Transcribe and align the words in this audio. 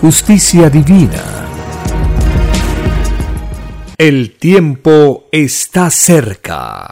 justicia 0.00 0.68
divina. 0.68 1.22
El 3.96 4.32
tiempo 4.32 5.24
está 5.32 5.90
cerca. 5.90 6.88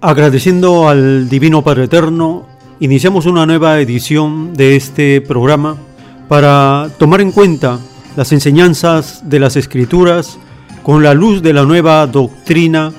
Agradeciendo 0.00 0.88
al 0.88 1.28
Divino 1.28 1.62
Padre 1.62 1.84
Eterno, 1.84 2.46
iniciamos 2.80 3.26
una 3.26 3.44
nueva 3.44 3.80
edición 3.80 4.54
de 4.54 4.76
este 4.76 5.20
programa 5.20 5.76
para 6.28 6.88
tomar 6.98 7.20
en 7.20 7.32
cuenta 7.32 7.78
las 8.16 8.32
enseñanzas 8.32 9.28
de 9.28 9.38
las 9.38 9.56
Escrituras 9.56 10.38
con 10.82 11.02
la 11.02 11.14
luz 11.14 11.42
de 11.42 11.52
la 11.52 11.64
nueva 11.64 12.06
doctrina 12.06 12.92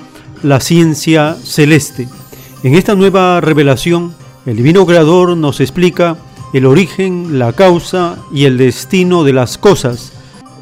la 0.44 0.60
ciencia 0.60 1.36
celeste. 1.42 2.06
En 2.62 2.74
esta 2.74 2.94
nueva 2.94 3.40
revelación, 3.40 4.14
el 4.44 4.56
Divino 4.56 4.84
Creador 4.84 5.34
nos 5.36 5.60
explica 5.60 6.18
el 6.52 6.66
origen, 6.66 7.38
la 7.38 7.54
causa 7.54 8.18
y 8.32 8.44
el 8.44 8.58
destino 8.58 9.24
de 9.24 9.32
las 9.32 9.56
cosas. 9.56 10.12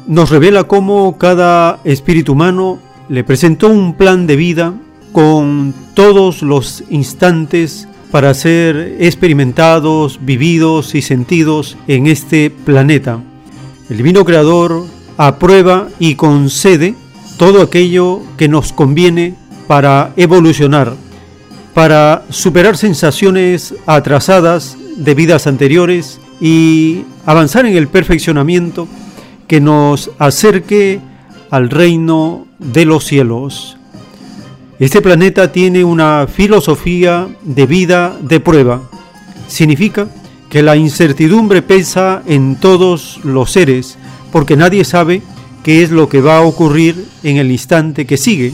Nos 0.07 0.29
revela 0.29 0.63
cómo 0.63 1.17
cada 1.17 1.81
espíritu 1.83 2.31
humano 2.31 2.79
le 3.09 3.25
presentó 3.25 3.67
un 3.67 3.95
plan 3.95 4.25
de 4.25 4.37
vida 4.37 4.73
con 5.11 5.73
todos 5.93 6.41
los 6.43 6.85
instantes 6.89 7.87
para 8.09 8.33
ser 8.33 8.95
experimentados, 9.01 10.19
vividos 10.21 10.95
y 10.95 11.01
sentidos 11.01 11.75
en 11.87 12.07
este 12.07 12.49
planeta. 12.49 13.19
El 13.89 13.97
Divino 13.97 14.23
Creador 14.23 14.85
aprueba 15.17 15.89
y 15.99 16.15
concede 16.15 16.95
todo 17.37 17.61
aquello 17.61 18.21
que 18.37 18.47
nos 18.47 18.71
conviene 18.71 19.35
para 19.67 20.13
evolucionar, 20.15 20.93
para 21.73 22.23
superar 22.29 22.77
sensaciones 22.77 23.73
atrasadas 23.85 24.77
de 24.97 25.15
vidas 25.15 25.47
anteriores 25.47 26.19
y 26.39 27.03
avanzar 27.25 27.65
en 27.65 27.75
el 27.75 27.87
perfeccionamiento 27.87 28.87
que 29.47 29.61
nos 29.61 30.11
acerque 30.19 30.99
al 31.49 31.69
reino 31.69 32.47
de 32.59 32.85
los 32.85 33.05
cielos. 33.05 33.77
Este 34.79 35.01
planeta 35.01 35.51
tiene 35.51 35.83
una 35.83 36.27
filosofía 36.27 37.27
de 37.43 37.65
vida 37.65 38.17
de 38.21 38.39
prueba. 38.39 38.81
Significa 39.47 40.07
que 40.49 40.63
la 40.63 40.75
incertidumbre 40.75 41.61
pesa 41.61 42.21
en 42.25 42.55
todos 42.55 43.19
los 43.23 43.51
seres, 43.51 43.97
porque 44.31 44.57
nadie 44.57 44.83
sabe 44.83 45.21
qué 45.63 45.83
es 45.83 45.91
lo 45.91 46.09
que 46.09 46.21
va 46.21 46.37
a 46.37 46.41
ocurrir 46.41 47.05
en 47.23 47.37
el 47.37 47.51
instante 47.51 48.05
que 48.05 48.17
sigue. 48.17 48.53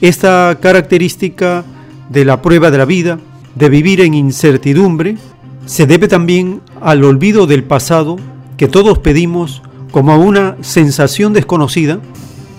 Esta 0.00 0.58
característica 0.60 1.64
de 2.10 2.24
la 2.24 2.42
prueba 2.42 2.70
de 2.70 2.78
la 2.78 2.84
vida, 2.84 3.18
de 3.54 3.68
vivir 3.68 4.00
en 4.02 4.14
incertidumbre, 4.14 5.16
se 5.64 5.86
debe 5.86 6.06
también 6.06 6.60
al 6.80 7.02
olvido 7.04 7.46
del 7.46 7.64
pasado 7.64 8.16
que 8.56 8.68
todos 8.68 8.98
pedimos 8.98 9.62
como 9.90 10.12
a 10.12 10.18
una 10.18 10.56
sensación 10.60 11.32
desconocida 11.32 12.00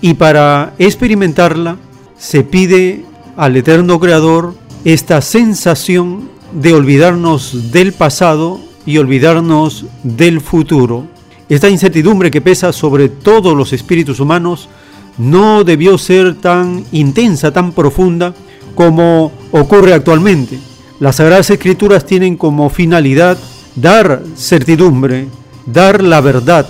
y 0.00 0.14
para 0.14 0.74
experimentarla 0.78 1.76
se 2.18 2.42
pide 2.42 3.04
al 3.36 3.56
eterno 3.56 4.00
Creador 4.00 4.54
esta 4.84 5.20
sensación 5.20 6.28
de 6.52 6.74
olvidarnos 6.74 7.70
del 7.70 7.92
pasado 7.92 8.60
y 8.84 8.98
olvidarnos 8.98 9.86
del 10.02 10.40
futuro. 10.40 11.06
Esta 11.48 11.68
incertidumbre 11.68 12.30
que 12.30 12.40
pesa 12.40 12.72
sobre 12.72 13.08
todos 13.08 13.56
los 13.56 13.72
espíritus 13.72 14.20
humanos 14.20 14.68
no 15.18 15.64
debió 15.64 15.98
ser 15.98 16.34
tan 16.36 16.84
intensa, 16.92 17.52
tan 17.52 17.72
profunda 17.72 18.34
como 18.74 19.32
ocurre 19.52 19.92
actualmente. 19.92 20.58
Las 21.00 21.16
Sagradas 21.16 21.50
Escrituras 21.50 22.06
tienen 22.06 22.36
como 22.36 22.70
finalidad 22.70 23.36
dar 23.74 24.22
certidumbre, 24.36 25.26
dar 25.66 26.02
la 26.02 26.20
verdad 26.20 26.68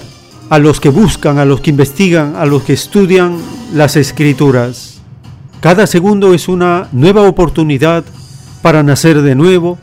a 0.50 0.58
los 0.58 0.80
que 0.80 0.88
buscan, 0.88 1.38
a 1.38 1.44
los 1.44 1.60
que 1.60 1.70
investigan, 1.70 2.36
a 2.36 2.46
los 2.46 2.62
que 2.62 2.72
estudian 2.72 3.38
las 3.74 3.96
Escrituras. 3.96 5.00
Cada 5.60 5.86
segundo 5.86 6.34
es 6.34 6.48
una 6.48 6.88
nueva 6.92 7.22
oportunidad 7.22 8.04
para 8.62 8.82
nacer 8.82 9.22
de 9.22 9.34
nuevo, 9.34 9.78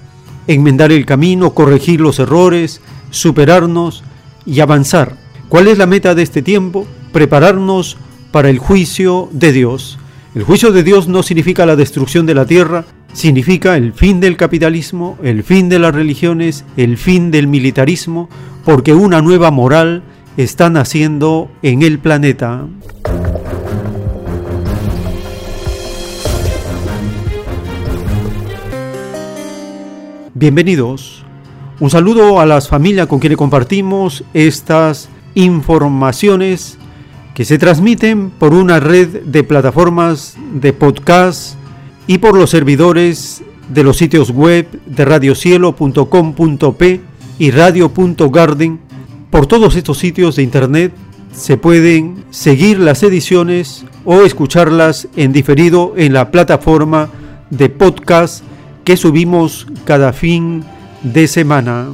enmendar 0.47 0.91
el 0.91 1.05
camino, 1.05 1.53
corregir 1.53 2.01
los 2.01 2.19
errores, 2.19 2.81
superarnos 3.09 4.03
y 4.45 4.59
avanzar. 4.59 5.17
¿Cuál 5.49 5.67
es 5.67 5.77
la 5.77 5.85
meta 5.85 6.15
de 6.15 6.23
este 6.23 6.41
tiempo? 6.41 6.87
Prepararnos 7.11 7.97
para 8.35 8.50
el 8.50 8.59
juicio 8.59 9.29
de 9.31 9.53
Dios. 9.53 9.97
El 10.35 10.44
juicio 10.44 10.73
de 10.73 10.84
Dios 10.84 11.07
no 11.07 11.23
significa 11.23 11.66
la 11.66 11.78
destrucción 11.78 12.25
de 12.25 12.34
la 12.34 12.46
tierra, 12.46 12.84
significa 13.13 13.78
el 13.78 13.94
fin 13.94 14.19
del 14.19 14.35
capitalismo, 14.35 15.18
el 15.23 15.41
fin 15.41 15.69
de 15.69 15.79
las 15.79 15.96
religiones, 15.96 16.66
el 16.75 16.97
fin 16.97 17.31
del 17.31 17.47
militarismo, 17.47 18.28
porque 18.66 18.94
una 18.94 19.22
nueva 19.22 19.51
moral 19.51 20.03
está 20.35 20.69
naciendo 20.69 21.50
en 21.62 21.81
el 21.81 21.97
planeta. 21.97 22.66
Bienvenidos. 30.34 31.23
Un 31.79 31.90
saludo 31.90 32.41
a 32.41 32.46
las 32.46 32.67
familias 32.67 33.07
con 33.07 33.19
quienes 33.19 33.38
compartimos 33.38 34.25
estas 34.34 35.08
informaciones 35.35 36.78
que 37.35 37.46
se 37.46 37.59
transmiten 37.59 38.32
por 38.32 38.53
una 38.53 38.79
red 38.79 39.23
de 39.23 39.43
plataformas 39.43 40.37
de 40.53 40.72
podcast 40.72 41.55
y 42.08 42.17
por 42.17 42.35
los 42.35 42.49
servidores 42.49 43.43
de 43.70 43.84
los 43.84 43.97
sitios 43.97 44.32
web 44.32 44.67
de 44.85 45.05
radiocielo.com.p 45.05 47.02
y 47.37 47.52
radio.garden. 47.52 48.79
Por 49.29 49.47
todos 49.47 49.76
estos 49.76 49.97
sitios 49.97 50.37
de 50.37 50.43
internet 50.43 50.93
se 51.34 51.58
pueden 51.58 52.23
seguir 52.29 52.79
las 52.79 53.03
ediciones 53.03 53.84
o 54.05 54.22
escucharlas 54.22 55.09
en 55.17 55.34
diferido 55.34 55.93
en 55.97 56.14
la 56.14 56.31
plataforma 56.31 57.09
de 57.49 57.67
podcast 57.67 58.46
que 58.85 58.96
subimos 58.96 59.67
cada 59.84 60.14
fin 60.14 60.64
de 61.03 61.28
semana. 61.28 61.90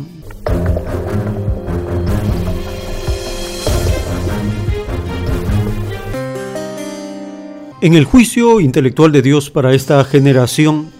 En 7.81 7.95
el 7.95 8.05
juicio 8.05 8.59
intelectual 8.59 9.11
de 9.11 9.23
Dios 9.23 9.49
para 9.49 9.73
esta 9.73 10.03
generación, 10.03 10.91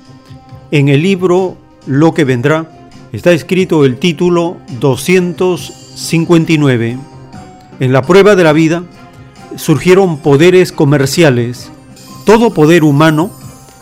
en 0.72 0.90
el 0.90 1.04
libro 1.04 1.56
Lo 1.86 2.16
que 2.16 2.26
vendrá, 2.26 2.90
está 3.12 3.34
escrito 3.34 3.86
el 3.86 3.98
título 3.98 4.58
259. 4.80 6.98
En 7.80 7.94
la 7.94 8.02
prueba 8.02 8.36
de 8.36 8.44
la 8.44 8.54
vida 8.54 8.84
surgieron 9.58 10.18
poderes 10.18 10.72
comerciales. 10.72 11.70
Todo 12.26 12.52
poder 12.52 12.84
humano 12.84 13.30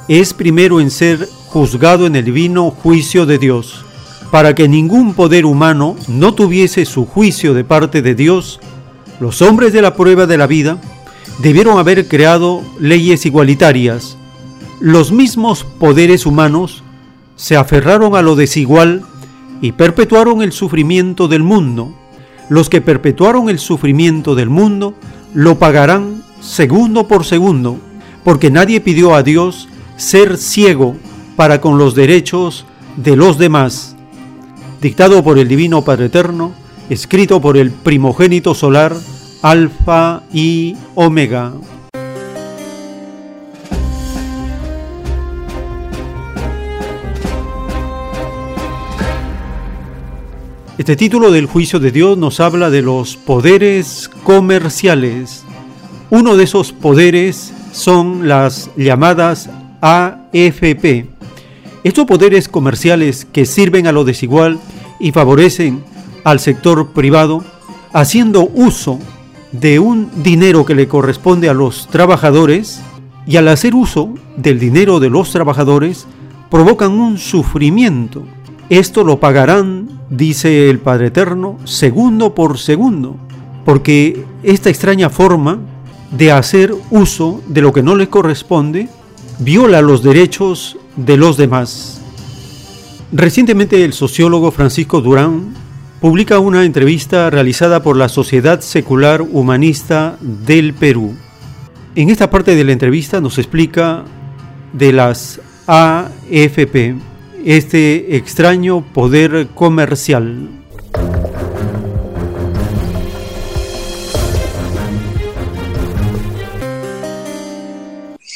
es 0.10 0.34
primero 0.34 0.81
en 0.81 0.92
ser 0.92 1.25
juzgado 1.48 2.06
en 2.06 2.18
el 2.18 2.25
divino 2.25 2.69
juicio 2.69 3.25
de 3.25 3.38
Dios. 3.38 3.86
Para 4.30 4.56
que 4.56 4.68
ningún 4.68 5.13
poder 5.13 5.45
humano 5.45 5.95
no 6.10 6.34
tuviese 6.34 6.84
su 6.84 7.06
juicio 7.06 7.54
de 7.54 7.63
parte 7.63 8.02
de 8.02 8.13
Dios, 8.13 8.60
los 9.22 9.42
hombres 9.42 9.72
de 9.72 9.81
la 9.81 9.95
prueba 9.95 10.25
de 10.25 10.38
la 10.38 10.48
vida 10.48 10.81
debieron 11.42 11.78
haber 11.78 12.08
creado 12.08 12.62
leyes 12.80 13.26
igualitarias, 13.26 14.18
los 14.80 15.12
mismos 15.12 15.66
poderes 15.66 16.26
humanos 16.26 16.84
se 17.36 17.58
aferraron 17.58 18.16
a 18.16 18.22
lo 18.22 18.36
desigual 18.36 19.04
y 19.62 19.74
perpetuaron 19.74 20.42
el 20.42 20.54
sufrimiento 20.54 21.28
del 21.28 21.44
mundo. 21.44 21.94
Los 22.48 22.70
que 22.70 22.82
perpetuaron 22.82 23.50
el 23.50 23.60
sufrimiento 23.60 24.36
del 24.36 24.50
mundo 24.50 24.94
lo 25.34 25.60
pagarán 25.60 26.24
segundo 26.42 27.08
por 27.08 27.26
segundo, 27.26 27.78
porque 28.24 28.50
nadie 28.52 28.80
pidió 28.80 29.16
a 29.16 29.24
Dios 29.24 29.68
ser 29.98 30.38
ciego 30.38 30.96
para 31.36 31.60
con 31.62 31.78
los 31.78 31.94
derechos 31.94 32.66
de 32.96 33.16
los 33.16 33.38
demás. 33.38 33.96
Dictado 34.82 35.24
por 35.24 35.38
el 35.38 35.50
Divino 35.50 35.84
Padre 35.84 36.06
Eterno, 36.06 36.54
escrito 36.90 37.42
por 37.42 37.58
el 37.58 37.72
primogénito 37.72 38.54
solar, 38.54 38.96
Alfa 39.42 40.24
y 40.34 40.76
Omega. 40.96 41.54
Este 50.78 50.98
título 50.98 51.32
del 51.32 51.46
juicio 51.46 51.80
de 51.80 51.92
Dios 51.92 52.18
nos 52.18 52.42
habla 52.42 52.70
de 52.70 52.82
los 52.82 53.16
poderes 53.16 54.10
comerciales. 54.24 55.46
Uno 56.10 56.36
de 56.36 56.44
esos 56.44 56.74
poderes 56.74 57.54
son 57.72 58.28
las 58.28 58.70
llamadas 58.76 59.50
AFP. 59.80 61.08
Estos 61.86 62.06
poderes 62.06 62.50
comerciales 62.50 63.26
que 63.32 63.46
sirven 63.46 63.88
a 63.88 63.94
lo 63.94 64.04
desigual 64.04 64.60
y 65.00 65.14
favorecen 65.14 65.82
al 66.26 66.42
sector 66.42 66.92
privado, 66.92 67.42
haciendo 67.94 68.50
uso 68.54 69.00
de 69.51 69.80
un 69.80 70.10
dinero 70.24 70.66
que 70.66 70.75
le 70.75 70.88
corresponde 70.88 71.50
a 71.50 71.54
los 71.54 71.88
trabajadores 71.88 72.81
y 73.25 73.38
al 73.38 73.48
hacer 73.48 73.75
uso 73.75 74.13
del 74.38 74.60
dinero 74.60 75.00
de 75.00 75.10
los 75.10 75.31
trabajadores 75.31 76.07
provocan 76.50 76.92
un 76.94 77.18
sufrimiento. 77.18 78.24
Esto 78.69 79.04
lo 79.04 79.19
pagarán 79.19 80.00
dice 80.10 80.69
el 80.69 80.80
Padre 80.80 81.07
Eterno, 81.07 81.57
segundo 81.63 82.34
por 82.34 82.57
segundo, 82.57 83.16
porque 83.66 84.25
esta 84.44 84.69
extraña 84.69 85.10
forma 85.10 85.60
de 86.12 86.31
hacer 86.31 86.74
uso 86.90 87.42
de 87.48 87.62
lo 87.62 87.72
que 87.72 87.84
no 87.84 87.95
le 87.95 88.10
corresponde 88.10 88.90
viola 89.40 89.81
los 89.81 90.04
derechos 90.04 90.78
de 90.95 91.18
los 91.18 91.38
demás. 91.38 92.02
Recientemente 93.12 93.84
el 93.84 93.94
sociólogo 93.94 94.52
Francisco 94.52 95.02
Durán 95.02 95.54
publica 96.00 96.40
una 96.40 96.63
entrevista 96.63 97.30
realizada 97.30 97.84
por 97.84 97.98
la 97.98 98.07
Sociedad 98.07 98.62
Secular 98.62 99.22
Humanista 99.22 100.18
del 100.22 100.74
Perú. 100.74 101.16
En 101.96 102.10
esta 102.10 102.30
parte 102.30 102.56
de 102.56 102.63
la 102.63 102.72
entrevista 102.72 103.19
nos 103.19 103.38
explica 103.38 104.06
de 104.72 104.94
las 104.94 105.42
AFP, 105.68 106.96
este 107.44 108.16
extraño 108.16 108.86
poder 108.94 109.48
comercial. 109.54 110.50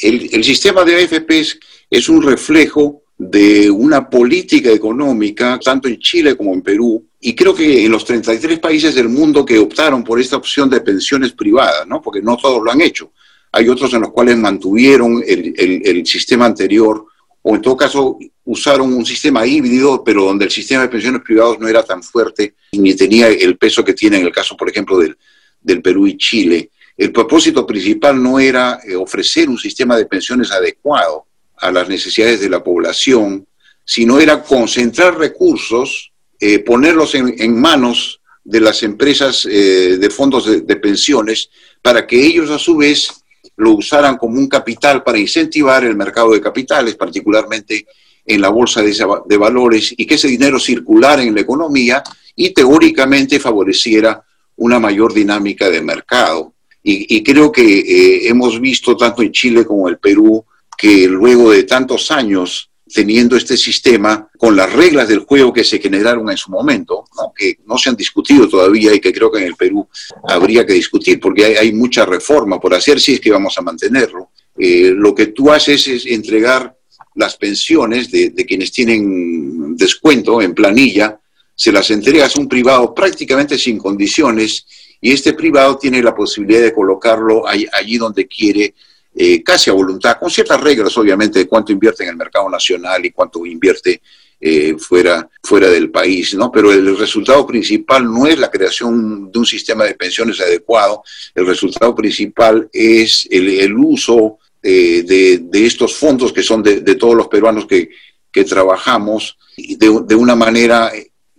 El, 0.02 0.44
sistema 0.44 0.84
de 0.84 1.02
AFPs 1.02 1.58
es 1.90 2.10
un 2.10 2.22
reflejo 2.22 3.03
de 3.16 3.70
una 3.70 4.08
política 4.08 4.70
económica, 4.70 5.58
tanto 5.62 5.88
en 5.88 5.98
Chile 5.98 6.36
como 6.36 6.52
en 6.52 6.62
Perú, 6.62 7.06
y 7.20 7.34
creo 7.34 7.54
que 7.54 7.84
en 7.84 7.92
los 7.92 8.04
33 8.04 8.58
países 8.58 8.94
del 8.94 9.08
mundo 9.08 9.44
que 9.44 9.58
optaron 9.58 10.02
por 10.02 10.20
esta 10.20 10.36
opción 10.36 10.68
de 10.68 10.80
pensiones 10.80 11.32
privadas, 11.32 11.86
¿no? 11.86 12.02
porque 12.02 12.20
no 12.20 12.36
todos 12.36 12.62
lo 12.62 12.70
han 12.70 12.80
hecho. 12.80 13.12
Hay 13.52 13.68
otros 13.68 13.94
en 13.94 14.00
los 14.00 14.10
cuales 14.10 14.36
mantuvieron 14.36 15.22
el, 15.24 15.54
el 15.56 16.06
sistema 16.06 16.46
anterior 16.46 17.06
o 17.42 17.54
en 17.54 17.62
todo 17.62 17.76
caso 17.76 18.18
usaron 18.44 18.92
un 18.92 19.06
sistema 19.06 19.46
híbrido, 19.46 20.02
pero 20.02 20.24
donde 20.24 20.46
el 20.46 20.50
sistema 20.50 20.82
de 20.82 20.88
pensiones 20.88 21.22
privados 21.22 21.58
no 21.60 21.68
era 21.68 21.82
tan 21.82 22.02
fuerte 22.02 22.54
ni 22.72 22.94
tenía 22.94 23.28
el 23.28 23.56
peso 23.56 23.84
que 23.84 23.94
tiene 23.94 24.18
en 24.18 24.26
el 24.26 24.32
caso, 24.32 24.56
por 24.56 24.68
ejemplo, 24.68 24.98
del, 24.98 25.16
del 25.60 25.80
Perú 25.80 26.06
y 26.06 26.16
Chile. 26.16 26.70
El 26.96 27.12
propósito 27.12 27.66
principal 27.66 28.22
no 28.22 28.38
era 28.38 28.80
eh, 28.86 28.96
ofrecer 28.96 29.48
un 29.48 29.58
sistema 29.58 29.96
de 29.96 30.06
pensiones 30.06 30.50
adecuado 30.50 31.26
a 31.56 31.70
las 31.70 31.88
necesidades 31.88 32.40
de 32.40 32.50
la 32.50 32.62
población, 32.62 33.46
sino 33.84 34.18
era 34.18 34.42
concentrar 34.42 35.18
recursos, 35.18 36.12
eh, 36.40 36.58
ponerlos 36.60 37.14
en, 37.14 37.60
manos 37.60 38.20
de 38.42 38.60
las 38.60 38.82
empresas 38.82 39.46
eh, 39.50 39.96
de 39.98 40.10
fondos 40.10 40.66
de 40.66 40.76
pensiones 40.76 41.48
para 41.80 42.06
que 42.06 42.24
ellos 42.24 42.50
a 42.50 42.58
su 42.58 42.76
vez 42.76 43.10
lo 43.56 43.72
usaran 43.72 44.16
como 44.16 44.38
un 44.38 44.48
capital 44.48 45.02
para 45.02 45.18
incentivar 45.18 45.84
el 45.84 45.96
mercado 45.96 46.32
de 46.32 46.40
capitales, 46.40 46.96
particularmente 46.96 47.86
en 48.26 48.40
la 48.40 48.48
bolsa 48.48 48.82
de, 48.82 49.36
valores, 49.36 49.94
y 49.96 50.06
que 50.06 50.14
ese 50.14 50.28
dinero 50.28 50.58
circulara 50.58 51.22
en 51.22 51.34
la 51.34 51.42
economía 51.42 52.02
y 52.34 52.50
teóricamente 52.50 53.38
favoreciera 53.38 54.22
una 54.56 54.78
mayor 54.80 55.12
dinámica 55.12 55.68
de 55.68 55.82
mercado. 55.82 56.54
Y, 56.86 57.22
creo 57.22 57.50
que 57.50 57.78
eh, 57.78 58.28
hemos 58.28 58.60
visto 58.60 58.94
tanto 58.94 59.22
en 59.22 59.32
Chile 59.32 59.64
como 59.64 59.88
en 59.88 59.94
el 59.94 59.98
Perú 59.98 60.44
que 60.76 61.06
luego 61.08 61.50
de 61.50 61.64
tantos 61.64 62.10
años 62.10 62.70
teniendo 62.92 63.36
este 63.36 63.56
sistema 63.56 64.28
con 64.36 64.54
las 64.54 64.72
reglas 64.72 65.08
del 65.08 65.20
juego 65.20 65.52
que 65.52 65.64
se 65.64 65.78
generaron 65.78 66.30
en 66.30 66.36
su 66.36 66.50
momento, 66.50 67.04
que 67.34 67.58
no 67.66 67.78
se 67.78 67.88
han 67.88 67.96
discutido 67.96 68.48
todavía 68.48 68.94
y 68.94 69.00
que 69.00 69.12
creo 69.12 69.32
que 69.32 69.40
en 69.40 69.46
el 69.46 69.56
Perú 69.56 69.88
habría 70.28 70.66
que 70.66 70.74
discutir, 70.74 71.18
porque 71.18 71.44
hay, 71.44 71.72
mucha 71.72 72.04
reforma 72.04 72.60
por 72.60 72.74
hacer 72.74 73.00
si 73.00 73.14
es 73.14 73.20
que 73.20 73.32
vamos 73.32 73.56
a 73.58 73.62
mantenerlo. 73.62 74.28
Eh, 74.56 74.92
lo 74.94 75.14
que 75.14 75.28
tú 75.28 75.50
haces 75.50 75.88
es 75.88 76.06
entregar 76.06 76.76
las 77.14 77.36
pensiones 77.36 78.10
de, 78.10 78.32
quienes 78.46 78.70
tienen 78.70 79.76
descuento 79.76 80.42
en 80.42 80.54
planilla, 80.54 81.18
se 81.54 81.72
las 81.72 81.90
entregas 81.90 82.36
a 82.36 82.40
un 82.40 82.48
privado 82.48 82.94
prácticamente 82.94 83.56
sin 83.56 83.78
condiciones 83.78 84.66
y 85.00 85.12
este 85.12 85.32
privado 85.32 85.78
tiene 85.78 86.02
la 86.02 86.14
posibilidad 86.14 86.62
de 86.62 86.72
colocarlo 86.72 87.44
allí 87.46 87.96
donde 87.96 88.26
quiere 88.26 88.74
eh, 89.16 89.42
casi 89.44 89.70
a 89.70 89.74
voluntad, 89.74 90.18
con 90.18 90.28
ciertas 90.28 90.60
reglas 90.60 90.96
obviamente 90.98 91.38
de 91.38 91.46
cuánto 91.46 91.70
invierte 91.70 92.02
en 92.02 92.10
el 92.10 92.16
mercado 92.16 92.50
nacional 92.50 93.04
y 93.06 93.12
cuánto 93.12 93.46
invierte 93.46 94.02
eh, 94.40 94.74
fuera, 94.76 95.28
fuera 95.42 95.70
del 95.70 95.90
país, 95.90 96.34
¿no? 96.34 96.50
Pero 96.50 96.72
el 96.72 96.98
resultado 96.98 97.46
principal 97.46 98.04
no 98.04 98.26
es 98.26 98.38
la 98.38 98.50
creación 98.50 99.30
de 99.30 99.38
un 99.38 99.46
sistema 99.46 99.84
de 99.84 99.94
pensiones 99.94 100.40
adecuado, 100.40 101.04
el 101.34 101.46
resultado 101.46 101.94
principal 101.94 102.68
es 102.72 103.28
el, 103.30 103.74
uso 103.76 104.38
eh, 104.60 105.04
de, 105.04 105.64
estos 105.64 105.94
fondos 105.94 106.32
que 106.32 106.42
son 106.42 106.62
de, 106.62 106.80
todos 106.96 107.14
los 107.14 107.28
peruanos 107.28 107.66
que, 107.66 107.90
que 108.32 108.44
trabajamos 108.44 109.38
de, 109.56 110.00
de, 110.04 110.14
una 110.16 110.34
manera 110.34 110.90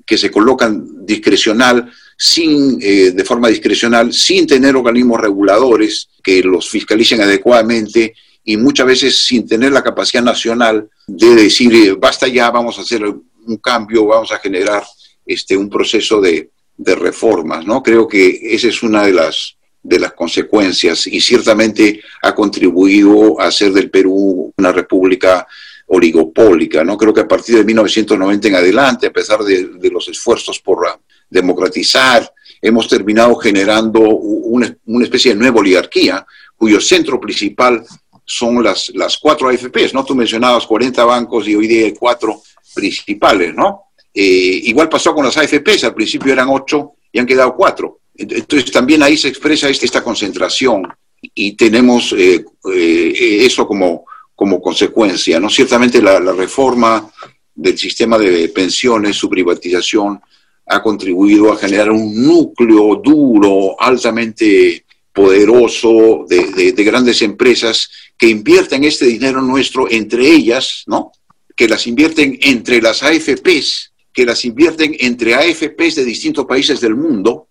que 0.06 0.18
se 0.18 0.32
colocan 0.32 1.06
discrecional 1.06 1.92
sin, 2.18 2.80
eh, 2.82 3.12
de 3.12 3.24
forma 3.24 3.50
discrecional, 3.50 4.14
sin 4.14 4.48
tener 4.48 4.76
organismos 4.76 5.20
reguladores 5.20 6.10
que 6.24 6.42
los 6.42 6.70
fiscalicen 6.70 7.22
adecuadamente 7.22 8.14
y 8.44 8.58
muchas 8.58 8.86
veces 8.86 9.26
sin 9.26 9.48
tener 9.48 9.72
la 9.72 9.84
capacidad 9.84 10.24
nacional 10.24 10.88
de 11.08 11.36
decir, 11.36 11.74
eh, 11.74 11.96
basta 11.98 12.28
ya, 12.28 12.52
vamos 12.52 12.78
a 12.78 12.82
hacer 12.82 13.04
un 13.04 13.58
cambio, 13.58 14.06
vamos 14.06 14.32
a 14.32 14.40
generar 14.40 14.84
este, 15.26 15.58
un 15.58 15.70
proceso 15.70 16.22
de, 16.22 16.50
reformas. 16.78 17.66
¿no? 17.66 17.82
Creo 17.82 18.06
que 18.06 18.38
esa 18.54 18.68
es 18.68 18.84
una 18.84 19.06
de 19.06 19.14
las, 19.14 19.56
de 19.82 19.98
las 19.98 20.12
consecuencias 20.12 21.08
y 21.08 21.22
ciertamente 21.22 22.02
ha 22.22 22.36
contribuido 22.36 23.40
a 23.40 23.46
hacer 23.46 23.72
del 23.72 23.90
Perú 23.90 24.54
una 24.58 24.74
república 24.74 25.48
oligopólica. 25.88 26.84
¿no? 26.84 26.98
Creo 26.98 27.14
que 27.14 27.22
a 27.22 27.28
partir 27.30 27.56
de 27.56 27.64
1990 27.64 28.50
en 28.50 28.56
adelante, 28.56 29.08
a 29.08 29.14
pesar 29.14 29.40
de 29.42 29.90
los 29.90 30.10
esfuerzos 30.10 30.60
por 30.60 30.86
democratizar, 31.30 32.32
hemos 32.62 32.88
terminado 32.88 33.36
generando 33.36 34.00
una, 34.02 34.76
especie 35.02 35.34
de 35.34 35.40
nueva 35.40 35.60
oligarquía 35.60 36.26
cuyo 36.56 36.80
centro 36.80 37.20
principal 37.20 37.84
son 38.26 38.64
las, 38.64 38.90
las 38.96 39.18
cuatro 39.18 39.50
AFPs, 39.50 39.94
¿no? 39.94 40.04
Tú 40.04 40.16
mencionabas 40.16 40.66
40 40.66 41.04
bancos 41.04 41.48
y 41.48 41.56
hoy 41.56 41.68
día 41.68 41.86
hay 41.86 41.94
cuatro 41.94 42.42
principales, 42.74 43.54
¿no? 43.54 43.84
Eh, 44.14 44.62
igual 44.64 44.90
pasó 44.90 45.14
con 45.14 45.26
las 45.26 45.38
AFPs, 45.38 45.84
al 45.84 45.94
principio 45.94 46.34
eran 46.34 46.48
ocho 46.50 46.94
y 47.12 47.20
han 47.20 47.26
quedado 47.26 47.56
cuatro. 47.56 48.00
Entonces 48.16 48.72
también 48.72 49.04
ahí 49.04 49.18
se 49.18 49.28
expresa 49.28 49.70
esta 49.70 50.02
concentración 50.02 50.88
y 51.22 51.54
tenemos 51.54 52.14
eh, 52.14 52.46
eh, 52.74 53.46
eso 53.46 53.68
como, 53.68 54.06
como 54.34 54.62
consecuencia, 54.62 55.40
¿no? 55.40 55.50
Ciertamente 55.50 56.02
la, 56.02 56.20
la 56.20 56.32
reforma 56.32 57.12
del 57.54 57.78
sistema 57.78 58.18
de 58.18 58.50
pensiones, 58.50 59.18
su 59.18 59.30
privatización, 59.30 60.22
ha 60.68 60.82
contribuido 60.82 61.52
a 61.52 61.58
generar 61.58 61.92
un 61.92 62.26
núcleo 62.26 62.96
duro, 63.04 63.80
altamente 63.80 64.86
poderoso 65.14 66.26
de, 66.28 66.74
grandes 66.84 67.22
empresas 67.22 67.90
que 68.18 68.28
invierten 68.28 68.84
este 68.84 69.06
dinero 69.06 69.42
nuestro 69.42 69.90
entre 69.90 70.28
ellas, 70.28 70.84
¿no? 70.88 71.12
Que 71.56 71.70
las 71.70 71.88
invierten 71.88 72.38
entre 72.42 72.82
las 72.82 73.02
AFPs, 73.02 73.94
que 74.12 74.26
las 74.26 74.44
invierten 74.44 74.96
entre 75.00 75.36
AFPs 75.36 75.96
de 75.96 76.06
distintos 76.06 76.46
países 76.46 76.82
del 76.82 76.96
mundo, 76.96 77.48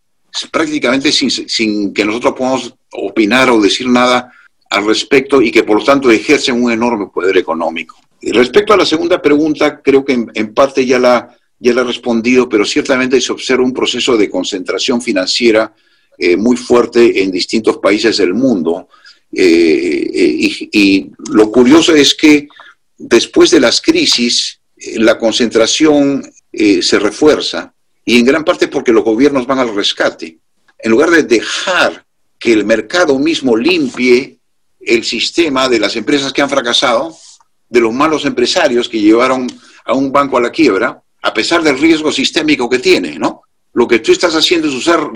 prácticamente 0.50 1.11
sin, 1.12 1.94
que 1.94 2.04
nosotros 2.04 2.35
podamos 2.37 2.75
opinar 2.92 3.49
o 3.50 3.61
decir 3.61 3.88
nada 3.88 4.30
al 4.68 4.87
respecto 4.87 5.40
y 5.40 5.50
que 5.50 5.62
por 5.62 5.78
lo 5.78 5.85
tanto 5.85 6.11
ejercen 6.11 6.62
un 6.62 6.73
enorme 6.73 7.06
poder 7.06 7.37
económico. 7.38 7.97
Respecto 8.21 8.75
a 8.75 8.78
la 8.78 8.87
segunda 8.87 9.23
pregunta, 9.23 9.80
creo 9.80 10.04
que 10.04 10.26
en, 10.35 10.54
parte 10.54 10.85
ya 10.85 10.99
la, 10.99 11.37
ya 11.58 11.73
la 11.73 11.82
he 11.82 11.84
respondido, 11.84 12.49
pero 12.49 12.64
ciertamente 12.64 13.20
se 13.20 13.32
observa 13.32 13.64
un 13.64 13.73
proceso 13.73 14.16
de 14.16 14.30
concentración 14.30 15.00
financiera 15.00 15.75
eh, 16.18 16.37
muy 16.37 16.56
fuerte 16.56 17.23
en 17.23 17.30
distintos 17.30 17.78
países 17.78 18.16
del 18.16 18.34
mundo. 18.34 18.88
Eh, 19.32 20.11
y, 20.12 20.68
y, 20.73 21.11
lo 21.32 21.50
curioso 21.50 21.94
es 21.94 22.14
que 22.14 22.49
después 22.96 23.50
de 23.50 23.61
las 23.61 23.80
crisis, 23.80 24.61
la 24.96 25.18
concentración 25.18 26.30
se 26.52 26.99
refuerza 27.00 27.75
y 28.04 28.18
en 28.18 28.25
gran 28.25 28.44
parte 28.44 28.68
porque 28.68 28.92
los 28.92 29.04
gobiernos 29.04 29.46
van 29.46 29.58
al 29.58 29.75
rescate. 29.75 30.38
En 30.78 30.90
lugar 30.90 31.11
de 31.11 31.23
dejar 31.23 32.04
que 32.38 32.52
el 32.52 32.64
mercado 32.64 33.18
mismo 33.18 33.56
limpie 33.56 34.38
el 34.80 35.04
sistema 35.04 35.68
de 35.68 35.78
las 35.78 35.96
empresas 35.96 36.32
que 36.32 36.42
han 36.42 36.50
fracasado, 36.50 37.16
de 37.68 37.80
los 37.80 37.92
malos 37.92 38.25
empresarios 38.26 38.88
que 38.88 39.00
llevaron 39.00 39.46
a 39.84 39.94
un 39.94 40.12
banco 40.12 40.37
a 40.37 40.42
la 40.42 40.50
quiebra, 40.50 41.02
a 41.25 41.33
pesar 41.33 41.62
del 41.62 41.78
riesgo 41.78 42.12
sistémico 42.12 42.69
que 42.69 42.78
tiene, 42.78 43.19
¿no? 43.19 43.43
Lo 43.73 43.88
que 43.88 43.99
tú 43.99 44.12
estás 44.12 44.35
haciendo 44.35 44.69
es 44.69 44.75
usar 44.75 45.11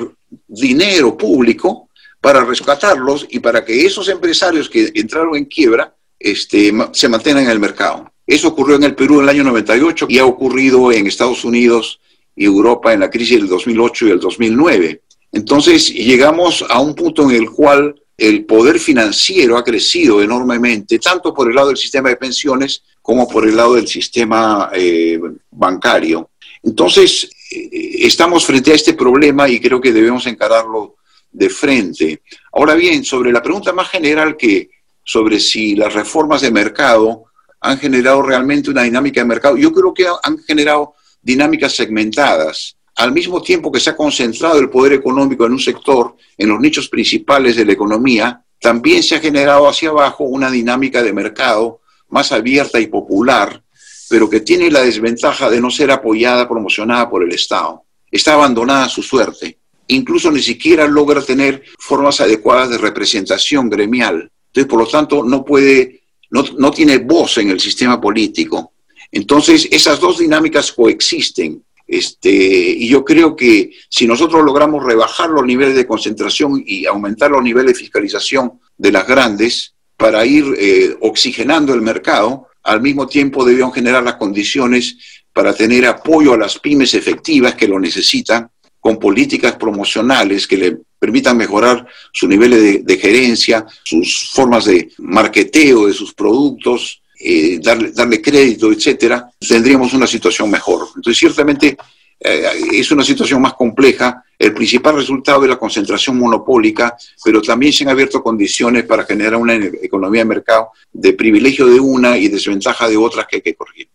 dinero 0.46 1.16
público 1.16 1.90
para 2.18 2.44
rescatarlos 2.44 3.26
y 3.28 3.38
para 3.40 3.62
que 3.62 3.84
esos 3.84 4.08
empresarios 4.08 4.70
que 4.70 4.90
entraron 4.94 5.36
en 5.36 5.44
quiebra 5.44 5.94
este, 6.18 6.72
se 6.92 7.08
mantengan 7.10 7.44
en 7.44 7.50
el 7.50 7.60
mercado. 7.60 8.10
Eso 8.26 8.48
ocurrió 8.48 8.76
en 8.76 8.84
el 8.84 8.94
Perú 8.94 9.18
en 9.18 9.24
el 9.24 9.28
año 9.28 9.44
98 9.44 10.06
y 10.08 10.18
ha 10.18 10.24
ocurrido 10.24 10.90
en 10.92 11.06
Estados 11.06 11.44
Unidos 11.44 12.00
y 12.34 12.46
Europa 12.46 12.94
en 12.94 13.00
la 13.00 13.10
crisis 13.10 13.38
del 13.38 13.48
2008 13.48 14.06
y 14.06 14.10
el 14.10 14.20
2009. 14.20 15.02
Entonces 15.32 15.92
llegamos 15.92 16.64
a 16.70 16.80
un 16.80 16.94
punto 16.94 17.28
en 17.28 17.36
el 17.36 17.50
cual 17.50 18.00
el 18.18 18.44
poder 18.44 18.80
financiero 18.80 19.56
ha 19.56 19.62
crecido 19.62 20.20
enormemente, 20.20 20.98
tanto 20.98 21.32
por 21.32 21.48
el 21.48 21.54
lado 21.54 21.68
del 21.68 21.76
sistema 21.76 22.08
de 22.08 22.16
pensiones 22.16 22.82
como 23.00 23.28
por 23.28 23.46
el 23.46 23.56
lado 23.56 23.74
del 23.74 23.86
sistema 23.86 24.70
eh, 24.74 25.20
bancario. 25.52 26.30
Entonces, 26.64 27.30
eh, 27.52 27.70
estamos 28.00 28.44
frente 28.44 28.72
a 28.72 28.74
este 28.74 28.94
problema 28.94 29.48
y 29.48 29.60
creo 29.60 29.80
que 29.80 29.92
debemos 29.92 30.26
encararlo 30.26 30.96
de 31.30 31.48
frente. 31.48 32.22
Ahora 32.52 32.74
bien, 32.74 33.04
sobre 33.04 33.30
la 33.30 33.42
pregunta 33.42 33.72
más 33.72 33.88
general 33.88 34.36
que 34.36 34.68
sobre 35.04 35.38
si 35.38 35.76
las 35.76 35.94
reformas 35.94 36.40
de 36.40 36.50
mercado 36.50 37.26
han 37.60 37.78
generado 37.78 38.20
realmente 38.22 38.68
una 38.68 38.82
dinámica 38.82 39.20
de 39.20 39.26
mercado, 39.26 39.56
yo 39.56 39.72
creo 39.72 39.94
que 39.94 40.06
han 40.22 40.38
generado 40.38 40.94
dinámicas 41.22 41.74
segmentadas 41.74 42.77
al 42.98 43.12
mismo 43.12 43.40
tiempo 43.40 43.70
que 43.70 43.78
se 43.78 43.90
ha 43.90 43.96
concentrado 43.96 44.58
el 44.58 44.70
poder 44.70 44.92
económico 44.94 45.46
en 45.46 45.52
un 45.52 45.60
sector, 45.60 46.16
en 46.36 46.48
los 46.48 46.58
nichos 46.60 46.88
principales 46.88 47.54
de 47.54 47.64
la 47.64 47.72
economía, 47.72 48.42
también 48.60 49.04
se 49.04 49.14
ha 49.14 49.20
generado 49.20 49.68
hacia 49.68 49.90
abajo 49.90 50.24
una 50.24 50.50
dinámica 50.50 51.00
de 51.00 51.12
mercado 51.12 51.80
más 52.08 52.32
abierta 52.32 52.80
y 52.80 52.88
popular, 52.88 53.62
pero 54.08 54.28
que 54.28 54.40
tiene 54.40 54.68
la 54.68 54.82
desventaja 54.82 55.48
de 55.48 55.60
no 55.60 55.70
ser 55.70 55.92
apoyada, 55.92 56.48
promocionada 56.48 57.08
por 57.08 57.22
el 57.22 57.32
Estado. 57.32 57.84
Está 58.10 58.34
abandonada 58.34 58.86
a 58.86 58.88
su 58.88 59.02
suerte. 59.04 59.58
Incluso 59.86 60.32
ni 60.32 60.42
siquiera 60.42 60.88
logra 60.88 61.22
tener 61.22 61.62
formas 61.78 62.20
adecuadas 62.20 62.70
de 62.70 62.78
representación 62.78 63.70
gremial. 63.70 64.28
Entonces, 64.48 64.68
por 64.68 64.80
lo 64.80 64.88
tanto, 64.88 65.22
no 65.22 65.44
puede, 65.44 66.02
no, 66.30 66.44
no 66.58 66.72
tiene 66.72 66.98
voz 66.98 67.38
en 67.38 67.50
el 67.50 67.60
sistema 67.60 68.00
político. 68.00 68.72
Entonces, 69.12 69.68
esas 69.70 70.00
dos 70.00 70.18
dinámicas 70.18 70.72
coexisten 70.72 71.62
este, 71.88 72.30
y 72.30 72.86
yo 72.86 73.02
creo 73.02 73.34
que 73.34 73.70
si 73.88 74.06
nosotros 74.06 74.44
logramos 74.44 74.84
rebajar 74.84 75.30
los 75.30 75.44
niveles 75.44 75.74
de 75.74 75.86
concentración 75.86 76.62
y 76.64 76.84
aumentar 76.84 77.30
los 77.30 77.42
niveles 77.42 77.72
de 77.72 77.78
fiscalización 77.78 78.60
de 78.76 78.92
las 78.92 79.06
grandes 79.06 79.74
para 79.96 80.26
ir 80.26 80.44
eh, 80.58 80.94
oxigenando 81.00 81.72
el 81.72 81.80
mercado, 81.80 82.48
al 82.62 82.82
mismo 82.82 83.06
tiempo 83.06 83.42
debemos 83.42 83.74
generar 83.74 84.02
las 84.02 84.16
condiciones 84.16 84.98
para 85.32 85.54
tener 85.54 85.86
apoyo 85.86 86.34
a 86.34 86.38
las 86.38 86.58
pymes 86.58 86.92
efectivas 86.92 87.54
que 87.54 87.66
lo 87.66 87.80
necesitan, 87.80 88.50
con 88.78 88.98
políticas 88.98 89.56
promocionales 89.56 90.46
que 90.46 90.56
le 90.58 90.78
permitan 90.98 91.38
mejorar 91.38 91.86
sus 92.12 92.28
niveles 92.28 92.62
de, 92.62 92.78
de 92.82 92.98
gerencia, 92.98 93.66
sus 93.82 94.30
formas 94.30 94.66
de 94.66 94.90
marketeo 94.98 95.86
de 95.86 95.94
sus 95.94 96.12
productos, 96.12 97.00
eh, 97.20 97.58
darle, 97.62 97.92
darle 97.92 98.22
crédito, 98.22 98.70
etcétera, 98.72 99.30
tendríamos 99.38 99.92
una 99.94 100.06
situación 100.06 100.50
mejor. 100.50 100.88
Entonces, 100.96 101.18
ciertamente 101.18 101.76
eh, 102.20 102.46
es 102.72 102.90
una 102.90 103.04
situación 103.04 103.40
más 103.40 103.54
compleja, 103.54 104.24
el 104.38 104.52
principal 104.52 104.96
resultado 104.96 105.40
de 105.42 105.48
la 105.48 105.56
concentración 105.56 106.18
monopólica, 106.18 106.96
pero 107.24 107.40
también 107.40 107.72
se 107.72 107.84
han 107.84 107.90
abierto 107.90 108.22
condiciones 108.22 108.84
para 108.84 109.04
generar 109.04 109.36
una 109.36 109.54
economía 109.54 110.22
de 110.22 110.28
mercado 110.28 110.70
de 110.92 111.12
privilegio 111.12 111.66
de 111.66 111.78
una 111.78 112.16
y 112.16 112.28
desventaja 112.28 112.88
de 112.88 112.96
otras 112.96 113.26
que 113.26 113.36
hay 113.36 113.42
que 113.42 113.54
corregir. 113.54 113.88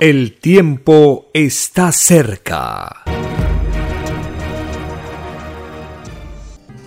El 0.00 0.34
tiempo 0.38 1.30
está 1.32 1.92
cerca. 1.92 3.04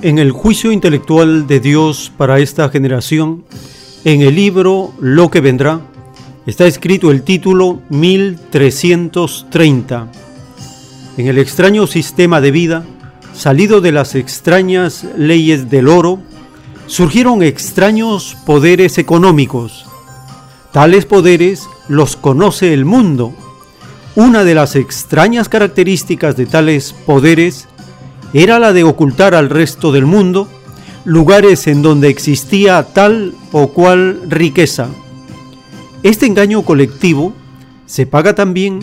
En 0.02 0.20
el 0.20 0.32
juicio 0.32 0.72
intelectual 0.72 1.48
de 1.48 1.60
Dios 1.60 2.12
para 2.16 2.40
esta 2.40 2.70
generación, 2.70 3.46
en 4.04 4.22
el 4.22 4.36
libro 4.36 4.94
Lo 5.00 5.30
que 5.30 5.42
vendrá 5.42 5.82
está 6.46 6.66
escrito 6.66 7.12
el 7.12 7.24
título 7.24 7.82
1330. 7.90 10.08
En 11.18 11.28
el 11.28 11.38
extraño 11.38 11.88
sistema 11.88 12.42
de 12.42 12.52
vida, 12.52 12.84
salido 13.34 13.82
de 13.82 13.92
las 13.92 14.16
extrañas 14.16 15.06
leyes 15.18 15.70
del 15.70 15.88
oro, 15.88 16.20
surgieron 16.86 17.44
extraños 17.44 18.38
poderes 18.46 18.98
económicos. 18.98 19.86
Tales 20.72 21.06
poderes 21.06 21.68
los 21.88 22.16
conoce 22.16 22.74
el 22.74 22.86
mundo. 22.86 23.34
Una 24.16 24.44
de 24.44 24.56
las 24.56 24.76
extrañas 24.76 25.50
características 25.50 26.38
de 26.38 26.46
tales 26.46 26.94
poderes 27.06 27.68
era 28.34 28.60
la 28.60 28.74
de 28.74 28.84
ocultar 28.84 29.36
al 29.36 29.50
resto 29.50 29.92
del 29.92 30.06
mundo 30.06 30.48
lugares 31.08 31.68
en 31.68 31.82
donde 31.82 32.10
existía 32.10 32.84
tal 32.84 33.34
o 33.54 33.70
cual 33.70 34.20
riqueza. 34.28 34.90
Este 36.04 36.26
engaño 36.26 36.64
colectivo 36.64 37.32
se 37.86 38.06
paga 38.06 38.36
también 38.36 38.80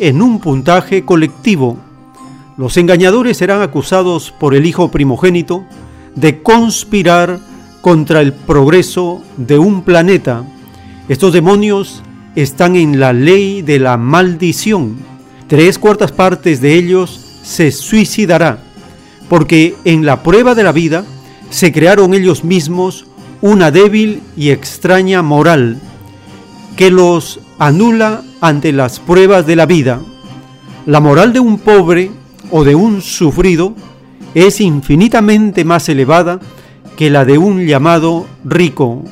en 0.00 0.20
un 0.20 0.40
puntaje 0.40 1.04
colectivo. 1.04 1.78
Los 2.56 2.76
engañadores 2.78 3.36
serán 3.36 3.62
acusados 3.62 4.32
por 4.32 4.56
el 4.56 4.66
hijo 4.66 4.90
primogénito 4.90 5.64
de 6.16 6.42
conspirar 6.42 7.38
contra 7.80 8.22
el 8.22 8.32
progreso 8.32 9.22
de 9.36 9.60
un 9.60 9.82
planeta. 9.82 10.42
Estos 11.08 11.32
demonios 11.32 12.02
están 12.34 12.74
en 12.74 12.98
la 12.98 13.12
ley 13.12 13.62
de 13.62 13.78
la 13.78 13.96
maldición. 13.96 14.96
Tres 15.46 15.78
cuartas 15.78 16.10
partes 16.10 16.60
de 16.60 16.74
ellos 16.74 17.20
se 17.44 17.70
suicidará, 17.70 18.64
porque 19.28 19.76
en 19.84 20.04
la 20.04 20.24
prueba 20.24 20.56
de 20.56 20.64
la 20.64 20.72
vida 20.72 21.04
se 21.50 21.72
crearon 21.72 22.14
ellos 22.14 22.44
mismos 22.44 23.06
una 23.40 23.70
débil 23.70 24.22
y 24.36 24.50
extraña 24.50 25.22
moral 25.22 25.78
que 26.76 26.90
los 26.90 27.40
anula 27.58 28.22
ante 28.40 28.72
las 28.72 29.00
pruebas 29.00 29.46
de 29.46 29.56
la 29.56 29.66
vida. 29.66 30.00
La 30.86 31.00
moral 31.00 31.32
de 31.32 31.40
un 31.40 31.58
pobre 31.58 32.10
o 32.50 32.64
de 32.64 32.74
un 32.74 33.02
sufrido 33.02 33.74
es 34.34 34.60
infinitamente 34.60 35.64
más 35.64 35.88
elevada 35.88 36.40
que 36.96 37.10
la 37.10 37.24
de 37.24 37.38
un 37.38 37.66
llamado 37.66 38.26
rico. 38.44 39.04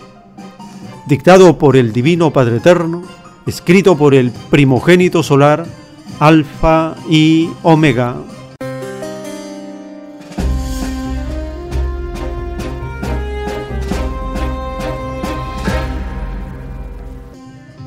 Dictado 1.06 1.56
por 1.58 1.76
el 1.76 1.92
Divino 1.92 2.32
Padre 2.32 2.56
Eterno, 2.56 3.02
escrito 3.46 3.96
por 3.96 4.14
el 4.14 4.32
primogénito 4.50 5.22
solar, 5.22 5.66
Alfa 6.18 6.96
y 7.08 7.48
Omega. 7.62 8.16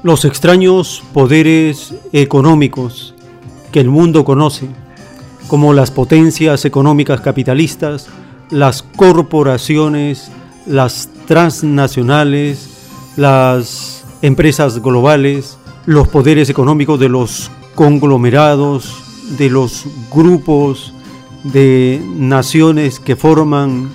Los 0.10 0.26
extraños 0.26 1.04
poderes 1.14 1.94
económicos 2.14 3.14
que 3.72 3.80
el 3.80 3.90
mundo 3.90 4.26
conoce, 4.26 4.68
como 5.48 5.72
las 5.72 5.92
potencias 5.92 6.66
económicas 6.66 7.22
capitalistas, 7.22 8.08
las 8.50 8.82
corporaciones, 8.82 10.32
las 10.66 11.10
transnacionales, 11.28 12.70
las 13.18 14.04
empresas 14.24 14.82
globales, 14.82 15.60
los 15.86 16.08
poderes 16.08 16.50
económicos 16.50 17.00
de 17.00 17.10
los 17.10 17.52
conglomerados, 17.76 18.96
de 19.38 19.52
los 19.52 19.86
grupos 20.12 20.92
de 21.44 22.02
naciones 22.16 23.00
que 23.00 23.16
forman 23.16 23.92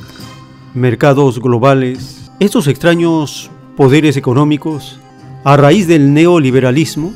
mercados 0.74 1.40
globales. 1.40 2.30
Estos 2.38 2.68
extraños 2.68 3.50
poderes 3.76 4.16
económicos 4.16 5.00
a 5.44 5.56
raíz 5.58 5.86
del 5.86 6.12
neoliberalismo, 6.14 7.12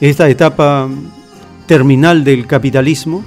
esta 0.00 0.28
etapa 0.28 0.88
terminal 1.66 2.22
del 2.22 2.46
capitalismo, 2.46 3.24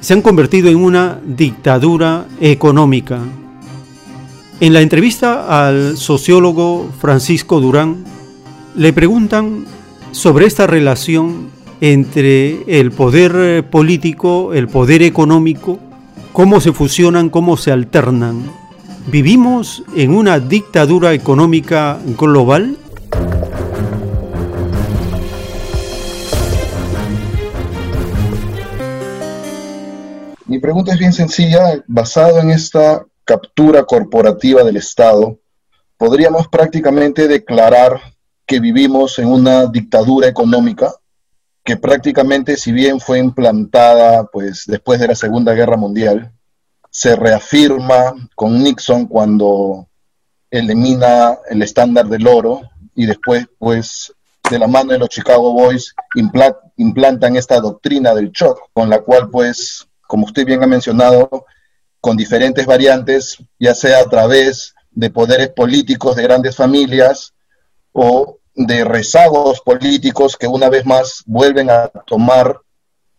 se 0.00 0.14
han 0.14 0.22
convertido 0.22 0.70
en 0.70 0.76
una 0.76 1.20
dictadura 1.26 2.26
económica. 2.40 3.18
En 4.60 4.72
la 4.72 4.80
entrevista 4.80 5.66
al 5.66 5.96
sociólogo 5.96 6.88
Francisco 7.00 7.60
Durán, 7.60 8.04
le 8.76 8.92
preguntan 8.92 9.64
sobre 10.12 10.46
esta 10.46 10.66
relación 10.66 11.48
entre 11.80 12.62
el 12.80 12.92
poder 12.92 13.68
político, 13.68 14.54
el 14.54 14.68
poder 14.68 15.02
económico, 15.02 15.80
cómo 16.32 16.60
se 16.60 16.72
fusionan, 16.72 17.28
cómo 17.28 17.56
se 17.56 17.72
alternan. 17.72 18.42
¿Vivimos 19.10 19.82
en 19.96 20.14
una 20.14 20.38
dictadura 20.38 21.12
económica 21.12 21.98
global? 22.18 22.76
Pregunta 30.60 30.92
es 30.92 30.98
bien 30.98 31.12
sencilla, 31.12 31.82
basado 31.86 32.38
en 32.38 32.50
esta 32.50 33.04
captura 33.24 33.84
corporativa 33.84 34.62
del 34.62 34.76
Estado, 34.76 35.38
podríamos 35.96 36.48
prácticamente 36.48 37.28
declarar 37.28 38.00
que 38.46 38.60
vivimos 38.60 39.18
en 39.18 39.28
una 39.28 39.66
dictadura 39.66 40.28
económica 40.28 40.92
que 41.64 41.76
prácticamente, 41.76 42.56
si 42.56 42.72
bien 42.72 43.00
fue 43.00 43.18
implantada 43.18 44.24
pues, 44.24 44.64
después 44.66 45.00
de 45.00 45.08
la 45.08 45.14
Segunda 45.14 45.54
Guerra 45.54 45.76
Mundial, 45.76 46.32
se 46.90 47.16
reafirma 47.16 48.14
con 48.34 48.62
Nixon 48.62 49.06
cuando 49.06 49.88
elimina 50.50 51.38
el 51.48 51.62
estándar 51.62 52.06
del 52.06 52.26
oro 52.26 52.62
y 52.94 53.06
después, 53.06 53.46
pues, 53.58 54.12
de 54.50 54.58
la 54.58 54.66
mano 54.66 54.92
de 54.92 54.98
los 54.98 55.08
Chicago 55.08 55.52
Boys, 55.52 55.94
implantan 56.76 57.36
esta 57.36 57.60
doctrina 57.60 58.14
del 58.14 58.32
shock, 58.32 58.58
con 58.72 58.90
la 58.90 59.00
cual, 59.00 59.30
pues, 59.30 59.86
como 60.10 60.26
usted 60.26 60.44
bien 60.44 60.60
ha 60.64 60.66
mencionado, 60.66 61.46
con 62.00 62.16
diferentes 62.16 62.66
variantes, 62.66 63.38
ya 63.60 63.74
sea 63.74 64.00
a 64.00 64.08
través 64.08 64.74
de 64.90 65.08
poderes 65.08 65.50
políticos 65.50 66.16
de 66.16 66.24
grandes 66.24 66.56
familias 66.56 67.32
o 67.92 68.38
de 68.54 68.84
rezagos 68.84 69.60
políticos 69.60 70.36
que 70.36 70.48
una 70.48 70.68
vez 70.68 70.84
más 70.84 71.22
vuelven 71.26 71.70
a 71.70 71.86
tomar 72.06 72.58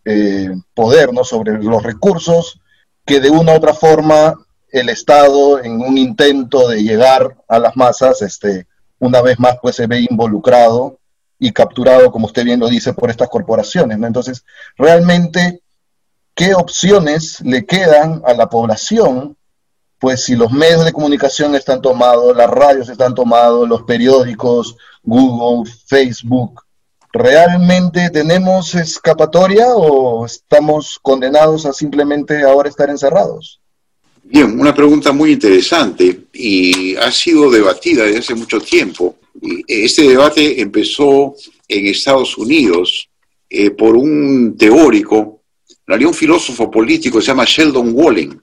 eh, 0.04 0.50
poder 0.74 1.14
¿no? 1.14 1.24
sobre 1.24 1.54
los 1.64 1.82
recursos 1.82 2.60
que 3.06 3.22
de 3.22 3.30
una 3.30 3.54
u 3.54 3.56
otra 3.56 3.74
forma 3.74 4.36
el 4.70 4.90
Estado 4.90 5.64
en 5.64 5.80
un 5.80 5.98
intento 5.98 6.68
de 6.68 6.84
llegar 6.84 7.38
a 7.48 7.58
las 7.58 7.78
masas, 7.78 8.22
este, 8.22 8.68
una 9.00 9.22
vez 9.22 9.40
más 9.40 9.58
pues 9.62 9.78
se 9.78 9.88
ve 9.88 10.06
involucrado 10.10 11.00
y 11.40 11.54
capturado, 11.54 12.12
como 12.12 12.26
usted 12.26 12.44
bien 12.44 12.60
lo 12.60 12.68
dice, 12.68 12.94
por 12.94 13.10
estas 13.10 13.30
corporaciones. 13.30 13.98
Entonces, 13.98 14.44
realmente, 14.78 15.61
¿qué 16.42 16.56
opciones 16.56 17.40
le 17.42 17.68
quedan 17.68 18.24
a 18.26 18.34
la 18.34 18.50
población 18.50 19.38
pues 20.00 20.24
si 20.24 20.36
los 20.36 20.52
medios 20.52 20.84
de 20.84 20.92
comunicación 20.92 21.54
están 21.54 21.84
tomados, 21.84 22.36
las 22.36 22.50
radios 22.50 22.90
están 22.90 23.14
tomados, 23.14 23.70
los 23.70 23.84
periódicos, 23.84 24.76
Google, 25.04 25.72
Facebook, 25.86 26.64
¿realmente 27.14 28.10
tenemos 28.10 28.74
escapatoria 28.74 29.68
o 29.76 30.26
estamos 30.26 30.98
condenados 31.00 31.68
a 31.68 31.74
simplemente 31.74 32.42
ahora 32.42 32.70
estar 32.70 32.90
encerrados? 32.90 33.62
Bien, 34.24 34.60
una 34.60 34.74
pregunta 34.74 35.12
muy 35.12 35.34
interesante 35.34 36.22
y 36.34 36.96
ha 36.96 37.12
sido 37.12 37.52
debatida 37.52 38.06
desde 38.06 38.18
hace 38.18 38.34
mucho 38.34 38.60
tiempo. 38.60 39.16
Este 39.68 40.10
debate 40.10 40.60
empezó 40.60 41.36
en 41.68 41.86
Estados 41.86 42.36
Unidos 42.36 43.08
eh, 43.48 43.70
por 43.70 43.96
un 43.96 44.58
teórico, 44.58 45.41
un 46.08 46.14
filósofo 46.14 46.70
político 46.72 47.18
que 47.18 47.26
se 47.26 47.28
llama 47.28 47.46
Sheldon 47.46 47.92
Walling 47.94 48.40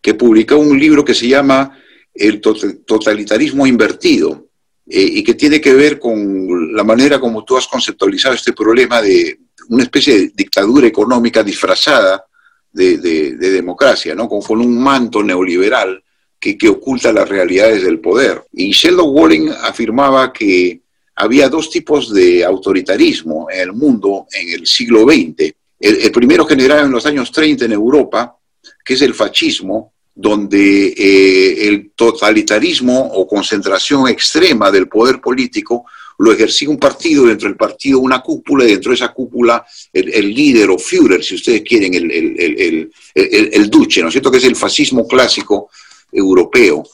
que 0.00 0.14
publicó 0.14 0.56
un 0.56 0.78
libro 0.78 1.04
que 1.04 1.14
se 1.14 1.28
llama 1.28 1.78
El 2.14 2.40
totalitarismo 2.40 3.66
invertido 3.66 4.48
eh, 4.86 5.00
y 5.00 5.22
que 5.22 5.34
tiene 5.34 5.60
que 5.60 5.74
ver 5.74 5.98
con 5.98 6.74
la 6.74 6.84
manera 6.84 7.20
como 7.20 7.44
tú 7.44 7.56
has 7.56 7.66
conceptualizado 7.66 8.34
este 8.34 8.52
problema 8.52 9.02
de 9.02 9.38
una 9.68 9.82
especie 9.82 10.18
de 10.18 10.32
dictadura 10.34 10.86
económica 10.86 11.42
disfrazada 11.42 12.24
de, 12.72 12.96
democracia, 13.36 14.14
¿no? 14.14 14.28
Con, 14.28 14.60
un 14.60 14.82
manto 14.82 15.22
neoliberal 15.22 16.02
que, 16.38 16.56
que 16.56 16.68
oculta 16.68 17.12
las 17.12 17.28
realidades 17.28 17.82
del 17.82 17.98
poder. 17.98 18.44
Y 18.52 18.70
Sheldon 18.70 19.10
Walling 19.10 19.50
afirmaba 19.62 20.32
que 20.32 20.80
había 21.16 21.48
dos 21.48 21.68
tipos 21.70 22.12
de 22.14 22.44
autoritarismo 22.44 23.48
en 23.50 23.60
el 23.60 23.72
mundo 23.72 24.26
en 24.32 24.60
el 24.60 24.66
siglo 24.66 25.02
XX. 25.02 25.52
El, 25.78 26.10
primero 26.12 26.44
generado 26.44 26.86
en 26.86 26.92
los 26.92 27.06
años 27.06 27.30
30 27.30 27.66
en 27.66 27.72
Europa, 27.72 28.36
que 28.84 28.94
es 28.94 29.02
el 29.02 29.14
fascismo, 29.14 29.92
donde 30.14 30.88
eh, 30.88 31.68
el 31.68 31.92
totalitarismo 31.94 32.98
o 33.14 33.26
concentración 33.26 34.08
extrema 34.08 34.70
del 34.70 34.88
poder 34.88 35.20
político 35.20 35.84
lo 36.18 36.32
ejercía 36.32 36.68
un 36.68 36.78
partido, 36.78 37.26
dentro 37.26 37.48
del 37.48 37.56
partido 37.56 38.00
una 38.00 38.20
cúpula, 38.20 38.64
y 38.64 38.72
dentro 38.72 38.90
de 38.90 38.96
esa 38.96 39.12
cúpula 39.12 39.64
el, 39.92 40.34
líder 40.34 40.68
o 40.70 40.78
Führer, 40.78 41.22
si 41.22 41.36
ustedes 41.36 41.62
quieren, 41.62 41.94
el, 41.94 42.10
el, 42.10 42.90
el, 43.14 43.70
duce, 43.70 44.02
¿no 44.02 44.08
es 44.08 44.12
cierto? 44.12 44.30
Que 44.30 44.38
es 44.38 44.44
el 44.44 44.56
fascismo 44.56 45.06
clásico 45.06 45.70
europeo. 46.10 46.84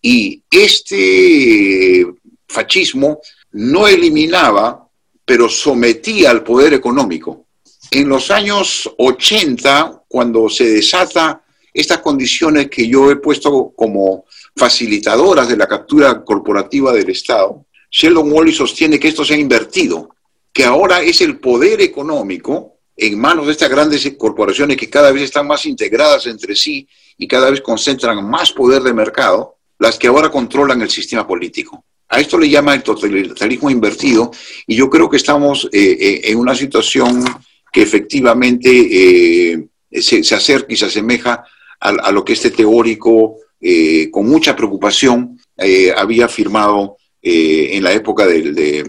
Y 0.00 0.42
este 0.50 2.04
fascismo 2.48 3.20
no 3.52 3.86
eliminaba, 3.86 4.88
pero 5.24 5.48
sometía 5.48 6.32
al 6.32 6.42
poder 6.42 6.74
económico. 6.74 7.41
En 7.94 8.08
los 8.08 8.30
años 8.30 8.90
80, 8.96 10.04
cuando 10.08 10.48
se 10.48 10.64
desata 10.64 11.42
estas 11.74 11.98
condiciones 11.98 12.70
que 12.70 12.88
yo 12.88 13.10
he 13.10 13.16
puesto 13.16 13.74
como 13.76 14.24
facilitadoras 14.56 15.46
de 15.46 15.58
la 15.58 15.66
captura 15.66 16.24
corporativa 16.24 16.90
del 16.94 17.10
Estado, 17.10 17.66
Sheldon 17.90 18.32
Wally 18.32 18.52
sostiene 18.52 18.98
que 18.98 19.08
esto 19.08 19.26
se 19.26 19.34
ha 19.34 19.36
invertido, 19.36 20.08
que 20.54 20.64
ahora 20.64 21.02
es 21.02 21.20
el 21.20 21.38
poder 21.38 21.82
económico 21.82 22.78
en 22.96 23.20
manos 23.20 23.44
de 23.44 23.52
estas 23.52 23.68
grandes 23.68 24.10
corporaciones 24.16 24.78
que 24.78 24.88
cada 24.88 25.12
vez 25.12 25.24
están 25.24 25.46
más 25.46 25.66
integradas 25.66 26.24
entre 26.24 26.56
sí 26.56 26.88
y 27.18 27.28
cada 27.28 27.50
vez 27.50 27.60
concentran 27.60 28.26
más 28.26 28.52
poder 28.52 28.80
de 28.80 28.94
mercado, 28.94 29.56
las 29.78 29.98
que 29.98 30.06
ahora 30.06 30.30
controlan 30.30 30.80
el 30.80 30.88
sistema 30.88 31.26
político. 31.26 31.84
A 32.08 32.20
esto 32.20 32.38
le 32.38 32.48
llama 32.48 32.72
el 32.74 32.82
totalitarismo 32.82 33.68
invertido 33.68 34.30
y 34.66 34.76
yo 34.76 34.88
creo 34.88 35.10
que 35.10 35.18
estamos 35.18 35.68
eh, 35.70 35.98
eh, 36.00 36.20
en 36.24 36.38
una 36.38 36.54
situación 36.54 37.22
que 37.72 37.82
efectivamente 37.82 38.68
eh, 38.70 39.64
se, 39.90 40.22
se, 40.22 40.34
acerca 40.34 40.72
y 40.72 40.76
se 40.76 40.86
asemeja 40.86 41.44
a, 41.82 42.12
lo 42.12 42.24
que 42.24 42.34
este 42.34 42.50
teórico, 42.50 43.38
eh, 43.60 44.08
con 44.10 44.28
mucha 44.28 44.54
preocupación, 44.54 45.38
eh, 45.56 45.92
había 45.96 46.26
afirmado 46.26 46.96
eh, 47.20 47.70
en 47.72 47.82
la 47.82 47.92
época 47.92 48.26
de, 48.26 48.84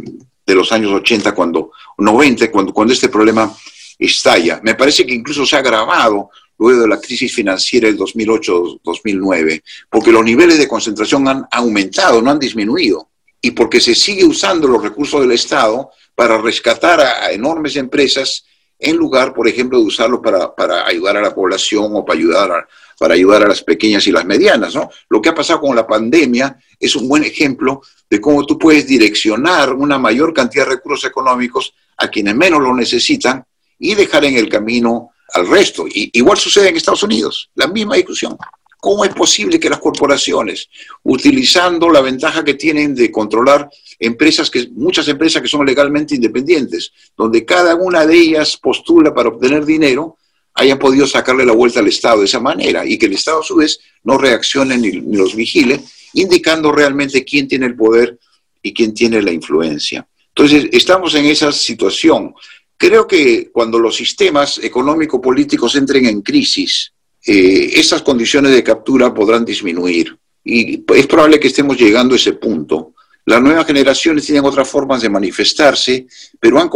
los 0.45 0.71
años 0.71 0.91
80, 0.91 1.33
cuando, 1.33 1.71
90, 1.97 2.51
cuando, 2.51 2.71
cuando 2.71 2.93
este 2.93 3.09
problema 3.09 3.51
estalla. 3.97 4.59
Me 4.63 4.75
parece 4.75 5.05
que 5.05 5.15
incluso 5.15 5.45
se 5.45 5.55
ha 5.55 5.59
agravado 5.59 6.29
luego 6.59 6.81
de 6.81 6.87
la 6.87 6.99
crisis 6.99 7.33
financiera 7.33 7.87
del 7.87 7.97
2008-2009, 7.97 9.63
porque 9.89 10.11
los 10.11 10.23
niveles 10.23 10.59
de 10.59 10.67
concentración 10.67 11.27
han 11.27 11.45
aumentado, 11.51 12.21
no 12.21 12.29
han 12.29 12.39
disminuido, 12.39 13.09
y 13.41 13.51
porque 13.51 13.81
se 13.81 13.95
sigue 13.95 14.23
usando 14.23 14.67
los 14.67 14.83
recursos 14.83 15.19
del 15.21 15.31
Estado 15.31 15.89
para 16.13 16.37
rescatar 16.37 17.01
a 17.01 17.31
enormes 17.31 17.75
empresas 17.75 18.45
en 18.83 18.97
lugar, 18.97 19.33
por 19.33 19.47
ejemplo, 19.47 19.79
de 19.79 19.85
usarlo 19.85 20.21
para, 20.21 20.53
para 20.53 20.85
ayudar 20.85 21.15
a 21.15 21.21
la 21.21 21.33
población 21.33 21.95
o 21.95 22.03
para 22.03 22.19
ayudar 22.19 22.51
a, 22.51 22.67
para 22.99 23.13
ayudar 23.13 23.43
a 23.43 23.47
las 23.47 23.63
pequeñas 23.63 24.05
y 24.07 24.11
las 24.11 24.25
medianas. 24.25 24.75
¿no? 24.75 24.89
Lo 25.09 25.21
que 25.21 25.29
ha 25.29 25.35
pasado 25.35 25.61
con 25.61 25.75
la 25.75 25.87
pandemia 25.87 26.57
es 26.79 26.95
un 26.95 27.07
buen 27.07 27.23
ejemplo 27.23 27.81
de 28.09 28.19
cómo 28.19 28.45
tú 28.45 28.59
puedes 28.59 28.85
direccionar 28.85 29.73
una 29.73 29.97
mayor 29.97 30.33
cantidad 30.33 30.65
de 30.65 30.75
recursos 30.75 31.09
económicos 31.09 31.73
a 31.97 32.09
quienes 32.09 32.35
menos 32.35 32.61
lo 32.61 32.75
necesitan 32.75 33.45
y 33.79 33.95
dejar 33.95 34.25
en 34.25 34.35
el 34.35 34.49
camino 34.49 35.11
al 35.33 35.47
resto. 35.47 35.87
Y, 35.87 36.09
igual 36.13 36.37
sucede 36.37 36.69
en 36.69 36.75
Estados 36.75 37.03
Unidos, 37.03 37.49
la 37.55 37.67
misma 37.67 37.95
discusión. 37.95 38.37
¿Cómo 38.83 39.05
es 39.05 39.13
posible 39.13 39.61
que 39.61 39.69
las 39.69 39.79
corporaciones, 39.79 40.67
utilizando 41.03 41.89
la 41.89 42.01
ventaja 42.01 42.43
que 42.43 42.55
tienen 42.55 42.93
de 42.93 43.09
controlar 43.09 43.69
empresas 43.97 44.49
que, 44.49 44.67
muchas 44.73 45.07
empresas 45.07 45.41
que 45.41 45.47
son 45.47 45.65
legalmente 45.65 46.15
independientes, 46.15 46.91
donde 47.15 47.45
cada 47.45 47.75
una 47.75 48.05
de 48.05 48.17
ellas 48.17 48.57
postula 48.57 49.13
para 49.13 49.29
obtener 49.29 49.63
dinero, 49.63 50.17
hayan 50.55 50.77
podido 50.77 51.07
sacarle 51.07 51.45
la 51.45 51.53
vuelta 51.53 51.79
al 51.79 51.87
Estado 51.87 52.19
de 52.19 52.25
esa 52.25 52.41
manera 52.41 52.85
y 52.85 52.97
que 52.97 53.05
el 53.05 53.13
Estado 53.13 53.39
a 53.39 53.43
su 53.45 53.55
vez 53.55 53.79
no 54.03 54.17
reaccione 54.17 54.77
ni, 54.77 54.91
los 54.91 55.33
vigile, 55.33 55.79
indicando 56.15 56.69
realmente 56.69 57.23
quién 57.23 57.47
tiene 57.47 57.67
el 57.67 57.77
poder 57.77 58.19
y 58.61 58.73
quién 58.73 58.93
tiene 58.93 59.21
la 59.21 59.31
influencia. 59.31 60.05
Entonces, 60.27 60.67
estamos 60.73 61.15
en 61.15 61.23
esa 61.27 61.53
situación. 61.53 62.33
Creo 62.75 63.07
que 63.07 63.49
cuando 63.49 63.79
los 63.79 63.95
sistemas 63.95 64.57
económico-políticos 64.57 65.73
entren 65.77 66.05
en 66.05 66.21
crisis, 66.21 66.92
eh, 67.25 67.71
esas 67.75 68.01
condiciones 68.01 68.51
de 68.51 68.63
captura 68.63 69.13
podrán 69.13 69.45
disminuir. 69.45 70.17
Y 70.43 70.83
es 70.93 71.07
probable 71.07 71.39
que 71.39 71.47
estemos 71.47 71.77
llegando 71.77 72.15
a 72.15 72.17
ese 72.17 72.33
punto. 72.33 72.93
Las 73.25 73.41
nuevas 73.41 73.65
generaciones 73.65 74.25
tienen 74.25 74.43
otras 74.43 74.67
formas 74.67 75.01
de 75.01 75.09
manifestarse, 75.09 76.05
pero 76.39 76.59
han, 76.59 76.67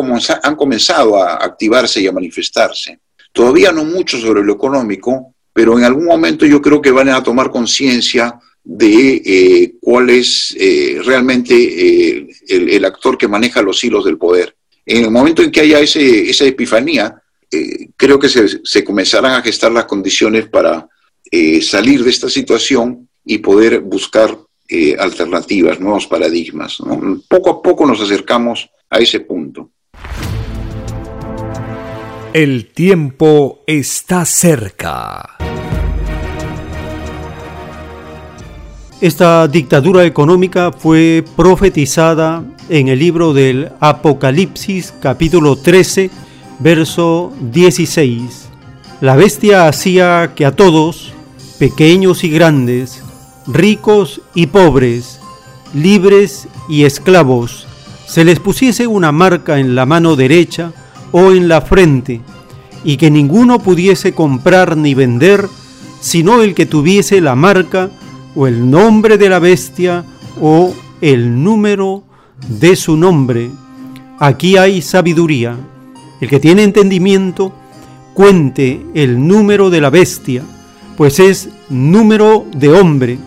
comenzado 0.56 1.22
a 1.22 1.44
activarse 1.44 2.02
y 2.02 2.08
a 2.08 2.14
manifestarse. 2.14 3.00
Todavía 3.34 3.72
no 3.74 3.84
mucho 3.84 4.18
sobre 4.18 4.44
lo 4.44 4.54
económico, 4.54 5.34
pero 5.52 5.78
en 5.78 5.84
algún 5.84 6.06
momento 6.06 6.46
yo 6.46 6.62
creo 6.62 6.82
que 6.82 6.92
van 6.92 7.10
a 7.10 7.22
tomar 7.22 7.52
conciencia 7.52 8.40
de 8.64 9.22
eh, 9.26 9.74
cuál 9.82 10.10
es 10.10 10.56
eh, 10.60 11.02
realmente 11.04 11.54
eh, 11.56 12.28
el, 12.48 12.86
actor 12.86 13.18
que 13.18 13.28
maneja 13.28 13.62
los 13.62 13.84
hilos 13.84 14.06
del 14.06 14.18
poder. 14.18 14.56
En 14.86 15.04
el 15.06 15.12
momento 15.12 15.42
en 15.42 15.52
que 15.52 15.62
haya 15.62 15.80
esa 15.80 16.46
epifanía, 16.46 17.22
creo 17.96 18.20
que 18.20 18.30
se, 18.30 18.60
se, 18.64 18.84
comenzarán 18.84 19.34
a 19.34 19.42
gestar 19.42 19.72
las 19.72 19.86
condiciones 19.86 20.48
para 20.48 20.88
salir 21.62 22.04
de 22.04 22.10
esta 22.10 22.30
situación 22.30 23.10
y 23.26 23.40
poder 23.40 23.82
buscar 23.82 24.38
alternativas, 25.00 25.80
nuevos 25.80 26.08
paradigmas. 26.08 26.78
Poco 27.28 27.50
a 27.50 27.62
poco 27.62 27.86
nos 27.86 28.02
acercamos 28.02 28.70
a 28.90 28.98
ese 29.00 29.22
punto. 29.22 29.72
El 32.34 32.68
tiempo 32.68 33.64
está 33.66 34.26
cerca. 34.26 35.38
Esta 39.00 39.48
dictadura 39.48 40.06
económica 40.06 40.72
fue 40.72 41.24
profetizada 41.36 42.44
en 42.70 42.88
el 42.88 43.00
libro 43.00 43.34
del 43.34 43.72
Apocalipsis 43.80 44.94
capítulo 45.00 45.56
13, 45.56 46.10
verso 46.60 47.32
16. 47.52 48.50
La 49.02 49.16
bestia 49.16 49.68
hacía 49.68 50.34
que 50.36 50.46
a 50.46 50.56
todos, 50.56 51.14
pequeños 51.60 52.24
y 52.24 52.30
grandes, 52.30 53.04
ricos 53.46 54.22
y 54.34 54.48
pobres, 54.48 55.20
libres 55.74 56.48
y 56.68 56.84
esclavos, 56.84 57.68
se 58.08 58.24
les 58.24 58.40
pusiese 58.40 58.88
una 58.88 59.12
marca 59.12 59.60
en 59.60 59.76
la 59.76 59.86
mano 59.86 60.16
derecha 60.16 60.72
o 61.12 61.32
en 61.32 61.48
la 61.48 61.62
frente, 61.62 62.22
y 62.84 62.98
que 62.98 63.12
ninguno 63.12 63.60
pudiese 63.60 64.14
comprar 64.14 64.78
ni 64.78 64.94
vender, 64.94 65.48
sino 66.00 66.42
el 66.42 66.56
que 66.56 66.66
tuviese 66.66 67.22
la 67.22 67.36
marca 67.36 67.90
o 68.36 68.48
el 68.48 68.70
nombre 68.70 69.18
de 69.18 69.30
la 69.30 69.40
bestia 69.40 70.06
o 70.42 70.74
el 71.02 71.44
número 71.44 72.04
de 72.48 72.76
su 72.76 72.96
nombre. 72.98 73.50
Aquí 74.20 74.58
hay 74.58 74.82
sabiduría. 74.82 75.56
El 76.20 76.30
que 76.30 76.40
tiene 76.40 76.64
entendimiento, 76.64 77.54
cuente 78.14 78.86
el 78.94 79.28
número 79.28 79.70
de 79.70 79.82
la 79.82 79.90
bestia, 79.90 80.44
pues 80.96 81.20
es 81.20 81.50
número 81.70 82.46
de 82.56 82.70
hombre, 82.70 83.18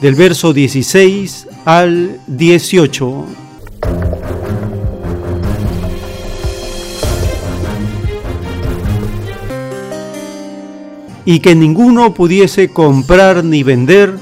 del 0.00 0.16
verso 0.16 0.52
16 0.52 1.46
al 1.64 2.18
18. 2.26 3.43
Y 11.26 11.40
que 11.40 11.54
ninguno 11.54 12.14
pudiese 12.14 12.68
comprar 12.68 13.44
ni 13.44 13.62
vender, 13.62 14.16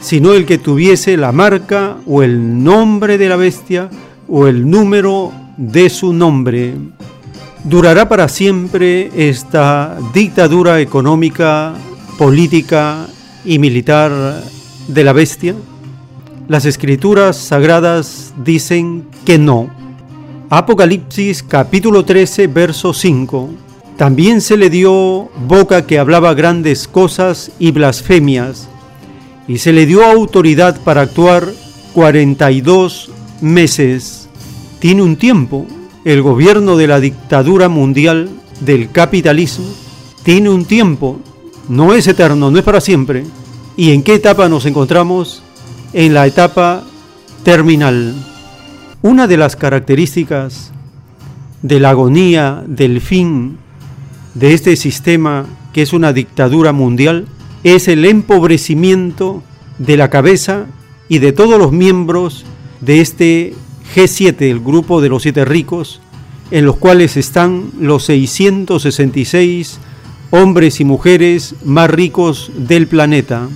sino 0.00 0.32
el 0.32 0.46
que 0.46 0.58
tuviese 0.58 1.16
la 1.16 1.32
marca 1.32 1.96
o 2.06 2.22
el 2.22 2.62
nombre 2.62 3.18
de 3.18 3.28
la 3.28 3.36
bestia 3.36 3.90
o 4.28 4.46
el 4.46 4.68
número 4.68 5.32
de 5.56 5.88
su 5.90 6.12
nombre. 6.12 6.74
¿Durará 7.64 8.08
para 8.08 8.28
siempre 8.28 9.10
esta 9.14 9.98
dictadura 10.14 10.80
económica, 10.80 11.74
política 12.16 13.06
y 13.44 13.58
militar 13.58 14.42
de 14.86 15.04
la 15.04 15.12
bestia? 15.12 15.54
Las 16.48 16.64
escrituras 16.64 17.36
sagradas 17.36 18.32
dicen 18.44 19.06
que 19.24 19.38
no. 19.38 19.68
Apocalipsis 20.50 21.42
capítulo 21.42 22.04
13, 22.04 22.46
verso 22.46 22.94
5 22.94 23.67
también 23.98 24.40
se 24.40 24.56
le 24.56 24.70
dio 24.70 25.28
boca 25.48 25.84
que 25.84 25.98
hablaba 25.98 26.32
grandes 26.32 26.86
cosas 26.86 27.50
y 27.58 27.72
blasfemias, 27.72 28.68
y 29.48 29.58
se 29.58 29.72
le 29.72 29.86
dio 29.86 30.04
autoridad 30.04 30.80
para 30.82 31.00
actuar 31.00 31.48
42 31.94 33.10
meses. 33.40 34.28
Tiene 34.78 35.02
un 35.02 35.16
tiempo 35.16 35.66
el 36.04 36.22
gobierno 36.22 36.76
de 36.76 36.86
la 36.86 37.00
dictadura 37.00 37.68
mundial 37.68 38.30
del 38.60 38.88
capitalismo. 38.92 39.66
Tiene 40.22 40.48
un 40.48 40.64
tiempo, 40.64 41.18
no 41.68 41.92
es 41.92 42.06
eterno, 42.06 42.52
no 42.52 42.58
es 42.58 42.64
para 42.64 42.80
siempre. 42.80 43.24
¿Y 43.76 43.90
en 43.90 44.04
qué 44.04 44.14
etapa 44.14 44.48
nos 44.48 44.64
encontramos? 44.64 45.42
En 45.92 46.14
la 46.14 46.24
etapa 46.24 46.84
terminal. 47.42 48.14
Una 49.02 49.26
de 49.26 49.38
las 49.38 49.56
características 49.56 50.70
de 51.62 51.80
la 51.80 51.90
agonía 51.90 52.62
del 52.64 53.00
fin 53.00 53.58
de 54.38 54.54
este 54.54 54.76
sistema 54.76 55.46
que 55.72 55.82
es 55.82 55.92
una 55.92 56.12
dictadura 56.12 56.72
mundial 56.72 57.26
es 57.64 57.88
el 57.88 58.04
empobrecimiento 58.04 59.42
de 59.78 59.96
la 59.96 60.10
cabeza 60.10 60.66
y 61.08 61.18
de 61.18 61.32
todos 61.32 61.58
los 61.58 61.72
miembros 61.72 62.44
de 62.80 63.00
este 63.00 63.54
G7, 63.94 64.42
el 64.42 64.60
grupo 64.60 65.00
de 65.00 65.08
los 65.08 65.22
siete 65.22 65.44
ricos, 65.44 66.00
en 66.52 66.66
los 66.66 66.76
cuales 66.76 67.16
están 67.16 67.72
los 67.80 68.04
666 68.04 69.80
hombres 70.30 70.80
y 70.80 70.84
mujeres 70.84 71.56
más 71.64 71.90
ricos 71.90 72.52
del 72.56 72.86
planeta. 72.86 73.48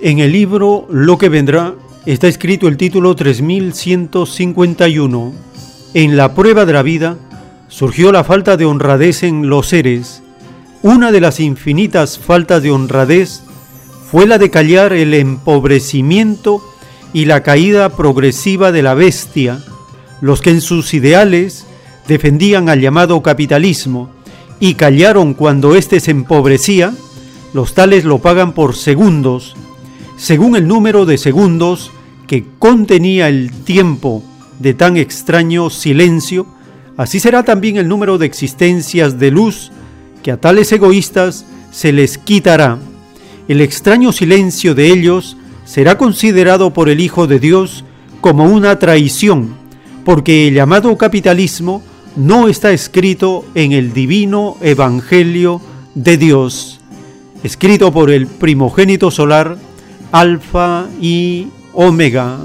En 0.00 0.18
el 0.18 0.32
libro 0.32 0.86
Lo 0.90 1.18
que 1.18 1.28
vendrá 1.28 1.74
está 2.06 2.28
escrito 2.28 2.68
el 2.68 2.76
título 2.76 3.14
3151. 3.14 5.32
En 5.94 6.16
la 6.16 6.34
prueba 6.34 6.64
de 6.64 6.72
la 6.72 6.82
vida 6.82 7.16
surgió 7.68 8.10
la 8.12 8.24
falta 8.24 8.56
de 8.56 8.64
honradez 8.64 9.22
en 9.22 9.48
los 9.48 9.68
seres. 9.68 10.22
Una 10.82 11.12
de 11.12 11.20
las 11.20 11.38
infinitas 11.38 12.18
faltas 12.18 12.60
de 12.62 12.72
honradez 12.72 13.42
fue 14.10 14.26
la 14.26 14.38
de 14.38 14.50
callar 14.50 14.92
el 14.92 15.14
empobrecimiento 15.14 16.60
y 17.12 17.26
la 17.26 17.42
caída 17.42 17.90
progresiva 17.90 18.72
de 18.72 18.82
la 18.82 18.94
bestia, 18.94 19.60
los 20.20 20.40
que 20.40 20.50
en 20.50 20.60
sus 20.60 20.94
ideales 20.94 21.66
defendían 22.08 22.68
al 22.68 22.80
llamado 22.80 23.22
capitalismo 23.22 24.10
y 24.58 24.74
callaron 24.74 25.34
cuando 25.34 25.76
éste 25.76 26.00
se 26.00 26.10
empobrecía, 26.10 26.92
los 27.52 27.74
tales 27.74 28.04
lo 28.04 28.18
pagan 28.18 28.52
por 28.52 28.74
segundos, 28.76 29.54
según 30.22 30.54
el 30.54 30.68
número 30.68 31.04
de 31.04 31.18
segundos 31.18 31.90
que 32.28 32.44
contenía 32.60 33.28
el 33.28 33.50
tiempo 33.50 34.22
de 34.60 34.72
tan 34.72 34.96
extraño 34.96 35.68
silencio, 35.68 36.46
así 36.96 37.18
será 37.18 37.42
también 37.42 37.76
el 37.76 37.88
número 37.88 38.18
de 38.18 38.26
existencias 38.26 39.18
de 39.18 39.32
luz 39.32 39.72
que 40.22 40.30
a 40.30 40.36
tales 40.36 40.70
egoístas 40.70 41.44
se 41.72 41.92
les 41.92 42.18
quitará. 42.18 42.78
El 43.48 43.60
extraño 43.60 44.12
silencio 44.12 44.76
de 44.76 44.92
ellos 44.92 45.36
será 45.64 45.98
considerado 45.98 46.72
por 46.72 46.88
el 46.88 47.00
Hijo 47.00 47.26
de 47.26 47.40
Dios 47.40 47.84
como 48.20 48.44
una 48.44 48.78
traición, 48.78 49.56
porque 50.04 50.46
el 50.46 50.54
llamado 50.54 50.96
capitalismo 50.96 51.82
no 52.14 52.46
está 52.46 52.70
escrito 52.70 53.44
en 53.56 53.72
el 53.72 53.92
divino 53.92 54.56
Evangelio 54.60 55.60
de 55.96 56.16
Dios, 56.16 56.78
escrito 57.42 57.92
por 57.92 58.12
el 58.12 58.28
primogénito 58.28 59.10
solar 59.10 59.58
Alfa 60.12 60.88
y 61.00 61.48
Omega. 61.72 62.38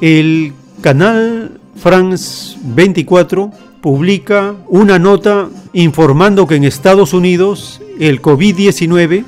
El 0.00 0.52
canal 0.80 1.60
France 1.76 2.58
24 2.62 3.52
publica 3.80 4.56
una 4.68 4.98
nota 4.98 5.48
informando 5.72 6.46
que 6.46 6.56
en 6.56 6.64
Estados 6.64 7.12
Unidos 7.12 7.80
el 8.00 8.20
COVID-19 8.20 9.24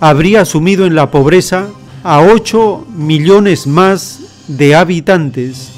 habría 0.00 0.42
asumido 0.42 0.84
en 0.84 0.94
la 0.94 1.10
pobreza 1.10 1.68
a 2.04 2.20
8 2.20 2.86
millones 2.94 3.66
más 3.66 4.20
de 4.48 4.74
habitantes 4.74 5.75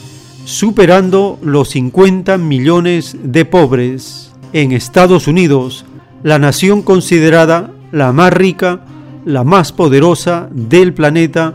superando 0.49 1.39
los 1.43 1.69
50 1.69 2.39
millones 2.39 3.15
de 3.23 3.45
pobres. 3.45 4.33
En 4.55 4.73
Estados 4.73 5.29
Unidos, 5.29 5.85
la 6.23 6.39
nación 6.39 6.81
considerada 6.81 7.71
la 7.93 8.15
más 8.15 8.33
rica, 8.33 8.81
la 9.27 9.45
más 9.45 9.73
poderosa 9.73 10.49
del 10.51 10.95
planeta, 10.95 11.53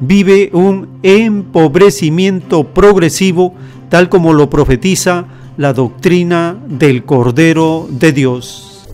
vive 0.00 0.50
un 0.52 1.00
empobrecimiento 1.02 2.62
progresivo 2.68 3.52
tal 3.88 4.08
como 4.08 4.32
lo 4.32 4.48
profetiza 4.48 5.24
la 5.56 5.72
doctrina 5.72 6.56
del 6.68 7.04
Cordero 7.04 7.88
de 7.90 8.12
Dios. 8.12 8.86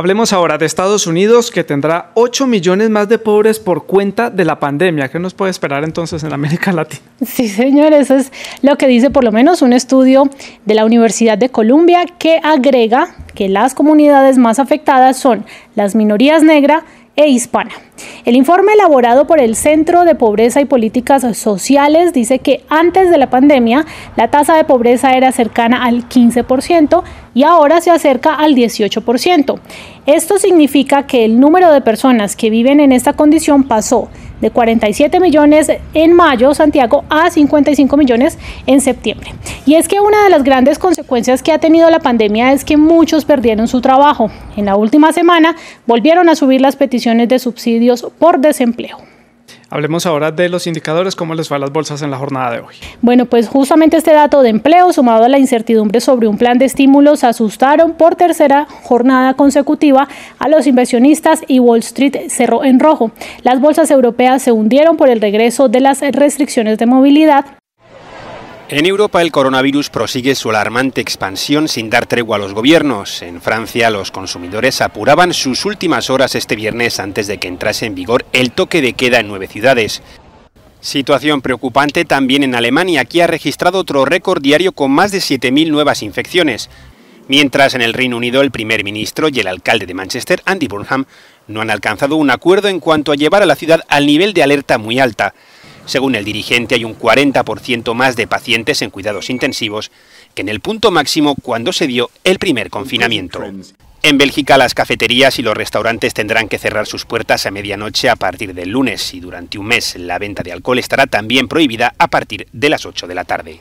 Hablemos 0.00 0.32
ahora 0.32 0.56
de 0.56 0.64
Estados 0.64 1.06
Unidos, 1.06 1.50
que 1.50 1.62
tendrá 1.62 2.10
8 2.14 2.46
millones 2.46 2.88
más 2.88 3.06
de 3.10 3.18
pobres 3.18 3.58
por 3.58 3.84
cuenta 3.84 4.30
de 4.30 4.46
la 4.46 4.58
pandemia. 4.58 5.10
¿Qué 5.10 5.18
nos 5.18 5.34
puede 5.34 5.50
esperar 5.50 5.84
entonces 5.84 6.24
en 6.24 6.32
América 6.32 6.72
Latina? 6.72 7.02
Sí, 7.22 7.50
señor, 7.50 7.92
eso 7.92 8.14
es 8.14 8.32
lo 8.62 8.78
que 8.78 8.86
dice 8.86 9.10
por 9.10 9.24
lo 9.24 9.30
menos 9.30 9.60
un 9.60 9.74
estudio 9.74 10.30
de 10.64 10.74
la 10.74 10.86
Universidad 10.86 11.36
de 11.36 11.50
Columbia 11.50 12.06
que 12.18 12.40
agrega 12.42 13.14
que 13.34 13.50
las 13.50 13.74
comunidades 13.74 14.38
más 14.38 14.58
afectadas 14.58 15.18
son 15.18 15.44
las 15.74 15.94
minorías 15.94 16.42
negras, 16.42 16.82
e 17.20 17.28
hispana. 17.28 17.72
El 18.24 18.36
informe 18.36 18.72
elaborado 18.72 19.26
por 19.26 19.40
el 19.40 19.56
Centro 19.56 20.04
de 20.04 20.14
Pobreza 20.14 20.60
y 20.60 20.64
Políticas 20.64 21.24
Sociales 21.36 22.12
dice 22.12 22.38
que 22.38 22.64
antes 22.68 23.10
de 23.10 23.18
la 23.18 23.30
pandemia 23.30 23.84
la 24.16 24.28
tasa 24.28 24.56
de 24.56 24.64
pobreza 24.64 25.12
era 25.12 25.32
cercana 25.32 25.84
al 25.84 26.08
15% 26.08 27.02
y 27.34 27.42
ahora 27.44 27.80
se 27.80 27.90
acerca 27.90 28.34
al 28.34 28.54
18%. 28.54 29.58
Esto 30.06 30.38
significa 30.38 31.06
que 31.06 31.24
el 31.24 31.38
número 31.38 31.70
de 31.70 31.80
personas 31.80 32.36
que 32.36 32.50
viven 32.50 32.80
en 32.80 32.92
esta 32.92 33.12
condición 33.12 33.64
pasó 33.64 34.08
de 34.40 34.50
47 34.50 35.20
millones 35.20 35.70
en 35.94 36.12
mayo, 36.12 36.54
Santiago, 36.54 37.04
a 37.08 37.30
55 37.30 37.96
millones 37.96 38.38
en 38.66 38.80
septiembre. 38.80 39.34
Y 39.66 39.74
es 39.74 39.88
que 39.88 40.00
una 40.00 40.24
de 40.24 40.30
las 40.30 40.44
grandes 40.44 40.78
consecuencias 40.78 41.42
que 41.42 41.52
ha 41.52 41.58
tenido 41.58 41.90
la 41.90 42.00
pandemia 42.00 42.52
es 42.52 42.64
que 42.64 42.76
muchos 42.76 43.24
perdieron 43.24 43.68
su 43.68 43.80
trabajo. 43.80 44.30
En 44.56 44.64
la 44.64 44.76
última 44.76 45.12
semana 45.12 45.56
volvieron 45.86 46.28
a 46.28 46.34
subir 46.34 46.60
las 46.60 46.76
peticiones 46.76 47.28
de 47.28 47.38
subsidios 47.38 48.06
por 48.18 48.38
desempleo. 48.40 48.98
Hablemos 49.70 50.04
ahora 50.04 50.32
de 50.32 50.48
los 50.48 50.66
indicadores, 50.66 51.14
cómo 51.14 51.34
les 51.34 51.50
va 51.50 51.56
a 51.56 51.58
las 51.60 51.70
bolsas 51.70 52.02
en 52.02 52.10
la 52.10 52.18
jornada 52.18 52.50
de 52.50 52.58
hoy. 52.58 52.74
Bueno, 53.02 53.26
pues 53.26 53.48
justamente 53.48 53.96
este 53.96 54.12
dato 54.12 54.42
de 54.42 54.48
empleo 54.48 54.92
sumado 54.92 55.24
a 55.24 55.28
la 55.28 55.38
incertidumbre 55.38 56.00
sobre 56.00 56.26
un 56.26 56.38
plan 56.38 56.58
de 56.58 56.64
estímulos 56.64 57.22
asustaron 57.22 57.92
por 57.92 58.16
tercera 58.16 58.66
jornada 58.82 59.34
consecutiva 59.34 60.08
a 60.40 60.48
los 60.48 60.66
inversionistas 60.66 61.42
y 61.46 61.60
Wall 61.60 61.78
Street 61.78 62.28
cerró 62.28 62.64
en 62.64 62.80
rojo. 62.80 63.12
Las 63.42 63.60
bolsas 63.60 63.92
europeas 63.92 64.42
se 64.42 64.50
hundieron 64.50 64.96
por 64.96 65.08
el 65.08 65.20
regreso 65.20 65.68
de 65.68 65.78
las 65.78 66.00
restricciones 66.00 66.76
de 66.78 66.86
movilidad 66.86 67.59
en 68.78 68.86
Europa 68.86 69.20
el 69.20 69.32
coronavirus 69.32 69.90
prosigue 69.90 70.36
su 70.36 70.48
alarmante 70.48 71.00
expansión 71.00 71.66
sin 71.66 71.90
dar 71.90 72.06
tregua 72.06 72.36
a 72.36 72.38
los 72.38 72.54
gobiernos. 72.54 73.20
En 73.20 73.42
Francia 73.42 73.90
los 73.90 74.12
consumidores 74.12 74.80
apuraban 74.80 75.34
sus 75.34 75.64
últimas 75.64 76.08
horas 76.08 76.36
este 76.36 76.54
viernes 76.54 77.00
antes 77.00 77.26
de 77.26 77.38
que 77.38 77.48
entrase 77.48 77.86
en 77.86 77.96
vigor 77.96 78.24
el 78.32 78.52
toque 78.52 78.80
de 78.80 78.92
queda 78.92 79.18
en 79.18 79.26
nueve 79.26 79.48
ciudades. 79.48 80.02
Situación 80.80 81.42
preocupante 81.42 82.04
también 82.04 82.44
en 82.44 82.54
Alemania, 82.54 83.04
que 83.04 83.24
ha 83.24 83.26
registrado 83.26 83.80
otro 83.80 84.04
récord 84.04 84.40
diario 84.40 84.70
con 84.70 84.92
más 84.92 85.10
de 85.10 85.18
7.000 85.18 85.68
nuevas 85.68 86.02
infecciones. 86.04 86.70
Mientras 87.26 87.74
en 87.74 87.82
el 87.82 87.92
Reino 87.92 88.16
Unido 88.16 88.40
el 88.40 88.52
primer 88.52 88.84
ministro 88.84 89.28
y 89.28 89.40
el 89.40 89.48
alcalde 89.48 89.86
de 89.86 89.94
Manchester, 89.94 90.42
Andy 90.44 90.68
Burnham, 90.68 91.06
no 91.48 91.60
han 91.60 91.70
alcanzado 91.70 92.14
un 92.14 92.30
acuerdo 92.30 92.68
en 92.68 92.78
cuanto 92.78 93.10
a 93.10 93.16
llevar 93.16 93.42
a 93.42 93.46
la 93.46 93.56
ciudad 93.56 93.82
al 93.88 94.06
nivel 94.06 94.32
de 94.32 94.44
alerta 94.44 94.78
muy 94.78 95.00
alta. 95.00 95.34
Según 95.86 96.14
el 96.14 96.24
dirigente, 96.24 96.74
hay 96.74 96.84
un 96.84 96.98
40% 96.98 97.94
más 97.94 98.16
de 98.16 98.26
pacientes 98.26 98.82
en 98.82 98.90
cuidados 98.90 99.30
intensivos 99.30 99.90
que 100.34 100.42
en 100.42 100.48
el 100.48 100.60
punto 100.60 100.90
máximo 100.90 101.34
cuando 101.42 101.72
se 101.72 101.86
dio 101.86 102.10
el 102.24 102.38
primer 102.38 102.70
confinamiento. 102.70 103.42
En 104.02 104.16
Bélgica 104.16 104.56
las 104.56 104.74
cafeterías 104.74 105.38
y 105.38 105.42
los 105.42 105.54
restaurantes 105.54 106.14
tendrán 106.14 106.48
que 106.48 106.58
cerrar 106.58 106.86
sus 106.86 107.04
puertas 107.04 107.44
a 107.44 107.50
medianoche 107.50 108.08
a 108.08 108.16
partir 108.16 108.54
del 108.54 108.70
lunes 108.70 109.12
y 109.12 109.20
durante 109.20 109.58
un 109.58 109.66
mes 109.66 109.94
la 109.96 110.18
venta 110.18 110.42
de 110.42 110.52
alcohol 110.52 110.78
estará 110.78 111.06
también 111.06 111.48
prohibida 111.48 111.92
a 111.98 112.08
partir 112.08 112.46
de 112.52 112.70
las 112.70 112.86
8 112.86 113.06
de 113.06 113.14
la 113.14 113.24
tarde. 113.24 113.60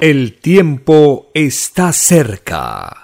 El 0.00 0.34
tiempo 0.40 1.30
está 1.34 1.92
cerca. 1.92 3.03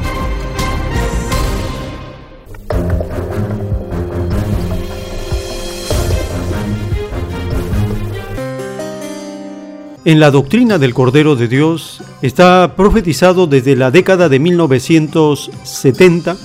En 10.03 10.19
la 10.19 10.31
doctrina 10.31 10.79
del 10.79 10.95
Cordero 10.95 11.35
de 11.35 11.47
Dios 11.47 12.01
está 12.23 12.73
profetizado 12.75 13.45
desde 13.45 13.75
la 13.75 13.91
década 13.91 14.29
de 14.29 14.39
1970 14.39 16.37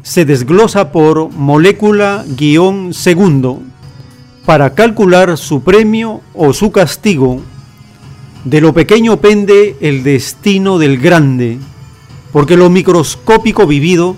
se 0.02 0.24
desglosa 0.24 0.92
por 0.92 1.32
molécula 1.32 2.24
guion 2.36 2.94
segundo 2.94 3.60
para 4.44 4.74
calcular 4.74 5.36
su 5.36 5.62
premio 5.62 6.20
o 6.32 6.52
su 6.52 6.70
castigo. 6.70 7.40
De 8.44 8.60
lo 8.60 8.72
pequeño 8.72 9.16
pende 9.16 9.76
el 9.80 10.04
destino 10.04 10.78
del 10.78 10.98
grande, 10.98 11.58
porque 12.32 12.56
lo 12.56 12.70
microscópico 12.70 13.66
vivido 13.66 14.16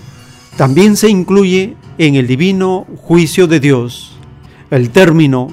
también 0.58 0.96
se 0.96 1.08
incluye 1.08 1.76
en 1.96 2.16
el 2.16 2.26
divino 2.26 2.86
juicio 2.96 3.46
de 3.46 3.58
Dios. 3.58 4.12
El 4.70 4.90
término 4.90 5.48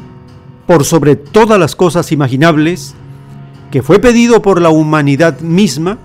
por 0.67 0.83
sobre 0.85 1.15
todas 1.15 1.59
las 1.59 1.75
cosas 1.75 2.11
imaginables, 2.11 2.95
que 3.71 3.81
fue 3.81 3.99
pedido 3.99 4.41
por 4.41 4.61
la 4.61 4.69
humanidad 4.69 5.39
misma, 5.41 5.97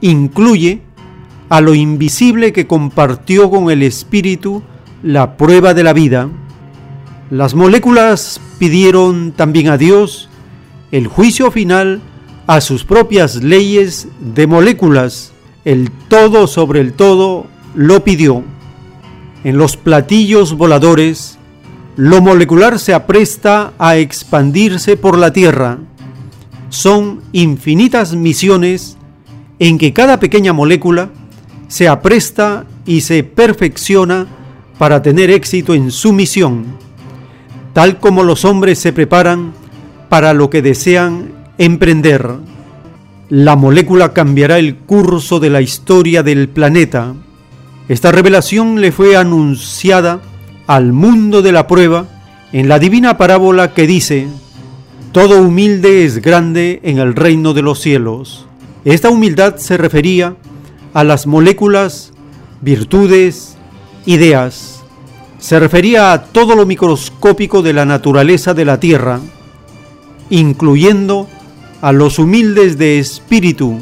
incluye 0.00 0.82
a 1.48 1.60
lo 1.60 1.74
invisible 1.74 2.52
que 2.52 2.66
compartió 2.66 3.50
con 3.50 3.70
el 3.70 3.82
espíritu 3.82 4.62
la 5.02 5.36
prueba 5.36 5.74
de 5.74 5.84
la 5.84 5.92
vida. 5.92 6.28
Las 7.30 7.54
moléculas 7.54 8.40
pidieron 8.58 9.32
también 9.32 9.68
a 9.68 9.76
Dios 9.76 10.28
el 10.92 11.06
juicio 11.06 11.50
final 11.50 12.00
a 12.46 12.60
sus 12.60 12.84
propias 12.84 13.42
leyes 13.42 14.08
de 14.20 14.46
moléculas. 14.46 15.32
El 15.64 15.90
todo 16.08 16.46
sobre 16.46 16.80
el 16.80 16.92
todo 16.92 17.46
lo 17.74 18.04
pidió. 18.04 18.42
En 19.42 19.58
los 19.58 19.76
platillos 19.76 20.54
voladores, 20.54 21.38
lo 21.96 22.20
molecular 22.20 22.78
se 22.78 22.92
apresta 22.92 23.72
a 23.78 23.96
expandirse 23.96 24.96
por 24.96 25.16
la 25.16 25.32
Tierra. 25.32 25.78
Son 26.68 27.20
infinitas 27.32 28.14
misiones 28.14 28.96
en 29.60 29.78
que 29.78 29.92
cada 29.92 30.18
pequeña 30.18 30.52
molécula 30.52 31.10
se 31.68 31.86
apresta 31.86 32.64
y 32.84 33.02
se 33.02 33.22
perfecciona 33.22 34.26
para 34.76 35.02
tener 35.02 35.30
éxito 35.30 35.74
en 35.74 35.92
su 35.92 36.12
misión, 36.12 36.64
tal 37.72 38.00
como 38.00 38.24
los 38.24 38.44
hombres 38.44 38.80
se 38.80 38.92
preparan 38.92 39.52
para 40.08 40.34
lo 40.34 40.50
que 40.50 40.62
desean 40.62 41.32
emprender. 41.58 42.28
La 43.28 43.54
molécula 43.54 44.12
cambiará 44.12 44.58
el 44.58 44.76
curso 44.76 45.38
de 45.38 45.50
la 45.50 45.60
historia 45.60 46.24
del 46.24 46.48
planeta. 46.48 47.14
Esta 47.88 48.10
revelación 48.10 48.80
le 48.80 48.90
fue 48.90 49.16
anunciada 49.16 50.20
al 50.66 50.92
mundo 50.92 51.42
de 51.42 51.52
la 51.52 51.66
prueba 51.66 52.06
en 52.52 52.68
la 52.68 52.78
divina 52.78 53.18
parábola 53.18 53.74
que 53.74 53.86
dice, 53.86 54.28
Todo 55.12 55.40
humilde 55.42 56.04
es 56.04 56.22
grande 56.22 56.80
en 56.84 56.98
el 56.98 57.14
reino 57.14 57.52
de 57.52 57.62
los 57.62 57.80
cielos. 57.80 58.46
Esta 58.84 59.10
humildad 59.10 59.56
se 59.56 59.76
refería 59.76 60.36
a 60.92 61.04
las 61.04 61.26
moléculas, 61.26 62.12
virtudes, 62.60 63.56
ideas. 64.06 64.82
Se 65.38 65.58
refería 65.58 66.12
a 66.12 66.22
todo 66.24 66.54
lo 66.54 66.66
microscópico 66.66 67.62
de 67.62 67.72
la 67.72 67.84
naturaleza 67.84 68.54
de 68.54 68.64
la 68.64 68.80
Tierra, 68.80 69.20
incluyendo 70.30 71.28
a 71.82 71.92
los 71.92 72.18
humildes 72.18 72.78
de 72.78 72.98
espíritu. 72.98 73.80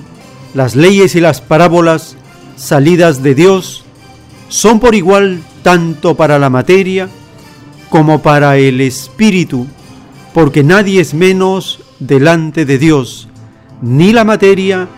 Las 0.55 0.75
leyes 0.75 1.15
y 1.15 1.21
las 1.21 1.41
parábolas 1.41 2.17
salidas 2.57 3.23
de 3.23 3.35
Dios 3.35 3.85
son 4.49 4.81
por 4.81 4.95
igual 4.95 5.41
tanto 5.63 6.15
para 6.15 6.39
la 6.39 6.51
materia 6.51 7.09
como 7.89 8.23
para 8.23 8.57
el 8.57 8.81
espíritu, 8.81 9.67
porque 10.35 10.63
nadie 10.63 11.01
es 11.01 11.15
menos 11.15 11.81
delante 11.99 12.65
de 12.65 12.79
Dios 12.79 13.29
ni 13.83 14.13
la 14.13 14.25
materia 14.25 14.89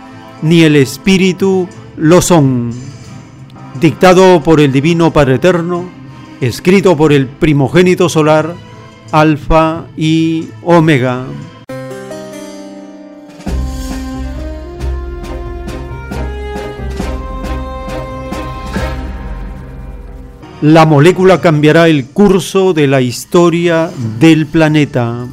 ni 0.43 0.63
el 0.63 0.77
espíritu 0.77 1.67
lo 1.97 2.21
son. 2.21 2.71
Dictado 3.81 4.43
por 4.43 4.61
el 4.61 4.71
Divino 4.71 5.13
Padre 5.13 5.37
Eterno, 5.37 5.85
escrito 6.41 6.97
por 6.97 7.13
el 7.13 7.27
primogénito 7.27 8.09
solar, 8.09 8.55
Alfa 9.11 9.87
y 9.97 10.49
Omega. 10.63 11.25
La 20.65 20.87
molécula 20.87 21.43
cambiará 21.43 21.91
el 21.91 22.07
curso 22.07 22.73
de 22.73 22.87
la 22.87 23.03
historia 23.03 23.91
del 24.19 24.47
planeta. 24.47 25.27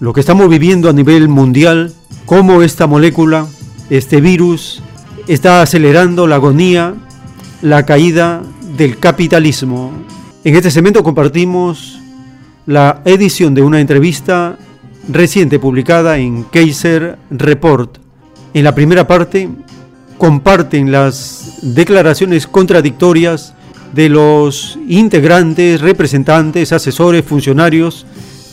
Lo 0.00 0.12
que 0.12 0.20
estamos 0.20 0.46
viviendo 0.50 0.90
a 0.90 0.92
nivel 0.92 1.30
mundial, 1.30 1.94
cómo 2.26 2.60
esta 2.60 2.86
molécula, 2.86 3.46
este 3.88 4.20
virus, 4.20 4.82
está 5.26 5.62
acelerando 5.62 6.26
la 6.26 6.34
agonía, 6.34 6.96
la 7.62 7.86
caída 7.86 8.42
del 8.78 8.98
capitalismo. 8.98 9.92
En 10.44 10.54
este 10.54 10.70
segmento 10.70 11.02
compartimos 11.02 11.98
la 12.64 13.02
edición 13.04 13.52
de 13.52 13.60
una 13.60 13.80
entrevista 13.80 14.56
reciente 15.08 15.58
publicada 15.58 16.16
en 16.16 16.44
Kaiser 16.44 17.18
Report. 17.28 17.98
En 18.54 18.62
la 18.62 18.76
primera 18.76 19.06
parte 19.06 19.48
comparten 20.16 20.92
las 20.92 21.58
declaraciones 21.62 22.46
contradictorias 22.46 23.52
de 23.92 24.08
los 24.08 24.78
integrantes, 24.88 25.80
representantes, 25.80 26.72
asesores, 26.72 27.24
funcionarios 27.24 28.06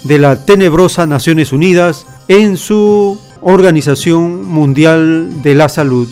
de 0.06 0.18
la 0.18 0.44
tenebrosa 0.44 1.06
Naciones 1.06 1.54
Unidas 1.54 2.08
en 2.28 2.58
su 2.58 3.20
Organización 3.42 4.44
Mundial 4.44 5.44
de 5.44 5.54
la 5.54 5.70
Salud. 5.70 6.08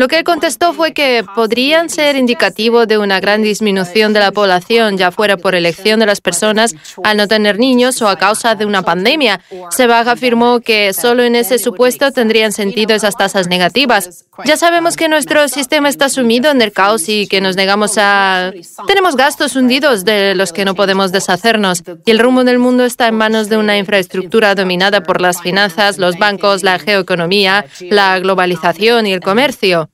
Lo 0.00 0.08
que 0.08 0.16
él 0.16 0.24
contestó 0.24 0.72
fue 0.72 0.94
que 0.94 1.26
podrían 1.34 1.90
ser 1.90 2.16
indicativo 2.16 2.86
de 2.86 2.96
una 2.96 3.20
gran 3.20 3.42
disminución 3.42 4.14
de 4.14 4.20
la 4.20 4.32
población, 4.32 4.96
ya 4.96 5.10
fuera 5.10 5.36
por 5.36 5.54
elección 5.54 6.00
de 6.00 6.06
las 6.06 6.22
personas 6.22 6.74
al 7.04 7.18
no 7.18 7.28
tener 7.28 7.58
niños 7.58 8.00
o 8.00 8.08
a 8.08 8.16
causa 8.16 8.54
de 8.54 8.64
una 8.64 8.80
pandemia. 8.80 9.42
Sebag 9.70 10.08
afirmó 10.08 10.60
que 10.60 10.94
solo 10.94 11.22
en 11.22 11.36
ese 11.36 11.58
supuesto 11.58 12.12
tendrían 12.12 12.52
sentido 12.52 12.94
esas 12.94 13.14
tasas 13.14 13.46
negativas. 13.48 14.24
Ya 14.46 14.56
sabemos 14.56 14.96
que 14.96 15.10
nuestro 15.10 15.48
sistema 15.48 15.90
está 15.90 16.08
sumido 16.08 16.50
en 16.50 16.62
el 16.62 16.72
caos 16.72 17.06
y 17.10 17.26
que 17.26 17.42
nos 17.42 17.56
negamos 17.56 17.98
a... 17.98 18.52
Tenemos 18.86 19.16
gastos 19.16 19.54
hundidos 19.54 20.06
de 20.06 20.34
los 20.34 20.54
que 20.54 20.64
no 20.64 20.74
podemos 20.74 21.12
deshacernos 21.12 21.82
y 22.06 22.10
el 22.10 22.20
rumbo 22.20 22.44
del 22.44 22.58
mundo 22.58 22.86
está 22.86 23.06
en 23.08 23.16
manos 23.16 23.50
de 23.50 23.58
una 23.58 23.76
infraestructura 23.76 24.54
dominada 24.54 25.02
por 25.02 25.20
las 25.20 25.42
finanzas, 25.42 25.98
los 25.98 26.16
bancos, 26.16 26.62
la 26.62 26.78
geoeconomía, 26.78 27.66
la 27.80 28.18
globalización 28.18 29.06
y 29.06 29.12
el 29.12 29.20
comercio. 29.20 29.89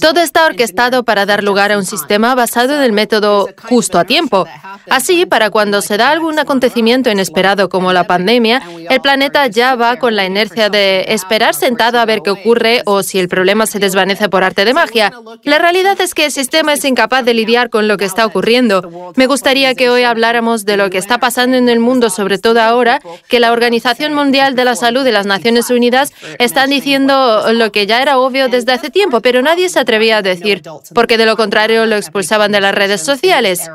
Todo 0.00 0.20
está 0.20 0.46
orquestado 0.46 1.04
para 1.04 1.26
dar 1.26 1.44
lugar 1.44 1.70
a 1.70 1.76
un 1.76 1.84
sistema 1.84 2.34
basado 2.34 2.74
en 2.74 2.82
el 2.82 2.92
método 2.92 3.48
justo 3.68 3.98
a 3.98 4.04
tiempo. 4.04 4.46
Así, 4.88 5.26
para 5.26 5.50
cuando 5.50 5.82
se 5.82 5.98
da 5.98 6.10
algún 6.10 6.38
acontecimiento 6.38 7.10
inesperado 7.10 7.68
como 7.68 7.92
la 7.92 8.04
pandemia, 8.04 8.62
el 8.88 9.00
planeta 9.02 9.46
ya 9.48 9.74
va 9.74 9.98
con 9.98 10.16
la 10.16 10.24
inercia 10.24 10.70
de 10.70 11.04
esperar 11.08 11.54
sentado 11.54 11.98
a 11.98 12.06
ver 12.06 12.22
qué 12.22 12.30
ocurre 12.30 12.80
o 12.86 13.02
si 13.02 13.18
el 13.18 13.28
problema 13.28 13.66
se 13.66 13.78
desvanece 13.78 14.30
por 14.30 14.42
arte 14.42 14.64
de 14.64 14.72
magia. 14.72 15.12
La 15.42 15.58
realidad 15.58 16.00
es 16.00 16.14
que 16.14 16.26
el 16.26 16.32
sistema 16.32 16.72
es 16.72 16.84
incapaz 16.84 17.24
de 17.24 17.34
lidiar 17.34 17.68
con 17.68 17.88
lo 17.88 17.98
que 17.98 18.06
está 18.06 18.24
ocurriendo. 18.24 19.12
Me 19.16 19.26
gustaría 19.26 19.74
que 19.74 19.90
hoy 19.90 20.04
habláramos 20.04 20.64
de 20.64 20.78
lo 20.78 20.88
que 20.88 20.98
está 20.98 21.18
pasando 21.18 21.58
en 21.58 21.68
el 21.68 21.80
mundo, 21.80 22.08
sobre 22.08 22.38
todo 22.38 22.62
ahora 22.62 23.00
que 23.28 23.40
la 23.40 23.52
Organización 23.52 24.14
Mundial 24.14 24.54
de 24.54 24.64
la 24.64 24.76
Salud 24.76 25.06
y 25.06 25.12
las 25.12 25.26
Naciones 25.26 25.68
Unidas 25.68 26.12
están 26.38 26.70
diciendo 26.70 27.52
lo 27.52 27.70
que 27.70 27.86
ya 27.86 28.00
era 28.00 28.18
obvio 28.18 28.48
desde 28.48 28.72
hace 28.72 28.90
pero 29.22 29.42
nadie 29.42 29.68
se 29.68 29.78
atrevía 29.78 30.18
a 30.18 30.22
decir, 30.22 30.62
porque 30.94 31.16
de 31.16 31.26
lo 31.26 31.36
contrario 31.36 31.86
lo 31.86 31.96
expulsaban 31.96 32.52
de 32.52 32.60
las 32.60 32.74
redes 32.74 33.02
sociales. 33.02 33.70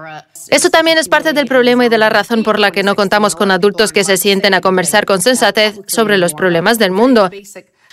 Eso 0.49 0.69
también 0.69 0.97
es 0.97 1.07
parte 1.07 1.33
del 1.33 1.45
problema 1.45 1.85
y 1.85 1.89
de 1.89 1.97
la 1.97 2.09
razón 2.09 2.43
por 2.43 2.59
la 2.59 2.71
que 2.71 2.83
no 2.83 2.95
contamos 2.95 3.35
con 3.35 3.51
adultos 3.51 3.93
que 3.93 4.03
se 4.03 4.17
sienten 4.17 4.53
a 4.53 4.61
conversar 4.61 5.05
con 5.05 5.21
sensatez 5.21 5.79
sobre 5.87 6.17
los 6.17 6.33
problemas 6.33 6.77
del 6.79 6.91
mundo. 6.91 7.29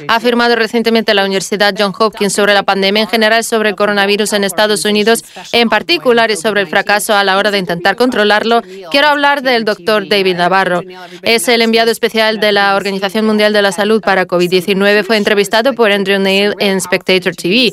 Ha 0.06 0.16
afirmado 0.16 0.54
recientemente 0.54 1.14
la 1.14 1.24
Universidad 1.24 1.74
John 1.76 1.92
Hopkins 1.98 2.32
sobre 2.32 2.54
la 2.54 2.62
pandemia 2.62 3.02
en 3.02 3.08
general, 3.08 3.42
sobre 3.44 3.70
el 3.70 3.76
coronavirus 3.76 4.32
en 4.34 4.44
Estados 4.44 4.84
Unidos 4.84 5.24
en 5.52 5.68
particular 5.68 6.30
y 6.30 6.36
sobre 6.36 6.60
el 6.60 6.68
fracaso 6.68 7.14
a 7.14 7.24
la 7.24 7.36
hora 7.36 7.50
de 7.50 7.58
intentar 7.58 7.96
controlarlo. 7.96 8.62
Quiero 8.90 9.08
hablar 9.08 9.42
del 9.42 9.64
doctor 9.64 10.08
David 10.08 10.36
Navarro. 10.36 10.82
Es 11.22 11.48
el 11.48 11.62
enviado 11.62 11.90
especial 11.90 12.38
de 12.38 12.52
la 12.52 12.76
Organización 12.76 13.26
Mundial 13.26 13.52
de 13.52 13.62
la 13.62 13.72
Salud 13.72 14.00
para 14.00 14.26
COVID-19. 14.26 15.04
Fue 15.04 15.16
entrevistado 15.16 15.74
por 15.74 15.90
Andrew 15.90 16.20
Neil 16.20 16.54
en 16.58 16.80
Spectator 16.80 17.34
TV. 17.34 17.72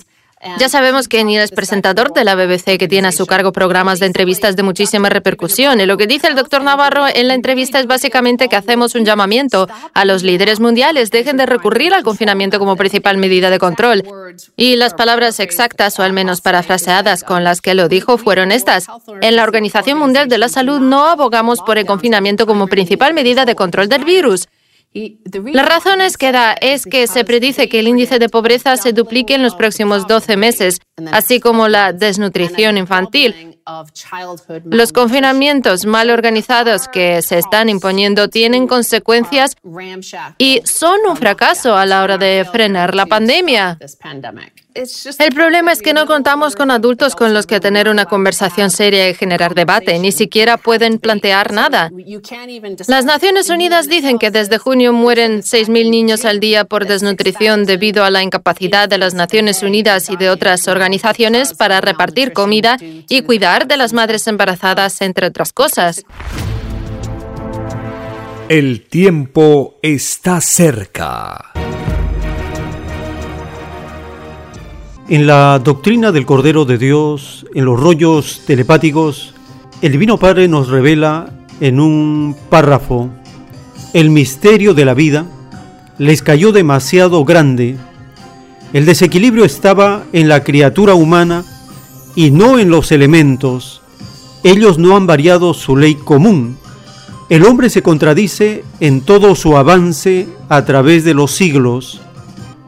Ya 0.59 0.69
sabemos 0.69 1.07
que 1.07 1.23
Neil 1.23 1.39
es 1.39 1.51
presentador 1.51 2.13
de 2.13 2.23
la 2.23 2.36
BBC 2.36 2.77
que 2.77 2.88
tiene 2.88 3.07
a 3.07 3.11
su 3.11 3.25
cargo 3.25 3.51
programas 3.51 3.99
de 3.99 4.05
entrevistas 4.05 4.55
de 4.55 4.63
muchísima 4.63 5.09
repercusión. 5.09 5.81
Y 5.81 5.86
lo 5.86 5.97
que 5.97 6.07
dice 6.07 6.27
el 6.27 6.36
doctor 6.36 6.61
Navarro 6.61 7.07
en 7.07 7.27
la 7.27 7.33
entrevista 7.33 7.79
es 7.79 7.88
básicamente 7.88 8.47
que 8.47 8.55
hacemos 8.55 8.93
un 8.95 9.05
llamamiento 9.05 9.67
a 9.93 10.05
los 10.05 10.23
líderes 10.23 10.59
mundiales, 10.59 11.09
dejen 11.09 11.38
de 11.38 11.45
recurrir 11.45 11.93
al 11.93 12.03
confinamiento 12.03 12.59
como 12.59 12.75
principal 12.75 13.17
medida 13.17 13.49
de 13.49 13.59
control. 13.59 14.03
Y 14.55 14.75
las 14.75 14.93
palabras 14.93 15.39
exactas, 15.39 15.97
o 15.99 16.03
al 16.03 16.13
menos 16.13 16.41
parafraseadas 16.41 17.23
con 17.23 17.43
las 17.43 17.61
que 17.61 17.73
lo 17.73 17.88
dijo, 17.88 18.17
fueron 18.17 18.51
estas. 18.51 18.88
En 19.21 19.36
la 19.36 19.43
Organización 19.43 19.97
Mundial 19.97 20.27
de 20.27 20.38
la 20.38 20.49
Salud 20.49 20.79
no 20.79 21.05
abogamos 21.05 21.61
por 21.61 21.77
el 21.77 21.86
confinamiento 21.86 22.45
como 22.45 22.67
principal 22.67 23.13
medida 23.13 23.45
de 23.45 23.55
control 23.55 23.89
del 23.89 24.05
virus. 24.05 24.47
La 25.51 25.63
razón 25.63 25.99
es 25.99 26.17
que 26.17 26.31
da 26.31 26.53
es 26.53 26.85
que 26.85 27.07
se 27.07 27.25
predice 27.25 27.67
que 27.67 27.79
el 27.79 27.87
índice 27.89 28.17
de 28.17 28.29
pobreza 28.29 28.77
se 28.77 28.93
duplique 28.93 29.35
en 29.35 29.43
los 29.43 29.53
próximos 29.53 30.07
12 30.07 30.37
meses, 30.37 30.79
así 31.11 31.41
como 31.41 31.67
la 31.67 31.91
desnutrición 31.91 32.77
infantil. 32.77 33.59
Los 34.63 34.93
confinamientos 34.93 35.85
mal 35.85 36.09
organizados 36.09 36.87
que 36.87 37.21
se 37.21 37.39
están 37.39 37.67
imponiendo 37.67 38.29
tienen 38.29 38.67
consecuencias 38.67 39.57
y 40.37 40.61
son 40.63 40.99
un 41.09 41.17
fracaso 41.17 41.75
a 41.75 41.85
la 41.85 42.01
hora 42.01 42.17
de 42.17 42.45
frenar 42.49 42.95
la 42.95 43.05
pandemia. 43.05 43.77
El 44.76 45.34
problema 45.34 45.71
es 45.71 45.82
que 45.82 45.93
no 45.93 46.05
contamos 46.05 46.55
con 46.55 46.69
adultos 46.69 47.15
con 47.15 47.34
los 47.34 47.45
que 47.45 47.61
tener 47.61 47.88
una 47.88 48.05
conversación 48.05 48.69
seria 48.69 49.09
y 49.09 49.13
generar 49.13 49.55
debate, 49.55 49.97
ni 49.99 50.11
siquiera 50.11 50.57
pueden 50.57 50.99
plantear 50.99 51.53
nada. 51.53 51.89
Las 52.88 53.05
Naciones 53.05 53.49
Unidas 53.49 53.88
dicen 53.88 54.19
que 54.19 54.32
desde 54.32 54.57
junio 54.57 54.91
mueren 54.91 55.43
6.000 55.43 55.89
niños 55.89 56.26
al 56.26 56.41
día 56.41 56.65
por 56.65 56.86
desnutrición 56.86 57.63
debido 57.63 58.03
a 58.03 58.11
la 58.11 58.21
incapacidad 58.21 58.89
de 58.89 58.97
las 58.97 59.13
Naciones 59.13 59.63
Unidas 59.63 60.09
y 60.09 60.17
de 60.17 60.30
otras 60.30 60.67
organizaciones 60.67 61.53
para 61.53 61.80
repartir 61.80 62.34
comida 62.34 62.76
y 62.82 63.21
cuidar 63.21 63.67
de 63.67 63.78
las 63.78 63.93
madres 63.93 64.28
embarazadas, 64.28 65.01
entre 65.01 65.28
otras 65.28 65.53
cosas. 65.53 66.03
El 68.49 68.82
tiempo 68.88 69.80
está 69.82 70.41
cerca. 70.41 71.55
En 75.08 75.28
la 75.28 75.60
doctrina 75.60 76.12
del 76.12 76.26
Cordero 76.26 76.66
de 76.66 76.80
Dios, 76.80 77.45
en 77.53 77.66
los 77.66 77.80
rollos 77.80 78.41
telepáticos, 78.47 79.36
el 79.84 79.91
Divino 79.91 80.18
Padre 80.18 80.47
nos 80.47 80.70
revela 80.70 81.32
en 81.60 81.80
un 81.80 82.36
párrafo, 82.49 83.12
el 83.93 84.10
misterio 84.10 84.74
de 84.74 84.84
la 84.84 84.95
vida 84.95 85.28
les 85.99 86.24
cayó 86.24 86.51
demasiado 86.51 87.24
grande. 87.24 87.78
El 88.74 88.88
desequilibrio 88.88 89.45
estaba 89.45 90.06
en 90.12 90.28
la 90.28 90.43
criatura 90.43 90.95
humana 90.95 91.45
y 92.16 92.32
no 92.32 92.58
en 92.58 92.72
los 92.72 92.91
elementos. 92.91 93.84
Ellos 94.43 94.80
no 94.80 94.97
han 94.97 95.06
variado 95.06 95.53
su 95.53 95.78
ley 95.78 95.93
común. 95.93 96.58
El 97.30 97.45
hombre 97.45 97.70
se 97.70 97.84
contradice 97.84 98.64
en 98.80 99.01
todo 99.01 99.36
su 99.36 99.56
avance 99.56 100.28
a 100.49 100.66
través 100.66 101.03
de 101.03 101.14
los 101.14 101.30
siglos. 101.30 102.01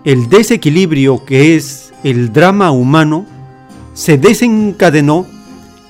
El 0.04 0.30
desequilibrio 0.30 1.26
que 1.26 1.56
es 1.56 1.87
el 2.04 2.32
drama 2.32 2.72
humano 2.72 3.26
se 3.94 4.18
desencadenó 4.18 5.26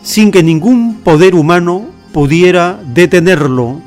sin 0.01 0.31
que 0.31 0.43
ningún 0.43 0.95
poder 1.03 1.35
humano 1.35 1.85
pudiera 2.13 2.79
detenerlo. 2.93 3.81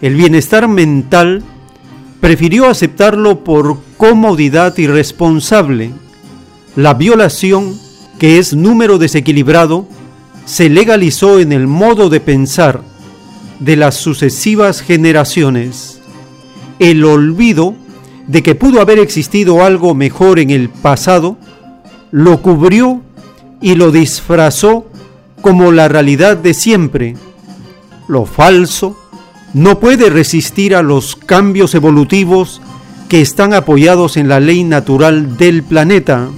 El 0.00 0.16
bienestar 0.16 0.66
mental 0.68 1.42
prefirió 2.20 2.68
aceptarlo 2.68 3.44
por 3.44 3.78
comodidad 3.96 4.76
irresponsable. 4.78 5.90
La 6.74 6.94
violación, 6.94 7.78
que 8.18 8.38
es 8.38 8.54
número 8.54 8.98
desequilibrado, 8.98 9.86
se 10.46 10.70
legalizó 10.70 11.38
en 11.38 11.52
el 11.52 11.66
modo 11.66 12.08
de 12.08 12.20
pensar 12.20 12.82
de 13.60 13.76
las 13.76 13.96
sucesivas 13.96 14.80
generaciones. 14.80 16.00
El 16.78 17.04
olvido 17.04 17.74
de 18.32 18.42
que 18.42 18.54
pudo 18.54 18.80
haber 18.80 18.98
existido 18.98 19.62
algo 19.62 19.94
mejor 19.94 20.38
en 20.38 20.48
el 20.48 20.70
pasado, 20.70 21.36
lo 22.10 22.40
cubrió 22.40 23.02
y 23.60 23.74
lo 23.74 23.92
disfrazó 23.92 24.86
como 25.42 25.70
la 25.70 25.86
realidad 25.86 26.38
de 26.38 26.54
siempre. 26.54 27.14
Lo 28.08 28.24
falso 28.24 28.96
no 29.52 29.78
puede 29.80 30.08
resistir 30.08 30.74
a 30.74 30.82
los 30.82 31.14
cambios 31.14 31.74
evolutivos 31.74 32.62
que 33.10 33.20
están 33.20 33.52
apoyados 33.52 34.16
en 34.16 34.28
la 34.28 34.40
ley 34.40 34.64
natural 34.64 35.36
del 35.36 35.62
planeta, 35.62 36.30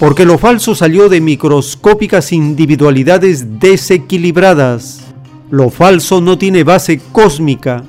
porque 0.00 0.24
lo 0.24 0.36
falso 0.36 0.74
salió 0.74 1.08
de 1.08 1.20
microscópicas 1.20 2.32
individualidades 2.32 3.60
desequilibradas. 3.60 5.02
Lo 5.48 5.70
falso 5.70 6.20
no 6.20 6.38
tiene 6.38 6.64
base 6.64 7.00
cósmica, 7.12 7.84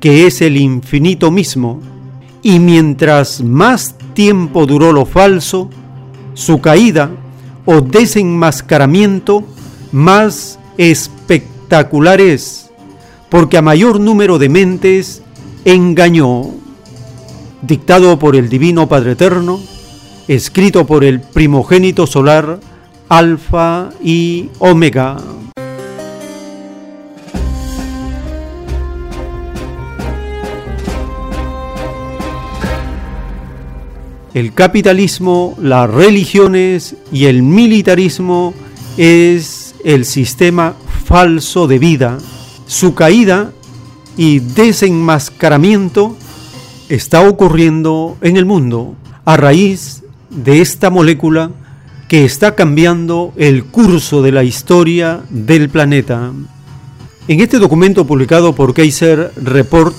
que 0.00 0.26
es 0.26 0.40
el 0.40 0.56
infinito 0.56 1.30
mismo. 1.30 1.91
Y 2.42 2.58
mientras 2.58 3.42
más 3.42 3.94
tiempo 4.14 4.66
duró 4.66 4.92
lo 4.92 5.06
falso, 5.06 5.70
su 6.34 6.60
caída 6.60 7.10
o 7.64 7.80
desenmascaramiento 7.80 9.44
más 9.92 10.58
espectacular 10.76 12.20
es, 12.20 12.70
porque 13.30 13.58
a 13.58 13.62
mayor 13.62 14.00
número 14.00 14.38
de 14.38 14.48
mentes 14.48 15.22
engañó. 15.64 16.50
Dictado 17.62 18.18
por 18.18 18.34
el 18.34 18.48
Divino 18.48 18.88
Padre 18.88 19.12
Eterno, 19.12 19.60
escrito 20.26 20.84
por 20.84 21.04
el 21.04 21.20
primogénito 21.20 22.08
solar, 22.08 22.58
Alfa 23.08 23.90
y 24.02 24.48
Omega. 24.58 25.18
El 34.34 34.54
capitalismo, 34.54 35.54
las 35.60 35.90
religiones 35.90 36.96
y 37.12 37.26
el 37.26 37.42
militarismo 37.42 38.54
es 38.96 39.74
el 39.84 40.06
sistema 40.06 40.74
falso 41.04 41.66
de 41.66 41.78
vida. 41.78 42.16
Su 42.66 42.94
caída 42.94 43.52
y 44.16 44.38
desenmascaramiento 44.38 46.16
está 46.88 47.28
ocurriendo 47.28 48.16
en 48.22 48.38
el 48.38 48.46
mundo 48.46 48.94
a 49.26 49.36
raíz 49.36 50.02
de 50.30 50.62
esta 50.62 50.88
molécula 50.88 51.50
que 52.08 52.24
está 52.24 52.54
cambiando 52.54 53.34
el 53.36 53.64
curso 53.64 54.22
de 54.22 54.32
la 54.32 54.44
historia 54.44 55.20
del 55.28 55.68
planeta. 55.68 56.32
En 57.28 57.40
este 57.40 57.58
documento 57.58 58.06
publicado 58.06 58.54
por 58.54 58.72
Kaiser 58.72 59.30
Report 59.36 59.94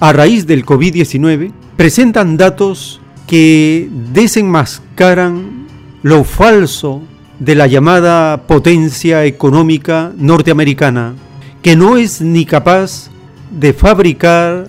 a 0.00 0.12
raíz 0.12 0.46
del 0.46 0.66
COVID-19 0.66 1.50
presentan 1.78 2.36
datos 2.36 3.00
que 3.30 3.88
desenmascaran 4.12 5.68
lo 6.02 6.24
falso 6.24 7.00
de 7.38 7.54
la 7.54 7.68
llamada 7.68 8.48
potencia 8.48 9.24
económica 9.24 10.10
norteamericana, 10.16 11.14
que 11.62 11.76
no 11.76 11.96
es 11.96 12.20
ni 12.20 12.44
capaz 12.44 13.08
de 13.52 13.72
fabricar 13.72 14.66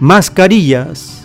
mascarillas 0.00 1.17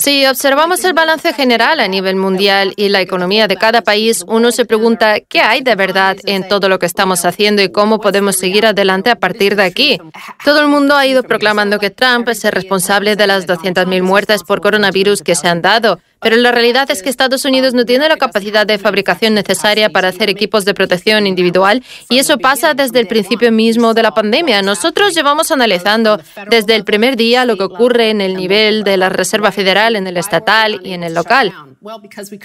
Si 0.00 0.24
observamos 0.24 0.82
el 0.84 0.94
balance 0.94 1.34
general 1.34 1.78
a 1.78 1.86
nivel 1.86 2.16
mundial 2.16 2.72
y 2.76 2.88
la 2.88 3.02
economía 3.02 3.46
de 3.48 3.56
cada 3.56 3.82
país, 3.82 4.24
uno 4.26 4.50
se 4.50 4.64
pregunta 4.64 5.20
qué 5.20 5.42
hay 5.42 5.60
de 5.60 5.74
verdad 5.74 6.16
en 6.24 6.48
todo 6.48 6.70
lo 6.70 6.78
que 6.78 6.86
estamos 6.86 7.26
haciendo 7.26 7.60
y 7.60 7.70
cómo 7.70 8.00
podemos 8.00 8.36
seguir 8.36 8.64
adelante 8.64 9.10
a 9.10 9.16
partir 9.16 9.56
de 9.56 9.64
aquí. 9.64 10.00
Todo 10.42 10.62
el 10.62 10.68
mundo 10.68 10.96
ha 10.96 11.06
ido 11.06 11.22
proclamando 11.22 11.78
que 11.78 11.90
Trump 11.90 12.30
es 12.30 12.42
el 12.46 12.52
responsable 12.52 13.14
de 13.14 13.26
las 13.26 13.46
200.000 13.46 14.00
muertes 14.00 14.42
por 14.42 14.62
coronavirus 14.62 15.20
que 15.20 15.34
se 15.34 15.48
han 15.48 15.60
dado. 15.60 16.00
Pero 16.20 16.36
la 16.36 16.52
realidad 16.52 16.90
es 16.90 17.02
que 17.02 17.08
Estados 17.08 17.44
Unidos 17.44 17.74
no 17.74 17.84
tiene 17.84 18.08
la 18.08 18.16
capacidad 18.16 18.66
de 18.66 18.78
fabricación 18.78 19.34
necesaria 19.34 19.90
para 19.90 20.08
hacer 20.08 20.28
equipos 20.28 20.64
de 20.64 20.74
protección 20.74 21.26
individual 21.26 21.82
y 22.08 22.18
eso 22.18 22.38
pasa 22.38 22.74
desde 22.74 23.00
el 23.00 23.06
principio 23.06 23.50
mismo 23.50 23.94
de 23.94 24.02
la 24.02 24.12
pandemia. 24.12 24.62
Nosotros 24.62 25.14
llevamos 25.14 25.50
analizando 25.50 26.20
desde 26.48 26.76
el 26.76 26.84
primer 26.84 27.16
día 27.16 27.44
lo 27.44 27.56
que 27.56 27.64
ocurre 27.64 28.10
en 28.10 28.20
el 28.20 28.36
nivel 28.36 28.84
de 28.84 28.96
la 28.96 29.08
Reserva 29.08 29.50
Federal, 29.50 29.96
en 29.96 30.06
el 30.06 30.16
estatal 30.16 30.80
y 30.84 30.92
en 30.92 31.04
el 31.04 31.14
local. 31.14 31.52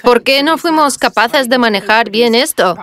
¿Por 0.02 0.24
qué 0.24 0.44
no 0.44 0.58
fuimos 0.58 0.98
capaces 0.98 1.50
de 1.50 1.58
manejar 1.58 2.10
bien 2.10 2.36
esto? 2.36 2.78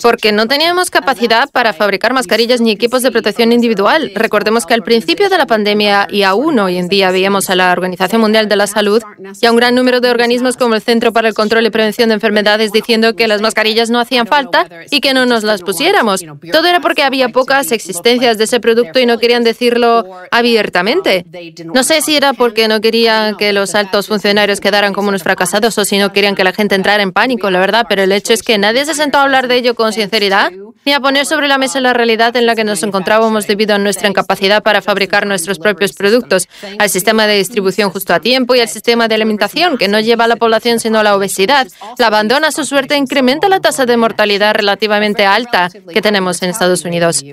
Porque 0.00 0.32
no 0.32 0.48
teníamos 0.48 0.90
capacidad 0.90 1.50
para 1.50 1.74
fabricar 1.74 2.14
mascarillas 2.14 2.62
ni 2.62 2.70
equipos 2.70 3.02
de 3.02 3.10
protección 3.10 3.52
individual. 3.52 4.10
Recordemos 4.14 4.64
que 4.64 4.72
al 4.72 4.82
principio 4.82 5.28
de 5.28 5.36
la 5.36 5.46
pandemia 5.46 6.08
y 6.10 6.22
aún 6.22 6.58
hoy 6.58 6.78
en 6.78 6.88
día 6.88 7.10
veíamos 7.10 7.50
a 7.50 7.54
la 7.54 7.70
Organización 7.72 8.22
Mundial 8.22 8.48
de 8.48 8.56
la 8.56 8.66
Salud 8.66 9.02
y 9.40 9.44
a 9.44 9.50
un 9.50 9.58
gran 9.58 9.74
número 9.74 10.00
de 10.00 10.08
organismos 10.30 10.56
como 10.56 10.76
el 10.76 10.80
Centro 10.80 11.12
para 11.12 11.26
el 11.26 11.34
Control 11.34 11.66
y 11.66 11.70
Prevención 11.70 12.10
de 12.10 12.14
Enfermedades 12.14 12.70
diciendo 12.70 13.16
que 13.16 13.26
las 13.26 13.40
mascarillas 13.40 13.90
no 13.90 13.98
hacían 13.98 14.28
falta 14.28 14.68
y 14.88 15.00
que 15.00 15.12
no 15.12 15.26
nos 15.26 15.42
las 15.42 15.60
pusiéramos. 15.62 16.24
Todo 16.52 16.68
era 16.68 16.78
porque 16.78 17.02
había 17.02 17.30
pocas 17.30 17.72
existencias 17.72 18.38
de 18.38 18.44
ese 18.44 18.60
producto 18.60 19.00
y 19.00 19.06
no 19.06 19.18
querían 19.18 19.42
decirlo 19.42 20.06
abiertamente. 20.30 21.26
No 21.74 21.82
sé 21.82 22.00
si 22.00 22.14
era 22.14 22.32
porque 22.32 22.68
no 22.68 22.80
querían 22.80 23.36
que 23.38 23.52
los 23.52 23.74
altos 23.74 24.06
funcionarios 24.06 24.60
quedaran 24.60 24.92
como 24.92 25.08
unos 25.08 25.24
fracasados 25.24 25.76
o 25.78 25.84
si 25.84 25.98
no 25.98 26.12
querían 26.12 26.36
que 26.36 26.44
la 26.44 26.52
gente 26.52 26.76
entrara 26.76 27.02
en 27.02 27.10
pánico, 27.10 27.50
la 27.50 27.58
verdad, 27.58 27.86
pero 27.88 28.04
el 28.04 28.12
hecho 28.12 28.32
es 28.32 28.44
que 28.44 28.56
nadie 28.56 28.84
se 28.84 28.94
sentó 28.94 29.18
a 29.18 29.24
hablar 29.24 29.48
de 29.48 29.56
ello 29.56 29.74
con 29.74 29.92
sinceridad 29.92 30.52
ni 30.84 30.92
a 30.92 31.00
poner 31.00 31.26
sobre 31.26 31.48
la 31.48 31.58
mesa 31.58 31.80
la 31.80 31.92
realidad 31.92 32.34
en 32.36 32.46
la 32.46 32.54
que 32.54 32.64
nos 32.64 32.82
encontrábamos 32.82 33.46
debido 33.46 33.74
a 33.74 33.78
nuestra 33.78 34.08
incapacidad 34.08 34.62
para 34.62 34.80
fabricar 34.80 35.26
nuestros 35.26 35.58
propios 35.58 35.92
productos, 35.92 36.48
al 36.78 36.88
sistema 36.88 37.26
de 37.26 37.36
distribución 37.36 37.90
justo 37.90 38.14
a 38.14 38.20
tiempo 38.20 38.54
y 38.54 38.60
al 38.60 38.68
sistema 38.68 39.08
de 39.08 39.16
alimentación 39.16 39.76
que 39.76 39.88
no 39.88 40.00
lleva 40.00 40.19
a 40.24 40.28
la 40.28 40.36
población 40.36 40.80
sino 40.80 41.02
la 41.02 41.16
obesidad. 41.16 41.68
La 41.98 42.08
abandona 42.08 42.48
a 42.48 42.52
su 42.52 42.64
suerte 42.64 42.96
incrementa 42.96 43.48
la 43.48 43.60
tasa 43.60 43.86
de 43.86 43.96
mortalidad 43.96 44.54
relativamente 44.54 45.26
alta 45.26 45.68
que 45.92 46.02
tenemos 46.02 46.42
en 46.42 46.50
Estados 46.50 46.84
Unidos. 46.84 47.24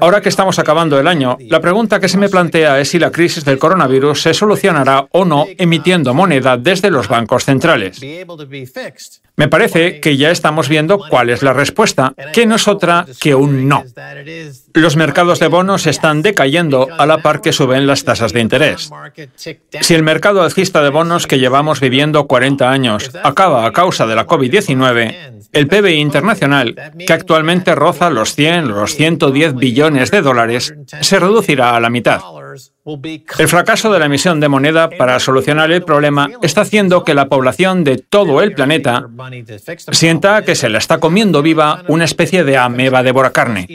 Ahora 0.00 0.20
que 0.20 0.28
estamos 0.28 0.58
acabando 0.58 0.98
el 0.98 1.08
año, 1.08 1.38
la 1.40 1.60
pregunta 1.60 2.00
que 2.00 2.08
se 2.08 2.18
me 2.18 2.28
plantea 2.28 2.80
es 2.80 2.90
si 2.90 2.98
la 2.98 3.10
crisis 3.10 3.44
del 3.44 3.58
coronavirus 3.58 4.20
se 4.20 4.34
solucionará 4.34 5.06
o 5.12 5.24
no 5.24 5.46
emitiendo 5.56 6.12
moneda 6.12 6.56
desde 6.56 6.90
los 6.90 7.08
bancos 7.08 7.44
centrales. 7.44 8.00
Me 9.36 9.48
parece 9.48 10.00
que 10.00 10.16
ya 10.16 10.30
estamos 10.30 10.68
viendo 10.68 10.98
cuál 10.98 11.30
es 11.30 11.42
la 11.42 11.52
respuesta, 11.52 12.14
que 12.32 12.46
no 12.46 12.56
es 12.56 12.68
otra 12.68 13.06
que 13.20 13.34
un 13.34 13.68
no. 13.68 13.84
Los 14.74 14.96
mercados 14.96 15.38
de 15.38 15.46
bonos 15.46 15.86
están 15.86 16.22
decayendo 16.22 16.88
a 16.98 17.06
la 17.06 17.18
par 17.18 17.40
que 17.40 17.52
suben 17.52 17.86
las 17.86 18.02
tasas 18.02 18.32
de 18.32 18.40
interés. 18.40 18.90
Si 19.80 19.94
el 19.94 20.02
mercado 20.02 20.42
alcista 20.42 20.82
de 20.82 20.90
bonos 20.90 21.28
que 21.28 21.38
llevamos 21.38 21.78
viviendo 21.78 22.26
40 22.26 22.68
años 22.68 23.10
acaba 23.22 23.66
a 23.66 23.72
causa 23.72 24.04
de 24.04 24.16
la 24.16 24.26
COVID-19, 24.26 25.48
el 25.52 25.68
PBI 25.68 26.00
internacional, 26.00 26.74
que 27.06 27.12
actualmente 27.12 27.76
roza 27.76 28.10
los 28.10 28.34
100 28.34 28.72
o 28.72 28.80
los 28.80 28.96
110 28.96 29.54
billones 29.54 30.10
de 30.10 30.22
dólares, 30.22 30.74
se 31.00 31.20
reducirá 31.20 31.76
a 31.76 31.80
la 31.80 31.90
mitad. 31.90 32.20
El 33.38 33.48
fracaso 33.48 33.92
de 33.92 33.98
la 33.98 34.06
emisión 34.06 34.40
de 34.40 34.48
moneda 34.48 34.90
para 34.90 35.18
solucionar 35.20 35.70
el 35.70 35.82
problema 35.82 36.30
está 36.42 36.62
haciendo 36.62 37.04
que 37.04 37.14
la 37.14 37.28
población 37.28 37.84
de 37.84 37.98
todo 37.98 38.42
el 38.42 38.52
planeta 38.52 39.08
sienta 39.92 40.42
que 40.42 40.54
se 40.54 40.68
la 40.68 40.78
está 40.78 40.98
comiendo 40.98 41.42
viva 41.42 41.84
una 41.88 42.04
especie 42.04 42.44
de 42.44 42.56
ameba 42.58 43.02
de 43.02 43.14
carne. 43.32 43.66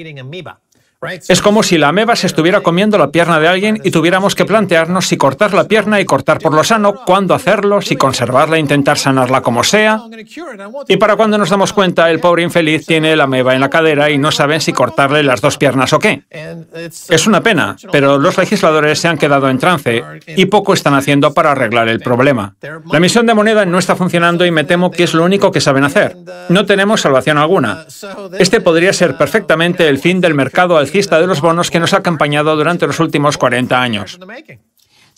Es 1.29 1.41
como 1.41 1.63
si 1.63 1.77
la 1.77 1.87
ameba 1.87 2.17
se 2.17 2.27
estuviera 2.27 2.59
comiendo 2.59 2.97
la 2.97 3.09
pierna 3.09 3.39
de 3.39 3.47
alguien 3.47 3.79
y 3.85 3.91
tuviéramos 3.91 4.35
que 4.35 4.43
plantearnos 4.43 5.07
si 5.07 5.15
cortar 5.15 5.53
la 5.53 5.63
pierna 5.63 6.01
y 6.01 6.05
cortar 6.05 6.39
por 6.39 6.53
lo 6.53 6.61
sano, 6.65 6.93
cuándo 7.05 7.33
hacerlo, 7.33 7.81
si 7.81 7.95
conservarla 7.95 8.57
e 8.57 8.59
intentar 8.59 8.97
sanarla 8.97 9.39
como 9.39 9.63
sea. 9.63 10.01
Y 10.89 10.97
para 10.97 11.15
cuando 11.15 11.37
nos 11.37 11.49
damos 11.49 11.71
cuenta, 11.71 12.11
el 12.11 12.19
pobre 12.19 12.43
infeliz 12.43 12.85
tiene 12.85 13.15
la 13.15 13.23
ameba 13.23 13.55
en 13.55 13.61
la 13.61 13.69
cadera 13.69 14.09
y 14.09 14.17
no 14.17 14.29
saben 14.31 14.59
si 14.59 14.73
cortarle 14.73 15.23
las 15.23 15.39
dos 15.39 15.57
piernas 15.57 15.93
o 15.93 15.99
qué. 15.99 16.23
Es 17.07 17.27
una 17.27 17.41
pena, 17.41 17.77
pero 17.93 18.17
los 18.17 18.37
legisladores 18.37 18.99
se 18.99 19.07
han 19.07 19.17
quedado 19.17 19.49
en 19.49 19.57
trance 19.57 20.03
y 20.27 20.45
poco 20.47 20.73
están 20.73 20.95
haciendo 20.95 21.33
para 21.33 21.53
arreglar 21.53 21.87
el 21.87 22.01
problema. 22.01 22.55
La 22.91 22.97
emisión 22.97 23.25
de 23.25 23.33
moneda 23.33 23.65
no 23.65 23.79
está 23.79 23.95
funcionando 23.95 24.45
y 24.45 24.51
me 24.51 24.65
temo 24.65 24.91
que 24.91 25.03
es 25.03 25.13
lo 25.13 25.23
único 25.23 25.49
que 25.53 25.61
saben 25.61 25.85
hacer. 25.85 26.17
No 26.49 26.65
tenemos 26.65 26.99
salvación 26.99 27.37
alguna. 27.37 27.85
Este 28.37 28.59
podría 28.59 28.91
ser 28.91 29.15
perfectamente 29.15 29.87
el 29.87 29.99
fin 29.99 30.19
del 30.19 30.33
mercado 30.33 30.77
al 30.77 30.88
de 31.19 31.27
los 31.27 31.41
bonos 31.41 31.71
que 31.71 31.79
nos 31.79 31.93
ha 31.93 31.97
acompañado 31.97 32.55
durante 32.55 32.87
los 32.87 32.99
últimos 32.99 33.37
40 33.37 33.81
años. 33.81 34.19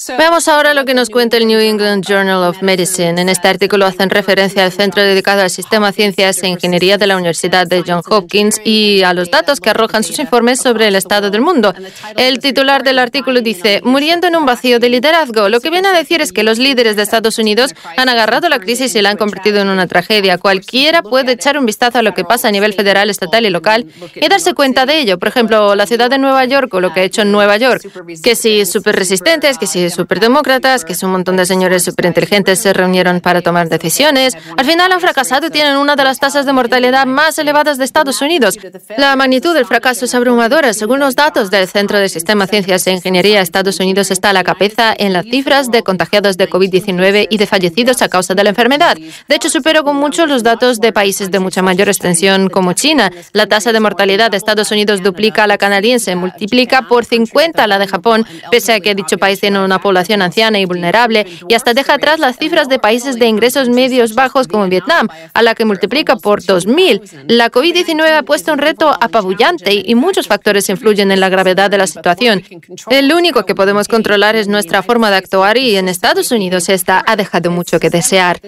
Veamos 0.07 0.47
ahora 0.47 0.73
lo 0.73 0.83
que 0.83 0.95
nos 0.95 1.09
cuenta 1.09 1.37
el 1.37 1.45
New 1.45 1.59
England 1.59 2.03
Journal 2.07 2.43
of 2.43 2.63
Medicine. 2.63 3.21
En 3.21 3.29
este 3.29 3.47
artículo 3.47 3.85
hacen 3.85 4.09
referencia 4.09 4.65
al 4.65 4.71
centro 4.71 5.03
dedicado 5.03 5.41
al 5.41 5.49
sistema 5.51 5.91
Ciencias 5.91 6.41
e 6.41 6.47
Ingeniería 6.47 6.97
de 6.97 7.05
la 7.05 7.17
Universidad 7.17 7.67
de 7.67 7.83
Johns 7.85 8.05
Hopkins 8.09 8.59
y 8.63 9.03
a 9.03 9.13
los 9.13 9.29
datos 9.29 9.59
que 9.59 9.69
arrojan 9.69 10.03
sus 10.03 10.17
informes 10.17 10.59
sobre 10.59 10.87
el 10.87 10.95
estado 10.95 11.29
del 11.29 11.41
mundo. 11.41 11.73
El 12.17 12.39
titular 12.39 12.83
del 12.83 12.97
artículo 12.97 13.41
dice, 13.41 13.81
muriendo 13.83 14.25
en 14.25 14.35
un 14.35 14.45
vacío 14.45 14.79
de 14.79 14.89
liderazgo. 14.89 15.49
Lo 15.49 15.59
que 15.59 15.69
viene 15.69 15.89
a 15.89 15.93
decir 15.93 16.19
es 16.21 16.33
que 16.33 16.41
los 16.41 16.57
líderes 16.57 16.95
de 16.95 17.03
Estados 17.03 17.37
Unidos 17.37 17.75
han 17.95 18.09
agarrado 18.09 18.49
la 18.49 18.57
crisis 18.57 18.95
y 18.95 19.01
la 19.01 19.11
han 19.11 19.17
convertido 19.17 19.59
en 19.59 19.69
una 19.69 19.85
tragedia. 19.85 20.39
Cualquiera 20.39 21.03
puede 21.03 21.33
echar 21.33 21.59
un 21.59 21.67
vistazo 21.67 21.99
a 21.99 22.01
lo 22.01 22.15
que 22.15 22.23
pasa 22.23 22.47
a 22.47 22.51
nivel 22.51 22.73
federal, 22.73 23.11
estatal 23.11 23.45
y 23.45 23.51
local 23.51 23.85
y 24.15 24.27
darse 24.27 24.55
cuenta 24.55 24.87
de 24.87 24.99
ello. 24.99 25.19
Por 25.19 25.27
ejemplo, 25.27 25.75
la 25.75 25.85
ciudad 25.85 26.09
de 26.09 26.17
Nueva 26.17 26.43
York 26.45 26.73
o 26.73 26.79
lo 26.79 26.91
que 26.91 27.01
ha 27.01 27.03
hecho 27.03 27.21
en 27.21 27.31
Nueva 27.31 27.57
York, 27.57 27.83
que 28.23 28.35
si 28.35 28.65
súper 28.65 28.95
resistentes, 28.95 29.59
que 29.59 29.67
si 29.67 29.90
superdemócratas, 29.91 30.85
que 30.85 30.93
es 30.93 31.03
un 31.03 31.11
montón 31.11 31.37
de 31.37 31.45
señores 31.45 31.83
superinteligentes, 31.83 32.59
se 32.59 32.73
reunieron 32.73 33.21
para 33.21 33.41
tomar 33.41 33.69
decisiones. 33.69 34.35
Al 34.57 34.65
final 34.65 34.91
han 34.91 35.01
fracasado 35.01 35.47
y 35.47 35.49
tienen 35.49 35.77
una 35.77 35.95
de 35.95 36.03
las 36.03 36.19
tasas 36.19 36.45
de 36.45 36.53
mortalidad 36.53 37.05
más 37.05 37.37
elevadas 37.37 37.77
de 37.77 37.85
Estados 37.85 38.21
Unidos. 38.21 38.57
La 38.97 39.15
magnitud 39.15 39.53
del 39.53 39.65
fracaso 39.65 40.05
es 40.05 40.15
abrumadora. 40.15 40.73
Según 40.73 40.99
los 40.99 41.15
datos 41.15 41.51
del 41.51 41.67
Centro 41.67 41.99
de 41.99 42.09
Sistema 42.09 42.47
Ciencias 42.47 42.85
e 42.87 42.91
Ingeniería, 42.91 43.41
Estados 43.41 43.79
Unidos 43.79 44.11
está 44.11 44.29
a 44.29 44.33
la 44.33 44.43
cabeza 44.43 44.93
en 44.97 45.13
las 45.13 45.25
cifras 45.25 45.69
de 45.71 45.83
contagiados 45.83 46.37
de 46.37 46.49
COVID-19 46.49 47.27
y 47.29 47.37
de 47.37 47.47
fallecidos 47.47 48.01
a 48.01 48.09
causa 48.09 48.33
de 48.33 48.43
la 48.43 48.49
enfermedad. 48.49 48.97
De 49.27 49.35
hecho, 49.35 49.49
superó 49.49 49.83
con 49.83 49.95
mucho 49.95 50.25
los 50.25 50.43
datos 50.43 50.79
de 50.79 50.93
países 50.93 51.31
de 51.31 51.39
mucha 51.39 51.61
mayor 51.61 51.89
extensión 51.89 52.49
como 52.49 52.73
China. 52.73 53.11
La 53.33 53.47
tasa 53.47 53.71
de 53.71 53.79
mortalidad 53.79 54.31
de 54.31 54.37
Estados 54.37 54.71
Unidos 54.71 55.03
duplica 55.03 55.43
a 55.43 55.47
la 55.47 55.57
canadiense, 55.57 56.15
multiplica 56.15 56.83
por 56.83 57.05
50 57.05 57.67
la 57.67 57.79
de 57.79 57.87
Japón, 57.87 58.25
pese 58.49 58.73
a 58.73 58.79
que 58.79 58.95
dicho 58.95 59.17
país 59.17 59.39
tiene 59.39 59.63
una 59.63 59.79
población 59.81 60.21
anciana 60.21 60.59
y 60.59 60.65
vulnerable 60.65 61.25
y 61.47 61.53
hasta 61.53 61.73
deja 61.73 61.95
atrás 61.95 62.19
las 62.19 62.37
cifras 62.37 62.69
de 62.69 62.79
países 62.79 63.17
de 63.19 63.27
ingresos 63.27 63.69
medios 63.69 64.15
bajos 64.15 64.47
como 64.47 64.67
Vietnam, 64.67 65.07
a 65.33 65.41
la 65.41 65.55
que 65.55 65.65
multiplica 65.65 66.15
por 66.15 66.41
2.000. 66.41 67.25
La 67.27 67.51
COVID-19 67.51 68.17
ha 68.17 68.23
puesto 68.23 68.53
un 68.53 68.59
reto 68.59 68.89
apabullante 68.89 69.73
y 69.73 69.95
muchos 69.95 70.27
factores 70.27 70.69
influyen 70.69 71.11
en 71.11 71.19
la 71.19 71.29
gravedad 71.29 71.69
de 71.69 71.77
la 71.77 71.87
situación. 71.87 72.43
El 72.89 73.13
único 73.13 73.45
que 73.45 73.55
podemos 73.55 73.87
controlar 73.87 74.35
es 74.35 74.47
nuestra 74.47 74.83
forma 74.83 75.09
de 75.09 75.17
actuar 75.17 75.57
y 75.57 75.75
en 75.75 75.89
Estados 75.89 76.31
Unidos 76.31 76.69
esta 76.69 77.03
ha 77.05 77.15
dejado 77.15 77.51
mucho 77.51 77.79
que 77.79 77.89
desear. 77.89 78.39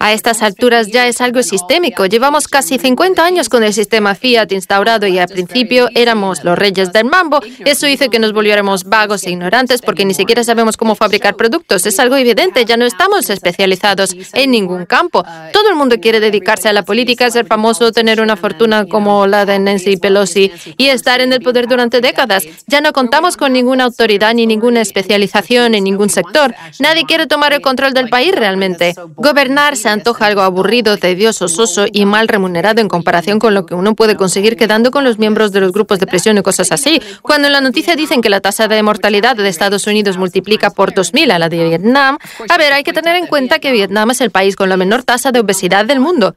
A 0.00 0.12
estas 0.12 0.42
alturas 0.42 0.88
ya 0.88 1.06
es 1.06 1.20
algo 1.20 1.42
sistémico. 1.42 2.06
Llevamos 2.06 2.48
casi 2.48 2.78
50 2.78 3.24
años 3.24 3.48
con 3.48 3.62
el 3.62 3.72
sistema 3.72 4.14
Fiat 4.14 4.52
instaurado 4.52 5.06
y 5.06 5.18
al 5.18 5.28
principio 5.28 5.88
éramos 5.94 6.44
los 6.44 6.58
reyes 6.58 6.92
del 6.92 7.06
mambo. 7.06 7.40
Eso 7.64 7.86
hizo 7.86 8.10
que 8.10 8.18
nos 8.18 8.32
volviéramos 8.32 8.84
vagos 8.84 9.24
e 9.24 9.30
ignorantes 9.30 9.82
porque 9.82 10.04
ni 10.04 10.14
siquiera 10.14 10.44
sabemos 10.44 10.76
cómo 10.82 10.96
fabricar 10.96 11.36
productos. 11.36 11.86
Es 11.86 12.00
algo 12.00 12.16
evidente, 12.16 12.64
ya 12.64 12.76
no 12.76 12.84
estamos 12.84 13.30
especializados 13.30 14.16
en 14.32 14.50
ningún 14.50 14.84
campo. 14.84 15.24
Todo 15.52 15.68
el 15.68 15.76
mundo 15.76 16.00
quiere 16.00 16.18
dedicarse 16.18 16.68
a 16.68 16.72
la 16.72 16.82
política, 16.82 17.30
ser 17.30 17.46
famoso, 17.46 17.92
tener 17.92 18.20
una 18.20 18.34
fortuna 18.34 18.86
como 18.86 19.28
la 19.28 19.46
de 19.46 19.60
Nancy 19.60 19.96
Pelosi 19.96 20.50
y 20.76 20.88
estar 20.88 21.20
en 21.20 21.32
el 21.32 21.40
poder 21.40 21.68
durante 21.68 22.00
décadas. 22.00 22.42
Ya 22.66 22.80
no 22.80 22.92
contamos 22.92 23.36
con 23.36 23.52
ninguna 23.52 23.84
autoridad 23.84 24.34
ni 24.34 24.44
ninguna 24.44 24.80
especialización 24.80 25.76
en 25.76 25.84
ningún 25.84 26.10
sector. 26.10 26.52
Nadie 26.80 27.04
quiere 27.06 27.28
tomar 27.28 27.52
el 27.52 27.60
control 27.60 27.94
del 27.94 28.08
país 28.08 28.34
realmente. 28.34 28.96
Gobernar 29.14 29.76
se 29.76 29.88
antoja 29.88 30.26
algo 30.26 30.40
aburrido, 30.40 30.96
tedioso, 30.96 31.46
soso 31.46 31.84
y 31.92 32.06
mal 32.06 32.26
remunerado 32.26 32.80
en 32.80 32.88
comparación 32.88 33.38
con 33.38 33.54
lo 33.54 33.66
que 33.66 33.76
uno 33.76 33.94
puede 33.94 34.16
conseguir 34.16 34.56
quedando 34.56 34.90
con 34.90 35.04
los 35.04 35.20
miembros 35.20 35.52
de 35.52 35.60
los 35.60 35.70
grupos 35.70 36.00
de 36.00 36.08
presión 36.08 36.38
y 36.38 36.42
cosas 36.42 36.72
así. 36.72 37.00
Cuando 37.22 37.46
en 37.46 37.52
la 37.52 37.60
noticia 37.60 37.94
dicen 37.94 38.20
que 38.20 38.28
la 38.28 38.40
tasa 38.40 38.66
de 38.66 38.82
mortalidad 38.82 39.36
de 39.36 39.48
Estados 39.48 39.86
Unidos 39.86 40.16
multiplica 40.16 40.71
por 40.72 40.94
2000 40.94 41.30
a 41.30 41.38
la 41.38 41.48
de 41.48 41.68
Vietnam, 41.68 42.18
a 42.48 42.58
ver, 42.58 42.72
hay 42.72 42.82
que 42.82 42.92
tener 42.92 43.16
en 43.16 43.26
cuenta 43.26 43.58
que 43.58 43.72
Vietnam 43.72 44.10
es 44.10 44.20
el 44.20 44.30
país 44.30 44.56
con 44.56 44.68
la 44.68 44.76
menor 44.76 45.02
tasa 45.02 45.32
de 45.32 45.40
obesidad 45.40 45.84
del 45.84 46.00
mundo. 46.00 46.34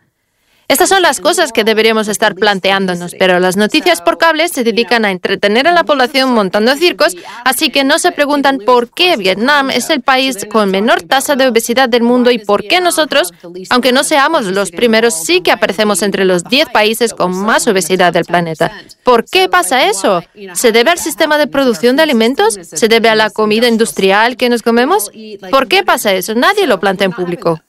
Estas 0.68 0.90
son 0.90 1.04
las 1.04 1.20
cosas 1.20 1.52
que 1.52 1.64
deberíamos 1.64 2.08
estar 2.08 2.34
planteándonos, 2.34 3.16
pero 3.20 3.40
las 3.40 3.56
noticias 3.56 4.02
por 4.02 4.18
cable 4.18 4.48
se 4.50 4.64
dedican 4.64 5.06
a 5.06 5.12
entretener 5.12 5.68
a 5.68 5.74
la 5.74 5.84
población 5.84 6.34
montando 6.34 6.76
circos, 6.76 7.16
así 7.44 7.70
que 7.70 7.84
no 7.84 8.00
se 8.00 8.12
preguntan 8.12 8.60
por 8.66 8.90
qué 8.90 9.16
Vietnam 9.16 9.70
es 9.70 9.90
el 9.92 10.02
país 10.02 10.46
con 10.52 10.72
menor 10.72 11.04
tasa 11.04 11.36
de 11.36 11.48
obesidad 11.48 11.88
del 11.88 12.02
mundo 12.02 12.32
y 12.32 12.40
por 12.40 12.64
qué 12.64 12.82
nosotros, 12.82 13.32
aunque 13.70 13.92
no 13.92 14.04
seamos 14.04 14.46
los 14.46 14.72
primeros, 14.72 15.14
sí 15.14 15.42
que 15.42 15.52
aparecemos 15.52 16.02
entre 16.02 16.26
los 16.26 16.44
10 16.44 16.70
países 16.70 17.14
con 17.14 17.36
más 17.38 17.68
obesidad 17.68 18.12
del 18.12 18.26
planeta. 18.26 18.72
¿Por 19.04 19.26
qué 19.26 19.48
pasa 19.48 19.88
eso? 19.88 20.24
¿Se 20.54 20.72
debe 20.72 20.92
al 20.92 20.98
sistema 20.98 21.38
de 21.38 21.48
producción 21.48 21.96
de 21.96 22.04
alimentos? 22.04 22.58
¿Se 22.62 22.88
debe 22.88 23.10
a 23.10 23.16
la 23.16 23.30
comida 23.30 23.68
industrial 23.68 24.36
que 24.36 24.50
nos 24.50 24.64
comemos? 24.64 25.12
¿Por 25.52 25.68
qué 25.68 25.84
pasa 25.84 26.14
eso? 26.14 26.34
Nadie 26.34 26.66
lo 26.66 26.80
plantea 26.80 27.06
en 27.06 27.12
público. 27.12 27.62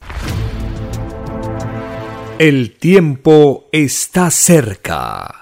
El 2.39 2.72
tiempo 2.72 3.64
está 3.72 4.30
cerca. 4.30 5.37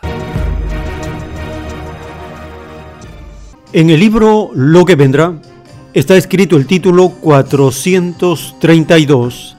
En 3.72 3.90
el 3.90 3.98
libro 3.98 4.52
Lo 4.54 4.84
que 4.84 4.94
vendrá 4.94 5.42
está 5.92 6.16
escrito 6.16 6.56
el 6.56 6.68
título 6.68 7.08
432. 7.20 9.56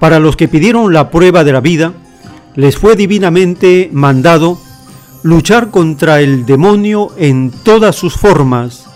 Para 0.00 0.18
los 0.18 0.34
que 0.34 0.48
pidieron 0.48 0.92
la 0.92 1.10
prueba 1.10 1.44
de 1.44 1.52
la 1.52 1.60
vida, 1.60 1.92
les 2.56 2.76
fue 2.76 2.96
divinamente 2.96 3.88
mandado 3.92 4.58
luchar 5.22 5.70
contra 5.70 6.22
el 6.22 6.44
demonio 6.44 7.12
en 7.18 7.52
todas 7.52 7.94
sus 7.94 8.14
formas. 8.14 8.86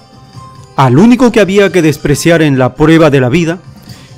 Al 0.75 0.99
único 0.99 1.31
que 1.31 1.39
había 1.39 1.71
que 1.71 1.81
despreciar 1.81 2.43
en 2.43 2.59
la 2.59 2.75
prueba 2.75 3.09
de 3.11 3.21
la 3.21 3.29
vida 3.29 3.61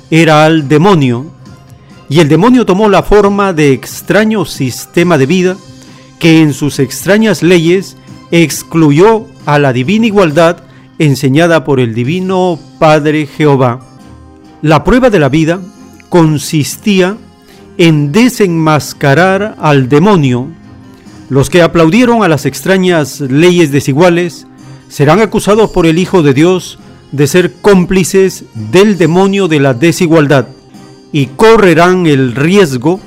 era 0.09 0.45
al 0.45 0.67
demonio 0.67 1.37
y 2.09 2.19
el 2.19 2.27
demonio 2.27 2.65
tomó 2.65 2.89
la 2.89 3.03
forma 3.03 3.53
de 3.53 3.71
extraño 3.71 4.43
sistema 4.43 5.17
de 5.17 5.27
vida 5.27 5.57
que 6.19 6.41
en 6.41 6.53
sus 6.53 6.79
extrañas 6.79 7.43
leyes 7.43 7.95
excluyó 8.31 9.27
a 9.45 9.59
la 9.59 9.73
divina 9.73 10.07
igualdad 10.07 10.57
enseñada 10.97 11.63
por 11.63 11.79
el 11.79 11.93
divino 11.93 12.59
Padre 12.79 13.27
Jehová. 13.27 13.81
La 14.61 14.83
prueba 14.83 15.09
de 15.09 15.19
la 15.19 15.29
vida 15.29 15.61
consistía 16.09 17.15
en 17.77 18.11
desenmascarar 18.11 19.55
al 19.59 19.87
demonio. 19.87 20.47
Los 21.29 21.49
que 21.49 21.61
aplaudieron 21.61 22.23
a 22.23 22.27
las 22.27 22.45
extrañas 22.45 23.21
leyes 23.21 23.71
desiguales 23.71 24.47
serán 24.89 25.21
acusados 25.21 25.69
por 25.69 25.85
el 25.85 25.99
Hijo 25.99 26.23
de 26.23 26.33
Dios 26.33 26.79
de 27.11 27.27
ser 27.27 27.53
cómplices 27.61 28.45
del 28.55 28.97
demonio 28.97 29.47
de 29.47 29.59
la 29.59 29.73
desigualdad 29.75 30.47
y 31.11 31.27
correrán 31.27 32.05
el 32.05 32.35
riesgo 32.35 32.99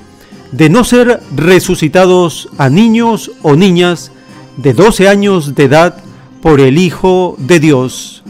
de 0.51 0.69
no 0.69 0.85
ser 0.85 1.21
resucitados 1.35 2.49
a 2.59 2.69
niños 2.69 3.33
o 3.43 3.57
niñas 3.57 4.13
de 4.57 4.75
12 4.75 5.09
años 5.09 5.55
de 5.55 5.65
edad 5.65 5.97
por 6.43 6.61
el 6.61 6.79
Hijo 6.79 7.37
de 7.39 7.61
Dios. 7.61 8.23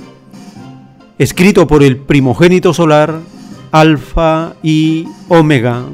Escrito 1.18 1.66
por 1.66 1.82
el 1.82 1.96
primogénito 1.96 2.74
solar, 2.74 3.20
Alfa 3.70 4.54
y 4.62 5.06
Omega. 5.28 5.84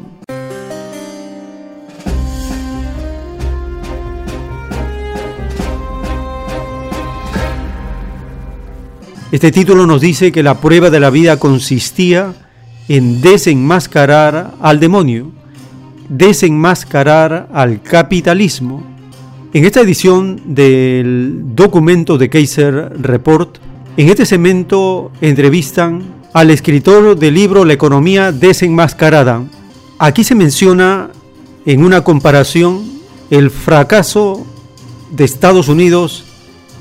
Este 9.30 9.52
título 9.52 9.86
nos 9.86 10.00
dice 10.00 10.32
que 10.32 10.42
la 10.42 10.58
prueba 10.58 10.88
de 10.88 11.00
la 11.00 11.10
vida 11.10 11.38
consistía 11.38 12.32
en 12.88 13.20
desenmascarar 13.20 14.54
al 14.60 14.80
demonio, 14.80 15.30
desenmascarar 16.08 17.48
al 17.52 17.82
capitalismo. 17.82 18.82
En 19.52 19.64
esta 19.64 19.80
edición 19.80 20.40
del 20.46 21.54
documento 21.54 22.18
de 22.18 22.30
Kaiser 22.30 22.92
Report, 23.00 23.58
en 23.96 24.08
este 24.08 24.24
segmento 24.24 25.10
entrevistan 25.20 26.02
al 26.32 26.50
escritor 26.50 27.18
del 27.18 27.34
libro 27.34 27.64
La 27.64 27.72
economía 27.72 28.32
desenmascarada. 28.32 29.44
Aquí 29.98 30.24
se 30.24 30.34
menciona 30.34 31.10
en 31.66 31.84
una 31.84 32.04
comparación 32.04 32.84
el 33.30 33.50
fracaso 33.50 34.46
de 35.10 35.24
Estados 35.24 35.68
Unidos 35.68 36.24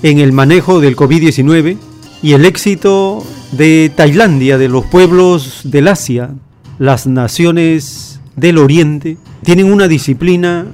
en 0.03 0.19
el 0.19 0.31
manejo 0.31 0.79
del 0.79 0.95
COVID-19 0.95 1.77
y 2.21 2.33
el 2.33 2.45
éxito 2.45 3.23
de 3.51 3.91
Tailandia, 3.95 4.57
de 4.57 4.69
los 4.69 4.85
pueblos 4.85 5.61
del 5.63 5.87
Asia, 5.87 6.31
las 6.79 7.07
naciones 7.07 8.19
del 8.35 8.57
Oriente, 8.57 9.17
tienen 9.43 9.71
una 9.71 9.87
disciplina 9.87 10.65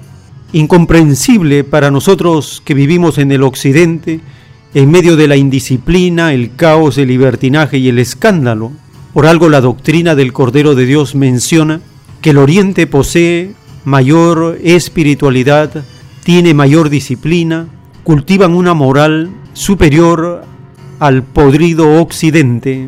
incomprensible 0.53 1.63
para 1.63 1.91
nosotros 1.91 2.61
que 2.63 2.73
vivimos 2.73 3.17
en 3.17 3.31
el 3.31 3.43
Occidente, 3.43 4.21
en 4.73 4.89
medio 4.89 5.15
de 5.17 5.27
la 5.27 5.35
indisciplina, 5.35 6.33
el 6.33 6.55
caos, 6.55 6.97
el 6.97 7.09
libertinaje 7.09 7.77
y 7.77 7.89
el 7.89 7.99
escándalo. 7.99 8.71
Por 9.13 9.25
algo 9.25 9.49
la 9.49 9.61
doctrina 9.61 10.15
del 10.15 10.33
Cordero 10.33 10.75
de 10.75 10.85
Dios 10.85 11.13
menciona 11.13 11.81
que 12.21 12.31
el 12.31 12.37
Oriente 12.37 12.87
posee 12.87 13.53
mayor 13.85 14.57
espiritualidad, 14.63 15.83
tiene 16.23 16.53
mayor 16.53 16.89
disciplina, 16.89 17.67
cultivan 18.03 18.53
una 18.53 18.73
moral 18.73 19.29
superior 19.53 20.45
al 21.03 21.21
podrido 21.21 21.99
occidente. 21.99 22.87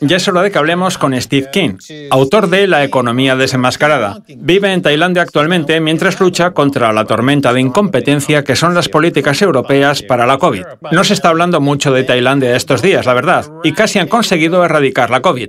Ya 0.00 0.16
es 0.16 0.26
hora 0.26 0.42
de 0.42 0.50
que 0.50 0.58
hablemos 0.58 0.98
con 0.98 1.18
Steve 1.20 1.48
King, 1.52 1.76
autor 2.10 2.50
de 2.50 2.66
La 2.66 2.82
economía 2.82 3.36
desenmascarada. 3.36 4.18
Vive 4.28 4.72
en 4.72 4.82
Tailandia 4.82 5.22
actualmente 5.22 5.80
mientras 5.80 6.18
lucha 6.18 6.50
contra 6.50 6.92
la 6.92 7.04
tormenta 7.04 7.52
de 7.52 7.60
incompetencia 7.60 8.42
que 8.42 8.56
son 8.56 8.74
las 8.74 8.88
políticas 8.88 9.40
europeas 9.42 10.02
para 10.02 10.26
la 10.26 10.38
COVID. 10.38 10.64
No 10.90 11.04
se 11.04 11.14
está 11.14 11.28
hablando 11.28 11.60
mucho 11.60 11.92
de 11.92 12.02
Tailandia 12.02 12.56
estos 12.56 12.82
días, 12.82 13.06
la 13.06 13.14
verdad, 13.14 13.46
y 13.62 13.72
casi 13.72 14.00
han 14.00 14.08
conseguido 14.08 14.64
erradicar 14.64 15.10
la 15.10 15.22
COVID. 15.22 15.48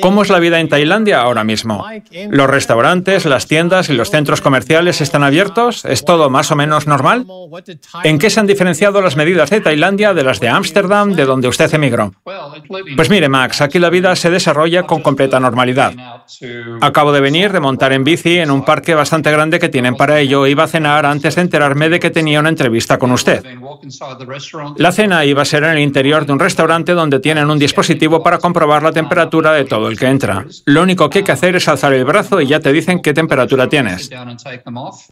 ¿Cómo 0.00 0.22
es 0.22 0.30
la 0.30 0.38
vida 0.38 0.60
en 0.60 0.68
Tailandia 0.68 1.20
ahora 1.20 1.44
mismo? 1.44 1.84
¿Los 2.30 2.50
restaurantes, 2.50 3.24
las 3.24 3.46
tiendas 3.46 3.88
y 3.88 3.94
los 3.94 4.10
centros 4.10 4.40
comerciales 4.40 5.00
están 5.00 5.22
abiertos? 5.22 5.84
¿Es 5.84 6.04
todo 6.04 6.28
más 6.30 6.50
o 6.50 6.56
menos 6.56 6.86
normal? 6.86 7.26
¿En 8.04 8.18
qué 8.18 8.30
se 8.30 8.40
han 8.40 8.46
diferenciado 8.46 9.00
las 9.00 9.16
medidas 9.16 9.50
de 9.50 9.60
Tailandia 9.60 10.14
de 10.14 10.24
las 10.24 10.40
de 10.40 10.48
Ámsterdam, 10.48 11.14
de 11.14 11.24
donde 11.24 11.48
usted 11.48 11.72
emigró? 11.74 12.12
Pues 12.96 13.10
mire, 13.10 13.28
Max, 13.28 13.60
aquí 13.60 13.78
la 13.78 13.90
vida 13.90 14.14
se 14.16 14.30
desarrolla 14.30 14.84
con 14.84 15.02
completa 15.02 15.40
normalidad. 15.40 15.94
Acabo 16.80 17.12
de 17.12 17.20
venir 17.20 17.52
de 17.52 17.60
montar 17.60 17.92
en 17.92 18.04
bici 18.04 18.38
en 18.38 18.50
un 18.50 18.64
parque 18.64 18.94
bastante 18.94 19.30
grande 19.30 19.58
que 19.58 19.68
tienen 19.68 19.96
para 19.96 20.20
ello. 20.20 20.46
Iba 20.46 20.64
a 20.64 20.68
cenar 20.68 21.06
antes 21.06 21.36
de 21.36 21.42
enterarme 21.42 21.88
de 21.88 22.00
que 22.00 22.10
tenía 22.10 22.40
una 22.40 22.48
entrevista 22.48 22.98
con 22.98 23.12
usted. 23.12 23.44
La 24.76 24.92
cena 24.92 25.24
iba 25.24 25.42
a 25.42 25.44
ser 25.44 25.64
en 25.64 25.70
el 25.70 25.78
interior 25.78 26.26
de 26.26 26.32
un 26.32 26.38
restaurante 26.38 26.92
donde 26.92 27.20
tienen 27.20 27.50
un 27.50 27.58
dispositivo 27.58 28.22
para 28.22 28.38
comprobar 28.38 28.82
la 28.82 28.92
temperatura 28.92 29.52
de 29.52 29.64
todo 29.64 29.85
el 29.88 29.98
que 29.98 30.06
entra. 30.06 30.46
Lo 30.64 30.82
único 30.82 31.08
que 31.10 31.18
hay 31.18 31.24
que 31.24 31.32
hacer 31.32 31.56
es 31.56 31.68
alzar 31.68 31.92
el 31.92 32.04
brazo 32.04 32.40
y 32.40 32.46
ya 32.46 32.60
te 32.60 32.72
dicen 32.72 33.00
qué 33.00 33.12
temperatura 33.14 33.68
tienes. 33.68 34.10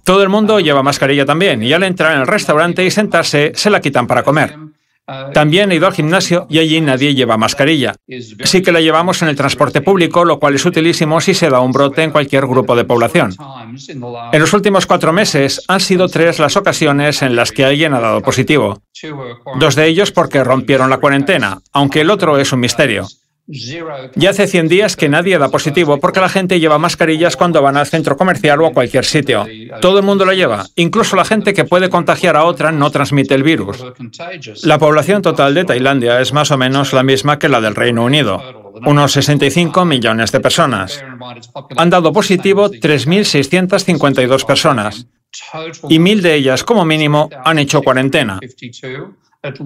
Todo 0.04 0.22
el 0.22 0.28
mundo 0.28 0.60
lleva 0.60 0.82
mascarilla 0.82 1.24
también 1.24 1.62
y 1.62 1.72
al 1.72 1.82
entrar 1.82 2.14
en 2.14 2.20
el 2.20 2.26
restaurante 2.26 2.84
y 2.84 2.90
sentarse 2.90 3.52
se 3.54 3.70
la 3.70 3.80
quitan 3.80 4.06
para 4.06 4.22
comer. 4.22 4.56
También 5.34 5.70
he 5.70 5.74
ido 5.74 5.86
al 5.86 5.92
gimnasio 5.92 6.46
y 6.48 6.58
allí 6.58 6.80
nadie 6.80 7.14
lleva 7.14 7.36
mascarilla. 7.36 7.94
Sí 8.44 8.62
que 8.62 8.72
la 8.72 8.80
llevamos 8.80 9.20
en 9.20 9.28
el 9.28 9.36
transporte 9.36 9.82
público, 9.82 10.24
lo 10.24 10.38
cual 10.38 10.54
es 10.54 10.64
utilísimo 10.64 11.20
si 11.20 11.34
se 11.34 11.50
da 11.50 11.60
un 11.60 11.72
brote 11.72 12.02
en 12.02 12.10
cualquier 12.10 12.46
grupo 12.46 12.74
de 12.74 12.84
población. 12.84 13.34
En 14.32 14.40
los 14.40 14.52
últimos 14.54 14.86
cuatro 14.86 15.12
meses 15.12 15.62
han 15.68 15.80
sido 15.80 16.08
tres 16.08 16.38
las 16.38 16.56
ocasiones 16.56 17.20
en 17.20 17.36
las 17.36 17.52
que 17.52 17.66
alguien 17.66 17.92
ha 17.92 18.00
dado 18.00 18.22
positivo. 18.22 18.80
Dos 19.58 19.74
de 19.74 19.86
ellos 19.86 20.10
porque 20.10 20.42
rompieron 20.42 20.88
la 20.88 20.98
cuarentena, 20.98 21.60
aunque 21.72 22.00
el 22.00 22.10
otro 22.10 22.38
es 22.38 22.52
un 22.52 22.60
misterio. 22.60 23.06
Ya 23.46 24.30
hace 24.30 24.46
100 24.46 24.68
días 24.68 24.96
que 24.96 25.08
nadie 25.08 25.38
da 25.38 25.50
positivo 25.50 26.00
porque 26.00 26.20
la 26.20 26.30
gente 26.30 26.60
lleva 26.60 26.78
mascarillas 26.78 27.36
cuando 27.36 27.60
van 27.60 27.76
al 27.76 27.86
centro 27.86 28.16
comercial 28.16 28.62
o 28.62 28.66
a 28.66 28.72
cualquier 28.72 29.04
sitio. 29.04 29.46
Todo 29.82 29.98
el 29.98 30.04
mundo 30.04 30.24
lo 30.24 30.32
lleva. 30.32 30.66
Incluso 30.76 31.14
la 31.14 31.26
gente 31.26 31.52
que 31.52 31.64
puede 31.64 31.90
contagiar 31.90 32.36
a 32.36 32.44
otra 32.44 32.72
no 32.72 32.90
transmite 32.90 33.34
el 33.34 33.42
virus. 33.42 33.84
La 34.62 34.78
población 34.78 35.20
total 35.20 35.54
de 35.54 35.64
Tailandia 35.64 36.20
es 36.20 36.32
más 36.32 36.50
o 36.50 36.56
menos 36.56 36.92
la 36.94 37.02
misma 37.02 37.38
que 37.38 37.50
la 37.50 37.60
del 37.60 37.74
Reino 37.74 38.04
Unido, 38.04 38.72
unos 38.86 39.12
65 39.12 39.84
millones 39.84 40.32
de 40.32 40.40
personas. 40.40 41.04
Han 41.76 41.90
dado 41.90 42.12
positivo 42.12 42.70
3.652 42.70 44.46
personas 44.46 45.06
y 45.88 45.98
mil 45.98 46.22
de 46.22 46.34
ellas, 46.34 46.64
como 46.64 46.84
mínimo, 46.84 47.28
han 47.44 47.58
hecho 47.58 47.82
cuarentena. 47.82 48.40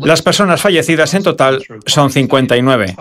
Las 0.03 0.22
personas 0.22 0.61
fallecidas 0.61 1.14
en 1.14 1.22
total 1.22 1.64
son 1.87 2.11
59. 2.11 2.97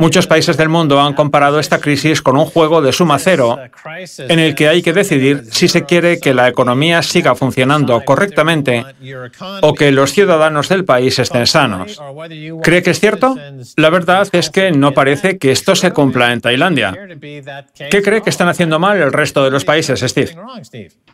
Muchos 0.00 0.26
países 0.26 0.56
del 0.56 0.68
mundo 0.68 1.00
han 1.00 1.14
comparado 1.14 1.60
esta 1.60 1.78
crisis 1.78 2.20
con 2.20 2.36
un 2.36 2.46
juego 2.46 2.82
de 2.82 2.92
suma 2.92 3.18
cero 3.18 3.58
en 4.18 4.38
el 4.38 4.54
que 4.54 4.68
hay 4.68 4.82
que 4.82 4.92
decidir 4.92 5.44
si 5.50 5.68
se 5.68 5.84
quiere 5.84 6.18
que 6.18 6.34
la 6.34 6.48
economía 6.48 7.02
siga 7.02 7.34
funcionando 7.34 8.02
correctamente 8.04 8.84
o 9.62 9.72
que 9.74 9.92
los 9.92 10.12
ciudadanos 10.12 10.68
del 10.68 10.84
país 10.84 11.18
estén 11.18 11.46
sanos. 11.46 12.00
¿Cree 12.62 12.82
que 12.82 12.90
es 12.90 13.00
cierto? 13.00 13.36
La 13.76 13.88
verdad 13.88 14.28
es 14.32 14.50
que 14.50 14.72
no 14.72 14.92
parece 14.92 15.38
que 15.38 15.52
esto 15.52 15.76
se 15.76 15.92
cumpla 15.92 16.32
en 16.32 16.40
Tailandia. 16.40 16.94
¿Qué 17.90 18.02
cree 18.02 18.22
que 18.22 18.30
están 18.30 18.48
haciendo 18.48 18.78
mal 18.78 18.98
el 18.98 19.12
resto 19.12 19.44
de 19.44 19.50
los 19.50 19.64
países, 19.64 20.00
Steve? 20.00 20.36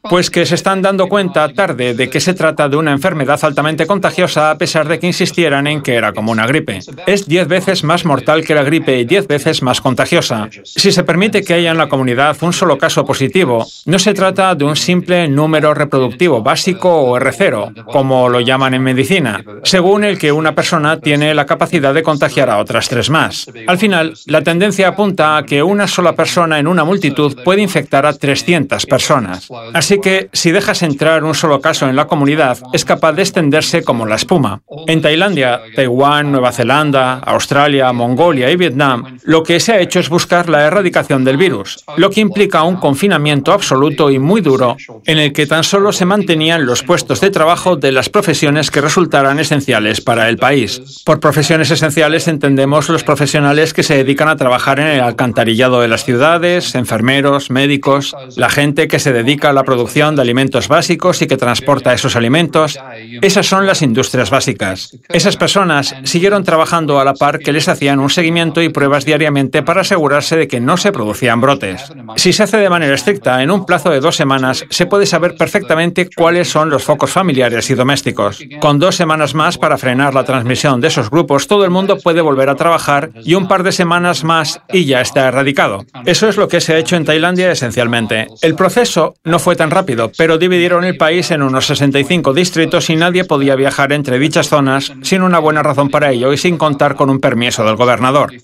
Pues 0.02 0.30
que 0.30 0.46
se 0.46 0.56
están 0.56 0.82
dando 0.82 1.06
cuenta 1.06 1.48
tarde 1.52 1.94
de 1.94 2.10
que 2.10 2.18
se 2.18 2.34
trata 2.34 2.68
de 2.68 2.76
una 2.76 2.92
enfermedad 2.92 3.38
altamente 3.42 3.86
contagiosa 3.86 4.50
a 4.50 4.58
pesar 4.58 4.88
de 4.88 4.98
que 4.98 5.06
insistieran 5.06 5.66
en 5.66 5.82
que 5.82 5.94
era 5.94 6.12
como 6.12 6.32
una 6.32 6.46
gripe. 6.46 6.80
Es 7.06 7.28
diez 7.28 7.46
veces 7.46 7.84
más 7.84 8.04
mortal 8.04 8.21
que 8.24 8.54
la 8.54 8.62
gripe 8.62 8.98
y 8.98 9.04
diez 9.04 9.26
veces 9.26 9.62
más 9.62 9.80
contagiosa. 9.80 10.48
Si 10.64 10.90
se 10.90 11.04
permite 11.04 11.42
que 11.42 11.54
haya 11.54 11.70
en 11.70 11.78
la 11.78 11.88
comunidad 11.88 12.36
un 12.40 12.52
solo 12.52 12.78
caso 12.78 13.04
positivo, 13.04 13.66
no 13.84 13.98
se 13.98 14.14
trata 14.14 14.54
de 14.54 14.64
un 14.64 14.76
simple 14.76 15.28
número 15.28 15.74
reproductivo 15.74 16.42
básico 16.42 16.90
o 16.90 17.18
R0, 17.18 17.84
como 17.84 18.28
lo 18.28 18.40
llaman 18.40 18.74
en 18.74 18.82
medicina, 18.82 19.44
según 19.64 20.04
el 20.04 20.18
que 20.18 20.32
una 20.32 20.54
persona 20.54 20.98
tiene 20.98 21.34
la 21.34 21.46
capacidad 21.46 21.92
de 21.92 22.02
contagiar 22.02 22.48
a 22.48 22.58
otras 22.58 22.88
tres 22.88 23.10
más. 23.10 23.46
Al 23.66 23.78
final, 23.78 24.14
la 24.26 24.42
tendencia 24.42 24.88
apunta 24.88 25.36
a 25.36 25.42
que 25.44 25.62
una 25.62 25.86
sola 25.86 26.14
persona 26.14 26.58
en 26.58 26.66
una 26.66 26.84
multitud 26.84 27.36
puede 27.44 27.62
infectar 27.62 28.06
a 28.06 28.12
300 28.12 28.86
personas. 28.86 29.48
Así 29.74 30.00
que 30.00 30.30
si 30.32 30.50
dejas 30.50 30.82
entrar 30.82 31.24
un 31.24 31.34
solo 31.34 31.60
caso 31.60 31.88
en 31.88 31.96
la 31.96 32.06
comunidad, 32.06 32.58
es 32.72 32.84
capaz 32.84 33.12
de 33.12 33.22
extenderse 33.22 33.82
como 33.82 34.06
la 34.06 34.16
espuma. 34.16 34.62
En 34.86 35.02
Tailandia, 35.02 35.60
Taiwán, 35.74 36.32
Nueva 36.32 36.52
Zelanda, 36.52 37.18
Australia, 37.18 37.92
Mongolia 37.92 38.11
y 38.12 38.56
Vietnam, 38.56 39.18
lo 39.24 39.42
que 39.42 39.58
se 39.58 39.72
ha 39.72 39.80
hecho 39.80 39.98
es 39.98 40.08
buscar 40.08 40.48
la 40.48 40.66
erradicación 40.66 41.24
del 41.24 41.36
virus, 41.36 41.84
lo 41.96 42.10
que 42.10 42.20
implica 42.20 42.62
un 42.62 42.76
confinamiento 42.76 43.52
absoluto 43.52 44.10
y 44.10 44.18
muy 44.18 44.40
duro, 44.40 44.76
en 45.06 45.18
el 45.18 45.32
que 45.32 45.46
tan 45.46 45.64
solo 45.64 45.92
se 45.92 46.04
mantenían 46.04 46.66
los 46.66 46.82
puestos 46.82 47.20
de 47.20 47.30
trabajo 47.30 47.76
de 47.76 47.90
las 47.90 48.08
profesiones 48.08 48.70
que 48.70 48.80
resultaran 48.80 49.38
esenciales 49.38 50.00
para 50.00 50.28
el 50.28 50.36
país. 50.36 51.02
Por 51.04 51.20
profesiones 51.20 51.70
esenciales 51.70 52.28
entendemos 52.28 52.88
los 52.88 53.02
profesionales 53.02 53.72
que 53.72 53.82
se 53.82 53.96
dedican 53.96 54.28
a 54.28 54.36
trabajar 54.36 54.78
en 54.78 54.88
el 54.88 55.00
alcantarillado 55.00 55.80
de 55.80 55.88
las 55.88 56.04
ciudades, 56.04 56.74
enfermeros, 56.74 57.50
médicos, 57.50 58.14
la 58.36 58.50
gente 58.50 58.88
que 58.88 58.98
se 58.98 59.12
dedica 59.12 59.50
a 59.50 59.52
la 59.52 59.64
producción 59.64 60.16
de 60.16 60.22
alimentos 60.22 60.68
básicos 60.68 61.22
y 61.22 61.26
que 61.26 61.36
transporta 61.36 61.92
esos 61.92 62.16
alimentos. 62.16 62.78
Esas 63.22 63.46
son 63.46 63.66
las 63.66 63.82
industrias 63.82 64.30
básicas. 64.30 64.96
Esas 65.08 65.36
personas 65.36 65.94
siguieron 66.04 66.44
trabajando 66.44 67.00
a 67.00 67.04
la 67.04 67.14
par 67.14 67.38
que 67.38 67.52
les 67.52 67.68
hacían 67.68 68.00
un 68.02 68.10
seguimiento 68.10 68.60
y 68.62 68.68
pruebas 68.68 69.04
diariamente 69.04 69.62
para 69.62 69.82
asegurarse 69.82 70.36
de 70.36 70.48
que 70.48 70.60
no 70.60 70.76
se 70.76 70.92
producían 70.92 71.40
brotes. 71.40 71.92
Si 72.16 72.32
se 72.32 72.42
hace 72.42 72.56
de 72.58 72.70
manera 72.70 72.94
estricta, 72.94 73.42
en 73.42 73.50
un 73.50 73.64
plazo 73.64 73.90
de 73.90 74.00
dos 74.00 74.16
semanas, 74.16 74.64
se 74.70 74.86
puede 74.86 75.06
saber 75.06 75.36
perfectamente 75.36 76.08
cuáles 76.14 76.48
son 76.48 76.70
los 76.70 76.82
focos 76.82 77.10
familiares 77.10 77.70
y 77.70 77.74
domésticos. 77.74 78.42
Con 78.60 78.78
dos 78.78 78.96
semanas 78.96 79.34
más 79.34 79.58
para 79.58 79.78
frenar 79.78 80.14
la 80.14 80.24
transmisión 80.24 80.80
de 80.80 80.88
esos 80.88 81.10
grupos, 81.10 81.46
todo 81.46 81.64
el 81.64 81.70
mundo 81.70 81.98
puede 81.98 82.20
volver 82.20 82.48
a 82.48 82.56
trabajar 82.56 83.10
y 83.22 83.34
un 83.34 83.48
par 83.48 83.62
de 83.62 83.72
semanas 83.72 84.24
más 84.24 84.60
y 84.72 84.84
ya 84.84 85.00
está 85.00 85.28
erradicado. 85.28 85.84
Eso 86.04 86.28
es 86.28 86.36
lo 86.36 86.48
que 86.48 86.60
se 86.60 86.74
ha 86.74 86.78
hecho 86.78 86.96
en 86.96 87.04
Tailandia 87.04 87.52
esencialmente. 87.52 88.26
El 88.42 88.54
proceso 88.54 89.14
no 89.24 89.38
fue 89.38 89.56
tan 89.56 89.70
rápido, 89.70 90.10
pero 90.16 90.38
dividieron 90.38 90.84
el 90.84 90.96
país 90.96 91.30
en 91.30 91.42
unos 91.42 91.66
65 91.66 92.34
distritos 92.34 92.90
y 92.90 92.96
nadie 92.96 93.24
podía 93.24 93.54
viajar 93.54 93.92
entre 93.92 94.18
dichas 94.18 94.48
zonas 94.48 94.92
sin 95.02 95.22
una 95.22 95.38
buena 95.38 95.62
razón 95.62 95.88
para 95.88 96.10
ello 96.10 96.32
y 96.32 96.36
sin 96.36 96.58
contar 96.58 96.96
con 96.96 97.10
un 97.10 97.20
permiso 97.20 97.64
del 97.64 97.76
gobierno. 97.76 97.91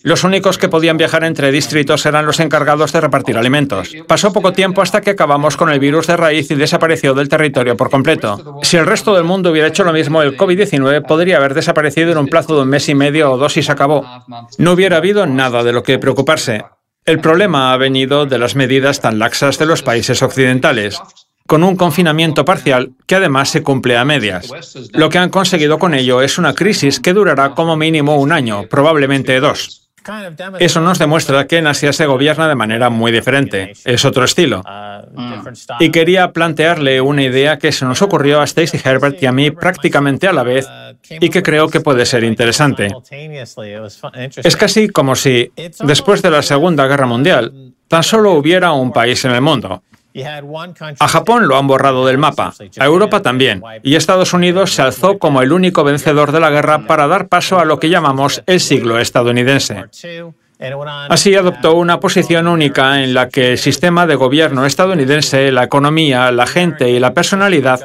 Los 0.03 0.25
únicos 0.25 0.59
que 0.59 0.69
podían 0.69 0.97
viajar 0.97 1.25
entre 1.25 1.53
distritos 1.53 2.05
eran 2.07 2.27
los 2.27 2.41
encargados 2.41 2.93
de 2.93 3.01
repartir 3.01 3.37
alimentos. 3.37 3.95
Pasó 4.07 4.33
poco 4.33 4.53
tiempo 4.53 4.83
hasta 4.83 5.01
que 5.01 5.11
acabamos 5.11 5.57
con 5.57 5.71
el 5.71 5.79
virus 5.79 6.07
de 6.07 6.17
raíz 6.17 6.51
y 6.51 6.55
desapareció 6.55 7.15
del 7.15 7.29
territorio 7.29 7.77
por 7.77 7.91
completo. 7.91 8.61
Si 8.63 8.77
el 8.77 8.87
resto 8.87 9.15
del 9.15 9.25
mundo 9.25 9.51
hubiera 9.51 9.69
hecho 9.69 9.85
lo 9.85 9.93
mismo, 9.93 10.23
el 10.23 10.37
COVID-19 10.37 11.07
podría 11.07 11.39
haber 11.39 11.55
desaparecido 11.55 12.13
en 12.13 12.19
un 12.19 12.29
plazo 12.29 12.57
de 12.57 12.63
un 12.63 12.69
mes 12.69 12.89
y 12.89 12.95
medio 12.95 13.33
o 13.33 13.39
dos 13.39 13.57
y 13.57 13.63
se 13.63 13.73
acabó. 13.73 14.05
No 14.59 14.73
hubiera 14.73 14.99
habido 14.99 15.27
nada 15.27 15.63
de 15.63 15.73
lo 15.73 15.83
que 15.83 15.99
preocuparse. 15.99 16.65
El 17.05 17.21
problema 17.21 17.73
ha 17.73 17.77
venido 17.77 18.27
de 18.27 18.39
las 18.39 18.55
medidas 18.55 19.01
tan 19.01 19.19
laxas 19.19 19.59
de 19.59 19.67
los 19.67 19.83
países 19.83 20.23
occidentales 20.23 21.01
con 21.49 21.65
un 21.65 21.77
confinamiento 21.77 22.45
parcial 22.45 22.91
que 23.07 23.15
además 23.15 23.49
se 23.49 23.63
cumple 23.63 23.97
a 23.97 24.05
medias. 24.05 24.51
Lo 24.93 25.09
que 25.09 25.17
han 25.17 25.31
conseguido 25.31 25.79
con 25.79 25.95
ello 25.95 26.21
es 26.21 26.37
una 26.37 26.55
crisis 26.55 27.01
que 27.01 27.15
durará 27.15 27.55
como 27.55 27.75
mínimo 27.75 28.17
un 28.17 28.33
año, 28.33 28.69
probablemente 28.69 29.41
dos. 29.41 29.89
Eso 30.59 30.83
nos 30.83 30.99
demuestra 30.99 31.47
que 31.47 31.57
en 31.57 31.67
Asia 31.67 31.95
se 31.95 32.05
gobierna 32.05 32.49
de 32.49 32.55
manera 32.55 32.91
muy 32.91 33.13
diferente. 33.13 33.73
Es 33.83 34.05
otro 34.05 34.25
estilo. 34.25 34.63
Y 35.81 35.91
quería 35.91 36.33
plantearle 36.33 37.01
una 37.01 37.23
idea 37.23 37.59
que 37.59 37.73
se 37.73 37.87
nos 37.87 38.03
ocurrió 38.03 38.43
a 38.43 38.47
Stacey 38.47 38.81
Herbert 38.85 39.23
y 39.23 39.27
a 39.27 39.33
mí 39.33 39.51
prácticamente 39.51 40.29
a 40.29 40.35
la 40.35 40.43
vez 40.43 40.69
y 41.09 41.31
que 41.31 41.43
creo 41.43 41.69
que 41.69 41.81
puede 41.81 42.05
ser 42.05 42.25
interesante. 42.25 42.89
Es 44.45 44.57
casi 44.57 44.91
como 44.91 45.17
si, 45.17 45.51
después 45.81 46.21
de 46.21 46.31
la 46.31 46.43
Segunda 46.43 46.87
Guerra 46.87 47.07
Mundial, 47.07 47.73
tan 47.89 48.03
solo 48.03 48.33
hubiera 48.33 48.73
un 48.73 48.93
país 48.93 49.25
en 49.25 49.31
el 49.31 49.41
mundo. 49.41 49.83
A 50.99 51.09
Japón 51.09 51.49
lo 51.49 51.57
han 51.57 51.67
borrado 51.67 52.07
del 52.07 52.19
mapa, 52.19 52.53
a 52.79 52.85
Europa 52.85 53.23
también, 53.23 53.63
y 53.83 53.97
Estados 53.97 54.33
Unidos 54.33 54.73
se 54.73 54.83
alzó 54.83 55.19
como 55.19 55.43
el 55.43 55.53
único 55.53 55.85
vencedor 55.85 56.33
de 56.33 56.41
la 56.41 56.51
guerra 56.51 56.87
para 56.87 57.07
dar 57.07 57.29
paso 57.29 57.59
a 57.59 57.65
lo 57.65 57.79
que 57.79 57.89
llamamos 57.89 58.43
el 58.47 58.61
siglo 58.61 58.99
estadounidense. 58.99 59.85
Así 61.09 61.35
adoptó 61.37 61.77
una 61.77 62.01
posición 62.01 62.49
única 62.49 63.03
en 63.03 63.15
la 63.15 63.29
que 63.29 63.53
el 63.53 63.59
sistema 63.59 64.07
de 64.07 64.17
gobierno 64.17 64.67
estadounidense, 64.67 65.53
la 65.53 65.65
economía, 65.65 66.33
la 66.33 66.47
gente 66.47 66.91
y 66.91 66.99
la 66.99 67.15
personalidad 67.15 67.81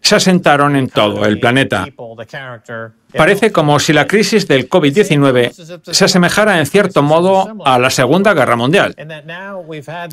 se 0.00 0.16
asentaron 0.16 0.74
en 0.76 0.88
todo 0.88 1.26
el 1.26 1.38
planeta. 1.38 1.86
Parece 3.14 3.52
como 3.52 3.78
si 3.78 3.92
la 3.92 4.06
crisis 4.06 4.48
del 4.48 4.68
COVID-19 4.70 5.82
se 5.82 6.04
asemejara 6.04 6.58
en 6.58 6.66
cierto 6.66 7.02
modo 7.02 7.56
a 7.64 7.78
la 7.78 7.90
Segunda 7.90 8.32
Guerra 8.32 8.56
Mundial. 8.56 8.94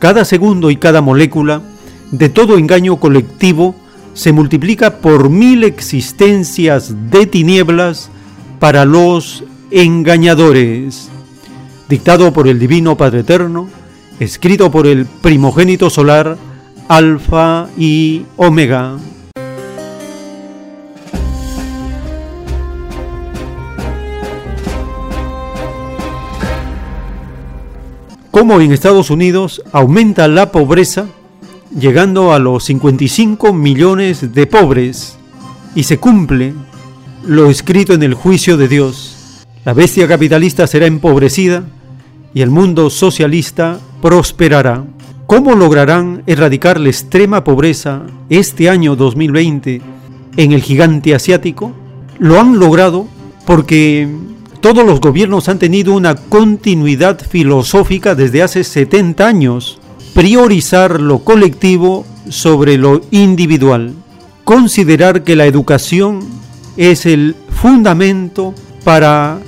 Cada 0.01 0.25
segundo 0.25 0.73
y 0.73 0.77
cada 0.77 1.03
molécula 1.03 1.63
de 2.11 2.29
todo 2.29 2.59
engaño 2.59 2.97
colectivo 2.97 3.77
se 4.19 4.33
multiplica 4.33 4.97
por 4.97 5.31
mil 5.31 5.63
existencias 5.63 6.93
de 7.09 7.25
tinieblas 7.27 8.11
para 8.59 8.85
los 8.85 9.45
engañadores. 9.71 11.09
Dictado 11.89 12.33
por 12.33 12.49
el 12.49 12.59
Divino 12.59 12.97
Padre 12.97 13.21
Eterno, 13.21 13.69
escrito 14.19 14.73
por 14.73 14.89
el 14.89 15.07
primogénito 15.07 15.89
solar, 15.89 16.37
Alfa 16.89 17.69
y 17.79 18.25
Omega. 18.37 18.97
Como 28.33 28.61
en 28.61 28.73
Estados 28.73 29.11
Unidos 29.11 29.63
aumenta 29.71 30.27
la 30.27 30.51
pobreza 30.51 31.07
llegando 31.77 32.33
a 32.33 32.39
los 32.39 32.65
55 32.65 33.53
millones 33.53 34.33
de 34.35 34.47
pobres, 34.47 35.19
y 35.75 35.85
se 35.85 35.99
cumple 35.99 36.55
lo 37.25 37.51
escrito 37.51 37.93
en 37.93 38.03
el 38.03 38.15
juicio 38.15 38.57
de 38.57 38.69
Dios. 38.69 39.45
La 39.65 39.75
bestia 39.75 40.09
capitalista 40.09 40.67
será 40.67 40.87
empobrecida 40.87 41.65
y 42.33 42.41
el 42.43 42.51
mundo 42.51 42.91
socialista 42.91 43.79
prosperará. 44.01 44.85
¿Cómo 45.27 45.55
lograrán 45.55 46.23
erradicar 46.27 46.81
la 46.81 46.89
extrema 46.89 47.45
pobreza 47.45 48.03
este 48.31 48.71
año 48.71 48.97
2020 48.97 49.83
en 50.37 50.53
el 50.53 50.63
gigante 50.63 51.15
asiático? 51.15 51.73
Lo 52.19 52.41
han 52.41 52.59
logrado 52.59 53.07
porque 53.47 54.09
todos 54.61 54.85
los 54.87 55.01
gobiernos 55.01 55.49
han 55.49 55.59
tenido 55.59 55.95
una 55.95 56.17
continuidad 56.17 57.21
filosófica 57.21 58.15
desde 58.15 58.43
hace 58.43 58.65
70 58.65 59.27
años 59.27 59.81
priorizar 60.19 61.01
lo 61.01 61.21
colectivo 61.21 62.05
sobre 62.29 62.77
lo 62.77 63.03
individual, 63.13 63.95
considerar 64.43 65.23
que 65.23 65.37
la 65.37 65.47
educación 65.47 66.27
es 66.77 67.07
el 67.07 67.37
fundamento 67.51 68.53
para 68.83 69.39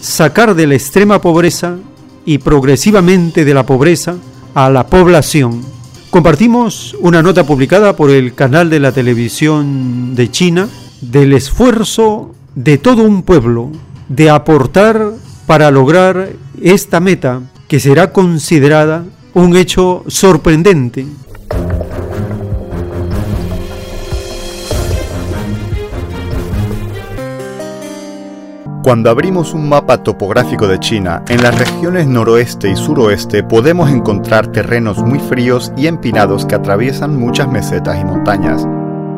sacar 0.00 0.54
de 0.54 0.68
la 0.68 0.76
extrema 0.76 1.20
pobreza 1.20 1.78
y 2.24 2.38
progresivamente 2.38 3.44
de 3.44 3.54
la 3.54 3.66
pobreza 3.66 4.14
a 4.54 4.70
la 4.70 4.86
población. 4.86 5.62
Compartimos 6.10 6.96
una 7.00 7.20
nota 7.20 7.44
publicada 7.44 7.96
por 7.96 8.12
el 8.12 8.36
canal 8.36 8.70
de 8.70 8.78
la 8.78 8.92
televisión 8.92 10.14
de 10.14 10.30
China 10.30 10.68
del 11.00 11.32
esfuerzo 11.32 12.32
de 12.54 12.78
todo 12.78 13.02
un 13.02 13.24
pueblo 13.24 13.72
de 14.08 14.30
aportar 14.30 15.10
para 15.48 15.72
lograr 15.72 16.28
esta 16.62 17.00
meta 17.00 17.40
que 17.66 17.80
será 17.80 18.12
considerada 18.12 19.02
un 19.34 19.56
hecho 19.56 20.04
sorprendente. 20.06 21.06
Cuando 28.84 29.10
abrimos 29.10 29.54
un 29.54 29.68
mapa 29.68 30.02
topográfico 30.02 30.68
de 30.68 30.78
China, 30.78 31.24
en 31.28 31.42
las 31.42 31.58
regiones 31.58 32.06
noroeste 32.06 32.70
y 32.70 32.76
suroeste 32.76 33.42
podemos 33.42 33.90
encontrar 33.90 34.48
terrenos 34.48 34.98
muy 34.98 35.18
fríos 35.18 35.72
y 35.76 35.86
empinados 35.86 36.44
que 36.44 36.54
atraviesan 36.54 37.18
muchas 37.18 37.48
mesetas 37.48 37.98
y 37.98 38.04
montañas. 38.04 38.66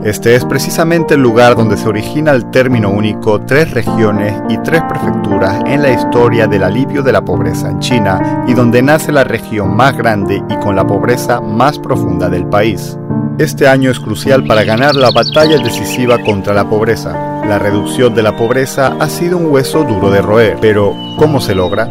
Este 0.06 0.36
es 0.36 0.44
precisamente 0.44 1.14
el 1.14 1.20
lugar 1.20 1.56
donde 1.56 1.76
se 1.76 1.88
origina 1.88 2.30
el 2.30 2.48
término 2.52 2.90
único 2.90 3.40
tres 3.40 3.72
regiones 3.72 4.40
y 4.48 4.56
tres 4.58 4.80
prefecturas 4.88 5.60
en 5.66 5.82
la 5.82 5.90
historia 5.90 6.46
del 6.46 6.62
alivio 6.62 7.02
de 7.02 7.10
la 7.10 7.24
pobreza 7.24 7.68
en 7.68 7.80
China 7.80 8.44
y 8.46 8.54
donde 8.54 8.82
nace 8.82 9.10
la 9.10 9.24
región 9.24 9.74
más 9.74 9.96
grande 9.96 10.40
y 10.48 10.56
con 10.58 10.76
la 10.76 10.86
pobreza 10.86 11.40
más 11.40 11.80
profunda 11.80 12.28
del 12.28 12.46
país. 12.46 12.96
Este 13.38 13.66
año 13.66 13.90
es 13.90 13.98
crucial 13.98 14.46
para 14.46 14.62
ganar 14.62 14.94
la 14.94 15.10
batalla 15.10 15.58
decisiva 15.58 16.18
contra 16.24 16.54
la 16.54 16.70
pobreza. 16.70 17.42
La 17.44 17.58
reducción 17.58 18.14
de 18.14 18.22
la 18.22 18.36
pobreza 18.36 18.94
ha 19.00 19.08
sido 19.08 19.38
un 19.38 19.46
hueso 19.46 19.82
duro 19.82 20.12
de 20.12 20.22
roer, 20.22 20.56
pero 20.60 20.94
¿cómo 21.18 21.40
se 21.40 21.56
logra? 21.56 21.88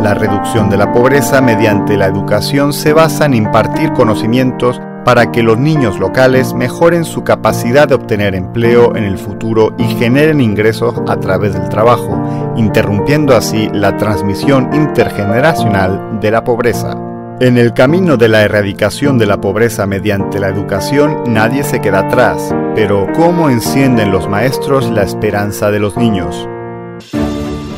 La 0.00 0.14
reducción 0.14 0.68
de 0.68 0.78
la 0.78 0.92
pobreza 0.92 1.40
mediante 1.40 1.96
la 1.96 2.06
educación 2.06 2.72
se 2.72 2.92
basa 2.92 3.26
en 3.26 3.34
impartir 3.34 3.92
conocimientos 3.92 4.80
para 5.04 5.30
que 5.30 5.42
los 5.42 5.58
niños 5.58 5.98
locales 5.98 6.54
mejoren 6.54 7.04
su 7.04 7.24
capacidad 7.24 7.86
de 7.88 7.94
obtener 7.94 8.34
empleo 8.34 8.96
en 8.96 9.04
el 9.04 9.18
futuro 9.18 9.74
y 9.78 9.84
generen 9.96 10.40
ingresos 10.40 10.94
a 11.06 11.16
través 11.18 11.52
del 11.52 11.68
trabajo, 11.68 12.54
interrumpiendo 12.56 13.36
así 13.36 13.68
la 13.72 13.96
transmisión 13.96 14.70
intergeneracional 14.74 16.20
de 16.20 16.30
la 16.30 16.42
pobreza. 16.44 16.96
En 17.40 17.58
el 17.58 17.74
camino 17.74 18.16
de 18.16 18.28
la 18.28 18.42
erradicación 18.42 19.18
de 19.18 19.26
la 19.26 19.40
pobreza 19.40 19.86
mediante 19.86 20.38
la 20.38 20.48
educación 20.48 21.24
nadie 21.26 21.64
se 21.64 21.80
queda 21.80 22.00
atrás, 22.00 22.54
pero 22.76 23.08
¿cómo 23.14 23.50
encienden 23.50 24.12
los 24.12 24.28
maestros 24.28 24.88
la 24.90 25.02
esperanza 25.02 25.72
de 25.72 25.80
los 25.80 25.96
niños? 25.96 26.48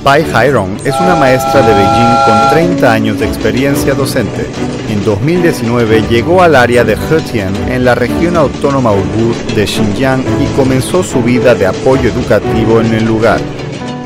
Pai 0.07 0.25
Hairon 0.33 0.77
es 0.85 0.95
una 1.01 1.17
maestra 1.17 1.63
de 1.63 1.75
Beijing 1.75 2.15
con 2.27 2.51
30 2.51 2.93
años 2.93 3.19
de 3.19 3.27
experiencia 3.27 3.93
docente. 3.93 4.47
En 4.89 5.05
2019 5.05 6.03
llegó 6.09 6.43
al 6.43 6.55
área 6.55 6.85
de 6.85 6.93
Hetian 6.93 7.53
en 7.69 7.85
la 7.85 7.97
región 7.97 8.37
autónoma 8.37 8.93
uigur 8.93 9.35
de 9.57 9.67
Xinjiang 9.67 10.23
y 10.41 10.47
comenzó 10.55 11.03
su 11.03 11.25
vida 11.25 11.57
de 11.57 11.67
apoyo 11.67 12.09
educativo 12.09 12.81
en 12.81 12.95
el 12.95 13.05
lugar. 13.05 13.41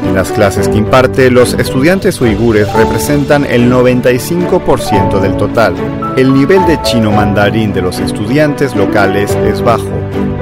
En 0.07 0.15
las 0.15 0.33
clases 0.33 0.69
que 0.69 0.79
imparte, 0.79 1.31
los 1.31 1.53
estudiantes 1.53 2.19
uigures 2.23 2.73
representan 2.73 3.45
el 3.45 3.71
95% 3.71 5.21
del 5.21 5.37
total. 5.37 5.75
El 6.17 6.33
nivel 6.33 6.65
de 6.65 6.81
chino 6.81 7.13
mandarín 7.13 7.75
de 7.75 7.83
los 7.83 7.99
estudiantes 7.99 8.75
locales 8.75 9.37
es 9.45 9.61
bajo. 9.61 9.91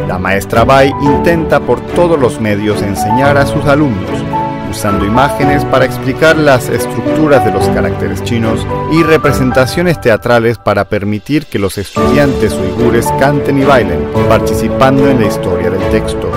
La 0.06 0.18
maestra 0.18 0.62
Bai 0.62 0.94
intenta 1.02 1.58
por 1.58 1.80
todos 1.80 2.16
los 2.16 2.40
medios 2.40 2.80
enseñar 2.80 3.36
a 3.36 3.44
sus 3.44 3.64
alumnos 3.64 4.27
usando 4.68 5.04
imágenes 5.04 5.64
para 5.64 5.84
explicar 5.84 6.36
las 6.36 6.68
estructuras 6.68 7.44
de 7.44 7.52
los 7.52 7.66
caracteres 7.68 8.22
chinos 8.24 8.66
y 8.92 9.02
representaciones 9.02 10.00
teatrales 10.00 10.58
para 10.58 10.84
permitir 10.84 11.46
que 11.46 11.58
los 11.58 11.78
estudiantes 11.78 12.52
uigures 12.52 13.06
canten 13.18 13.58
y 13.60 13.64
bailen, 13.64 14.08
participando 14.28 15.08
en 15.08 15.20
la 15.20 15.26
historia 15.26 15.70
del 15.70 15.90
texto. 15.90 16.30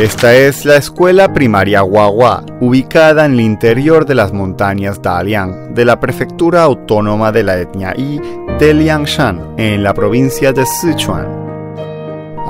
Esta 0.00 0.34
es 0.34 0.64
la 0.64 0.76
escuela 0.76 1.30
primaria 1.32 1.82
Huahua, 1.82 2.42
ubicada 2.60 3.26
en 3.26 3.32
el 3.32 3.40
interior 3.42 4.06
de 4.06 4.14
las 4.14 4.32
montañas 4.32 5.02
Dalian, 5.02 5.74
de 5.74 5.84
la 5.84 6.00
prefectura 6.00 6.62
autónoma 6.62 7.32
de 7.32 7.42
la 7.42 7.58
etnia 7.58 7.92
Yi 7.92 8.18
de 8.58 8.72
Liangshan, 8.72 9.54
en 9.58 9.82
la 9.82 9.92
provincia 9.92 10.54
de 10.54 10.64
Sichuan. 10.64 11.49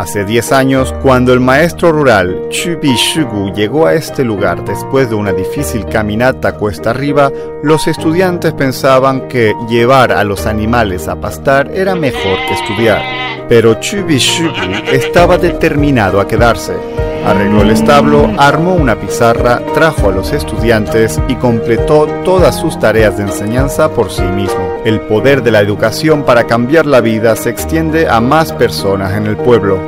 Hace 0.01 0.25
10 0.25 0.53
años, 0.53 0.95
cuando 1.03 1.35
el 1.35 1.41
maestro 1.41 1.93
rural 1.93 2.47
Chubi 2.49 2.95
Shugu 2.95 3.53
llegó 3.53 3.85
a 3.85 3.93
este 3.93 4.25
lugar 4.25 4.65
después 4.65 5.11
de 5.11 5.15
una 5.15 5.31
difícil 5.31 5.85
caminata 5.85 6.53
cuesta 6.53 6.89
arriba, 6.89 7.31
los 7.63 7.87
estudiantes 7.87 8.55
pensaban 8.55 9.29
que 9.29 9.53
llevar 9.69 10.13
a 10.13 10.25
los 10.25 10.47
animales 10.47 11.07
a 11.07 11.21
pastar 11.21 11.71
era 11.75 11.95
mejor 11.97 12.39
que 12.49 12.55
estudiar. 12.55 13.03
Pero 13.47 13.75
Chubi 13.75 14.17
Shugu 14.17 14.55
estaba 14.91 15.37
determinado 15.37 16.19
a 16.19 16.27
quedarse. 16.27 17.10
Arregló 17.25 17.63
el 17.63 17.71
establo, 17.71 18.31
armó 18.39 18.75
una 18.75 18.99
pizarra, 18.99 19.61
trajo 19.75 20.09
a 20.09 20.13
los 20.13 20.33
estudiantes 20.33 21.21
y 21.29 21.35
completó 21.35 22.07
todas 22.25 22.59
sus 22.59 22.79
tareas 22.79 23.19
de 23.19 23.25
enseñanza 23.25 23.91
por 23.91 24.11
sí 24.11 24.23
mismo. 24.23 24.79
El 24.85 25.01
poder 25.03 25.43
de 25.43 25.51
la 25.51 25.61
educación 25.61 26.25
para 26.25 26.45
cambiar 26.45 26.87
la 26.87 27.03
vida 27.03 27.37
se 27.37 27.51
extiende 27.51 28.09
a 28.09 28.21
más 28.21 28.53
personas 28.53 29.13
en 29.13 29.27
el 29.27 29.37
pueblo. 29.37 29.79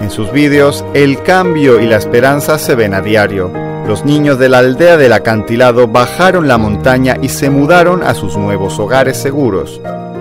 En 0.00 0.10
sus 0.10 0.32
vídeos, 0.32 0.84
el 0.94 1.22
cambio 1.22 1.80
y 1.80 1.86
la 1.86 1.96
esperanza 1.96 2.58
se 2.58 2.74
ven 2.74 2.94
a 2.94 3.02
diario. 3.02 3.50
Los 3.86 4.04
niños 4.04 4.38
de 4.38 4.48
la 4.48 4.58
aldea 4.58 4.96
del 4.96 5.12
acantilado 5.12 5.86
bajaron 5.86 6.48
la 6.48 6.58
montaña 6.58 7.16
y 7.20 7.28
se 7.28 7.50
mudaron 7.50 8.02
a 8.02 8.14
sus 8.14 8.36
nuevos 8.36 8.78
hogares 8.78 9.18
seguros. 9.18 9.80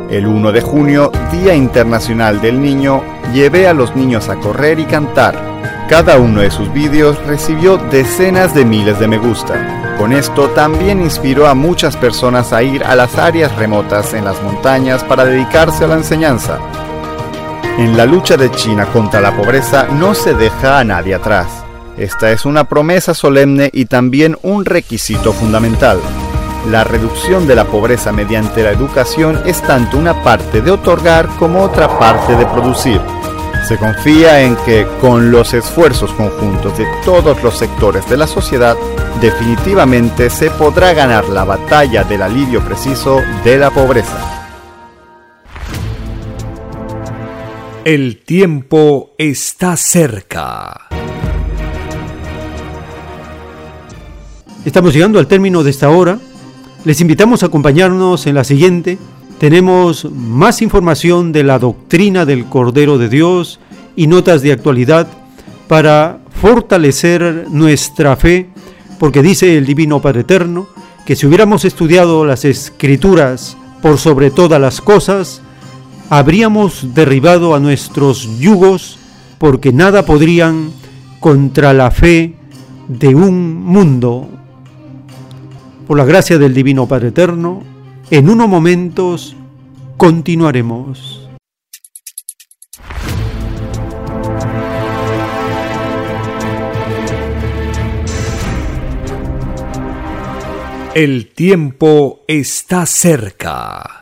El 0.09 0.27
1 0.27 0.51
de 0.51 0.61
junio, 0.61 1.11
Día 1.31 1.55
Internacional 1.55 2.41
del 2.41 2.61
Niño, 2.61 3.01
llevé 3.33 3.67
a 3.67 3.73
los 3.73 3.95
niños 3.95 4.29
a 4.29 4.35
correr 4.35 4.79
y 4.79 4.85
cantar. 4.85 5.54
Cada 5.89 6.17
uno 6.17 6.41
de 6.41 6.49
sus 6.49 6.73
vídeos 6.73 7.23
recibió 7.27 7.77
decenas 7.77 8.55
de 8.55 8.65
miles 8.65 8.99
de 8.99 9.07
me 9.07 9.19
gusta. 9.19 9.95
Con 9.99 10.13
esto 10.13 10.49
también 10.49 10.99
inspiró 10.99 11.47
a 11.47 11.53
muchas 11.53 11.95
personas 11.95 12.53
a 12.53 12.63
ir 12.63 12.83
a 12.83 12.95
las 12.95 13.19
áreas 13.19 13.55
remotas 13.55 14.15
en 14.15 14.25
las 14.25 14.41
montañas 14.41 15.03
para 15.03 15.25
dedicarse 15.25 15.83
a 15.83 15.87
la 15.87 15.95
enseñanza. 15.95 16.57
En 17.77 17.95
la 17.95 18.05
lucha 18.05 18.35
de 18.35 18.49
China 18.49 18.87
contra 18.87 19.21
la 19.21 19.37
pobreza 19.37 19.87
no 19.91 20.15
se 20.15 20.33
deja 20.33 20.79
a 20.79 20.83
nadie 20.83 21.13
atrás. 21.13 21.47
Esta 21.97 22.31
es 22.31 22.45
una 22.45 22.63
promesa 22.63 23.13
solemne 23.13 23.69
y 23.71 23.85
también 23.85 24.37
un 24.41 24.65
requisito 24.65 25.33
fundamental. 25.33 25.99
La 26.71 26.83
reducción 26.83 27.45
de 27.45 27.53
la 27.53 27.65
pobreza 27.65 28.11
mediante 28.11 28.63
la 28.63 28.71
educación 28.71 29.39
es 29.45 29.61
tanto 29.61 29.99
una 29.99 30.23
parte 30.23 30.61
de 30.61 30.71
otorgar 30.71 31.27
como 31.37 31.61
otra 31.61 31.99
parte 31.99 32.35
de 32.35 32.45
producir. 32.47 32.99
Se 33.67 33.79
confía 33.79 34.43
en 34.43 34.55
que 34.57 34.85
con 35.01 35.31
los 35.31 35.55
esfuerzos 35.55 36.11
conjuntos 36.11 36.77
de 36.77 36.85
todos 37.03 37.41
los 37.41 37.57
sectores 37.57 38.07
de 38.07 38.15
la 38.15 38.27
sociedad, 38.27 38.77
definitivamente 39.19 40.29
se 40.29 40.51
podrá 40.51 40.93
ganar 40.93 41.27
la 41.29 41.45
batalla 41.45 42.03
del 42.03 42.21
alivio 42.21 42.63
preciso 42.63 43.23
de 43.43 43.57
la 43.57 43.71
pobreza. 43.71 44.51
El 47.83 48.21
tiempo 48.23 49.15
está 49.17 49.75
cerca. 49.77 50.87
Estamos 54.63 54.93
llegando 54.93 55.17
al 55.17 55.25
término 55.25 55.63
de 55.63 55.71
esta 55.71 55.89
hora. 55.89 56.19
Les 56.83 57.01
invitamos 57.01 57.41
a 57.41 57.47
acompañarnos 57.47 58.27
en 58.27 58.35
la 58.35 58.43
siguiente 58.43 58.99
tenemos 59.39 60.09
más 60.11 60.61
información 60.61 61.31
de 61.31 61.43
la 61.43 61.59
doctrina 61.59 62.25
del 62.25 62.45
Cordero 62.45 62.97
de 62.97 63.09
Dios 63.09 63.59
y 63.95 64.07
notas 64.07 64.41
de 64.41 64.51
actualidad 64.51 65.07
para 65.67 66.19
fortalecer 66.41 67.47
nuestra 67.49 68.15
fe, 68.15 68.49
porque 68.99 69.21
dice 69.21 69.57
el 69.57 69.65
Divino 69.65 70.01
Padre 70.01 70.21
Eterno 70.21 70.67
que 71.05 71.15
si 71.15 71.27
hubiéramos 71.27 71.65
estudiado 71.65 72.25
las 72.25 72.45
escrituras 72.45 73.57
por 73.81 73.97
sobre 73.97 74.31
todas 74.31 74.59
las 74.59 74.81
cosas, 74.81 75.41
habríamos 76.09 76.95
derribado 76.95 77.55
a 77.55 77.59
nuestros 77.59 78.39
yugos, 78.39 78.97
porque 79.37 79.71
nada 79.71 80.05
podrían 80.05 80.71
contra 81.19 81.73
la 81.73 81.91
fe 81.91 82.35
de 82.87 83.13
un 83.13 83.63
mundo. 83.63 84.27
Por 85.87 85.97
la 85.97 86.05
gracia 86.05 86.37
del 86.37 86.53
Divino 86.53 86.87
Padre 86.87 87.09
Eterno, 87.09 87.74
en 88.11 88.29
unos 88.29 88.47
momentos 88.47 89.35
continuaremos. 89.97 91.21
El 100.93 101.33
tiempo 101.33 102.21
está 102.27 102.85
cerca. 102.85 104.01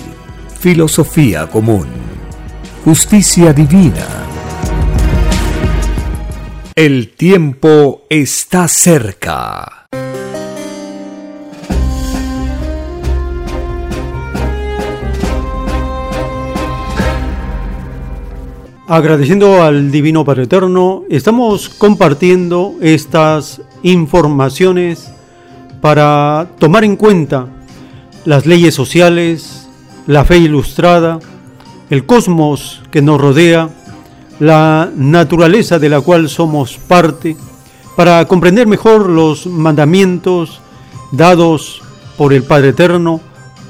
filosofía 0.61 1.47
común, 1.47 1.87
justicia 2.85 3.51
divina. 3.51 4.05
El 6.75 7.13
tiempo 7.13 8.03
está 8.07 8.67
cerca. 8.67 9.87
Agradeciendo 18.87 19.63
al 19.63 19.89
Divino 19.89 20.23
Padre 20.23 20.43
Eterno, 20.43 21.05
estamos 21.09 21.69
compartiendo 21.69 22.75
estas 22.81 23.63
informaciones 23.81 25.11
para 25.81 26.49
tomar 26.59 26.83
en 26.83 26.97
cuenta 26.97 27.47
las 28.25 28.45
leyes 28.45 28.75
sociales, 28.75 29.60
la 30.07 30.25
fe 30.25 30.37
ilustrada, 30.37 31.19
el 31.89 32.05
cosmos 32.05 32.81
que 32.91 33.01
nos 33.01 33.19
rodea, 33.19 33.69
la 34.39 34.89
naturaleza 34.95 35.77
de 35.79 35.89
la 35.89 36.01
cual 36.01 36.29
somos 36.29 36.77
parte, 36.77 37.37
para 37.95 38.25
comprender 38.25 38.67
mejor 38.67 39.09
los 39.09 39.45
mandamientos 39.45 40.61
dados 41.11 41.81
por 42.17 42.33
el 42.33 42.43
Padre 42.43 42.69
Eterno, 42.69 43.21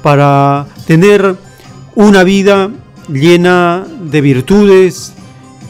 para 0.02 0.66
tener 0.86 1.36
una 1.94 2.24
vida 2.24 2.70
llena 3.08 3.84
de 4.02 4.20
virtudes 4.20 5.12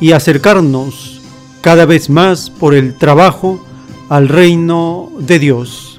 y 0.00 0.12
acercarnos 0.12 1.20
cada 1.60 1.86
vez 1.86 2.10
más 2.10 2.50
por 2.50 2.74
el 2.74 2.94
trabajo 2.96 3.64
al 4.08 4.28
reino 4.28 5.10
de 5.18 5.38
Dios. 5.38 5.91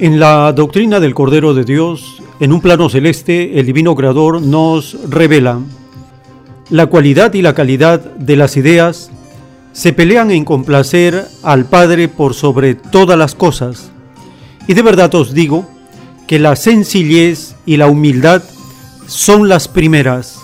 En 0.00 0.18
la 0.18 0.52
doctrina 0.52 0.98
del 0.98 1.14
Cordero 1.14 1.54
de 1.54 1.62
Dios, 1.62 2.20
en 2.40 2.52
un 2.52 2.60
plano 2.60 2.88
celeste, 2.88 3.60
el 3.60 3.66
Divino 3.66 3.94
Creador 3.94 4.42
nos 4.42 4.96
revela 5.08 5.60
la 6.68 6.86
cualidad 6.86 7.32
y 7.34 7.42
la 7.42 7.54
calidad 7.54 8.00
de 8.00 8.34
las 8.34 8.56
ideas 8.56 9.12
se 9.72 9.92
pelean 9.92 10.32
en 10.32 10.44
complacer 10.44 11.28
al 11.44 11.66
Padre 11.66 12.08
por 12.08 12.34
sobre 12.34 12.74
todas 12.74 13.16
las 13.16 13.36
cosas. 13.36 13.92
Y 14.66 14.74
de 14.74 14.82
verdad 14.82 15.14
os 15.14 15.32
digo 15.32 15.64
que 16.26 16.40
la 16.40 16.56
sencillez 16.56 17.54
y 17.64 17.76
la 17.76 17.86
humildad 17.86 18.42
son 19.06 19.48
las 19.48 19.68
primeras. 19.68 20.40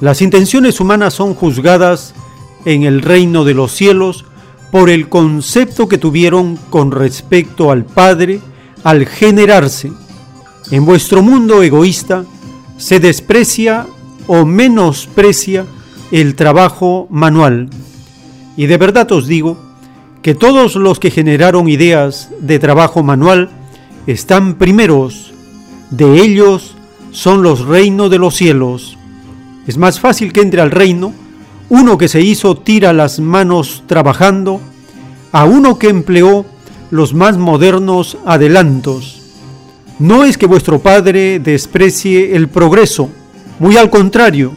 Las 0.00 0.20
intenciones 0.20 0.80
humanas 0.80 1.14
son 1.14 1.34
juzgadas 1.34 2.14
en 2.64 2.82
el 2.82 3.02
reino 3.02 3.44
de 3.44 3.54
los 3.54 3.70
cielos 3.70 4.24
por 4.72 4.90
el 4.90 5.08
concepto 5.08 5.86
que 5.86 5.98
tuvieron 5.98 6.56
con 6.68 6.90
respecto 6.90 7.70
al 7.70 7.84
Padre 7.84 8.40
al 8.86 9.04
generarse. 9.04 9.90
En 10.70 10.84
vuestro 10.84 11.20
mundo 11.20 11.60
egoísta 11.64 12.24
se 12.76 13.00
desprecia 13.00 13.84
o 14.28 14.46
menosprecia 14.46 15.66
el 16.12 16.36
trabajo 16.36 17.08
manual 17.10 17.68
y 18.56 18.66
de 18.66 18.78
verdad 18.78 19.10
os 19.10 19.26
digo 19.26 19.58
que 20.22 20.36
todos 20.36 20.76
los 20.76 21.00
que 21.00 21.10
generaron 21.10 21.68
ideas 21.68 22.30
de 22.38 22.60
trabajo 22.60 23.02
manual 23.02 23.50
están 24.06 24.54
primeros. 24.54 25.32
De 25.90 26.22
ellos 26.22 26.76
son 27.10 27.42
los 27.42 27.62
reinos 27.64 28.08
de 28.08 28.18
los 28.18 28.36
cielos. 28.36 28.96
Es 29.66 29.78
más 29.78 29.98
fácil 29.98 30.32
que 30.32 30.42
entre 30.42 30.60
al 30.60 30.70
reino 30.70 31.12
uno 31.70 31.98
que 31.98 32.06
se 32.06 32.20
hizo 32.20 32.56
tira 32.56 32.92
las 32.92 33.18
manos 33.18 33.82
trabajando 33.88 34.60
a 35.32 35.44
uno 35.44 35.76
que 35.76 35.88
empleó 35.88 36.46
los 36.90 37.14
más 37.14 37.36
modernos 37.36 38.18
adelantos. 38.24 39.22
No 39.98 40.24
es 40.24 40.36
que 40.36 40.46
vuestro 40.46 40.78
Padre 40.78 41.38
desprecie 41.38 42.36
el 42.36 42.48
progreso, 42.48 43.08
muy 43.58 43.76
al 43.76 43.90
contrario, 43.90 44.52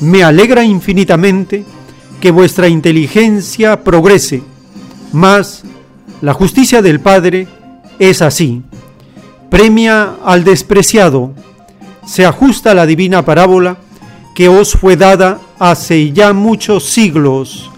me 0.00 0.22
alegra 0.22 0.64
infinitamente 0.64 1.64
que 2.20 2.30
vuestra 2.30 2.68
inteligencia 2.68 3.84
progrese, 3.84 4.42
mas 5.12 5.62
la 6.20 6.32
justicia 6.32 6.80
del 6.80 7.00
Padre 7.00 7.46
es 7.98 8.22
así. 8.22 8.62
Premia 9.50 10.16
al 10.24 10.42
despreciado, 10.42 11.32
se 12.06 12.24
ajusta 12.24 12.70
a 12.70 12.74
la 12.74 12.86
divina 12.86 13.24
parábola 13.24 13.76
que 14.34 14.48
os 14.48 14.72
fue 14.72 14.96
dada 14.96 15.40
hace 15.58 16.12
ya 16.12 16.32
muchos 16.32 16.84
siglos. 16.84 17.70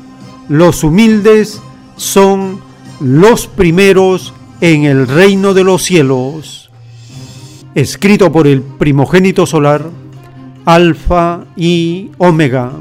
Los 0.49 0.85
humildes 0.85 1.61
son 1.97 2.61
los 3.01 3.47
primeros 3.47 4.33
en 4.61 4.85
el 4.85 5.07
reino 5.07 5.55
de 5.55 5.65
los 5.65 5.83
cielos. 5.83 6.71
Escrito 7.75 8.33
por 8.33 8.47
el 8.47 8.63
primogénito 8.63 9.45
solar, 9.47 9.91
Alfa 10.65 11.45
y 11.57 12.11
Omega. 12.19 12.73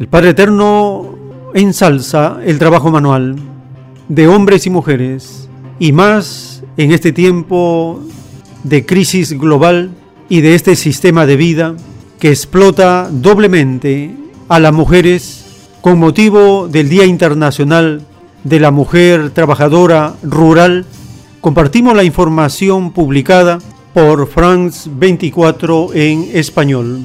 El 0.00 0.06
Padre 0.06 0.30
Eterno 0.30 1.14
ensalza 1.54 2.38
el 2.44 2.58
trabajo 2.58 2.90
manual 2.90 3.36
de 4.08 4.28
hombres 4.28 4.66
y 4.66 4.70
mujeres, 4.70 5.48
y 5.78 5.92
más 5.92 6.62
en 6.76 6.92
este 6.92 7.12
tiempo 7.12 8.00
de 8.64 8.86
crisis 8.86 9.38
global 9.38 9.90
y 10.28 10.40
de 10.40 10.54
este 10.54 10.76
sistema 10.76 11.26
de 11.26 11.36
vida 11.36 11.74
que 12.18 12.30
explota 12.30 13.08
doblemente 13.10 14.14
a 14.48 14.58
las 14.60 14.72
mujeres 14.72 15.44
con 15.80 15.98
motivo 15.98 16.68
del 16.68 16.88
Día 16.88 17.04
Internacional 17.04 18.02
de 18.44 18.60
la 18.60 18.70
Mujer 18.70 19.30
Trabajadora 19.30 20.14
Rural, 20.22 20.84
compartimos 21.40 21.94
la 21.94 22.04
información 22.04 22.92
publicada 22.92 23.58
por 23.94 24.28
France 24.28 24.90
24 24.92 25.94
en 25.94 26.30
español 26.34 27.00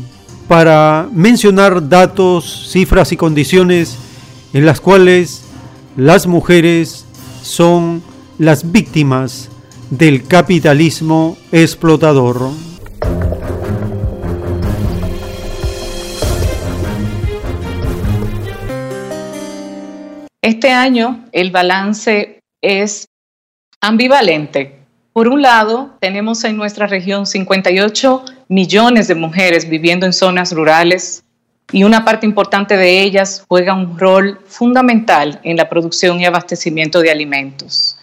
para 0.48 1.08
mencionar 1.12 1.88
datos, 1.88 2.70
cifras 2.72 3.12
y 3.12 3.18
condiciones 3.18 3.98
en 4.54 4.66
las 4.66 4.82
cuales 4.82 5.44
las 5.96 6.28
mujeres 6.28 7.06
son 7.42 8.02
las 8.38 8.72
víctimas 8.72 9.50
del 9.90 10.26
capitalismo 10.28 11.38
explotador. 11.52 12.52
Este 20.44 20.72
año 20.72 21.24
el 21.32 21.52
balance 21.52 22.42
es 22.62 23.08
ambivalente. 23.80 24.78
Por 25.14 25.30
un 25.30 25.42
lado, 25.42 25.96
tenemos 26.02 26.44
en 26.44 26.58
nuestra 26.58 26.86
región 26.86 27.26
58 27.26 28.26
millones 28.50 29.08
de 29.08 29.16
mujeres 29.16 29.70
viviendo 29.70 30.06
en 30.06 30.12
zonas 30.12 30.52
rurales 30.52 31.24
y 31.72 31.86
una 31.86 32.04
parte 32.04 32.26
importante 32.26 32.76
de 32.76 33.02
ellas 33.04 33.46
juega 33.48 33.74
un 33.74 33.98
rol 33.98 34.42
fundamental 34.46 35.40
en 35.46 35.56
la 35.56 35.70
producción 35.70 36.20
y 36.20 36.26
abastecimiento 36.26 37.00
de 37.00 37.12
alimentos. 37.12 37.98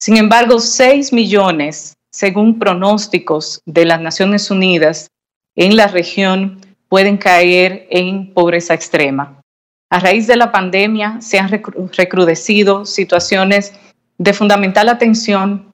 Sin 0.00 0.16
embargo, 0.16 0.60
6 0.60 1.12
millones, 1.12 1.98
según 2.10 2.58
pronósticos 2.58 3.60
de 3.66 3.84
las 3.84 4.00
Naciones 4.00 4.50
Unidas, 4.50 5.08
en 5.54 5.76
la 5.76 5.88
región 5.88 6.62
pueden 6.88 7.18
caer 7.18 7.86
en 7.90 8.32
pobreza 8.32 8.72
extrema. 8.72 9.43
A 9.94 10.00
raíz 10.00 10.26
de 10.26 10.34
la 10.34 10.50
pandemia 10.50 11.20
se 11.20 11.38
han 11.38 11.48
recrudecido 11.48 12.84
situaciones 12.84 13.74
de 14.18 14.32
fundamental 14.32 14.88
atención 14.88 15.72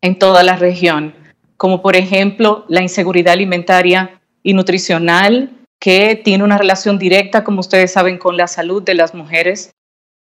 en 0.00 0.18
toda 0.18 0.42
la 0.42 0.56
región, 0.56 1.14
como 1.56 1.80
por 1.80 1.94
ejemplo 1.94 2.64
la 2.66 2.82
inseguridad 2.82 3.34
alimentaria 3.34 4.20
y 4.42 4.54
nutricional, 4.54 5.52
que 5.78 6.20
tiene 6.24 6.42
una 6.42 6.58
relación 6.58 6.98
directa, 6.98 7.44
como 7.44 7.60
ustedes 7.60 7.92
saben, 7.92 8.18
con 8.18 8.36
la 8.36 8.48
salud 8.48 8.82
de 8.82 8.94
las 8.94 9.14
mujeres. 9.14 9.72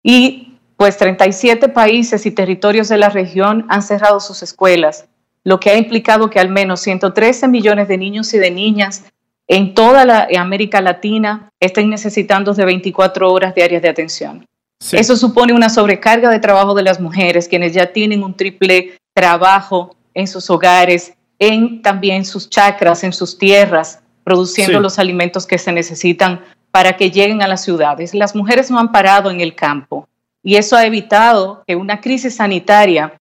Y 0.02 0.58
pues 0.76 0.96
37 0.96 1.68
países 1.68 2.26
y 2.26 2.32
territorios 2.32 2.88
de 2.88 2.98
la 2.98 3.10
región 3.10 3.64
han 3.68 3.84
cerrado 3.84 4.18
sus 4.18 4.42
escuelas, 4.42 5.06
lo 5.44 5.60
que 5.60 5.70
ha 5.70 5.76
implicado 5.76 6.30
que 6.30 6.40
al 6.40 6.48
menos 6.48 6.80
113 6.80 7.46
millones 7.46 7.86
de 7.86 7.96
niños 7.96 8.34
y 8.34 8.38
de 8.38 8.50
niñas 8.50 9.04
en 9.50 9.74
toda 9.74 10.04
la 10.04 10.28
América 10.38 10.80
Latina 10.80 11.50
estén 11.58 11.90
necesitando 11.90 12.54
de 12.54 12.64
24 12.64 13.32
horas 13.32 13.52
diarias 13.52 13.82
de 13.82 13.88
atención. 13.88 14.46
Eso 14.92 15.16
supone 15.16 15.52
una 15.52 15.68
sobrecarga 15.68 16.30
de 16.30 16.38
trabajo 16.38 16.72
de 16.72 16.84
las 16.84 17.00
mujeres, 17.00 17.48
quienes 17.48 17.74
ya 17.74 17.92
tienen 17.92 18.22
un 18.22 18.34
triple 18.34 18.96
trabajo 19.12 19.96
en 20.14 20.28
sus 20.28 20.48
hogares, 20.50 21.14
en 21.40 21.82
también 21.82 22.24
sus 22.24 22.48
chacras, 22.48 23.02
en 23.02 23.12
sus 23.12 23.36
tierras, 23.36 23.98
produciendo 24.22 24.78
los 24.78 25.00
alimentos 25.00 25.46
que 25.46 25.58
se 25.58 25.72
necesitan 25.72 26.44
para 26.70 26.96
que 26.96 27.10
lleguen 27.10 27.42
a 27.42 27.48
las 27.48 27.64
ciudades. 27.64 28.14
Las 28.14 28.36
mujeres 28.36 28.70
no 28.70 28.78
han 28.78 28.92
parado 28.92 29.32
en 29.32 29.40
el 29.40 29.56
campo 29.56 30.06
y 30.44 30.54
eso 30.54 30.76
ha 30.76 30.86
evitado 30.86 31.64
que 31.66 31.74
una 31.74 32.00
crisis 32.00 32.36
sanitaria 32.36 33.19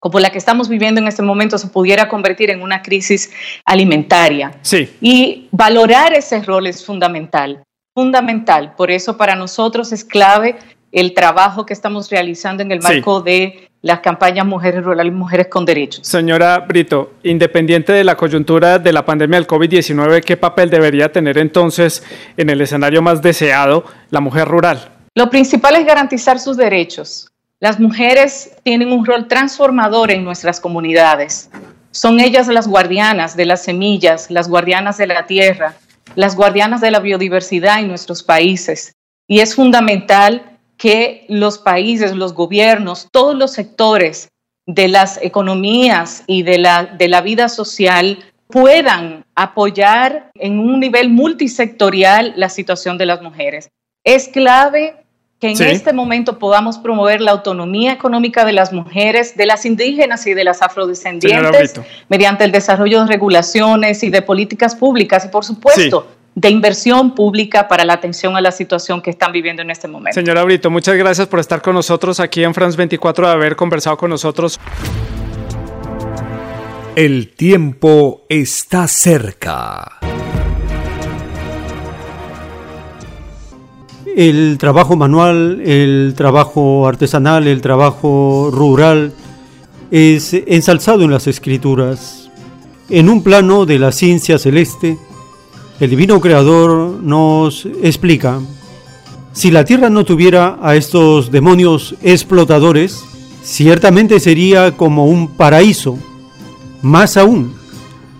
como 0.00 0.20
la 0.20 0.30
que 0.30 0.38
estamos 0.38 0.68
viviendo 0.68 1.00
en 1.00 1.08
este 1.08 1.22
momento 1.22 1.58
se 1.58 1.68
pudiera 1.68 2.08
convertir 2.08 2.50
en 2.50 2.62
una 2.62 2.82
crisis 2.82 3.30
alimentaria. 3.64 4.52
Sí. 4.62 4.88
Y 5.00 5.48
valorar 5.50 6.14
ese 6.14 6.42
rol 6.42 6.66
es 6.66 6.84
fundamental, 6.84 7.62
fundamental. 7.94 8.74
Por 8.76 8.90
eso 8.90 9.16
para 9.16 9.34
nosotros 9.34 9.92
es 9.92 10.04
clave 10.04 10.56
el 10.92 11.14
trabajo 11.14 11.66
que 11.66 11.74
estamos 11.74 12.10
realizando 12.10 12.62
en 12.62 12.72
el 12.72 12.80
marco 12.80 13.20
de 13.20 13.68
las 13.82 14.00
campañas 14.00 14.46
Mujeres 14.46 14.82
Rurales 14.82 15.12
y 15.12 15.16
Mujeres 15.16 15.48
con 15.48 15.64
Derechos. 15.64 16.06
Señora 16.06 16.58
Brito, 16.60 17.12
independiente 17.22 17.92
de 17.92 18.04
la 18.04 18.16
coyuntura 18.16 18.78
de 18.78 18.92
la 18.92 19.04
pandemia 19.04 19.38
del 19.38 19.46
COVID-19, 19.46 20.24
¿qué 20.24 20.36
papel 20.36 20.70
debería 20.70 21.12
tener 21.12 21.38
entonces 21.38 22.02
en 22.36 22.50
el 22.50 22.60
escenario 22.60 23.02
más 23.02 23.22
deseado 23.22 23.84
la 24.10 24.20
mujer 24.20 24.48
rural? 24.48 24.90
Lo 25.14 25.30
principal 25.30 25.76
es 25.76 25.86
garantizar 25.86 26.38
sus 26.38 26.56
derechos. 26.56 27.28
Las 27.60 27.80
mujeres 27.80 28.56
tienen 28.62 28.92
un 28.92 29.04
rol 29.04 29.26
transformador 29.26 30.12
en 30.12 30.22
nuestras 30.22 30.60
comunidades. 30.60 31.50
Son 31.90 32.20
ellas 32.20 32.46
las 32.46 32.68
guardianas 32.68 33.36
de 33.36 33.46
las 33.46 33.64
semillas, 33.64 34.30
las 34.30 34.48
guardianas 34.48 34.96
de 34.96 35.08
la 35.08 35.26
tierra, 35.26 35.74
las 36.14 36.36
guardianas 36.36 36.80
de 36.80 36.92
la 36.92 37.00
biodiversidad 37.00 37.80
en 37.80 37.88
nuestros 37.88 38.22
países. 38.22 38.92
Y 39.26 39.40
es 39.40 39.56
fundamental 39.56 40.56
que 40.76 41.26
los 41.28 41.58
países, 41.58 42.14
los 42.14 42.32
gobiernos, 42.32 43.08
todos 43.10 43.34
los 43.34 43.54
sectores 43.54 44.28
de 44.64 44.86
las 44.86 45.18
economías 45.20 46.22
y 46.28 46.44
de 46.44 46.58
la, 46.58 46.84
de 46.84 47.08
la 47.08 47.22
vida 47.22 47.48
social 47.48 48.20
puedan 48.46 49.24
apoyar 49.34 50.30
en 50.34 50.60
un 50.60 50.78
nivel 50.78 51.10
multisectorial 51.10 52.34
la 52.36 52.50
situación 52.50 52.98
de 52.98 53.06
las 53.06 53.20
mujeres. 53.20 53.68
Es 54.04 54.28
clave 54.28 54.94
que 55.40 55.50
en 55.50 55.62
este 55.62 55.92
momento 55.92 56.38
podamos 56.38 56.78
promover 56.78 57.20
la 57.20 57.30
autonomía 57.30 57.92
económica 57.92 58.44
de 58.44 58.52
las 58.52 58.72
mujeres, 58.72 59.36
de 59.36 59.46
las 59.46 59.64
indígenas 59.64 60.26
y 60.26 60.34
de 60.34 60.42
las 60.42 60.62
afrodescendientes 60.62 61.80
mediante 62.08 62.44
el 62.44 62.50
desarrollo 62.50 63.02
de 63.02 63.06
regulaciones 63.06 64.02
y 64.02 64.10
de 64.10 64.20
políticas 64.22 64.74
públicas 64.74 65.24
y 65.24 65.28
por 65.28 65.44
supuesto 65.44 66.08
de 66.34 66.50
inversión 66.50 67.14
pública 67.14 67.66
para 67.66 67.84
la 67.84 67.94
atención 67.94 68.36
a 68.36 68.40
la 68.40 68.52
situación 68.52 69.02
que 69.02 69.10
están 69.10 69.32
viviendo 69.32 69.62
en 69.62 69.70
este 69.70 69.88
momento. 69.88 70.14
Señora 70.14 70.44
Brito, 70.44 70.70
muchas 70.70 70.96
gracias 70.96 71.26
por 71.26 71.40
estar 71.40 71.60
con 71.62 71.74
nosotros 71.74 72.20
aquí 72.20 72.44
en 72.44 72.54
France 72.54 72.76
24, 72.76 73.26
de 73.26 73.32
haber 73.32 73.56
conversado 73.56 73.96
con 73.96 74.10
nosotros. 74.10 74.60
El 76.94 77.34
tiempo 77.34 78.24
está 78.28 78.86
cerca. 78.86 79.97
El 84.18 84.58
trabajo 84.58 84.96
manual, 84.96 85.60
el 85.64 86.14
trabajo 86.16 86.88
artesanal, 86.88 87.46
el 87.46 87.60
trabajo 87.60 88.50
rural 88.52 89.12
es 89.92 90.34
ensalzado 90.34 91.04
en 91.04 91.12
las 91.12 91.28
escrituras. 91.28 92.28
En 92.90 93.08
un 93.08 93.22
plano 93.22 93.64
de 93.64 93.78
la 93.78 93.92
ciencia 93.92 94.36
celeste, 94.40 94.98
el 95.78 95.90
divino 95.90 96.20
creador 96.20 97.00
nos 97.00 97.64
explica, 97.80 98.40
si 99.34 99.52
la 99.52 99.64
tierra 99.64 99.88
no 99.88 100.04
tuviera 100.04 100.58
a 100.62 100.74
estos 100.74 101.30
demonios 101.30 101.94
explotadores, 102.02 103.04
ciertamente 103.44 104.18
sería 104.18 104.76
como 104.76 105.06
un 105.06 105.28
paraíso. 105.28 105.96
Más 106.82 107.16
aún, 107.16 107.54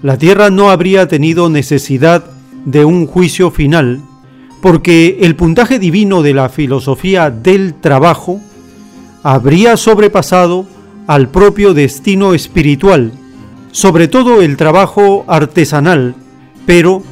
la 0.05 0.17
tierra 0.17 0.49
no 0.49 0.71
habría 0.71 1.09
tenido 1.09 1.51
necesidad 1.51 2.25
de 2.65 2.85
un 2.85 3.09
juicio 3.09 3.51
final, 3.51 4.01
porque 4.61 5.19
el 5.21 5.37
puntaje 5.37 5.79
divino 5.79 6.23
de 6.23 6.35
la 6.35 6.49
filosofía 6.49 7.31
del 7.31 7.75
trabajo 7.75 8.41
habría 9.23 9.77
sobrepasado 9.77 10.67
al 11.07 11.29
propio 11.29 11.75
destino 11.75 12.35
espiritual, 12.35 13.13
sobre 13.73 14.09
todo 14.09 14.43
el 14.43 14.57
trabajo 14.57 15.25
artesanal, 15.29 16.15
pero 16.67 17.03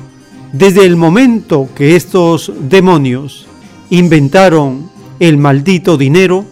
desde 0.53 0.85
el 0.85 0.97
momento 0.97 1.69
que 1.75 1.97
estos 1.97 2.53
demonios 2.61 3.47
inventaron 3.91 4.91
el 5.21 5.37
maldito 5.39 5.97
dinero, 5.97 6.45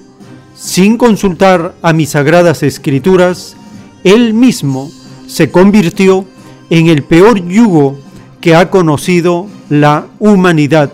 sin 0.55 0.97
consultar 0.97 1.75
a 1.83 1.93
mis 1.93 2.11
sagradas 2.11 2.63
escrituras, 2.63 3.57
él 4.05 4.35
mismo 4.35 4.91
se 5.27 5.51
convirtió 5.51 6.25
en 6.71 6.87
el 6.87 7.03
peor 7.03 7.47
yugo 7.47 7.99
que 8.41 8.55
ha 8.55 8.71
conocido 8.71 9.47
la 9.81 10.07
humanidad, 10.19 10.93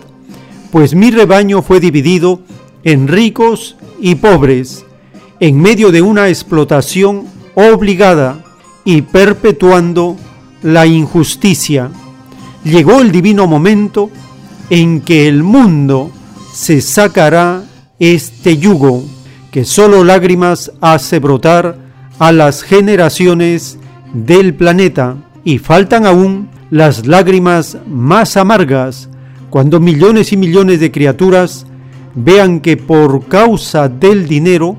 pues 0.71 0.95
mi 0.95 1.11
rebaño 1.11 1.63
fue 1.63 1.81
dividido 1.81 2.41
en 2.85 3.09
ricos 3.09 3.77
y 4.01 4.15
pobres, 4.15 4.85
en 5.41 5.61
medio 5.61 5.91
de 5.91 6.03
una 6.03 6.29
explotación 6.29 7.27
obligada 7.55 8.45
y 8.85 9.03
perpetuando 9.03 10.17
la 10.63 10.87
injusticia. 10.87 11.91
Llegó 12.65 13.01
el 13.01 13.11
divino 13.11 13.47
momento 13.47 14.11
en 14.69 15.01
que 15.01 15.29
el 15.29 15.43
mundo 15.43 16.11
se 16.53 16.81
sacará 16.81 17.65
este 17.99 18.57
yugo 18.59 19.05
que 19.51 19.65
solo 19.65 20.05
lágrimas 20.05 20.73
hace 20.81 21.19
brotar 21.19 21.77
a 22.19 22.33
las 22.33 22.63
generaciones 22.63 23.79
del 24.13 24.55
planeta 24.55 25.17
y 25.45 25.59
faltan 25.59 26.07
aún 26.07 26.49
las 26.71 27.07
lágrimas 27.07 27.79
más 27.89 28.37
amargas 28.37 29.09
cuando 29.51 29.81
millones 29.81 30.33
y 30.33 30.37
millones 30.37 30.79
de 30.79 30.93
criaturas 30.93 31.67
vean 32.15 32.61
que 32.61 32.77
por 32.77 33.27
causa 33.27 33.89
del 33.89 34.29
dinero 34.29 34.77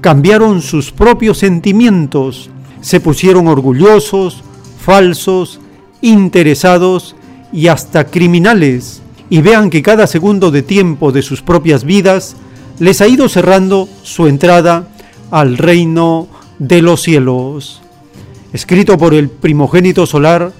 cambiaron 0.00 0.62
sus 0.62 0.92
propios 0.92 1.38
sentimientos, 1.38 2.50
se 2.80 3.00
pusieron 3.00 3.48
orgullosos, 3.48 4.42
falsos, 4.80 5.60
interesados 6.00 7.16
y 7.52 7.68
hasta 7.68 8.06
criminales 8.06 9.02
y 9.28 9.40
vean 9.40 9.70
que 9.70 9.82
cada 9.82 10.06
segundo 10.06 10.50
de 10.50 10.62
tiempo 10.62 11.10
de 11.10 11.22
sus 11.22 11.42
propias 11.42 11.84
vidas 11.84 12.36
les 12.78 13.00
ha 13.00 13.08
ido 13.08 13.28
cerrando 13.28 13.88
su 14.02 14.26
entrada 14.26 14.88
al 15.30 15.56
reino 15.58 16.28
de 16.58 16.82
los 16.82 17.02
cielos. 17.02 17.80
Escrito 18.52 18.98
por 18.98 19.14
el 19.14 19.28
primogénito 19.28 20.06
solar, 20.06 20.52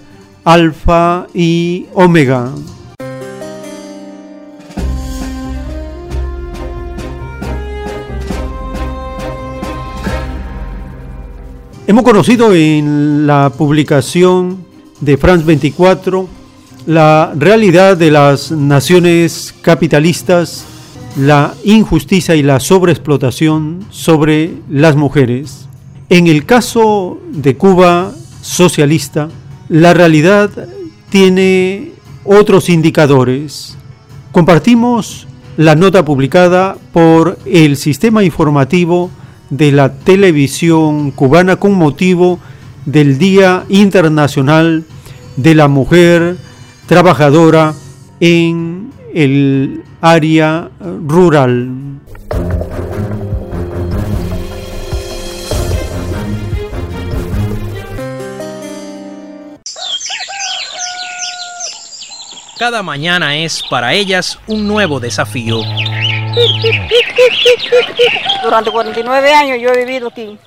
Alfa 0.44 1.28
y 1.32 1.86
Omega. 1.94 2.50
Hemos 11.86 12.04
conocido 12.04 12.54
en 12.54 13.26
la 13.26 13.52
publicación 13.56 14.64
de 15.00 15.16
France 15.16 15.44
24 15.44 16.28
la 16.86 17.32
realidad 17.36 17.96
de 17.96 18.10
las 18.10 18.50
naciones 18.50 19.54
capitalistas, 19.62 20.64
la 21.16 21.54
injusticia 21.62 22.34
y 22.34 22.42
la 22.42 22.58
sobreexplotación 22.58 23.86
sobre 23.90 24.54
las 24.68 24.96
mujeres. 24.96 25.68
En 26.08 26.26
el 26.26 26.46
caso 26.46 27.20
de 27.30 27.56
Cuba 27.56 28.12
socialista, 28.40 29.28
la 29.72 29.94
realidad 29.94 30.50
tiene 31.08 31.92
otros 32.24 32.68
indicadores. 32.68 33.78
Compartimos 34.30 35.26
la 35.56 35.74
nota 35.74 36.04
publicada 36.04 36.76
por 36.92 37.38
el 37.46 37.78
sistema 37.78 38.22
informativo 38.22 39.10
de 39.48 39.72
la 39.72 39.94
televisión 39.94 41.10
cubana 41.10 41.56
con 41.56 41.72
motivo 41.72 42.38
del 42.84 43.16
Día 43.16 43.64
Internacional 43.70 44.84
de 45.36 45.54
la 45.54 45.68
mujer 45.68 46.36
trabajadora 46.86 47.72
en 48.20 48.90
el 49.14 49.84
área 50.02 50.68
rural. 51.08 51.70
Cada 62.62 62.84
mañana 62.84 63.36
es 63.36 63.60
para 63.68 63.92
ellas 63.92 64.38
un 64.46 64.68
nuevo 64.68 65.00
desafío. 65.00 65.62
Durante 68.44 68.70
49 68.70 69.34
años 69.34 69.58
yo 69.60 69.70
he 69.70 69.84
vivido 69.84 70.06
aquí 70.06 70.38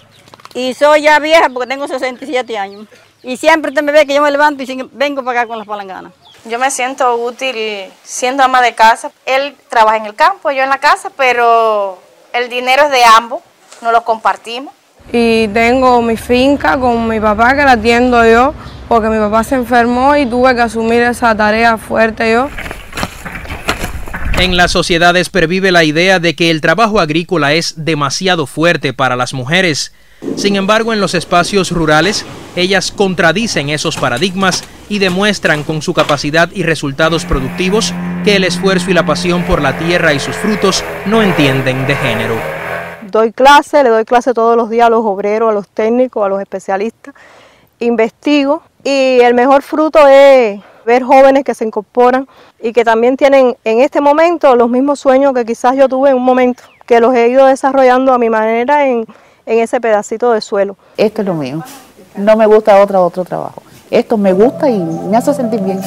y 0.54 0.74
soy 0.74 1.02
ya 1.02 1.20
vieja 1.20 1.50
porque 1.50 1.68
tengo 1.68 1.90
67 1.90 2.58
años. 2.58 2.88
Y 3.22 3.36
siempre 3.36 3.72
usted 3.72 3.84
me 3.84 3.92
ve 3.92 4.08
que 4.08 4.14
yo 4.14 4.22
me 4.22 4.32
levanto 4.32 4.64
y 4.64 4.90
vengo 4.94 5.26
para 5.26 5.42
acá 5.42 5.50
con 5.50 5.58
las 5.58 5.68
palanganas. 5.68 6.14
Yo 6.46 6.58
me 6.58 6.72
siento 6.72 7.18
útil 7.18 7.92
siendo 8.06 8.44
ama 8.44 8.62
de 8.62 8.74
casa. 8.74 9.12
Él 9.26 9.54
trabaja 9.68 9.98
en 9.98 10.06
el 10.06 10.16
campo, 10.16 10.52
yo 10.52 10.64
en 10.64 10.70
la 10.70 10.78
casa, 10.78 11.10
pero 11.18 12.00
el 12.32 12.48
dinero 12.48 12.84
es 12.84 12.92
de 12.92 13.04
ambos, 13.04 13.42
no 13.82 13.92
lo 13.92 14.06
compartimos. 14.06 14.74
Y 15.12 15.50
tengo 15.50 16.02
mi 16.02 16.16
finca 16.16 16.80
con 16.80 17.10
mi 17.10 17.20
papá 17.20 17.58
que 17.58 17.64
la 17.64 17.74
atiendo 17.74 18.26
yo, 18.26 18.54
porque 18.88 19.10
mi 19.10 19.18
papá 19.18 19.44
se 19.44 19.56
enfermó 19.56 20.16
y 20.16 20.26
tuve 20.26 20.56
que 20.56 20.62
asumir 20.62 21.02
esa 21.02 21.36
tarea 21.36 21.78
fuerte 21.78 22.32
yo. 22.32 22.50
En 24.38 24.58
las 24.58 24.72
sociedades 24.72 25.30
pervive 25.30 25.72
la 25.72 25.86
idea 25.86 26.20
de 26.20 26.36
que 26.36 26.52
el 26.52 26.60
trabajo 26.60 27.00
agrícola 27.00 27.54
es 27.54 27.86
demasiado 27.86 28.48
fuerte 28.48 28.92
para 28.92 29.16
las 29.16 29.34
mujeres. 29.34 29.94
Sin 30.36 30.58
embargo, 30.58 30.92
en 30.92 31.00
los 31.00 31.14
espacios 31.14 31.72
rurales, 31.72 32.26
ellas 32.56 32.92
contradicen 32.92 33.70
esos 33.70 33.96
paradigmas 33.96 34.64
y 34.90 35.00
demuestran 35.00 35.64
con 35.64 35.82
su 35.82 35.94
capacidad 35.94 36.50
y 36.52 36.64
resultados 36.64 37.24
productivos 37.24 37.94
que 38.26 38.36
el 38.36 38.44
esfuerzo 38.44 38.92
y 38.92 38.94
la 38.94 39.06
pasión 39.06 39.44
por 39.44 39.62
la 39.62 39.78
tierra 39.78 40.14
y 40.14 40.20
sus 40.20 40.36
frutos 40.36 40.84
no 41.06 41.22
entienden 41.22 41.88
de 41.88 41.96
género. 41.96 42.36
Doy 43.10 43.32
clase, 43.32 43.84
le 43.84 43.90
doy 43.90 44.04
clase 44.04 44.34
todos 44.34 44.58
los 44.58 44.70
días 44.70 44.88
a 44.88 44.90
los 44.90 45.06
obreros, 45.06 45.50
a 45.50 45.54
los 45.54 45.70
técnicos, 45.70 46.26
a 46.26 46.30
los 46.30 46.42
especialistas, 46.42 47.16
investigo 47.80 48.64
y 48.86 49.20
el 49.20 49.34
mejor 49.34 49.64
fruto 49.64 50.08
es 50.08 50.62
ver 50.86 51.02
jóvenes 51.02 51.44
que 51.44 51.56
se 51.56 51.66
incorporan 51.66 52.28
y 52.62 52.72
que 52.72 52.86
también 52.86 53.18
tienen 53.18 53.58
en 53.64 53.82
este 53.82 54.00
momento 54.00 54.56
los 54.56 54.70
mismos 54.70 55.00
sueños 55.00 55.34
que 55.34 55.44
quizás 55.44 55.76
yo 55.76 55.90
tuve 55.90 56.12
en 56.12 56.18
un 56.18 56.24
momento, 56.24 56.62
que 56.86 57.00
los 57.00 57.14
he 57.16 57.28
ido 57.30 57.48
desarrollando 57.48 58.14
a 58.14 58.20
mi 58.20 58.30
manera 58.30 58.88
en, 58.88 59.08
en 59.48 59.60
ese 59.60 59.82
pedacito 59.82 60.32
de 60.32 60.40
suelo. 60.40 60.78
Esto 60.98 61.24
es 61.24 61.28
lo 61.28 61.34
mío. 61.34 61.64
No 62.16 62.38
me 62.38 62.46
gusta 62.46 62.80
otro, 62.80 63.04
otro 63.04 63.26
trabajo. 63.26 63.64
Esto 63.90 64.18
me 64.18 64.34
gusta 64.34 64.70
y 64.70 64.78
me 64.78 65.18
hace 65.18 65.34
sentir 65.34 65.62
bien. 65.62 65.82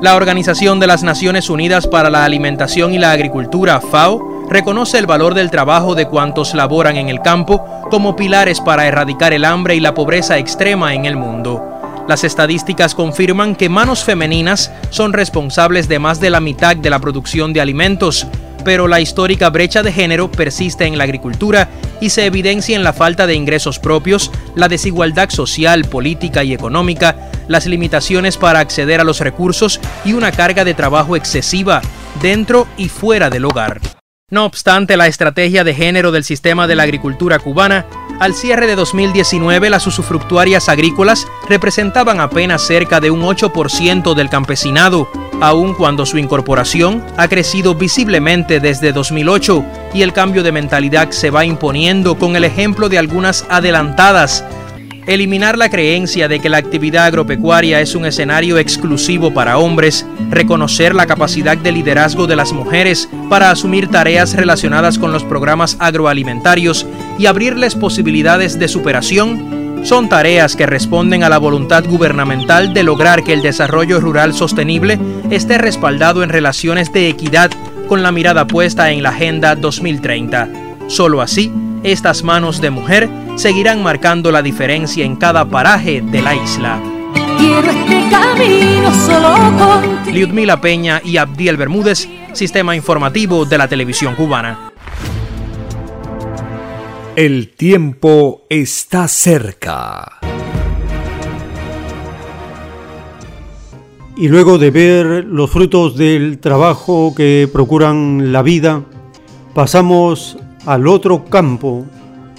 La 0.00 0.14
Organización 0.14 0.78
de 0.78 0.86
las 0.86 1.02
Naciones 1.02 1.50
Unidas 1.50 1.88
para 1.88 2.08
la 2.08 2.24
Alimentación 2.24 2.94
y 2.94 2.98
la 2.98 3.10
Agricultura, 3.10 3.80
FAO, 3.80 4.46
reconoce 4.48 4.96
el 4.98 5.06
valor 5.06 5.34
del 5.34 5.50
trabajo 5.50 5.96
de 5.96 6.06
cuantos 6.06 6.54
laboran 6.54 6.96
en 6.96 7.08
el 7.08 7.20
campo 7.20 7.64
como 7.90 8.14
pilares 8.14 8.60
para 8.60 8.86
erradicar 8.86 9.32
el 9.32 9.44
hambre 9.44 9.74
y 9.74 9.80
la 9.80 9.94
pobreza 9.94 10.38
extrema 10.38 10.94
en 10.94 11.04
el 11.04 11.16
mundo. 11.16 11.77
Las 12.08 12.24
estadísticas 12.24 12.94
confirman 12.94 13.54
que 13.54 13.68
manos 13.68 14.02
femeninas 14.02 14.72
son 14.88 15.12
responsables 15.12 15.88
de 15.88 15.98
más 15.98 16.20
de 16.20 16.30
la 16.30 16.40
mitad 16.40 16.74
de 16.74 16.88
la 16.88 17.00
producción 17.00 17.52
de 17.52 17.60
alimentos, 17.60 18.26
pero 18.64 18.88
la 18.88 18.98
histórica 18.98 19.50
brecha 19.50 19.82
de 19.82 19.92
género 19.92 20.32
persiste 20.32 20.86
en 20.86 20.96
la 20.96 21.04
agricultura 21.04 21.68
y 22.00 22.08
se 22.08 22.24
evidencia 22.24 22.74
en 22.76 22.82
la 22.82 22.94
falta 22.94 23.26
de 23.26 23.34
ingresos 23.34 23.78
propios, 23.78 24.30
la 24.54 24.68
desigualdad 24.68 25.28
social, 25.28 25.84
política 25.84 26.42
y 26.44 26.54
económica, 26.54 27.30
las 27.46 27.66
limitaciones 27.66 28.38
para 28.38 28.60
acceder 28.60 29.02
a 29.02 29.04
los 29.04 29.20
recursos 29.20 29.78
y 30.06 30.14
una 30.14 30.32
carga 30.32 30.64
de 30.64 30.72
trabajo 30.72 31.14
excesiva 31.14 31.82
dentro 32.22 32.66
y 32.78 32.88
fuera 32.88 33.28
del 33.28 33.44
hogar. 33.44 33.97
No 34.30 34.44
obstante 34.44 34.98
la 34.98 35.06
estrategia 35.06 35.64
de 35.64 35.72
género 35.72 36.12
del 36.12 36.22
sistema 36.22 36.66
de 36.66 36.74
la 36.74 36.82
agricultura 36.82 37.38
cubana, 37.38 37.86
al 38.20 38.34
cierre 38.34 38.66
de 38.66 38.74
2019 38.74 39.70
las 39.70 39.86
usufructuarias 39.86 40.68
agrícolas 40.68 41.26
representaban 41.48 42.20
apenas 42.20 42.60
cerca 42.60 43.00
de 43.00 43.10
un 43.10 43.22
8% 43.22 44.14
del 44.14 44.28
campesinado, 44.28 45.08
aun 45.40 45.72
cuando 45.72 46.04
su 46.04 46.18
incorporación 46.18 47.02
ha 47.16 47.26
crecido 47.28 47.74
visiblemente 47.74 48.60
desde 48.60 48.92
2008 48.92 49.64
y 49.94 50.02
el 50.02 50.12
cambio 50.12 50.42
de 50.42 50.52
mentalidad 50.52 51.10
se 51.10 51.30
va 51.30 51.46
imponiendo 51.46 52.18
con 52.18 52.36
el 52.36 52.44
ejemplo 52.44 52.90
de 52.90 52.98
algunas 52.98 53.46
adelantadas 53.48 54.44
eliminar 55.08 55.56
la 55.56 55.70
creencia 55.70 56.28
de 56.28 56.38
que 56.38 56.50
la 56.50 56.58
actividad 56.58 57.06
agropecuaria 57.06 57.80
es 57.80 57.94
un 57.94 58.04
escenario 58.04 58.58
exclusivo 58.58 59.32
para 59.32 59.56
hombres, 59.56 60.06
reconocer 60.30 60.94
la 60.94 61.06
capacidad 61.06 61.56
de 61.56 61.72
liderazgo 61.72 62.26
de 62.26 62.36
las 62.36 62.52
mujeres 62.52 63.08
para 63.30 63.50
asumir 63.50 63.88
tareas 63.88 64.34
relacionadas 64.34 64.98
con 64.98 65.10
los 65.10 65.24
programas 65.24 65.76
agroalimentarios 65.80 66.86
y 67.18 67.24
abrirles 67.24 67.74
posibilidades 67.74 68.58
de 68.58 68.68
superación, 68.68 69.82
son 69.84 70.10
tareas 70.10 70.56
que 70.56 70.66
responden 70.66 71.22
a 71.22 71.30
la 71.30 71.38
voluntad 71.38 71.84
gubernamental 71.86 72.74
de 72.74 72.82
lograr 72.82 73.24
que 73.24 73.32
el 73.32 73.42
desarrollo 73.42 74.00
rural 74.00 74.34
sostenible 74.34 74.98
esté 75.30 75.56
respaldado 75.56 76.22
en 76.22 76.28
relaciones 76.28 76.92
de 76.92 77.08
equidad 77.08 77.50
con 77.88 78.02
la 78.02 78.12
mirada 78.12 78.46
puesta 78.46 78.90
en 78.90 79.02
la 79.02 79.10
Agenda 79.10 79.54
2030. 79.56 80.67
Solo 80.88 81.20
así, 81.20 81.52
estas 81.84 82.24
manos 82.24 82.62
de 82.62 82.70
mujer 82.70 83.10
seguirán 83.36 83.82
marcando 83.82 84.32
la 84.32 84.40
diferencia 84.40 85.04
en 85.04 85.16
cada 85.16 85.44
paraje 85.44 86.00
de 86.00 86.22
la 86.22 86.34
isla. 86.34 86.80
Este 87.38 88.08
Liudmila 90.12 90.62
Peña 90.62 91.02
y 91.04 91.18
Abdiel 91.18 91.58
Bermúdez, 91.58 92.08
Sistema 92.32 92.74
Informativo 92.74 93.44
de 93.44 93.58
la 93.58 93.68
Televisión 93.68 94.14
Cubana. 94.14 94.72
El 97.16 97.50
tiempo 97.54 98.46
está 98.48 99.08
cerca. 99.08 100.20
Y 104.16 104.28
luego 104.28 104.56
de 104.56 104.70
ver 104.70 105.26
los 105.26 105.50
frutos 105.50 105.96
del 105.96 106.38
trabajo 106.38 107.12
que 107.14 107.46
procuran 107.52 108.32
la 108.32 108.40
vida, 108.42 108.84
pasamos 109.54 110.38
al 110.68 110.86
otro 110.86 111.24
campo 111.24 111.84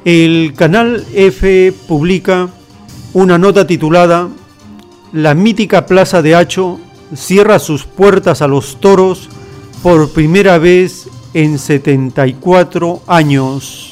El 0.04 0.54
canal 0.56 1.06
F 1.14 1.74
publica 1.88 2.50
una 3.14 3.38
nota 3.38 3.68
titulada 3.68 4.30
La 5.14 5.36
mítica 5.36 5.86
plaza 5.86 6.24
de 6.24 6.34
Hacho 6.34 6.80
cierra 7.16 7.60
sus 7.60 7.86
puertas 7.86 8.42
a 8.42 8.48
los 8.48 8.80
toros 8.80 9.30
por 9.84 10.12
primera 10.12 10.58
vez 10.58 11.08
en 11.34 11.60
74 11.60 13.02
años. 13.06 13.91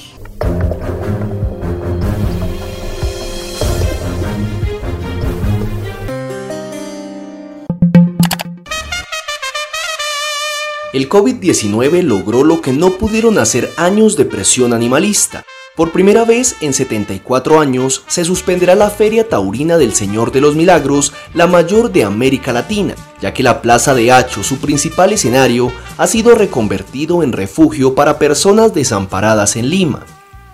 El 10.92 11.08
COVID-19 11.08 12.02
logró 12.02 12.44
lo 12.44 12.62
que 12.62 12.74
no 12.74 12.98
pudieron 12.98 13.38
hacer 13.38 13.72
años 13.78 14.18
de 14.18 14.26
presión 14.26 14.74
animalista. 14.74 15.46
Por 15.76 15.92
primera 15.92 16.26
vez 16.26 16.56
en 16.62 16.74
74 16.74 17.60
años 17.60 18.04
se 18.08 18.26
suspenderá 18.26 18.74
la 18.74 18.90
Feria 18.90 19.30
Taurina 19.30 19.78
del 19.78 19.94
Señor 19.94 20.32
de 20.32 20.42
los 20.42 20.56
Milagros, 20.56 21.14
la 21.36 21.46
mayor 21.46 21.92
de 21.92 22.06
América 22.06 22.54
Latina, 22.54 22.96
ya 23.22 23.36
que 23.36 23.44
la 23.44 23.62
Plaza 23.62 23.94
de 23.94 24.12
Hacho, 24.12 24.44
su 24.44 24.58
principal 24.58 25.14
escenario, 25.14 25.72
ha 26.00 26.08
sido 26.08 26.34
reconvertido 26.34 27.22
en 27.22 27.34
refugio 27.34 27.94
para 27.94 28.18
personas 28.18 28.74
desamparadas 28.74 29.58
en 29.58 29.70
Lima. 29.70 30.08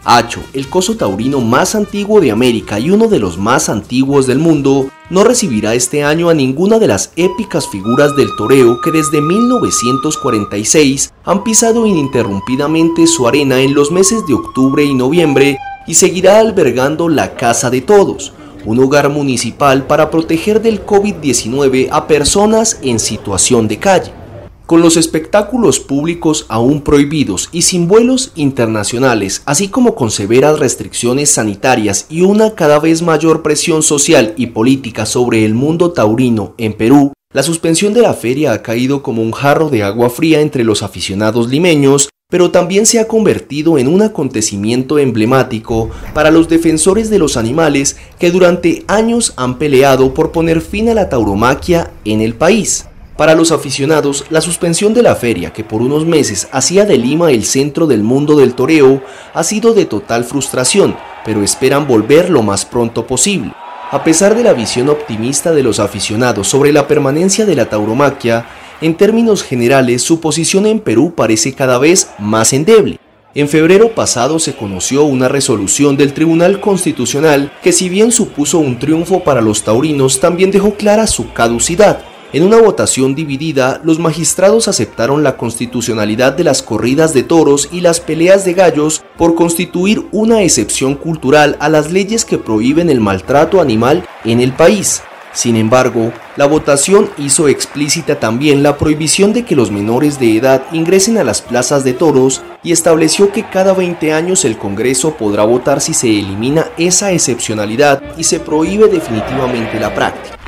Hacho, 0.07 0.39
el 0.53 0.69
coso 0.69 0.95
taurino 0.95 1.41
más 1.41 1.73
antiguo 1.73 2.21
de 2.21 2.29
América 2.29 2.79
y 2.79 2.91
uno 2.91 3.07
de 3.07 3.17
los 3.17 3.39
más 3.39 3.69
antiguos 3.69 4.27
del 4.27 4.37
mundo, 4.37 4.87
no 5.09 5.23
recibirá 5.23 5.73
este 5.73 6.03
año 6.03 6.29
a 6.29 6.35
ninguna 6.35 6.77
de 6.77 6.87
las 6.87 7.11
épicas 7.15 7.67
figuras 7.67 8.15
del 8.15 8.29
toreo 8.37 8.81
que 8.81 8.91
desde 8.91 9.19
1946 9.19 11.11
han 11.23 11.43
pisado 11.43 11.87
ininterrumpidamente 11.87 13.07
su 13.07 13.27
arena 13.27 13.61
en 13.61 13.73
los 13.73 13.91
meses 13.91 14.27
de 14.27 14.35
octubre 14.35 14.85
y 14.85 14.93
noviembre 14.93 15.57
y 15.87 15.95
seguirá 15.95 16.37
albergando 16.37 17.09
la 17.09 17.35
Casa 17.35 17.71
de 17.71 17.81
Todos, 17.81 18.31
un 18.63 18.79
hogar 18.79 19.09
municipal 19.09 19.87
para 19.87 20.11
proteger 20.11 20.61
del 20.61 20.85
COVID-19 20.85 21.89
a 21.91 22.05
personas 22.05 22.77
en 22.83 22.99
situación 22.99 23.67
de 23.67 23.79
calle. 23.79 24.24
Con 24.65 24.81
los 24.81 24.97
espectáculos 24.97 25.79
públicos 25.79 26.47
aún 26.49 26.81
prohibidos 26.81 27.49
y 27.51 27.61
sin 27.61 27.87
vuelos 27.87 28.31
internacionales, 28.33 29.43
así 29.45 29.67
como 29.67 29.93
con 29.93 30.09
severas 30.09 30.57
restricciones 30.57 31.29
sanitarias 31.29 32.07
y 32.09 32.21
una 32.21 32.55
cada 32.55 32.79
vez 32.79 33.03
mayor 33.03 33.43
presión 33.43 33.83
social 33.83 34.33
y 34.37 34.47
política 34.47 35.05
sobre 35.05 35.45
el 35.45 35.53
mundo 35.53 35.91
taurino 35.91 36.55
en 36.57 36.73
Perú, 36.73 37.13
la 37.31 37.43
suspensión 37.43 37.93
de 37.93 38.01
la 38.01 38.15
feria 38.15 38.53
ha 38.53 38.63
caído 38.63 39.03
como 39.03 39.21
un 39.21 39.33
jarro 39.33 39.69
de 39.69 39.83
agua 39.83 40.09
fría 40.09 40.41
entre 40.41 40.63
los 40.63 40.81
aficionados 40.81 41.47
limeños, 41.47 42.09
pero 42.31 42.49
también 42.49 42.87
se 42.87 42.99
ha 42.99 43.07
convertido 43.07 43.77
en 43.77 43.87
un 43.87 44.01
acontecimiento 44.01 44.97
emblemático 44.97 45.91
para 46.15 46.31
los 46.31 46.49
defensores 46.49 47.11
de 47.11 47.19
los 47.19 47.37
animales 47.37 47.97
que 48.17 48.31
durante 48.31 48.83
años 48.87 49.33
han 49.35 49.59
peleado 49.59 50.15
por 50.15 50.31
poner 50.31 50.61
fin 50.61 50.89
a 50.89 50.95
la 50.95 51.07
tauromaquia 51.07 51.91
en 52.03 52.21
el 52.21 52.33
país. 52.33 52.87
Para 53.17 53.33
los 53.33 53.53
aficionados, 53.53 54.25
la 54.29 54.41
suspensión 54.41 54.93
de 54.93 55.01
la 55.01 55.15
feria, 55.15 55.53
que 55.53 55.63
por 55.63 55.81
unos 55.81 56.05
meses 56.05 56.49
hacía 56.51 56.85
de 56.85 56.97
Lima 56.97 57.31
el 57.31 57.45
centro 57.45 57.87
del 57.87 58.03
mundo 58.03 58.35
del 58.35 58.55
toreo, 58.55 59.01
ha 59.33 59.43
sido 59.45 59.73
de 59.73 59.85
total 59.85 60.25
frustración, 60.25 60.97
pero 61.23 61.41
esperan 61.41 61.87
volver 61.87 62.29
lo 62.29 62.43
más 62.43 62.65
pronto 62.65 63.07
posible. 63.07 63.53
A 63.89 64.03
pesar 64.03 64.35
de 64.35 64.43
la 64.43 64.51
visión 64.51 64.89
optimista 64.89 65.53
de 65.53 65.63
los 65.63 65.79
aficionados 65.79 66.49
sobre 66.49 66.73
la 66.73 66.87
permanencia 66.89 67.45
de 67.45 67.55
la 67.55 67.69
tauromaquia, 67.69 68.47
en 68.81 68.95
términos 68.95 69.43
generales 69.43 70.01
su 70.01 70.19
posición 70.19 70.65
en 70.65 70.81
Perú 70.81 71.13
parece 71.15 71.53
cada 71.53 71.77
vez 71.77 72.09
más 72.19 72.51
endeble. 72.51 72.99
En 73.33 73.47
febrero 73.47 73.95
pasado 73.95 74.39
se 74.39 74.55
conoció 74.55 75.05
una 75.05 75.29
resolución 75.29 75.95
del 75.95 76.13
Tribunal 76.13 76.59
Constitucional 76.59 77.53
que 77.63 77.71
si 77.71 77.87
bien 77.87 78.11
supuso 78.11 78.59
un 78.59 78.77
triunfo 78.77 79.23
para 79.23 79.39
los 79.39 79.63
taurinos, 79.63 80.19
también 80.19 80.51
dejó 80.51 80.73
clara 80.73 81.07
su 81.07 81.31
caducidad 81.31 82.03
en 82.35 82.43
una 82.43 82.57
votación 82.57 83.15
dividida, 83.15 83.79
los 83.85 83.97
magistrados 83.97 84.67
aceptaron 84.67 85.23
la 85.23 85.37
constitucionalidad 85.37 86.33
de 86.33 86.43
las 86.43 86.61
corridas 86.63 87.13
de 87.13 87.23
toros 87.23 87.69
y 87.71 87.79
las 87.79 88.01
peleas 88.01 88.43
de 88.43 88.53
gallos 88.53 89.05
por 89.17 89.35
constituir 89.35 90.05
una 90.11 90.41
excepción 90.41 90.95
cultural 90.95 91.55
a 91.61 91.69
las 91.69 91.93
leyes 91.93 92.25
que 92.25 92.37
prohíben 92.37 92.89
el 92.89 92.99
maltrato 92.99 93.61
animal 93.61 94.05
en 94.25 94.41
el 94.41 94.51
país. 94.51 95.01
Sin 95.31 95.55
embargo, 95.55 96.11
la 96.35 96.45
votación 96.45 97.09
hizo 97.17 97.47
explícita 97.47 98.19
también 98.19 98.63
la 98.63 98.77
prohibición 98.77 99.31
de 99.31 99.45
que 99.45 99.55
los 99.55 99.71
menores 99.71 100.19
de 100.19 100.35
edad 100.35 100.65
ingresen 100.73 101.17
a 101.17 101.23
las 101.23 101.41
plazas 101.41 101.85
de 101.85 101.93
toros 101.93 102.41
y 102.63 102.73
estableció 102.73 103.31
que 103.31 103.47
cada 103.47 103.71
20 103.71 104.11
años 104.11 104.43
el 104.43 104.57
Congreso 104.57 105.15
podrá 105.15 105.45
votar 105.45 105.79
si 105.79 105.93
se 105.93 106.09
elimina 106.09 106.67
esa 106.77 107.13
excepcionalidad 107.13 108.03
y 108.17 108.25
se 108.25 108.41
prohíbe 108.41 108.89
definitivamente 108.89 109.79
la 109.79 109.95
práctica. 109.95 110.44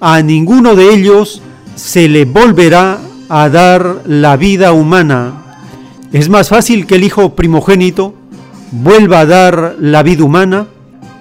a 0.00 0.22
ninguno 0.22 0.76
de 0.76 0.94
ellos 0.94 1.42
se 1.74 2.08
le 2.08 2.24
volverá 2.24 3.00
a 3.28 3.48
dar 3.48 4.02
la 4.06 4.36
vida 4.36 4.72
humana. 4.72 5.42
Es 6.12 6.28
más 6.28 6.50
fácil 6.50 6.86
que 6.86 6.94
el 6.94 7.04
Hijo 7.04 7.34
primogénito 7.34 8.14
vuelva 8.70 9.20
a 9.20 9.26
dar 9.26 9.74
la 9.80 10.04
vida 10.04 10.22
humana 10.22 10.68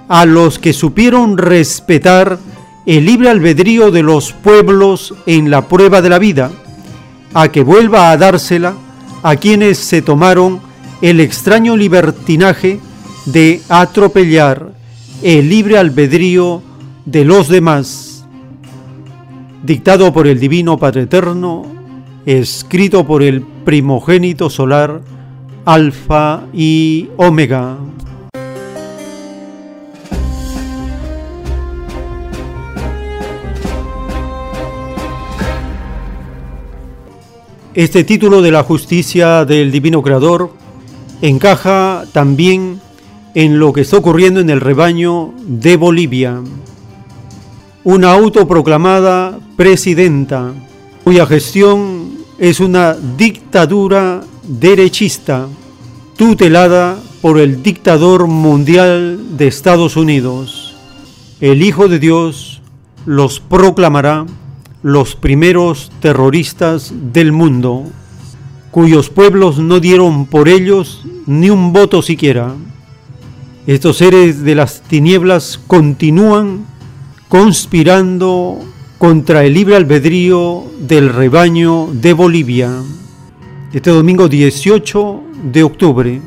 a 0.10 0.28
los 0.28 0.60
que 0.60 0.74
supieron 0.74 1.40
respetar 1.40 2.38
el 2.86 3.06
libre 3.08 3.30
albedrío 3.30 3.90
de 3.90 4.04
los 4.04 4.32
pueblos 4.32 5.16
en 5.26 5.50
la 5.50 5.68
prueba 5.68 6.04
de 6.04 6.10
la 6.10 6.20
vida, 6.20 6.52
a 7.34 7.48
que 7.48 7.64
vuelva 7.64 8.12
a 8.12 8.18
dársela 8.18 8.76
a 9.24 9.36
quienes 9.36 9.78
se 9.78 10.02
tomaron 10.02 10.60
el 11.02 11.20
extraño 11.20 11.76
libertinaje 11.76 12.80
de 13.26 13.62
atropellar 13.70 14.72
el 15.22 15.50
libre 15.50 15.78
albedrío 15.78 16.62
de 17.06 17.26
los 17.26 17.48
demás, 17.48 18.26
dictado 19.64 20.12
por 20.14 20.28
el 20.28 20.40
Divino 20.40 20.78
Padre 20.78 21.04
Eterno, 21.04 21.66
escrito 22.26 23.06
por 23.06 23.24
el 23.24 23.42
primogénito 23.42 24.50
solar, 24.50 25.02
Alfa 25.66 26.42
y 26.54 27.10
Omega. 27.18 27.78
Este 37.74 38.04
título 38.04 38.42
de 38.42 38.52
la 38.52 38.64
justicia 38.64 39.46
del 39.46 39.72
Divino 39.72 40.02
Creador 40.02 40.52
encaja 41.22 42.04
también 42.12 42.82
en 43.34 43.60
lo 43.60 43.72
que 43.72 43.80
está 43.80 43.96
ocurriendo 43.96 44.42
en 44.42 44.50
el 44.50 44.60
rebaño 44.60 45.34
de 45.46 45.78
Bolivia. 45.78 46.42
Una 47.86 48.12
autoproclamada 48.12 49.40
presidenta 49.56 50.52
cuya 51.06 51.26
gestión 51.26 52.12
es 52.40 52.60
una 52.60 52.94
dictadura 52.94 54.20
derechista 54.44 55.48
tutelada 56.18 56.98
por 57.22 57.40
el 57.40 57.64
dictador 57.64 58.28
mundial 58.28 59.38
de 59.38 59.48
Estados 59.48 59.96
Unidos. 59.96 60.76
El 61.40 61.62
Hijo 61.62 61.88
de 61.88 62.00
Dios 62.00 62.62
los 63.06 63.40
proclamará 63.40 64.26
los 64.84 65.16
primeros 65.16 65.92
terroristas 66.00 66.94
del 67.14 67.32
mundo, 67.32 67.86
cuyos 68.72 69.10
pueblos 69.10 69.60
no 69.60 69.80
dieron 69.80 70.26
por 70.26 70.50
ellos 70.50 71.04
ni 71.28 71.50
un 71.50 71.74
voto 71.74 72.02
siquiera. 72.02 72.56
Estos 73.68 73.98
seres 73.98 74.44
de 74.44 74.56
las 74.56 74.82
tinieblas 74.82 75.60
continúan 75.68 76.66
conspirando 77.30 78.60
contra 78.98 79.46
el 79.46 79.54
libre 79.54 79.76
albedrío 79.76 80.64
del 80.80 81.10
rebaño 81.10 81.88
de 81.94 82.14
Bolivia. 82.14 82.72
Este 83.74 83.92
domingo 83.92 84.28
18 84.28 85.22
de 85.52 85.64
octubre 85.64 86.22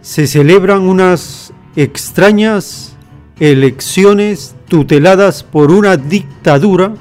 se 0.00 0.26
celebran 0.26 0.82
unas 0.82 1.52
extrañas 1.74 2.96
elecciones 3.38 4.54
tuteladas 4.68 5.42
por 5.42 5.70
una 5.70 5.96
dictadura 5.96 6.94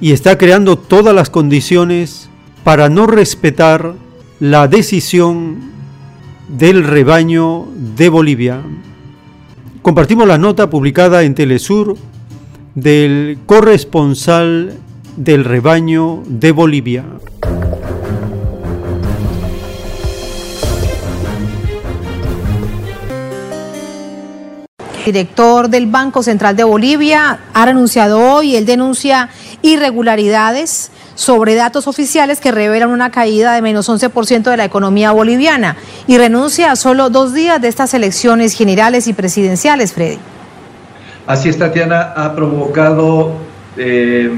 y 0.00 0.12
está 0.12 0.38
creando 0.38 0.76
todas 0.78 1.14
las 1.14 1.30
condiciones 1.30 2.28
para 2.64 2.88
no 2.88 3.06
respetar 3.06 3.94
la 4.40 4.68
decisión 4.68 5.72
del 6.48 6.84
rebaño 6.84 7.66
de 7.96 8.08
Bolivia. 8.08 8.60
Compartimos 9.82 10.26
la 10.26 10.38
nota 10.38 10.68
publicada 10.68 11.22
en 11.22 11.34
Telesur 11.34 11.96
del 12.74 13.38
corresponsal 13.46 14.74
del 15.16 15.44
rebaño 15.44 16.22
de 16.26 16.52
Bolivia. 16.52 17.04
director 25.06 25.70
del 25.70 25.86
Banco 25.86 26.20
Central 26.20 26.56
de 26.56 26.64
Bolivia 26.64 27.38
ha 27.54 27.64
renunciado 27.64 28.18
hoy. 28.18 28.56
Él 28.56 28.66
denuncia 28.66 29.30
irregularidades 29.66 30.90
sobre 31.14 31.54
datos 31.54 31.88
oficiales 31.88 32.40
que 32.40 32.52
revelan 32.52 32.90
una 32.90 33.10
caída 33.10 33.54
de 33.54 33.62
menos 33.62 33.88
11% 33.88 34.50
de 34.50 34.56
la 34.56 34.64
economía 34.64 35.12
boliviana 35.12 35.76
y 36.06 36.18
renuncia 36.18 36.70
a 36.70 36.76
solo 36.76 37.10
dos 37.10 37.34
días 37.34 37.60
de 37.60 37.68
estas 37.68 37.94
elecciones 37.94 38.54
generales 38.54 39.08
y 39.08 39.12
presidenciales, 39.12 39.92
Freddy. 39.92 40.18
Así 41.26 41.48
es, 41.48 41.58
Tatiana, 41.58 42.12
ha 42.14 42.34
provocado 42.34 43.32
eh, 43.76 44.30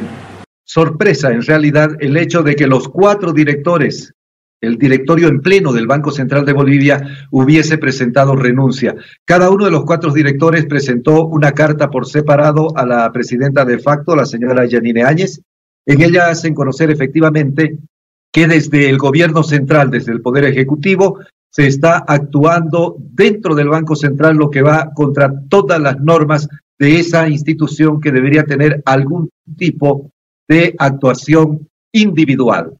sorpresa 0.64 1.30
en 1.30 1.42
realidad 1.42 1.90
el 2.00 2.16
hecho 2.16 2.42
de 2.42 2.56
que 2.56 2.66
los 2.66 2.88
cuatro 2.88 3.32
directores 3.32 4.14
el 4.60 4.76
directorio 4.76 5.28
en 5.28 5.40
pleno 5.40 5.72
del 5.72 5.86
Banco 5.86 6.10
Central 6.10 6.44
de 6.44 6.52
Bolivia 6.52 7.26
hubiese 7.30 7.78
presentado 7.78 8.34
renuncia. 8.34 8.94
Cada 9.24 9.50
uno 9.50 9.64
de 9.64 9.70
los 9.70 9.84
cuatro 9.84 10.12
directores 10.12 10.66
presentó 10.66 11.26
una 11.26 11.52
carta 11.52 11.90
por 11.90 12.06
separado 12.06 12.76
a 12.76 12.84
la 12.84 13.10
presidenta 13.12 13.64
de 13.64 13.78
facto, 13.78 14.16
la 14.16 14.26
señora 14.26 14.66
Yanine 14.66 15.04
Áñez. 15.04 15.40
En 15.86 16.02
ella 16.02 16.28
hacen 16.28 16.54
conocer 16.54 16.90
efectivamente 16.90 17.78
que 18.32 18.46
desde 18.46 18.90
el 18.90 18.98
gobierno 18.98 19.42
central, 19.42 19.90
desde 19.90 20.12
el 20.12 20.20
Poder 20.20 20.44
Ejecutivo, 20.44 21.20
se 21.50 21.66
está 21.66 21.98
actuando 21.98 22.96
dentro 22.98 23.54
del 23.54 23.68
Banco 23.68 23.96
Central 23.96 24.36
lo 24.36 24.50
que 24.50 24.60
va 24.60 24.90
contra 24.94 25.32
todas 25.48 25.80
las 25.80 25.98
normas 26.00 26.46
de 26.78 27.00
esa 27.00 27.28
institución 27.28 28.00
que 28.00 28.12
debería 28.12 28.44
tener 28.44 28.82
algún 28.84 29.30
tipo 29.56 30.10
de 30.46 30.74
actuación 30.78 31.66
individual 31.92 32.74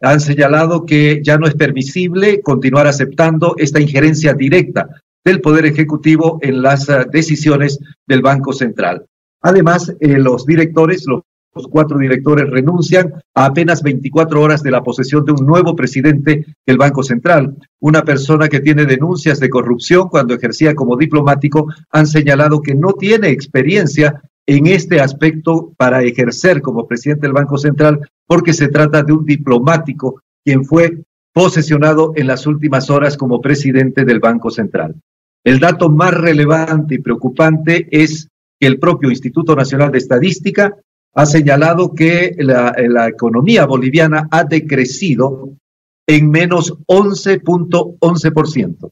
han 0.00 0.20
señalado 0.20 0.86
que 0.86 1.20
ya 1.22 1.38
no 1.38 1.46
es 1.46 1.54
permisible 1.54 2.40
continuar 2.42 2.86
aceptando 2.86 3.54
esta 3.58 3.80
injerencia 3.80 4.34
directa 4.34 4.88
del 5.24 5.40
Poder 5.40 5.66
Ejecutivo 5.66 6.38
en 6.40 6.62
las 6.62 6.88
uh, 6.88 7.04
decisiones 7.10 7.78
del 8.06 8.22
Banco 8.22 8.52
Central. 8.52 9.04
Además, 9.42 9.94
eh, 10.00 10.18
los 10.18 10.46
directores, 10.46 11.04
los 11.06 11.22
cuatro 11.68 11.98
directores 11.98 12.48
renuncian 12.48 13.14
a 13.34 13.46
apenas 13.46 13.82
24 13.82 14.40
horas 14.40 14.62
de 14.62 14.70
la 14.70 14.82
posesión 14.82 15.24
de 15.24 15.32
un 15.32 15.46
nuevo 15.46 15.74
presidente 15.74 16.46
del 16.66 16.78
Banco 16.78 17.02
Central. 17.02 17.56
Una 17.80 18.02
persona 18.02 18.48
que 18.48 18.60
tiene 18.60 18.86
denuncias 18.86 19.40
de 19.40 19.50
corrupción 19.50 20.08
cuando 20.08 20.34
ejercía 20.34 20.74
como 20.74 20.96
diplomático 20.96 21.66
han 21.90 22.06
señalado 22.06 22.62
que 22.62 22.74
no 22.74 22.92
tiene 22.94 23.30
experiencia 23.30 24.22
en 24.48 24.66
este 24.66 25.00
aspecto 25.00 25.72
para 25.76 26.02
ejercer 26.02 26.60
como 26.62 26.88
presidente 26.88 27.26
del 27.26 27.34
Banco 27.34 27.58
Central, 27.58 28.00
porque 28.26 28.54
se 28.54 28.68
trata 28.68 29.02
de 29.02 29.12
un 29.12 29.26
diplomático 29.26 30.22
quien 30.42 30.64
fue 30.64 31.02
posesionado 31.34 32.14
en 32.16 32.26
las 32.26 32.46
últimas 32.46 32.88
horas 32.88 33.18
como 33.18 33.42
presidente 33.42 34.06
del 34.06 34.20
Banco 34.20 34.50
Central. 34.50 34.94
El 35.44 35.58
dato 35.58 35.90
más 35.90 36.14
relevante 36.14 36.94
y 36.94 36.98
preocupante 36.98 37.88
es 37.90 38.28
que 38.58 38.66
el 38.66 38.78
propio 38.78 39.10
Instituto 39.10 39.54
Nacional 39.54 39.92
de 39.92 39.98
Estadística 39.98 40.74
ha 41.14 41.26
señalado 41.26 41.94
que 41.94 42.34
la, 42.38 42.72
economía 43.06 43.66
boliviana 43.66 44.28
ha 44.30 44.44
decrecido 44.44 45.50
en 46.06 46.30
menos 46.30 46.72
11.11%. 46.86 48.90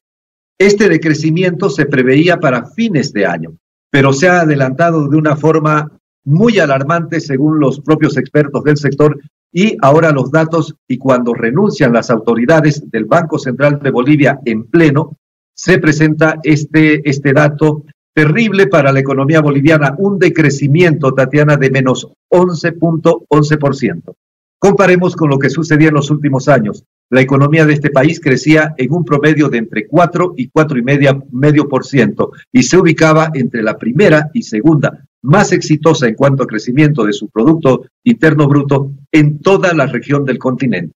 Este 0.59 0.91
decrecimiento 0.91 1.70
se 1.70 1.87
preveía 1.87 2.41
para 2.41 2.66
fines 2.66 3.15
de 3.15 3.24
año 3.24 3.57
pero 3.97 4.12
se 4.12 4.28
ha 4.28 4.40
adelantado 4.40 5.09
de 5.09 5.16
una 5.16 5.36
forma 5.36 5.90
muy 6.23 6.59
alarmante 6.59 7.18
según 7.18 7.59
los 7.59 7.81
propios 7.81 8.18
expertos 8.18 8.62
del 8.62 8.77
sector 8.77 9.18
y 9.51 9.74
ahora 9.81 10.12
los 10.12 10.31
datos 10.31 10.74
y 10.86 10.98
cuando 10.98 11.32
renuncian 11.32 11.94
las 11.94 12.10
autoridades 12.10 12.90
del 12.90 13.06
Banco 13.06 13.39
Central 13.39 13.78
de 13.82 13.90
Bolivia 13.90 14.39
en 14.44 14.64
pleno, 14.64 15.16
se 15.55 15.78
presenta 15.78 16.40
este, 16.43 17.09
este 17.09 17.32
dato 17.32 17.85
terrible 18.12 18.66
para 18.66 18.93
la 18.93 19.01
economía 19.01 19.40
boliviana, 19.40 19.94
un 19.97 20.18
decrecimiento, 20.18 21.14
Tatiana, 21.14 21.56
de 21.56 21.70
menos 21.70 22.06
11.11%. 22.28 24.14
Comparemos 24.59 25.16
con 25.16 25.31
lo 25.31 25.39
que 25.39 25.48
sucedía 25.48 25.89
en 25.89 25.94
los 25.94 26.10
últimos 26.10 26.48
años. 26.48 26.85
La 27.09 27.20
economía 27.20 27.65
de 27.65 27.73
este 27.73 27.91
país 27.91 28.20
crecía 28.20 28.74
en 28.77 28.93
un 28.93 29.05
promedio 29.05 29.49
de 29.49 29.59
entre 29.59 29.87
4 29.87 30.35
y 30.37 30.49
4 30.49 30.78
y 30.78 30.83
media, 30.83 31.19
medio 31.31 31.69
por 31.69 31.85
ciento 31.85 32.33
y 32.51 32.65
se 32.65 32.77
ubicaba 32.77 33.31
entre 33.35 33.62
la 33.62 33.78
primera 33.78 34.31
y 34.33 34.43
segunda 34.43 35.07
más 35.23 35.53
exitosa 35.53 36.07
en 36.07 36.15
cuanto 36.15 36.45
a 36.45 36.47
crecimiento 36.47 37.05
de 37.05 37.12
su 37.12 37.28
Producto 37.28 37.87
Interno 38.05 38.47
Bruto 38.47 38.93
en 39.11 39.41
toda 39.41 39.74
la 39.74 39.87
región 39.87 40.24
del 40.24 40.39
continente. 40.39 40.95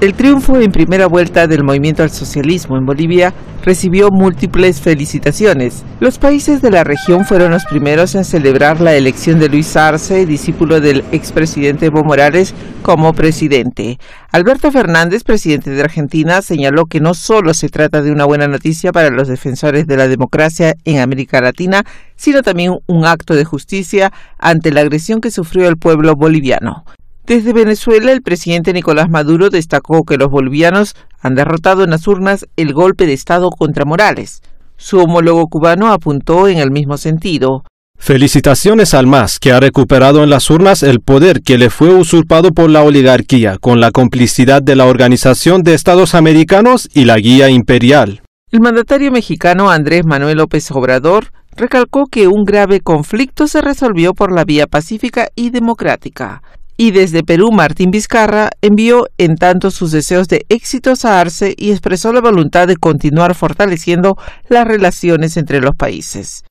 El 0.00 0.14
triunfo 0.14 0.60
en 0.60 0.70
primera 0.70 1.08
vuelta 1.08 1.48
del 1.48 1.64
movimiento 1.64 2.04
al 2.04 2.10
socialismo 2.10 2.76
en 2.76 2.86
Bolivia 2.86 3.34
recibió 3.64 4.10
múltiples 4.12 4.80
felicitaciones. 4.80 5.82
Los 5.98 6.18
países 6.20 6.62
de 6.62 6.70
la 6.70 6.84
región 6.84 7.24
fueron 7.24 7.50
los 7.50 7.64
primeros 7.64 8.14
en 8.14 8.24
celebrar 8.24 8.80
la 8.80 8.94
elección 8.94 9.40
de 9.40 9.48
Luis 9.48 9.76
Arce, 9.76 10.24
discípulo 10.24 10.80
del 10.80 11.02
expresidente 11.10 11.86
Evo 11.86 12.04
Morales, 12.04 12.54
como 12.82 13.12
presidente. 13.12 13.98
Alberto 14.30 14.70
Fernández, 14.70 15.24
presidente 15.24 15.70
de 15.70 15.82
Argentina, 15.82 16.42
señaló 16.42 16.86
que 16.86 17.00
no 17.00 17.12
solo 17.12 17.52
se 17.52 17.68
trata 17.68 18.00
de 18.00 18.12
una 18.12 18.24
buena 18.24 18.46
noticia 18.46 18.92
para 18.92 19.10
los 19.10 19.26
defensores 19.26 19.88
de 19.88 19.96
la 19.96 20.06
democracia 20.06 20.76
en 20.84 21.00
América 21.00 21.40
Latina, 21.40 21.82
sino 22.14 22.42
también 22.42 22.76
un 22.86 23.04
acto 23.04 23.34
de 23.34 23.44
justicia 23.44 24.12
ante 24.38 24.70
la 24.70 24.82
agresión 24.82 25.20
que 25.20 25.32
sufrió 25.32 25.66
el 25.66 25.76
pueblo 25.76 26.14
boliviano. 26.14 26.84
Desde 27.28 27.52
Venezuela, 27.52 28.10
el 28.10 28.22
presidente 28.22 28.72
Nicolás 28.72 29.10
Maduro 29.10 29.50
destacó 29.50 30.02
que 30.04 30.16
los 30.16 30.30
bolivianos 30.30 30.96
han 31.20 31.34
derrotado 31.34 31.84
en 31.84 31.90
las 31.90 32.08
urnas 32.08 32.46
el 32.56 32.72
golpe 32.72 33.04
de 33.04 33.12
Estado 33.12 33.50
contra 33.50 33.84
Morales. 33.84 34.40
Su 34.78 34.98
homólogo 34.98 35.46
cubano 35.46 35.92
apuntó 35.92 36.48
en 36.48 36.56
el 36.56 36.70
mismo 36.70 36.96
sentido. 36.96 37.64
Felicitaciones 37.98 38.94
al 38.94 39.06
MAS, 39.06 39.38
que 39.38 39.52
ha 39.52 39.60
recuperado 39.60 40.24
en 40.24 40.30
las 40.30 40.48
urnas 40.48 40.82
el 40.82 41.00
poder 41.00 41.42
que 41.42 41.58
le 41.58 41.68
fue 41.68 41.94
usurpado 41.94 42.52
por 42.52 42.70
la 42.70 42.82
oligarquía, 42.82 43.58
con 43.58 43.78
la 43.78 43.90
complicidad 43.90 44.62
de 44.62 44.76
la 44.76 44.86
Organización 44.86 45.62
de 45.62 45.74
Estados 45.74 46.14
Americanos 46.14 46.88
y 46.94 47.04
la 47.04 47.18
Guía 47.18 47.50
Imperial. 47.50 48.22
El 48.50 48.60
mandatario 48.60 49.12
mexicano 49.12 49.68
Andrés 49.70 50.06
Manuel 50.06 50.38
López 50.38 50.70
Obrador 50.70 51.26
recalcó 51.54 52.06
que 52.06 52.26
un 52.26 52.44
grave 52.44 52.80
conflicto 52.80 53.48
se 53.48 53.60
resolvió 53.60 54.14
por 54.14 54.32
la 54.32 54.44
vía 54.44 54.66
pacífica 54.66 55.28
y 55.34 55.50
democrática. 55.50 56.40
Y 56.80 56.92
desde 56.92 57.24
Perú, 57.24 57.50
Martín 57.50 57.90
Vizcarra 57.90 58.50
envió 58.62 59.08
en 59.18 59.34
tanto 59.34 59.72
sus 59.72 59.90
deseos 59.90 60.28
de 60.28 60.46
éxitos 60.48 61.04
a 61.04 61.20
Arce 61.20 61.52
y 61.58 61.72
expresó 61.72 62.12
la 62.12 62.20
voluntad 62.20 62.68
de 62.68 62.76
continuar 62.76 63.34
fortaleciendo 63.34 64.16
las 64.48 64.64
relaciones 64.64 65.36
entre 65.36 65.60
los 65.60 65.74
países. 65.74 66.44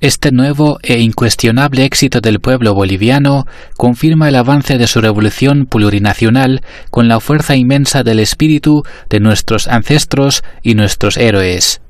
Este 0.00 0.32
nuevo 0.32 0.78
e 0.82 0.98
incuestionable 1.00 1.84
éxito 1.84 2.22
del 2.22 2.40
pueblo 2.40 2.72
boliviano 2.72 3.46
confirma 3.76 4.30
el 4.30 4.36
avance 4.36 4.78
de 4.78 4.86
su 4.86 5.02
revolución 5.02 5.66
plurinacional 5.66 6.62
con 6.90 7.06
la 7.08 7.20
fuerza 7.20 7.54
inmensa 7.54 8.02
del 8.02 8.20
espíritu 8.20 8.82
de 9.10 9.20
nuestros 9.20 9.68
ancestros 9.68 10.42
y 10.62 10.74
nuestros 10.74 11.18
héroes. 11.18 11.82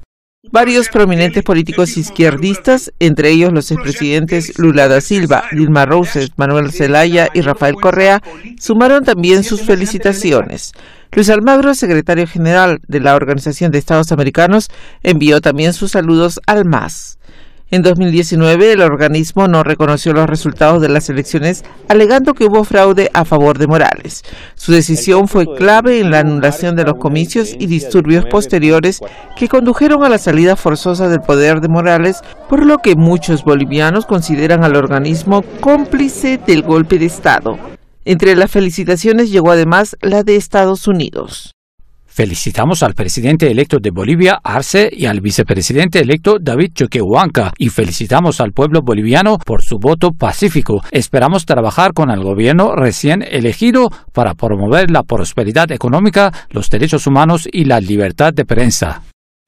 Varios 0.52 0.88
prominentes 0.88 1.42
políticos 1.42 1.96
izquierdistas, 1.96 2.92
entre 3.00 3.30
ellos 3.30 3.52
los 3.52 3.70
expresidentes 3.70 4.58
Lula 4.58 4.88
da 4.88 5.00
Silva, 5.00 5.44
Dilma 5.50 5.86
Rousseff, 5.86 6.30
Manuel 6.36 6.70
Zelaya 6.70 7.28
y 7.34 7.40
Rafael 7.40 7.74
Correa, 7.74 8.22
sumaron 8.58 9.04
también 9.04 9.42
sus 9.42 9.62
felicitaciones. 9.62 10.72
Luis 11.12 11.30
Almagro, 11.30 11.74
secretario 11.74 12.26
general 12.26 12.80
de 12.86 13.00
la 13.00 13.14
Organización 13.14 13.70
de 13.70 13.78
Estados 13.78 14.12
Americanos, 14.12 14.70
envió 15.02 15.40
también 15.40 15.72
sus 15.72 15.92
saludos 15.92 16.40
al 16.46 16.64
MAS. 16.64 17.18
En 17.70 17.82
2019, 17.82 18.72
el 18.72 18.82
organismo 18.82 19.48
no 19.48 19.64
reconoció 19.64 20.12
los 20.12 20.28
resultados 20.28 20.82
de 20.82 20.88
las 20.88 21.08
elecciones, 21.08 21.64
alegando 21.88 22.34
que 22.34 22.44
hubo 22.44 22.62
fraude 22.62 23.10
a 23.14 23.24
favor 23.24 23.58
de 23.58 23.66
Morales. 23.66 24.22
Su 24.54 24.72
decisión 24.72 25.28
fue 25.28 25.46
clave 25.56 25.98
en 25.98 26.10
la 26.10 26.20
anulación 26.20 26.76
de 26.76 26.84
los 26.84 26.94
comicios 26.98 27.54
y 27.58 27.66
disturbios 27.66 28.26
posteriores 28.26 29.00
que 29.36 29.48
condujeron 29.48 30.04
a 30.04 30.08
la 30.08 30.18
salida 30.18 30.56
forzosa 30.56 31.08
del 31.08 31.20
poder 31.20 31.60
de 31.60 31.68
Morales, 31.68 32.20
por 32.48 32.64
lo 32.64 32.78
que 32.78 32.96
muchos 32.96 33.44
bolivianos 33.44 34.06
consideran 34.06 34.62
al 34.62 34.76
organismo 34.76 35.42
cómplice 35.60 36.38
del 36.46 36.62
golpe 36.62 36.98
de 36.98 37.06
Estado. 37.06 37.58
Entre 38.04 38.36
las 38.36 38.50
felicitaciones 38.50 39.30
llegó 39.30 39.50
además 39.50 39.96
la 40.02 40.22
de 40.22 40.36
Estados 40.36 40.86
Unidos. 40.86 41.53
Felicitamos 42.14 42.84
al 42.84 42.94
presidente 42.94 43.50
electo 43.50 43.78
de 43.80 43.90
Bolivia, 43.90 44.38
Arce, 44.44 44.88
y 44.92 45.06
al 45.06 45.20
vicepresidente 45.20 45.98
electo, 45.98 46.36
David 46.40 46.70
Choquehuanca, 46.72 47.52
y 47.58 47.70
felicitamos 47.70 48.40
al 48.40 48.52
pueblo 48.52 48.82
boliviano 48.82 49.36
por 49.36 49.62
su 49.62 49.80
voto 49.80 50.12
pacífico. 50.12 50.80
Esperamos 50.92 51.44
trabajar 51.44 51.92
con 51.92 52.12
el 52.12 52.22
gobierno 52.22 52.76
recién 52.76 53.22
elegido 53.28 53.90
para 54.12 54.34
promover 54.34 54.92
la 54.92 55.02
prosperidad 55.02 55.72
económica, 55.72 56.32
los 56.50 56.70
derechos 56.70 57.08
humanos 57.08 57.48
y 57.50 57.64
la 57.64 57.80
libertad 57.80 58.32
de 58.32 58.44
prensa. 58.44 59.02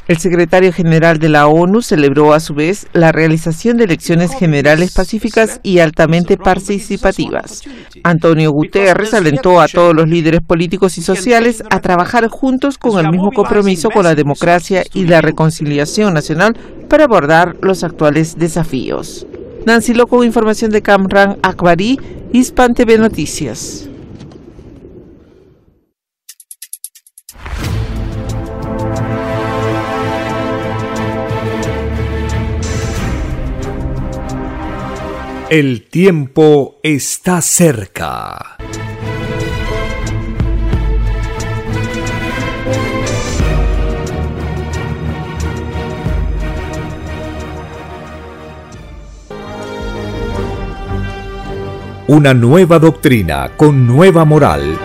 El 0.08 0.18
secretario 0.18 0.72
general 0.72 1.18
de 1.18 1.28
la 1.28 1.48
ONU 1.48 1.82
celebró 1.82 2.32
a 2.32 2.38
su 2.38 2.54
vez 2.54 2.86
la 2.92 3.10
realización 3.10 3.76
de 3.76 3.84
elecciones 3.84 4.32
generales 4.32 4.92
pacíficas 4.92 5.58
y 5.64 5.80
altamente 5.80 6.36
participativas. 6.36 7.62
Antonio 8.04 8.52
Guterres 8.52 9.14
alentó 9.14 9.60
a 9.60 9.66
todos 9.66 9.96
los 9.96 10.08
líderes 10.08 10.42
políticos 10.42 10.96
y 10.98 11.02
sociales 11.02 11.64
a 11.70 11.80
trabajar 11.80 12.28
juntos 12.28 12.78
con 12.78 13.04
el 13.04 13.10
mismo 13.10 13.32
compromiso 13.32 13.90
con 13.90 14.04
la 14.04 14.14
democracia 14.14 14.84
y 14.94 15.06
la 15.06 15.22
reconciliación 15.22 16.14
nacional 16.14 16.56
para 16.88 17.04
abordar 17.04 17.56
los 17.60 17.82
actuales 17.82 18.38
desafíos. 18.38 19.26
Nancy 19.64 19.92
Loco, 19.92 20.22
información 20.22 20.70
de 20.70 20.82
Camran 20.82 21.38
Akbari, 21.42 21.98
Hispan 22.32 22.74
TV 22.74 22.96
Noticias. 22.98 23.88
El 35.48 35.82
tiempo 35.82 36.80
está 36.82 37.40
cerca. 37.40 38.56
Una 52.08 52.34
nueva 52.34 52.80
doctrina 52.80 53.52
con 53.56 53.86
nueva 53.86 54.24
moral, 54.24 54.76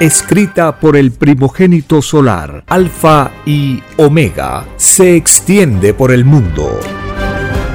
escrita 0.00 0.80
por 0.80 0.96
el 0.96 1.12
primogénito 1.12 2.02
solar, 2.02 2.64
Alfa 2.66 3.30
y 3.46 3.80
Omega, 3.98 4.66
se 4.76 5.14
extiende 5.14 5.94
por 5.94 6.10
el 6.10 6.24
mundo. 6.24 6.76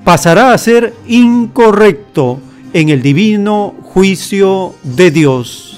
pasará 0.05 0.53
a 0.53 0.59
ser 0.59 0.95
incorrecto 1.07 2.41
en 2.73 2.89
el 2.91 3.03
divino 3.03 3.75
juicio 3.83 4.75
de 4.83 5.11
Dios 5.11 5.77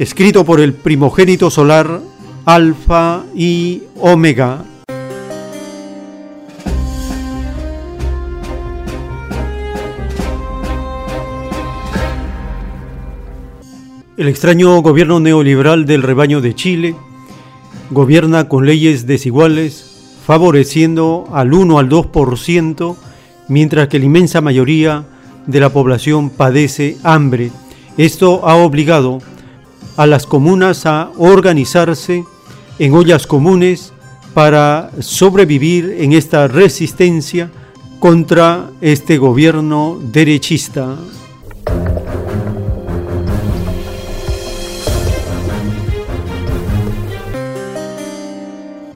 escrito 0.00 0.46
por 0.46 0.60
el 0.60 0.72
primogénito 0.72 1.50
solar 1.50 2.00
Alfa 2.46 3.22
y 3.34 3.82
Omega. 3.98 4.64
El 14.20 14.28
extraño 14.28 14.82
gobierno 14.82 15.18
neoliberal 15.18 15.86
del 15.86 16.02
rebaño 16.02 16.42
de 16.42 16.54
Chile 16.54 16.94
gobierna 17.90 18.50
con 18.50 18.66
leyes 18.66 19.06
desiguales, 19.06 20.18
favoreciendo 20.26 21.26
al 21.32 21.54
1 21.54 21.78
al 21.78 21.88
2%, 21.88 22.96
mientras 23.48 23.88
que 23.88 23.98
la 23.98 24.04
inmensa 24.04 24.42
mayoría 24.42 25.06
de 25.46 25.60
la 25.60 25.70
población 25.70 26.28
padece 26.28 26.98
hambre. 27.02 27.50
Esto 27.96 28.46
ha 28.46 28.56
obligado 28.56 29.20
a 29.96 30.06
las 30.06 30.26
comunas 30.26 30.84
a 30.84 31.12
organizarse 31.16 32.26
en 32.78 32.92
ollas 32.92 33.26
comunes 33.26 33.94
para 34.34 34.90
sobrevivir 35.00 35.96
en 35.98 36.12
esta 36.12 36.46
resistencia 36.46 37.50
contra 38.00 38.68
este 38.82 39.16
gobierno 39.16 39.98
derechista. 40.12 40.98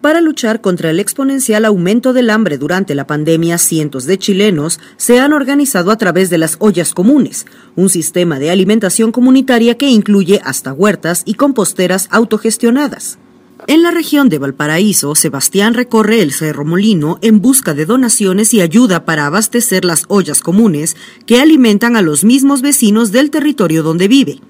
Para 0.05 0.21
luchar 0.21 0.61
contra 0.61 0.91
el 0.91 1.01
exponencial 1.01 1.65
aumento 1.65 2.13
del 2.13 2.29
hambre 2.29 2.59
durante 2.59 2.95
la 2.95 3.07
pandemia, 3.07 3.57
cientos 3.57 4.05
de 4.05 4.19
chilenos 4.19 4.79
se 4.99 5.19
han 5.19 5.33
organizado 5.33 5.91
a 5.91 5.97
través 5.97 6.29
de 6.29 6.37
las 6.37 6.57
ollas 6.59 6.93
comunes, 6.93 7.47
un 7.75 7.89
sistema 7.89 8.39
de 8.39 8.51
alimentación 8.51 9.13
comunitaria 9.13 9.79
que 9.79 9.89
incluye 9.89 10.43
hasta 10.45 10.75
huertas 10.75 11.23
y 11.25 11.37
composteras 11.37 12.09
autogestionadas. 12.11 13.19
En 13.67 13.83
la 13.83 13.93
región 13.93 14.29
de 14.29 14.37
Valparaíso, 14.37 15.15
Sebastián 15.15 15.73
recorre 15.73 16.21
el 16.21 16.33
Cerro 16.35 16.67
Molino 16.67 17.19
en 17.23 17.41
busca 17.41 17.73
de 17.73 17.87
donaciones 17.87 18.53
y 18.53 18.61
ayuda 18.61 19.07
para 19.07 19.25
abastecer 19.25 19.87
las 19.87 20.05
ollas 20.09 20.43
comunes 20.43 20.99
que 21.25 21.41
alimentan 21.41 21.97
a 21.97 22.03
los 22.03 22.25
mismos 22.25 22.61
vecinos 22.61 23.11
del 23.11 23.31
territorio 23.31 23.83
donde 23.83 24.09
vive. 24.09 24.43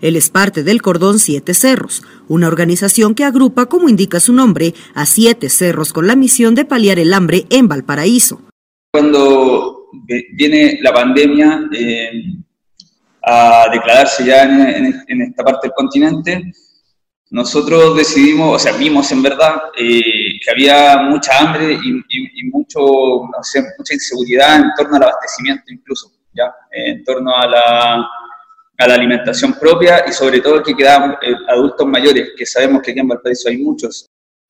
Él 0.00 0.16
es 0.16 0.30
parte 0.30 0.62
del 0.62 0.82
Cordón 0.82 1.18
Siete 1.18 1.54
Cerros, 1.54 2.02
una 2.28 2.48
organización 2.48 3.14
que 3.14 3.24
agrupa, 3.24 3.66
como 3.66 3.88
indica 3.88 4.20
su 4.20 4.32
nombre, 4.32 4.74
a 4.94 5.06
siete 5.06 5.48
cerros 5.48 5.92
con 5.92 6.06
la 6.06 6.16
misión 6.16 6.54
de 6.54 6.64
paliar 6.64 6.98
el 6.98 7.12
hambre 7.12 7.46
en 7.50 7.68
Valparaíso. 7.68 8.40
Cuando 8.92 9.88
viene 10.32 10.78
la 10.82 10.92
pandemia 10.92 11.68
eh, 11.72 12.10
a 13.22 13.66
declararse 13.72 14.24
ya 14.24 14.44
en 14.44 15.22
esta 15.22 15.44
parte 15.44 15.68
del 15.68 15.74
continente, 15.74 16.52
nosotros 17.30 17.96
decidimos, 17.96 18.56
o 18.56 18.58
sea, 18.58 18.76
vimos 18.76 19.10
en 19.12 19.22
verdad 19.22 19.54
eh, 19.78 20.00
que 20.44 20.50
había 20.50 20.98
mucha 21.02 21.38
hambre 21.38 21.78
y, 21.80 22.50
mucho, 22.50 22.80
mucha 23.78 23.94
inseguridad 23.94 24.56
en 24.56 24.70
torno 24.76 24.96
al 24.96 25.04
abastecimiento 25.04 25.64
incluso, 25.68 26.10
¿ya? 26.34 26.52
en 26.72 27.04
torno 27.04 27.32
a 27.36 27.46
la, 27.46 28.08
a 28.80 28.88
la 28.88 28.94
alimentación 28.94 29.54
propia 29.54 30.04
y 30.08 30.12
sobre 30.12 30.40
todo 30.40 30.62
que 30.62 30.74
quedaban 30.74 31.12
eh, 31.22 31.34
adultos 31.48 31.86
mayores, 31.86 32.30
que 32.36 32.46
sabemos 32.46 32.82
que 32.82 32.90
aquí 32.90 33.00
en 33.00 33.08
Valparaíso 33.08 33.48
hay 33.48 33.58
muchos. 33.58 34.06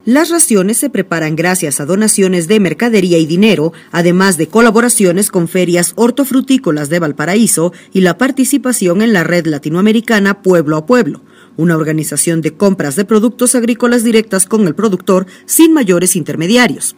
Las 0.06 0.30
raciones 0.30 0.78
se 0.78 0.88
preparan 0.88 1.36
gracias 1.36 1.78
a 1.78 1.84
donaciones 1.84 2.48
de 2.48 2.58
mercadería 2.58 3.18
y 3.18 3.26
dinero, 3.26 3.74
además 3.92 4.38
de 4.38 4.46
colaboraciones 4.46 5.30
con 5.30 5.46
ferias 5.46 5.92
hortofrutícolas 5.96 6.88
de 6.88 7.00
Valparaíso 7.00 7.74
y 7.92 8.00
la 8.00 8.16
participación 8.16 9.02
en 9.02 9.12
la 9.12 9.24
red 9.24 9.46
latinoamericana 9.46 10.40
Pueblo 10.40 10.78
a 10.78 10.86
Pueblo 10.86 11.22
una 11.56 11.76
organización 11.76 12.40
de 12.40 12.56
compras 12.56 12.96
de 12.96 13.04
productos 13.04 13.54
agrícolas 13.54 14.02
directas 14.02 14.46
con 14.46 14.66
el 14.66 14.74
productor 14.74 15.26
sin 15.44 15.72
mayores 15.74 16.16
intermediarios. 16.16 16.96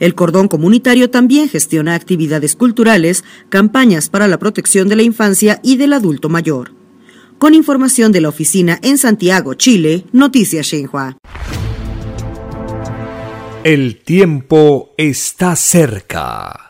El 0.00 0.14
cordón 0.14 0.48
comunitario 0.48 1.10
también 1.10 1.48
gestiona 1.48 1.94
actividades 1.94 2.56
culturales, 2.56 3.24
campañas 3.48 4.08
para 4.08 4.28
la 4.28 4.38
protección 4.38 4.88
de 4.88 4.96
la 4.96 5.02
infancia 5.02 5.60
y 5.62 5.76
del 5.76 5.92
adulto 5.92 6.28
mayor. 6.28 6.72
Con 7.38 7.54
información 7.54 8.12
de 8.12 8.20
la 8.20 8.28
oficina 8.28 8.78
en 8.82 8.98
Santiago, 8.98 9.54
Chile, 9.54 10.04
Noticias 10.12 10.66
Xinhua. 10.68 11.16
El 13.64 14.02
tiempo 14.02 14.94
está 14.96 15.56
cerca. 15.56 16.66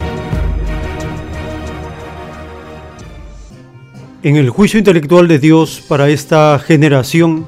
En 4.22 4.36
el 4.36 4.48
juicio 4.48 4.78
intelectual 4.78 5.28
de 5.28 5.38
Dios 5.38 5.82
para 5.86 6.08
esta 6.08 6.58
generación, 6.58 7.46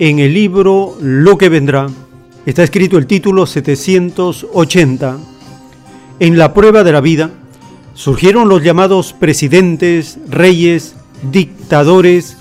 en 0.00 0.18
el 0.18 0.34
libro 0.34 0.96
Lo 1.00 1.38
que 1.38 1.48
vendrá, 1.48 1.88
está 2.46 2.62
escrito 2.62 2.98
el 2.98 3.06
título 3.06 3.46
780. 3.46 5.18
En 6.20 6.38
la 6.38 6.54
prueba 6.54 6.84
de 6.84 6.92
la 6.92 7.00
vida 7.00 7.30
surgieron 7.94 8.48
los 8.48 8.62
llamados 8.62 9.12
presidentes, 9.12 10.18
reyes, 10.28 10.94
dictadores 11.30 12.36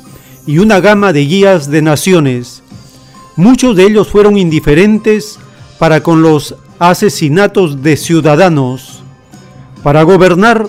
y 0.45 0.59
una 0.59 0.79
gama 0.79 1.13
de 1.13 1.25
guías 1.25 1.69
de 1.69 1.81
naciones. 1.81 2.63
Muchos 3.35 3.75
de 3.75 3.83
ellos 3.83 4.07
fueron 4.07 4.37
indiferentes 4.37 5.39
para 5.77 6.01
con 6.01 6.21
los 6.21 6.55
asesinatos 6.79 7.83
de 7.83 7.97
ciudadanos. 7.97 9.03
Para 9.83 10.03
gobernar 10.03 10.67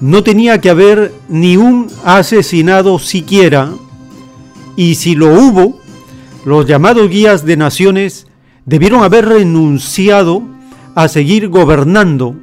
no 0.00 0.22
tenía 0.22 0.60
que 0.60 0.70
haber 0.70 1.12
ni 1.28 1.56
un 1.56 1.90
asesinado 2.04 2.98
siquiera, 2.98 3.70
y 4.76 4.94
si 4.94 5.14
lo 5.14 5.34
hubo, 5.34 5.78
los 6.46 6.66
llamados 6.66 7.10
guías 7.10 7.44
de 7.44 7.58
naciones 7.58 8.26
debieron 8.66 9.02
haber 9.02 9.26
renunciado 9.26 10.42
a 10.94 11.08
seguir 11.08 11.48
gobernando, 11.48 12.34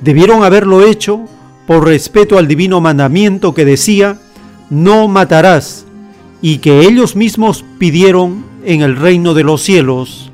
debieron 0.00 0.42
haberlo 0.42 0.86
hecho 0.86 1.20
por 1.66 1.84
respeto 1.84 2.38
al 2.38 2.48
divino 2.48 2.80
mandamiento 2.80 3.54
que 3.54 3.64
decía, 3.64 4.18
no 4.70 5.08
matarás, 5.08 5.86
y 6.42 6.58
que 6.58 6.80
ellos 6.80 7.16
mismos 7.16 7.64
pidieron 7.78 8.44
en 8.64 8.82
el 8.82 8.96
reino 8.96 9.34
de 9.34 9.44
los 9.44 9.62
cielos. 9.62 10.30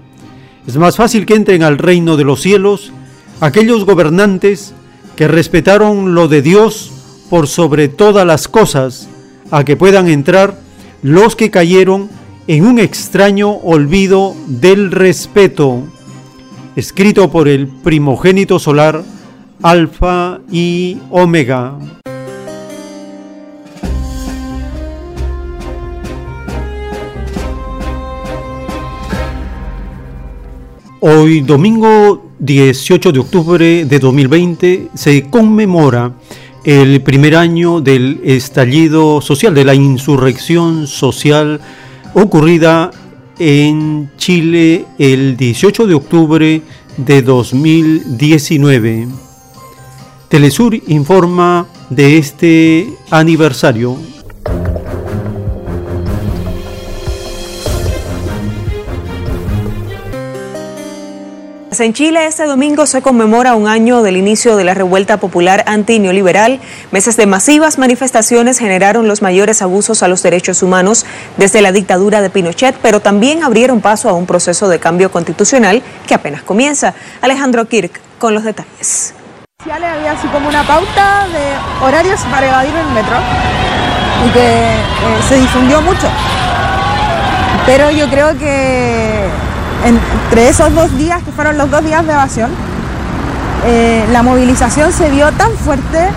Es 0.66 0.77
más 0.77 0.97
fácil 0.97 1.27
que 1.27 1.35
entren 1.35 1.62
al 1.62 1.78
reino 1.78 2.16
de 2.16 2.24
los 2.24 2.40
cielos 2.40 2.93
aquellos 3.40 3.85
gobernantes 3.85 4.74
que 5.16 5.28
respetaron 5.28 6.15
lo 6.15 6.28
de 6.28 6.43
Dios 6.43 6.93
por 7.31 7.48
sobre 7.48 7.89
todas 7.89 8.27
las 8.27 8.48
cosas, 8.48 9.09
a 9.51 9.65
que 9.65 9.77
puedan 9.77 10.09
entrar 10.09 10.59
los 11.03 11.36
que 11.36 11.51
cayeron 11.51 12.09
en 12.48 12.64
un 12.64 12.78
extraño 12.78 13.51
olvido 13.51 14.36
del 14.47 14.93
respeto, 14.93 15.82
escrito 16.77 17.28
por 17.28 17.48
el 17.48 17.66
primogénito 17.66 18.60
solar, 18.60 19.02
Alfa 19.62 20.39
y 20.51 20.98
Omega. 21.10 21.77
Hoy 31.01 31.40
domingo 31.40 32.31
18 32.39 33.12
de 33.12 33.18
octubre 33.18 33.85
de 33.85 33.98
2020 33.98 34.89
se 34.94 35.28
conmemora 35.31 36.12
el 36.64 37.01
primer 37.02 37.36
año 37.36 37.81
del 37.81 38.20
estallido 38.24 39.20
social, 39.20 39.55
de 39.55 39.64
la 39.64 39.74
insurrección 39.74 40.86
social 40.86 41.60
ocurrida 42.14 42.90
en 43.38 44.10
Chile 44.16 44.86
el 44.98 45.36
18 45.36 45.86
de 45.86 45.94
octubre 45.94 46.62
de 46.96 47.22
2019. 47.22 49.08
Telesur 50.28 50.74
informa 50.88 51.66
de 51.90 52.18
este 52.18 52.92
aniversario. 53.10 53.96
En 61.78 61.93
Chile 61.93 62.27
este 62.27 62.44
domingo 62.44 62.86
se 62.86 63.03
conmemora 63.03 63.55
un 63.55 63.69
año 63.69 64.03
del 64.03 64.16
inicio 64.16 64.57
de 64.57 64.65
la 64.65 64.73
revuelta 64.73 65.19
popular 65.19 65.62
anti-neoliberal. 65.66 66.61
Meses 66.90 67.16
de 67.16 67.27
masivas 67.27 67.77
manifestaciones 67.77 68.59
generaron 68.59 69.09
los 69.09 69.20
mayores 69.20 69.61
abusos 69.61 70.03
a 70.03 70.09
los 70.09 70.23
derechos 70.23 70.62
humanos 70.62 71.05
desde 71.36 71.61
la 71.61 71.73
dictadura 71.73 72.23
de 72.23 72.31
Pinochet, 72.31 72.77
pero 72.81 73.01
también 73.01 73.43
abrieron 73.43 73.81
paso 73.81 74.09
a 74.09 74.15
un 74.15 74.27
proceso 74.27 74.69
de 74.69 74.78
cambio 74.78 75.11
constitucional 75.11 75.82
que 76.07 76.15
apenas 76.15 76.43
comienza. 76.43 76.94
Alejandro 77.20 77.66
Kirk 77.66 78.01
con 78.19 78.32
los 78.32 78.44
detalles. 78.44 79.15
Había 79.65 80.12
así 80.12 80.28
como 80.28 80.48
una 80.48 80.66
pauta 80.66 81.27
de 81.28 81.85
horarios 81.85 82.20
para 82.31 82.47
evadir 82.47 82.74
el 82.74 82.94
metro 82.94 83.16
y 84.27 84.31
que 84.31 84.39
eh, 84.39 84.82
se 85.28 85.36
difundió 85.40 85.82
mucho. 85.82 86.09
Pero 87.66 87.90
yo 87.90 88.09
creo 88.09 88.39
que 88.39 89.28
entre 89.85 90.48
esos 90.48 90.74
dos 90.74 90.97
días, 90.97 91.23
que 91.23 91.32
fueron 91.32 91.59
los 91.59 91.70
dos 91.70 91.85
días 91.85 92.07
de 92.07 92.12
evasión, 92.12 92.51
eh, 93.65 94.05
la 94.12 94.23
movilización 94.23 94.93
se 94.93 95.11
vio 95.11 95.31
tan 95.32 95.51
fuerte, 95.53 96.09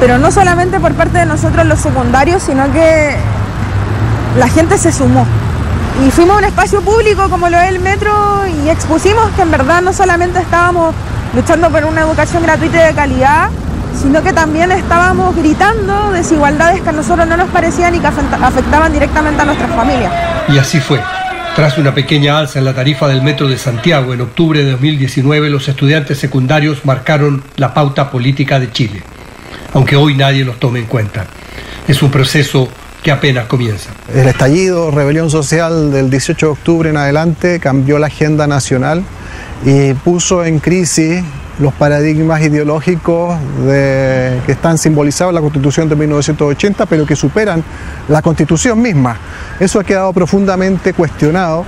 pero 0.00 0.18
no 0.18 0.30
solamente 0.30 0.80
por 0.80 0.92
parte 0.94 1.18
de 1.18 1.26
nosotros 1.26 1.66
los 1.66 1.78
secundarios, 1.78 2.42
sino 2.42 2.70
que 2.72 3.16
la 4.38 4.48
gente 4.48 4.78
se 4.78 4.92
sumó. 4.92 5.26
Y 6.04 6.10
fuimos 6.10 6.36
a 6.36 6.38
un 6.38 6.44
espacio 6.44 6.80
público 6.80 7.28
como 7.28 7.48
lo 7.48 7.58
es 7.58 7.68
el 7.68 7.78
metro 7.78 8.12
y 8.46 8.68
expusimos 8.68 9.30
que 9.36 9.42
en 9.42 9.50
verdad 9.50 9.82
no 9.82 9.92
solamente 9.92 10.40
estábamos 10.40 10.94
luchando 11.34 11.70
por 11.70 11.84
una 11.84 12.00
educación 12.00 12.42
gratuita 12.42 12.82
y 12.82 12.86
de 12.88 12.94
calidad, 12.94 13.50
sino 14.00 14.22
que 14.22 14.32
también 14.32 14.72
estábamos 14.72 15.36
gritando 15.36 16.10
desigualdades 16.10 16.80
que 16.80 16.88
a 16.88 16.92
nosotros 16.92 17.26
no 17.28 17.36
nos 17.36 17.48
parecían 17.50 17.94
y 17.94 18.00
que 18.00 18.06
afectaban 18.06 18.92
directamente 18.92 19.42
a 19.42 19.44
nuestras 19.44 19.70
familias. 19.70 20.12
Y 20.48 20.58
así 20.58 20.80
fue. 20.80 21.00
Tras 21.54 21.76
una 21.76 21.94
pequeña 21.94 22.38
alza 22.38 22.58
en 22.58 22.64
la 22.64 22.72
tarifa 22.72 23.06
del 23.08 23.20
Metro 23.20 23.46
de 23.46 23.58
Santiago 23.58 24.14
en 24.14 24.22
octubre 24.22 24.64
de 24.64 24.70
2019, 24.70 25.50
los 25.50 25.68
estudiantes 25.68 26.18
secundarios 26.18 26.86
marcaron 26.86 27.42
la 27.56 27.74
pauta 27.74 28.10
política 28.10 28.58
de 28.58 28.72
Chile, 28.72 29.02
aunque 29.74 29.94
hoy 29.94 30.16
nadie 30.16 30.46
los 30.46 30.58
tome 30.58 30.78
en 30.78 30.86
cuenta. 30.86 31.26
Es 31.86 32.02
un 32.02 32.10
proceso 32.10 32.70
que 33.02 33.10
apenas 33.10 33.46
comienza. 33.48 33.90
El 34.14 34.28
estallido, 34.28 34.90
rebelión 34.90 35.28
social 35.28 35.92
del 35.92 36.08
18 36.08 36.46
de 36.46 36.52
octubre 36.52 36.88
en 36.88 36.96
adelante 36.96 37.60
cambió 37.60 37.98
la 37.98 38.06
agenda 38.06 38.46
nacional 38.46 39.04
y 39.62 39.92
puso 39.92 40.46
en 40.46 40.58
crisis 40.58 41.22
los 41.58 41.72
paradigmas 41.74 42.42
ideológicos 42.42 43.36
que 43.64 44.52
están 44.52 44.78
simbolizados 44.78 45.30
en 45.30 45.34
la 45.36 45.40
Constitución 45.40 45.88
de 45.88 45.96
1980, 45.96 46.86
pero 46.86 47.06
que 47.06 47.16
superan 47.16 47.62
la 48.08 48.22
Constitución 48.22 48.80
misma. 48.80 49.16
Eso 49.60 49.80
ha 49.80 49.84
quedado 49.84 50.12
profundamente 50.12 50.92
cuestionado, 50.92 51.64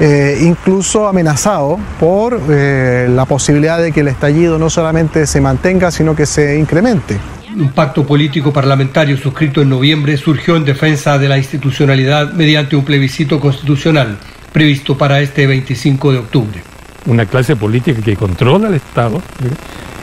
eh, 0.00 0.38
incluso 0.42 1.08
amenazado 1.08 1.78
por 1.98 2.40
eh, 2.50 3.08
la 3.10 3.24
posibilidad 3.24 3.80
de 3.80 3.92
que 3.92 4.00
el 4.00 4.08
estallido 4.08 4.58
no 4.58 4.70
solamente 4.70 5.26
se 5.26 5.40
mantenga, 5.40 5.90
sino 5.90 6.14
que 6.14 6.26
se 6.26 6.58
incremente. 6.58 7.18
Un 7.56 7.70
pacto 7.70 8.06
político 8.06 8.52
parlamentario 8.52 9.16
suscrito 9.16 9.62
en 9.62 9.70
noviembre 9.70 10.16
surgió 10.16 10.56
en 10.56 10.64
defensa 10.64 11.18
de 11.18 11.28
la 11.28 11.38
institucionalidad 11.38 12.32
mediante 12.32 12.76
un 12.76 12.84
plebiscito 12.84 13.40
constitucional 13.40 14.18
previsto 14.52 14.96
para 14.96 15.20
este 15.20 15.46
25 15.46 16.12
de 16.12 16.18
octubre. 16.18 16.67
Una 17.08 17.26
clase 17.26 17.56
política 17.56 18.00
que 18.02 18.16
controla 18.16 18.68
el 18.68 18.74
Estado, 18.74 19.22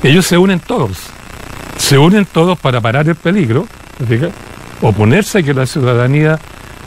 ellos 0.04 0.26
se 0.26 0.38
unen 0.38 0.60
todos, 0.60 0.98
se 1.78 1.98
unen 1.98 2.26
todos 2.26 2.60
para 2.60 2.82
parar 2.82 3.08
el 3.08 3.16
peligro, 3.16 3.68
oponerse 4.82 5.40
a 5.40 5.44
que 5.44 5.54
la 5.54 5.66
ciudadanía 5.66 6.40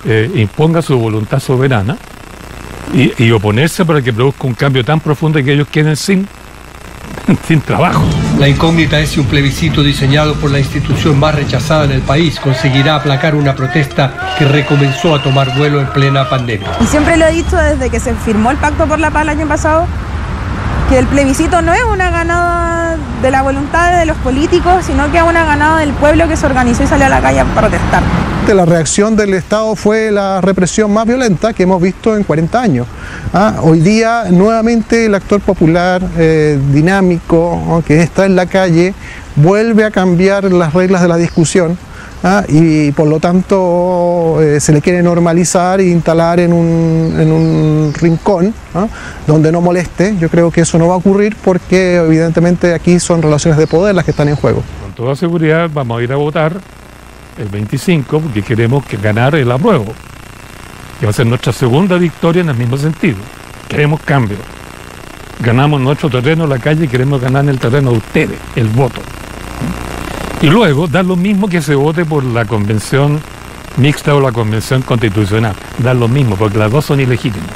eh, 0.04 0.30
imponga 0.34 0.82
su 0.82 0.98
voluntad 0.98 1.40
soberana 1.40 1.96
y, 2.92 3.24
y, 3.24 3.30
oponerse 3.30 3.84
para 3.84 4.02
que 4.02 4.12
produzca 4.12 4.46
un 4.46 4.54
cambio 4.54 4.84
tan 4.84 5.00
profundo 5.00 5.42
que 5.42 5.52
ellos 5.52 5.68
queden 5.68 5.96
sin, 5.96 6.28
sin 7.46 7.60
trabajo. 7.60 8.04
La 8.38 8.48
incógnita 8.48 8.98
es 9.00 9.10
si 9.10 9.20
un 9.20 9.26
plebiscito 9.26 9.82
diseñado 9.82 10.34
por 10.34 10.50
la 10.50 10.58
institución 10.58 11.18
más 11.18 11.34
rechazada 11.34 11.84
en 11.84 11.92
el 11.92 12.02
país 12.02 12.38
conseguirá 12.40 12.96
aplacar 12.96 13.34
una 13.34 13.54
protesta 13.54 14.34
que 14.38 14.44
recomenzó 14.44 15.14
a 15.14 15.22
tomar 15.22 15.56
vuelo 15.56 15.80
en 15.80 15.88
plena 15.88 16.28
pandemia. 16.28 16.68
Y 16.80 16.86
siempre 16.86 17.16
lo 17.16 17.26
he 17.26 17.32
dicho 17.32 17.56
desde 17.56 17.90
que 17.90 18.00
se 18.00 18.14
firmó 18.14 18.50
el 18.50 18.56
Pacto 18.56 18.86
por 18.86 18.98
la 18.98 19.10
Paz 19.10 19.22
el 19.22 19.30
año 19.30 19.46
pasado, 19.46 19.86
que 20.88 20.98
el 20.98 21.06
plebiscito 21.06 21.62
no 21.62 21.72
es 21.74 21.84
una 21.84 22.10
ganada 22.10 22.96
de 23.22 23.30
la 23.30 23.42
voluntad 23.42 23.98
de 23.98 24.06
los 24.06 24.16
políticos, 24.18 24.84
sino 24.86 25.10
que 25.10 25.18
es 25.18 25.24
una 25.24 25.44
ganada 25.44 25.78
del 25.80 25.92
pueblo 25.92 26.28
que 26.28 26.36
se 26.36 26.46
organizó 26.46 26.84
y 26.84 26.86
salió 26.86 27.06
a 27.06 27.10
la 27.10 27.20
calle 27.20 27.40
a 27.40 27.44
protestar. 27.44 28.02
La 28.54 28.64
reacción 28.64 29.14
del 29.14 29.34
Estado 29.34 29.76
fue 29.76 30.10
la 30.10 30.40
represión 30.40 30.90
más 30.90 31.06
violenta 31.06 31.52
que 31.52 31.64
hemos 31.64 31.82
visto 31.82 32.16
en 32.16 32.24
40 32.24 32.60
años. 32.60 32.86
¿ah? 33.34 33.56
Hoy 33.62 33.80
día 33.80 34.24
nuevamente 34.30 35.04
el 35.04 35.14
actor 35.14 35.42
popular 35.42 36.02
eh, 36.16 36.58
dinámico 36.72 37.82
que 37.86 38.00
está 38.00 38.24
en 38.24 38.36
la 38.36 38.46
calle 38.46 38.94
vuelve 39.36 39.84
a 39.84 39.90
cambiar 39.90 40.44
las 40.44 40.72
reglas 40.72 41.02
de 41.02 41.08
la 41.08 41.18
discusión 41.18 41.76
¿ah? 42.24 42.42
y 42.48 42.90
por 42.92 43.06
lo 43.06 43.20
tanto 43.20 44.38
eh, 44.40 44.60
se 44.60 44.72
le 44.72 44.80
quiere 44.80 45.02
normalizar 45.02 45.80
e 45.80 45.88
instalar 45.88 46.40
en 46.40 46.54
un, 46.54 47.92
rincón 48.00 48.54
donde 49.26 49.52
no 49.52 49.60
moleste. 49.60 50.16
Yo 50.18 50.30
creo 50.30 50.50
que 50.50 50.62
eso 50.62 50.78
no 50.78 50.88
va 50.88 50.94
a 50.94 50.96
ocurrir 50.96 51.36
porque 51.44 51.96
evidentemente 51.96 52.72
aquí 52.72 52.98
son 52.98 53.20
relaciones 53.20 53.58
de 53.58 53.66
poder 53.66 53.94
las 53.94 54.06
que 54.06 54.12
están 54.12 54.28
en 54.28 54.36
juego. 54.36 54.62
Con 54.82 54.92
toda 54.94 55.14
seguridad 55.16 55.68
vamos 55.72 56.00
a 56.00 56.02
ir 56.02 56.12
a 56.12 56.16
votar 56.16 56.77
el 57.38 57.48
25 57.48 58.20
porque 58.20 58.42
queremos 58.42 58.84
que 58.84 58.96
ganar 58.96 59.34
el 59.34 59.50
apruebo, 59.50 59.94
que 60.98 61.06
va 61.06 61.10
a 61.10 61.12
ser 61.12 61.26
nuestra 61.26 61.52
segunda 61.52 61.96
victoria 61.96 62.42
en 62.42 62.50
el 62.50 62.56
mismo 62.56 62.76
sentido. 62.76 63.18
Queremos 63.68 64.00
cambio. 64.00 64.38
Ganamos 65.40 65.80
nuestro 65.80 66.10
terreno 66.10 66.44
en 66.44 66.50
la 66.50 66.58
calle 66.58 66.86
y 66.86 66.88
queremos 66.88 67.20
ganar 67.20 67.44
en 67.44 67.50
el 67.50 67.58
terreno 67.58 67.92
de 67.92 67.98
ustedes, 67.98 68.38
el 68.56 68.68
voto. 68.68 69.00
Y 70.42 70.48
luego 70.48 70.86
da 70.86 71.02
lo 71.02 71.16
mismo 71.16 71.48
que 71.48 71.62
se 71.62 71.74
vote 71.74 72.04
por 72.04 72.24
la 72.24 72.44
convención 72.44 73.20
mixta 73.76 74.14
o 74.14 74.20
la 74.20 74.32
convención 74.32 74.82
constitucional. 74.82 75.54
Da 75.78 75.94
lo 75.94 76.08
mismo, 76.08 76.36
porque 76.36 76.58
las 76.58 76.70
dos 76.70 76.84
son 76.84 77.00
ilegítimas. 77.00 77.50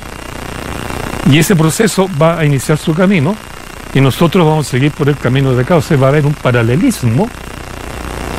Y 1.30 1.38
ese 1.38 1.54
proceso 1.54 2.08
va 2.20 2.38
a 2.38 2.44
iniciar 2.44 2.78
su 2.78 2.94
camino 2.94 3.36
y 3.94 4.00
nosotros 4.00 4.46
vamos 4.46 4.66
a 4.66 4.70
seguir 4.70 4.90
por 4.92 5.08
el 5.08 5.16
camino 5.16 5.54
de 5.54 5.64
causa. 5.64 5.96
Va 5.96 6.06
a 6.06 6.10
haber 6.10 6.26
un 6.26 6.34
paralelismo 6.34 7.28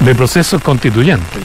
de 0.03 0.15
procesos 0.15 0.61
constituyentes. 0.61 1.43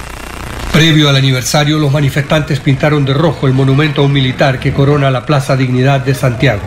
Previo 0.72 1.08
al 1.08 1.16
aniversario, 1.16 1.78
los 1.78 1.92
manifestantes 1.92 2.60
pintaron 2.60 3.04
de 3.04 3.14
rojo 3.14 3.46
el 3.46 3.52
monumento 3.52 4.02
a 4.02 4.04
un 4.04 4.12
militar 4.12 4.58
que 4.58 4.72
corona 4.72 5.10
la 5.10 5.24
Plaza 5.24 5.56
Dignidad 5.56 6.00
de 6.00 6.14
Santiago. 6.14 6.62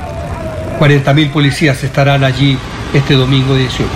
40.000 0.80 1.32
policías 1.32 1.84
estarán 1.84 2.24
allí 2.24 2.58
este 2.94 3.14
domingo 3.14 3.56
18. 3.56 3.90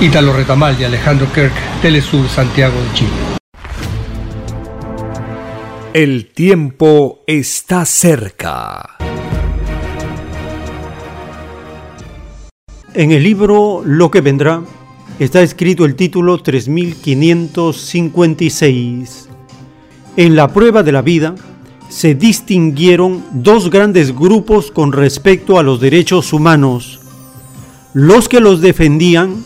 Ítalo 0.00 0.32
Retamal 0.32 0.76
y 0.78 0.84
Alejandro 0.84 1.32
Kirk, 1.32 1.52
Telesur, 1.80 2.28
Santiago 2.28 2.74
de 2.74 2.92
Chile. 2.94 3.10
El 5.94 6.26
tiempo 6.26 7.20
está 7.26 7.84
cerca. 7.84 8.96
En 12.92 13.12
el 13.12 13.22
libro 13.22 13.82
Lo 13.84 14.10
que 14.10 14.20
vendrá 14.20 14.60
está 15.18 15.42
escrito 15.42 15.84
el 15.84 15.94
título 15.94 16.38
3556. 16.38 19.28
En 20.16 20.36
la 20.36 20.52
prueba 20.52 20.82
de 20.82 20.92
la 20.92 21.02
vida 21.02 21.34
se 21.88 22.14
distinguieron 22.14 23.24
dos 23.32 23.70
grandes 23.70 24.14
grupos 24.14 24.70
con 24.70 24.92
respecto 24.92 25.58
a 25.58 25.62
los 25.62 25.80
derechos 25.80 26.32
humanos, 26.32 27.00
los 27.92 28.28
que 28.28 28.40
los 28.40 28.60
defendían 28.60 29.44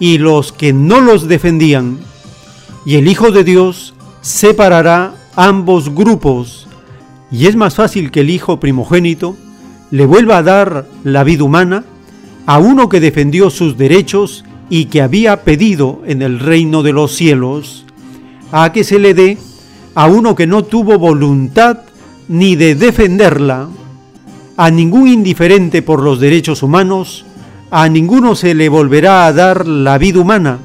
y 0.00 0.18
los 0.18 0.52
que 0.52 0.72
no 0.72 1.00
los 1.00 1.26
defendían, 1.28 1.98
y 2.84 2.96
el 2.96 3.08
Hijo 3.08 3.30
de 3.30 3.44
Dios 3.44 3.94
separará 4.20 5.14
ambos 5.36 5.94
grupos, 5.94 6.66
y 7.30 7.46
es 7.46 7.54
más 7.54 7.76
fácil 7.76 8.10
que 8.10 8.20
el 8.20 8.30
Hijo 8.30 8.58
primogénito 8.58 9.36
le 9.90 10.06
vuelva 10.06 10.38
a 10.38 10.42
dar 10.42 10.86
la 11.04 11.22
vida 11.24 11.44
humana 11.44 11.84
a 12.46 12.58
uno 12.58 12.88
que 12.88 13.00
defendió 13.00 13.50
sus 13.50 13.76
derechos 13.76 14.44
y 14.70 14.86
que 14.86 15.02
había 15.02 15.44
pedido 15.44 16.02
en 16.06 16.22
el 16.22 16.40
reino 16.40 16.82
de 16.82 16.92
los 16.92 17.14
cielos, 17.14 17.84
a 18.52 18.72
que 18.72 18.84
se 18.84 18.98
le 18.98 19.14
dé 19.14 19.38
a 19.94 20.06
uno 20.06 20.34
que 20.34 20.46
no 20.46 20.64
tuvo 20.64 20.98
voluntad 20.98 21.78
ni 22.28 22.56
de 22.56 22.74
defenderla, 22.74 23.68
a 24.56 24.70
ningún 24.70 25.08
indiferente 25.08 25.82
por 25.82 26.02
los 26.02 26.20
derechos 26.20 26.62
humanos, 26.62 27.24
a 27.70 27.88
ninguno 27.88 28.34
se 28.34 28.54
le 28.54 28.68
volverá 28.68 29.26
a 29.26 29.32
dar 29.32 29.66
la 29.66 29.98
vida 29.98 30.20
humana, 30.20 30.58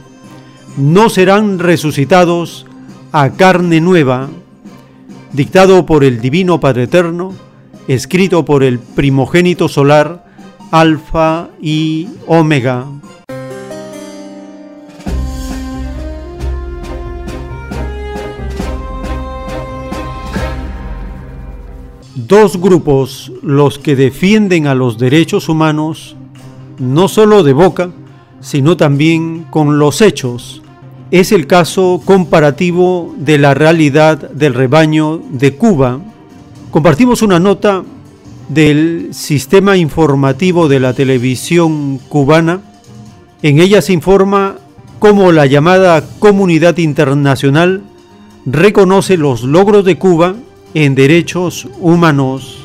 no 0.78 1.10
serán 1.10 1.60
resucitados 1.60 2.66
a 3.12 3.32
carne 3.32 3.82
nueva, 3.82 4.30
dictado 5.32 5.86
por 5.86 6.04
el 6.04 6.22
Divino 6.22 6.60
Padre 6.60 6.84
Eterno, 6.84 7.34
escrito 7.88 8.46
por 8.46 8.64
el 8.64 8.80
primogénito 8.80 9.68
solar, 9.68 10.26
Alfa 10.72 11.50
y 11.62 12.08
Omega. 12.26 12.86
Dos 22.28 22.56
grupos, 22.56 23.34
los 23.42 23.80
que 23.80 23.98
defienden 23.98 24.68
a 24.68 24.76
los 24.76 24.98
derechos 24.98 25.50
humanos, 25.50 26.16
no 26.80 27.10
solo 27.10 27.44
de 27.44 27.52
boca, 27.52 27.92
sino 28.40 28.78
también 28.78 29.46
con 29.50 29.78
los 29.78 30.02
hechos. 30.02 30.62
Es 31.12 31.34
el 31.34 31.48
caso 31.48 32.02
comparativo 32.06 33.14
de 33.18 33.40
la 33.40 33.54
realidad 33.54 34.32
del 34.32 34.54
rebaño 34.54 35.22
de 35.32 35.56
Cuba. 35.56 36.00
Compartimos 36.72 37.24
una 37.24 37.40
nota 37.40 37.84
del 38.48 39.10
sistema 39.12 39.76
informativo 39.76 40.70
de 40.70 40.80
la 40.80 40.94
televisión 40.94 41.98
cubana. 42.08 42.62
En 43.42 43.60
ella 43.60 43.82
se 43.82 43.92
informa 43.92 44.56
cómo 45.00 45.34
la 45.34 45.46
llamada 45.46 46.08
comunidad 46.20 46.78
internacional 46.78 47.84
reconoce 48.46 49.18
los 49.18 49.44
logros 49.44 49.84
de 49.84 49.98
Cuba 49.98 50.36
en 50.74 50.96
derechos 50.96 51.68
humanos. 51.80 52.63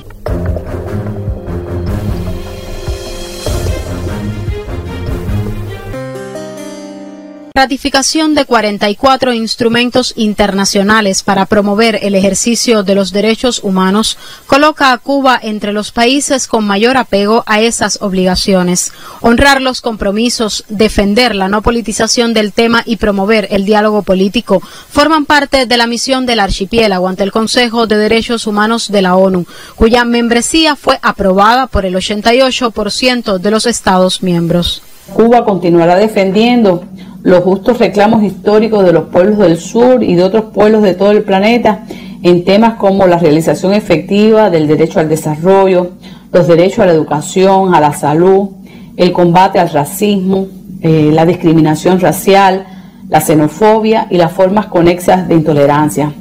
Ratificación 7.58 8.36
de 8.36 8.44
44 8.44 9.32
instrumentos 9.32 10.12
internacionales 10.14 11.24
para 11.24 11.44
promover 11.44 11.98
el 12.02 12.14
ejercicio 12.14 12.84
de 12.84 12.94
los 12.94 13.10
derechos 13.10 13.64
humanos 13.64 14.16
coloca 14.46 14.92
a 14.92 14.98
Cuba 14.98 15.40
entre 15.42 15.72
los 15.72 15.90
países 15.90 16.46
con 16.46 16.64
mayor 16.64 16.96
apego 16.96 17.42
a 17.46 17.60
esas 17.60 18.00
obligaciones. 18.00 18.92
Honrar 19.22 19.60
los 19.60 19.80
compromisos, 19.80 20.66
defender 20.68 21.34
la 21.34 21.48
no 21.48 21.60
politización 21.60 22.32
del 22.32 22.52
tema 22.52 22.84
y 22.86 22.94
promover 22.94 23.48
el 23.50 23.64
diálogo 23.64 24.02
político 24.02 24.62
forman 24.88 25.24
parte 25.24 25.66
de 25.66 25.76
la 25.76 25.88
misión 25.88 26.26
del 26.26 26.38
archipiélago 26.38 27.08
ante 27.08 27.24
el 27.24 27.32
Consejo 27.32 27.88
de 27.88 27.96
Derechos 27.96 28.46
Humanos 28.46 28.92
de 28.92 29.02
la 29.02 29.16
ONU, 29.16 29.46
cuya 29.74 30.04
membresía 30.04 30.76
fue 30.76 31.00
aprobada 31.02 31.66
por 31.66 31.84
el 31.84 31.96
88% 31.96 33.38
de 33.38 33.50
los 33.50 33.66
Estados 33.66 34.22
miembros. 34.22 34.80
Cuba 35.12 35.44
continuará 35.44 35.96
defendiendo 35.96 36.84
los 37.22 37.40
justos 37.40 37.78
reclamos 37.78 38.22
históricos 38.22 38.84
de 38.84 38.92
los 38.92 39.04
pueblos 39.04 39.38
del 39.38 39.58
sur 39.58 40.02
y 40.02 40.14
de 40.14 40.22
otros 40.22 40.44
pueblos 40.54 40.82
de 40.82 40.94
todo 40.94 41.10
el 41.10 41.22
planeta 41.22 41.84
en 42.22 42.44
temas 42.44 42.74
como 42.74 43.06
la 43.06 43.18
realización 43.18 43.74
efectiva 43.74 44.50
del 44.50 44.66
derecho 44.66 45.00
al 45.00 45.08
desarrollo, 45.08 45.92
los 46.32 46.46
derechos 46.46 46.80
a 46.80 46.86
la 46.86 46.92
educación, 46.92 47.74
a 47.74 47.80
la 47.80 47.92
salud, 47.92 48.50
el 48.96 49.12
combate 49.12 49.58
al 49.58 49.70
racismo, 49.70 50.48
eh, 50.80 51.10
la 51.12 51.24
discriminación 51.24 52.00
racial, 52.00 52.66
la 53.08 53.20
xenofobia 53.20 54.06
y 54.10 54.16
las 54.16 54.32
formas 54.32 54.66
conexas 54.66 55.28
de 55.28 55.34
intolerancia. 55.34 56.12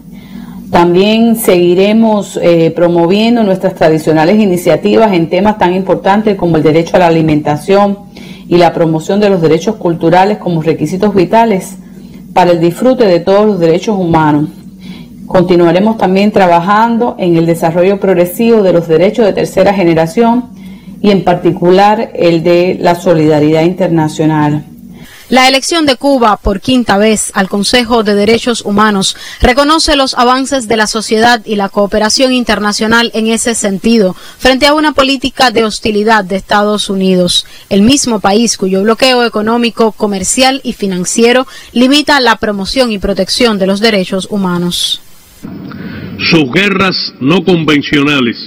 También 0.72 1.36
seguiremos 1.36 2.38
eh, 2.42 2.72
promoviendo 2.76 3.44
nuestras 3.44 3.74
tradicionales 3.76 4.38
iniciativas 4.38 5.14
en 5.14 5.30
temas 5.30 5.58
tan 5.58 5.74
importantes 5.74 6.36
como 6.36 6.58
el 6.58 6.64
derecho 6.64 6.98
a 6.98 7.00
la 7.00 7.08
alimentación, 7.08 7.98
y 8.48 8.58
la 8.58 8.74
promoción 8.74 9.20
de 9.20 9.30
los 9.30 9.42
derechos 9.42 9.76
culturales 9.76 10.38
como 10.38 10.62
requisitos 10.62 11.14
vitales 11.14 11.78
para 12.34 12.52
el 12.52 12.60
disfrute 12.60 13.06
de 13.06 13.20
todos 13.20 13.46
los 13.46 13.60
derechos 13.60 13.98
humanos. 13.98 14.50
Continuaremos 15.26 15.98
también 15.98 16.32
trabajando 16.32 17.16
en 17.20 17.36
el 17.36 17.46
desarrollo 17.46 18.00
progresivo 18.00 18.64
de 18.64 18.74
los 18.74 18.88
derechos 18.88 19.26
de 19.26 19.34
tercera 19.34 19.74
generación 19.74 20.46
y 21.02 21.12
en 21.12 21.24
particular 21.24 22.12
el 22.16 22.44
de 22.44 22.78
la 22.80 22.96
solidaridad 22.96 23.64
internacional. 23.64 24.64
La 25.30 25.50
elección 25.50 25.86
de 25.86 25.98
Cuba 25.98 26.38
por 26.38 26.62
quinta 26.62 26.98
vez 26.98 27.32
al 27.36 27.50
Consejo 27.50 28.04
de 28.04 28.16
Derechos 28.16 28.62
Humanos 28.62 29.18
reconoce 29.42 29.98
los 29.98 30.14
avances 30.14 30.70
de 30.70 30.78
la 30.78 30.88
sociedad 30.88 31.42
y 31.46 31.58
la 31.58 31.68
cooperación 31.68 32.32
internacional 32.32 33.12
en 33.14 33.28
ese 33.28 33.54
sentido, 33.54 34.16
frente 34.38 34.68
a 34.68 34.74
una 34.74 34.94
política 34.94 35.52
de 35.52 35.66
hostilidad 35.66 36.24
de 36.24 36.38
Estados 36.38 36.90
Unidos, 36.90 37.46
el 37.70 37.82
mismo 37.82 38.22
país 38.22 38.58
cuyo 38.58 38.84
bloqueo 38.84 39.26
económico, 39.26 39.92
comercial 39.92 40.62
y 40.64 40.72
financiero 40.72 41.46
limita 41.74 42.22
la 42.22 42.38
promoción 42.38 42.94
y 42.94 42.98
protección 42.98 43.60
de 43.60 43.68
los 43.68 43.82
derechos 43.82 44.30
humanos. 44.32 45.02
Sus 46.20 46.50
guerras 46.54 46.96
no 47.20 47.44
convencionales 47.44 48.38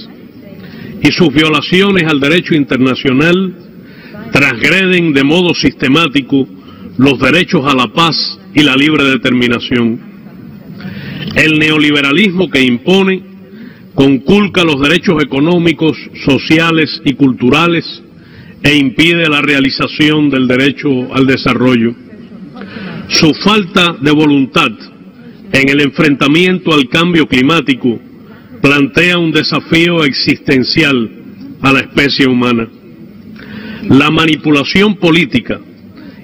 y 1.03 1.11
sus 1.11 1.31
violaciones 1.31 2.05
al 2.09 2.19
derecho 2.19 2.55
internacional 2.55 3.55
transgreden 4.31 5.13
de 5.13 5.23
modo 5.23 5.53
sistemático 5.53 6.47
los 7.01 7.17
derechos 7.17 7.65
a 7.65 7.73
la 7.73 7.87
paz 7.87 8.39
y 8.53 8.61
la 8.61 8.75
libre 8.75 9.03
determinación. 9.03 9.99
El 11.35 11.57
neoliberalismo 11.57 12.47
que 12.47 12.61
impone 12.61 13.23
conculca 13.95 14.63
los 14.63 14.79
derechos 14.79 15.21
económicos, 15.23 15.97
sociales 16.23 17.01
y 17.03 17.15
culturales 17.15 18.03
e 18.61 18.75
impide 18.75 19.27
la 19.27 19.41
realización 19.41 20.29
del 20.29 20.47
derecho 20.47 20.89
al 21.15 21.25
desarrollo. 21.25 21.95
Su 23.07 23.33
falta 23.33 23.95
de 23.99 24.11
voluntad 24.11 24.71
en 25.53 25.69
el 25.69 25.81
enfrentamiento 25.81 26.71
al 26.71 26.87
cambio 26.87 27.27
climático 27.27 27.99
plantea 28.61 29.17
un 29.17 29.31
desafío 29.31 30.03
existencial 30.03 31.09
a 31.63 31.73
la 31.73 31.79
especie 31.79 32.27
humana. 32.27 32.67
La 33.89 34.11
manipulación 34.11 34.97
política 34.97 35.59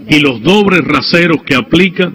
y 0.10 0.20
los 0.20 0.42
dobles 0.42 0.82
raseros 0.84 1.44
que 1.44 1.56
aplica 1.56 2.12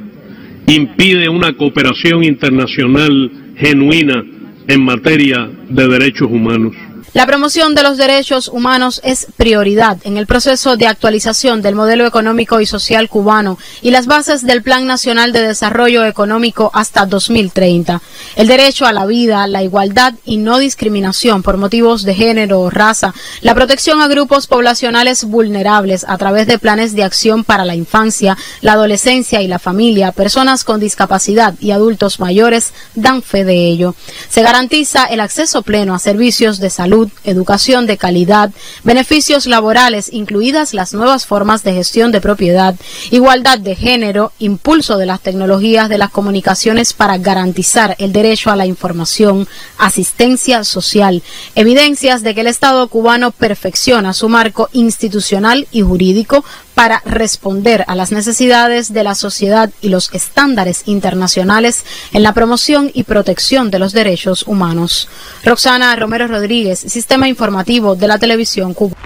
impide 0.67 1.29
una 1.29 1.53
cooperación 1.55 2.25
internacional 2.25 3.31
genuina 3.57 4.25
en 4.67 4.85
materia 4.85 5.51
de 5.69 5.89
derechos 5.89 6.29
humanos. 6.31 6.75
La 7.15 7.27
promoción 7.27 7.75
de 7.75 7.83
los 7.83 7.99
derechos 7.99 8.49
humanos 8.49 9.03
es 9.05 9.27
prioridad 9.37 9.99
en 10.05 10.17
el 10.17 10.27
proceso 10.27 10.79
de 10.79 10.87
actualización 10.87 11.61
del 11.61 11.75
modelo 11.75 12.07
económico 12.07 12.59
y 12.63 12.65
social 12.65 13.11
cubano 13.11 13.59
y 13.83 13.91
las 13.91 14.07
bases 14.07 14.47
del 14.47 14.63
Plan 14.63 14.87
Nacional 14.87 15.31
de 15.33 15.43
Desarrollo 15.43 16.07
Económico 16.07 16.71
hasta 16.73 17.05
2030. 17.05 18.01
El 18.37 18.47
derecho 18.47 18.87
a 18.87 18.95
la 18.95 19.05
vida, 19.05 19.47
la 19.47 19.63
igualdad 19.63 20.15
y 20.25 20.39
no 20.39 20.57
discriminación 20.57 21.43
por 21.43 21.59
motivos 21.59 22.05
de 22.05 22.15
género 22.15 22.61
o 22.61 22.71
raza, 22.71 23.13
la 23.43 23.55
protección 23.55 24.01
a 24.01 24.09
grupos 24.09 24.47
poblacionales 24.47 25.25
vulnerables 25.25 26.07
a 26.09 26.17
través 26.17 26.47
de 26.47 26.59
planes 26.59 26.95
de 26.95 27.05
acción 27.05 27.45
para 27.45 27.67
la 27.67 27.75
infancia, 27.75 28.39
la 28.63 28.73
adolescencia 28.73 29.43
y 29.43 29.49
la 29.49 29.59
familia, 29.59 30.13
personas 30.13 30.65
con 30.65 30.81
discapacidad 30.81 31.53
y 31.61 31.73
adultos 31.73 32.21
mayores 32.21 32.73
dan 32.95 33.21
fe 33.21 33.45
de 33.45 33.67
ello. 33.67 33.95
Se 34.31 34.41
garantiza 34.41 35.05
el 35.05 35.21
acceso 35.21 35.61
pleno 35.61 35.95
a 35.95 35.99
servicios 35.99 36.59
de 36.59 36.71
salud 36.71 37.02
educación 37.25 37.87
de 37.87 37.97
calidad, 37.97 38.51
beneficios 38.85 39.47
laborales, 39.47 40.13
incluidas 40.13 40.75
las 40.75 40.93
nuevas 40.93 41.27
formas 41.27 41.63
de 41.63 41.75
gestión 41.75 42.13
de 42.13 42.21
propiedad, 42.21 42.75
igualdad 43.11 43.59
de 43.59 43.75
género, 43.75 44.33
impulso 44.39 44.99
de 44.99 45.07
las 45.07 45.21
tecnologías 45.21 45.89
de 45.89 45.99
las 45.99 46.11
comunicaciones 46.11 46.93
para 46.93 47.19
garantizar 47.19 47.97
el 47.99 48.13
derecho 48.13 48.51
a 48.51 48.57
la 48.57 48.67
información, 48.67 49.49
asistencia 49.79 50.65
social, 50.65 51.23
evidencias 51.55 52.23
de 52.23 52.35
que 52.35 52.43
el 52.43 52.47
Estado 52.47 52.87
cubano 52.89 53.31
perfecciona 53.31 54.13
su 54.13 54.29
marco 54.29 54.69
institucional 54.73 55.67
y 55.71 55.83
jurídico 55.83 56.45
para 56.75 57.03
responder 57.05 57.85
a 57.87 57.95
las 57.95 58.13
necesidades 58.13 58.93
de 58.93 59.05
la 59.05 59.15
sociedad 59.15 59.71
y 59.81 59.89
los 59.89 60.13
estándares 60.15 60.83
internacionales 60.87 61.85
en 62.13 62.23
la 62.23 62.35
promoción 62.35 62.91
y 62.93 63.05
protección 63.05 63.71
de 63.71 63.79
los 63.79 63.93
derechos 63.93 64.45
humanos. 64.47 65.09
Roxana 65.45 65.95
Romero 65.97 66.27
Rodríguez, 66.27 66.79
Sistema 66.81 67.29
Informativo 67.29 67.95
de 67.95 68.09
la 68.09 68.19
Televisión 68.19 68.75
Cuba. 68.75 68.97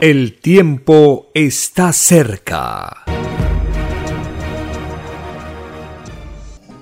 El 0.00 0.38
tiempo 0.40 1.30
está 1.34 1.92
cerca. 1.92 3.04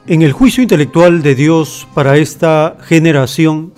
En 0.06 0.22
el 0.22 0.32
juicio 0.32 0.62
intelectual 0.62 1.22
de 1.22 1.34
Dios 1.34 1.86
para 1.94 2.16
esta 2.16 2.76
generación, 2.82 3.74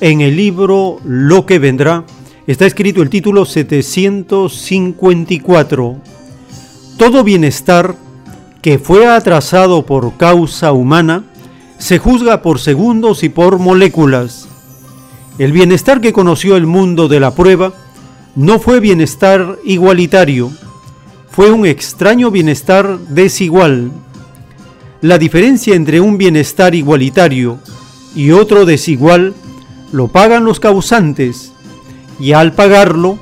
en 0.00 0.20
el 0.20 0.36
libro 0.36 0.98
Lo 1.04 1.46
que 1.46 1.58
vendrá, 1.58 2.04
está 2.46 2.66
escrito 2.66 3.00
el 3.00 3.08
título 3.08 3.46
754. 3.46 5.96
Todo 6.98 7.24
bienestar 7.24 7.96
que 8.60 8.78
fue 8.78 9.06
atrasado 9.06 9.86
por 9.86 10.16
causa 10.16 10.72
humana 10.72 11.24
se 11.78 11.96
juzga 11.98 12.42
por 12.42 12.60
segundos 12.60 13.24
y 13.24 13.30
por 13.30 13.58
moléculas. 13.58 14.48
El 15.38 15.52
bienestar 15.52 16.00
que 16.00 16.12
conoció 16.12 16.56
el 16.56 16.66
mundo 16.66 17.08
de 17.08 17.20
la 17.20 17.34
prueba 17.34 17.72
no 18.36 18.58
fue 18.58 18.80
bienestar 18.80 19.58
igualitario, 19.64 20.50
fue 21.30 21.50
un 21.50 21.64
extraño 21.66 22.30
bienestar 22.30 22.98
desigual. 23.08 23.90
La 25.00 25.16
diferencia 25.18 25.74
entre 25.74 26.00
un 26.00 26.18
bienestar 26.18 26.74
igualitario 26.74 27.58
y 28.14 28.32
otro 28.32 28.66
desigual 28.66 29.34
lo 29.92 30.08
pagan 30.08 30.44
los 30.44 30.60
causantes 30.60 31.53
y 32.18 32.32
al 32.32 32.52
pagarlo, 32.52 33.18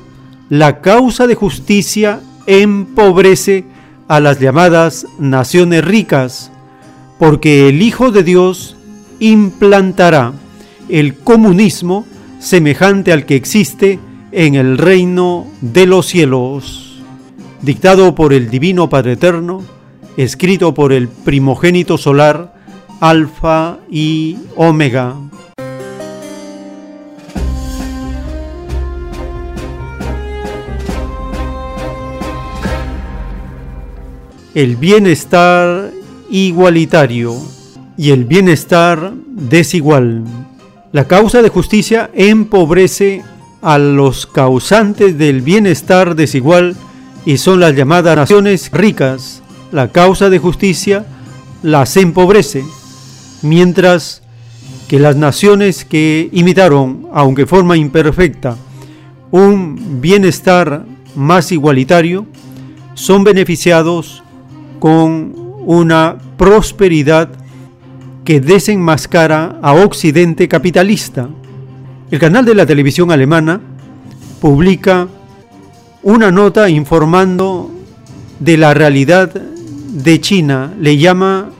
la 0.49 0.81
causa 0.81 1.27
de 1.27 1.35
justicia 1.35 2.19
empobrece 2.45 3.65
a 4.07 4.19
las 4.19 4.39
llamadas 4.39 5.07
naciones 5.17 5.83
ricas, 5.83 6.51
porque 7.17 7.69
el 7.69 7.81
Hijo 7.81 8.11
de 8.11 8.23
Dios 8.23 8.75
implantará 9.19 10.33
el 10.89 11.15
comunismo 11.15 12.05
semejante 12.39 13.13
al 13.13 13.25
que 13.25 13.35
existe 13.35 13.99
en 14.31 14.55
el 14.55 14.77
reino 14.77 15.47
de 15.61 15.85
los 15.85 16.07
cielos, 16.07 17.01
dictado 17.61 18.15
por 18.15 18.33
el 18.33 18.49
Divino 18.49 18.89
Padre 18.89 19.13
Eterno, 19.13 19.63
escrito 20.17 20.73
por 20.73 20.91
el 20.91 21.07
primogénito 21.07 21.97
solar, 21.97 22.53
Alfa 22.99 23.77
y 23.89 24.37
Omega. 24.55 25.15
El 34.55 34.75
bienestar 34.75 35.91
igualitario 36.29 37.35
y 37.97 38.11
el 38.11 38.25
bienestar 38.25 39.13
desigual. 39.27 40.23
La 40.91 41.07
causa 41.07 41.41
de 41.41 41.49
justicia 41.49 42.11
empobrece 42.13 43.23
a 43.61 43.77
los 43.77 44.27
causantes 44.27 45.17
del 45.17 45.41
bienestar 45.41 46.15
desigual 46.15 46.75
y 47.25 47.37
son 47.37 47.59
las 47.59 47.75
llamadas 47.75 48.15
naciones 48.15 48.69
ricas. 48.71 49.41
La 49.71 49.87
causa 49.91 50.29
de 50.29 50.37
justicia 50.37 51.05
las 51.63 51.97
empobrece, 51.97 52.63
mientras 53.41 54.21
que 54.87 54.99
las 54.99 55.15
naciones 55.15 55.85
que 55.85 56.29
imitaron, 56.31 57.07
aunque 57.13 57.47
forma 57.47 57.77
imperfecta, 57.77 58.55
un 59.31 59.99
bienestar 59.99 60.85
más 61.15 61.51
igualitario, 61.51 62.27
son 62.93 63.23
beneficiados 63.23 64.22
con 64.83 65.33
una 65.65 66.17
prosperidad 66.35 67.29
que 68.25 68.41
desenmascara 68.41 69.59
a 69.61 69.71
Occidente 69.75 70.49
capitalista. 70.49 71.29
El 72.11 72.19
canal 72.19 72.43
de 72.43 72.53
la 72.53 72.65
televisión 72.65 73.09
alemana 73.09 73.61
publica 74.41 75.07
una 76.01 76.31
nota 76.31 76.69
informando 76.69 77.71
de 78.41 78.57
la 78.57 78.73
realidad 78.73 79.31
de 79.33 80.19
China, 80.19 80.73
le 80.77 80.97
llama 80.97 81.51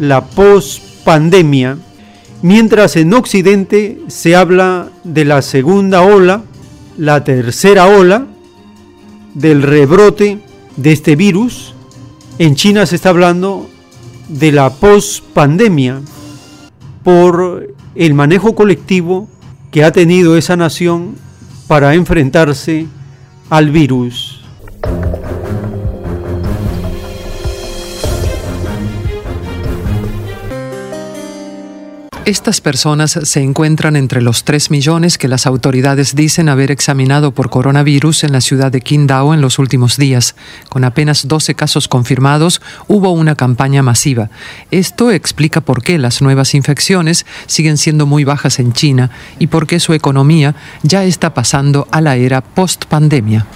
la 0.00 0.24
pospandemia, 0.24 1.78
mientras 2.42 2.96
en 2.96 3.14
Occidente 3.14 4.00
se 4.08 4.34
habla 4.34 4.88
de 5.04 5.24
la 5.24 5.42
segunda 5.42 6.02
ola, 6.02 6.42
la 6.96 7.22
tercera 7.22 7.86
ola, 7.86 8.26
del 9.34 9.62
rebrote 9.62 10.40
de 10.76 10.90
este 10.90 11.14
virus 11.14 11.76
en 12.38 12.54
China 12.54 12.86
se 12.86 12.96
está 12.96 13.08
hablando 13.08 13.68
de 14.28 14.52
la 14.52 14.70
post-pandemia 14.70 16.00
por 17.02 17.74
el 17.94 18.14
manejo 18.14 18.54
colectivo 18.54 19.28
que 19.70 19.84
ha 19.84 19.92
tenido 19.92 20.36
esa 20.36 20.56
nación 20.56 21.16
para 21.66 21.94
enfrentarse 21.94 22.86
al 23.50 23.70
virus. 23.70 24.37
Estas 32.28 32.60
personas 32.60 33.18
se 33.22 33.40
encuentran 33.40 33.96
entre 33.96 34.20
los 34.20 34.44
3 34.44 34.70
millones 34.70 35.16
que 35.16 35.28
las 35.28 35.46
autoridades 35.46 36.14
dicen 36.14 36.50
haber 36.50 36.70
examinado 36.70 37.32
por 37.32 37.48
coronavirus 37.48 38.24
en 38.24 38.32
la 38.32 38.42
ciudad 38.42 38.70
de 38.70 38.82
Qingdao 38.82 39.32
en 39.32 39.40
los 39.40 39.58
últimos 39.58 39.96
días. 39.96 40.34
Con 40.68 40.84
apenas 40.84 41.26
12 41.26 41.54
casos 41.54 41.88
confirmados, 41.88 42.60
hubo 42.86 43.12
una 43.12 43.34
campaña 43.34 43.82
masiva. 43.82 44.28
Esto 44.70 45.10
explica 45.10 45.62
por 45.62 45.82
qué 45.82 45.96
las 45.96 46.20
nuevas 46.20 46.52
infecciones 46.54 47.24
siguen 47.46 47.78
siendo 47.78 48.04
muy 48.04 48.24
bajas 48.24 48.58
en 48.58 48.74
China 48.74 49.10
y 49.38 49.46
por 49.46 49.66
qué 49.66 49.80
su 49.80 49.94
economía 49.94 50.54
ya 50.82 51.04
está 51.04 51.32
pasando 51.32 51.88
a 51.92 52.02
la 52.02 52.16
era 52.16 52.42
post-pandemia. 52.42 53.46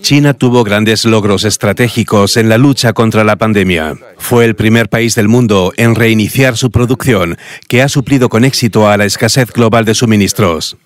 China 0.00 0.34
tuvo 0.34 0.64
grandes 0.64 1.04
logros 1.04 1.44
estratégicos 1.44 2.36
en 2.36 2.48
la 2.48 2.56
lucha 2.56 2.92
contra 2.92 3.24
la 3.24 3.36
pandemia. 3.36 3.96
Fue 4.16 4.44
el 4.44 4.54
primer 4.54 4.88
país 4.88 5.14
del 5.14 5.28
mundo 5.28 5.72
en 5.76 5.94
reiniciar 5.94 6.56
su 6.56 6.70
producción, 6.70 7.36
que 7.68 7.82
ha 7.82 7.88
suplido 7.88 8.28
con 8.28 8.44
éxito 8.44 8.88
a 8.88 8.96
la 8.96 9.04
escasez 9.04 9.52
global 9.52 9.84
de 9.84 9.94
suministros. 9.94 10.76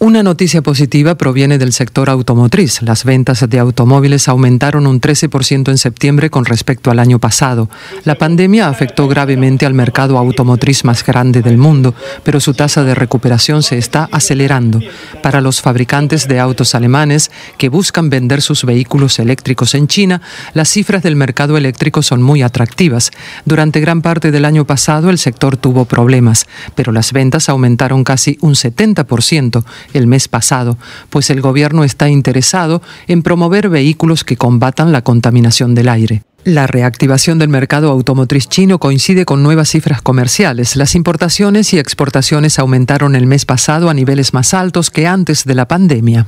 Una 0.00 0.24
noticia 0.24 0.60
positiva 0.60 1.14
proviene 1.14 1.56
del 1.56 1.72
sector 1.72 2.10
automotriz. 2.10 2.82
Las 2.82 3.04
ventas 3.04 3.48
de 3.48 3.58
automóviles 3.60 4.28
aumentaron 4.28 4.88
un 4.88 5.00
13% 5.00 5.70
en 5.70 5.78
septiembre 5.78 6.30
con 6.30 6.44
respecto 6.44 6.90
al 6.90 6.98
año 6.98 7.20
pasado. 7.20 7.70
La 8.02 8.16
pandemia 8.16 8.68
afectó 8.68 9.06
gravemente 9.06 9.66
al 9.66 9.72
mercado 9.72 10.18
automotriz 10.18 10.84
más 10.84 11.06
grande 11.06 11.42
del 11.42 11.58
mundo, 11.58 11.94
pero 12.24 12.40
su 12.40 12.54
tasa 12.54 12.82
de 12.82 12.94
recuperación 12.94 13.62
se 13.62 13.78
está 13.78 14.08
acelerando. 14.10 14.80
Para 15.22 15.40
los 15.40 15.62
fabricantes 15.62 16.26
de 16.26 16.40
autos 16.40 16.74
alemanes 16.74 17.30
que 17.56 17.68
buscan 17.68 18.10
vender 18.10 18.42
sus 18.42 18.64
vehículos 18.64 19.20
eléctricos 19.20 19.74
en 19.74 19.86
China, 19.86 20.20
las 20.54 20.68
cifras 20.68 21.04
del 21.04 21.14
mercado 21.14 21.56
eléctrico 21.56 22.02
son 22.02 22.20
muy 22.20 22.42
atractivas. 22.42 23.12
Durante 23.44 23.80
gran 23.80 24.02
parte 24.02 24.32
del 24.32 24.44
año 24.44 24.66
pasado 24.66 25.08
el 25.08 25.18
sector 25.18 25.56
tuvo 25.56 25.84
problemas, 25.84 26.46
pero 26.74 26.90
las 26.90 27.12
ventas 27.12 27.48
aumentaron 27.48 28.02
casi 28.02 28.36
un 28.40 28.54
70% 28.54 29.64
el 29.92 30.06
mes 30.06 30.28
pasado, 30.28 30.78
pues 31.10 31.30
el 31.30 31.40
gobierno 31.40 31.84
está 31.84 32.08
interesado 32.08 32.82
en 33.06 33.22
promover 33.22 33.68
vehículos 33.68 34.24
que 34.24 34.36
combatan 34.36 34.92
la 34.92 35.02
contaminación 35.02 35.74
del 35.74 35.88
aire. 35.88 36.22
La 36.44 36.66
reactivación 36.66 37.38
del 37.38 37.48
mercado 37.48 37.90
automotriz 37.90 38.48
chino 38.48 38.78
coincide 38.78 39.24
con 39.24 39.42
nuevas 39.42 39.70
cifras 39.70 40.02
comerciales. 40.02 40.76
Las 40.76 40.94
importaciones 40.94 41.72
y 41.72 41.78
exportaciones 41.78 42.58
aumentaron 42.58 43.16
el 43.16 43.26
mes 43.26 43.46
pasado 43.46 43.88
a 43.88 43.94
niveles 43.94 44.34
más 44.34 44.52
altos 44.52 44.90
que 44.90 45.06
antes 45.06 45.44
de 45.44 45.54
la 45.54 45.66
pandemia. 45.66 46.26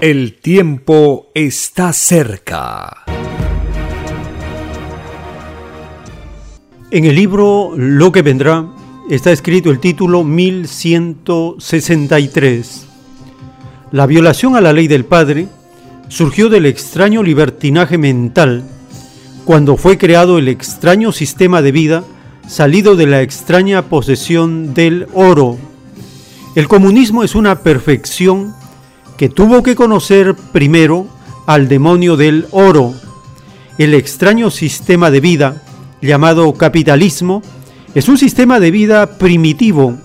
El 0.00 0.40
tiempo 0.40 1.30
está 1.34 1.92
cerca. 1.92 3.04
En 6.90 7.04
el 7.04 7.14
libro 7.14 7.70
Lo 7.76 8.10
que 8.10 8.22
vendrá 8.22 8.66
está 9.10 9.32
escrito 9.32 9.70
el 9.70 9.80
título 9.80 10.22
1163. 10.24 12.86
La 13.90 14.06
violación 14.06 14.54
a 14.56 14.60
la 14.60 14.72
ley 14.72 14.88
del 14.88 15.04
Padre 15.04 15.48
surgió 16.08 16.48
del 16.48 16.66
extraño 16.66 17.22
libertinaje 17.22 17.98
mental 17.98 18.64
cuando 19.44 19.76
fue 19.76 19.98
creado 19.98 20.38
el 20.38 20.48
extraño 20.48 21.12
sistema 21.12 21.62
de 21.62 21.72
vida 21.72 22.04
salido 22.46 22.96
de 22.96 23.06
la 23.06 23.22
extraña 23.22 23.82
posesión 23.82 24.74
del 24.74 25.06
oro. 25.14 25.58
El 26.54 26.68
comunismo 26.68 27.24
es 27.24 27.34
una 27.34 27.60
perfección 27.60 28.54
que 29.16 29.28
tuvo 29.28 29.62
que 29.62 29.74
conocer 29.74 30.34
primero 30.52 31.06
al 31.46 31.68
demonio 31.68 32.16
del 32.16 32.46
oro. 32.50 32.94
El 33.78 33.94
extraño 33.94 34.50
sistema 34.50 35.10
de 35.10 35.20
vida 35.20 35.62
llamado 36.00 36.52
capitalismo 36.54 37.42
es 37.94 38.08
un 38.08 38.16
sistema 38.16 38.58
de 38.58 38.70
vida 38.70 39.18
primitivo 39.18 39.98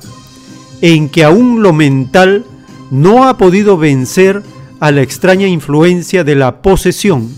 en 0.81 1.09
que 1.09 1.23
aún 1.23 1.63
lo 1.63 1.73
mental 1.73 2.45
no 2.91 3.27
ha 3.27 3.37
podido 3.37 3.77
vencer 3.77 4.43
a 4.79 4.91
la 4.91 5.01
extraña 5.01 5.47
influencia 5.47 6.23
de 6.23 6.35
la 6.35 6.61
posesión. 6.61 7.29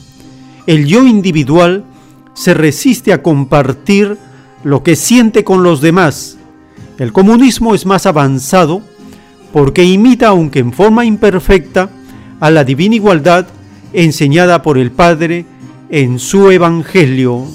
El 0.65 0.88
yo 0.88 1.05
individual 1.05 1.85
se 2.34 2.53
resiste 2.53 3.13
a 3.13 3.21
compartir 3.21 4.17
lo 4.63 4.84
que 4.84 4.95
siente 4.95 5.43
con 5.43 5.63
los 5.63 5.81
demás. 5.81 6.38
El 6.97 7.13
comunismo 7.13 7.76
es 7.76 7.85
más 7.85 8.05
avanzado 8.05 8.81
porque 9.53 9.84
imita, 9.84 10.27
aunque 10.27 10.59
en 10.59 10.73
forma 10.73 11.05
imperfecta, 11.05 11.89
a 12.39 12.51
la 12.51 12.63
divina 12.63 12.95
igualdad 12.95 13.47
enseñada 13.93 14.61
por 14.61 14.77
el 14.77 14.91
Padre 14.91 15.45
en 15.89 16.19
su 16.19 16.51
Evangelio 16.51 17.47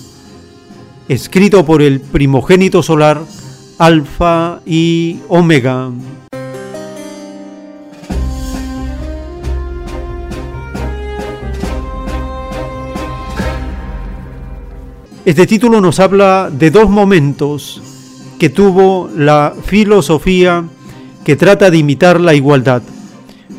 escrito 1.09 1.64
por 1.64 1.82
el 1.82 2.01
primogénito 2.01 2.82
solar, 2.82 3.20
Alfa 3.78 4.60
y 4.64 5.18
Omega. 5.28 5.90
Este 15.24 15.47
título 15.47 15.81
nos 15.81 16.01
habla 16.01 16.51
de 16.52 16.70
dos 16.70 16.90
momentos 16.90 17.82
que 18.39 18.51
tuvo 18.51 19.09
la 19.16 19.55
filosofía 19.64 20.64
que 21.24 21.36
trata 21.36 21.70
de 21.70 21.78
imitar 21.78 22.20
la 22.20 22.35
igualdad. 22.35 22.82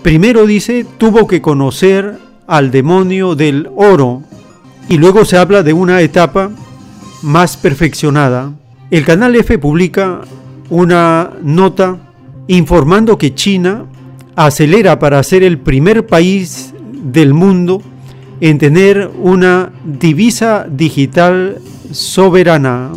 Primero 0.04 0.46
dice, 0.46 0.86
tuvo 0.98 1.26
que 1.26 1.42
conocer 1.42 2.20
al 2.46 2.70
demonio 2.70 3.34
del 3.34 3.70
oro 3.76 4.22
y 4.88 4.98
luego 4.98 5.26
se 5.26 5.38
habla 5.38 5.64
de 5.64 5.74
una 5.74 6.02
etapa 6.02 6.52
más 7.26 7.58
perfeccionada, 7.58 8.54
el 8.92 9.04
canal 9.04 9.36
F 9.36 9.58
publica 9.58 10.22
una 10.70 11.32
nota 11.42 11.98
informando 12.48 13.18
que 13.18 13.34
China 13.34 13.86
acelera 14.36 15.00
para 15.00 15.22
ser 15.24 15.42
el 15.44 15.58
primer 15.58 16.06
país 16.06 16.74
del 17.04 17.34
mundo 17.34 17.82
en 18.42 18.60
tener 18.60 19.10
una 19.20 19.72
divisa 19.84 20.68
digital 20.70 21.58
soberana. 21.92 22.92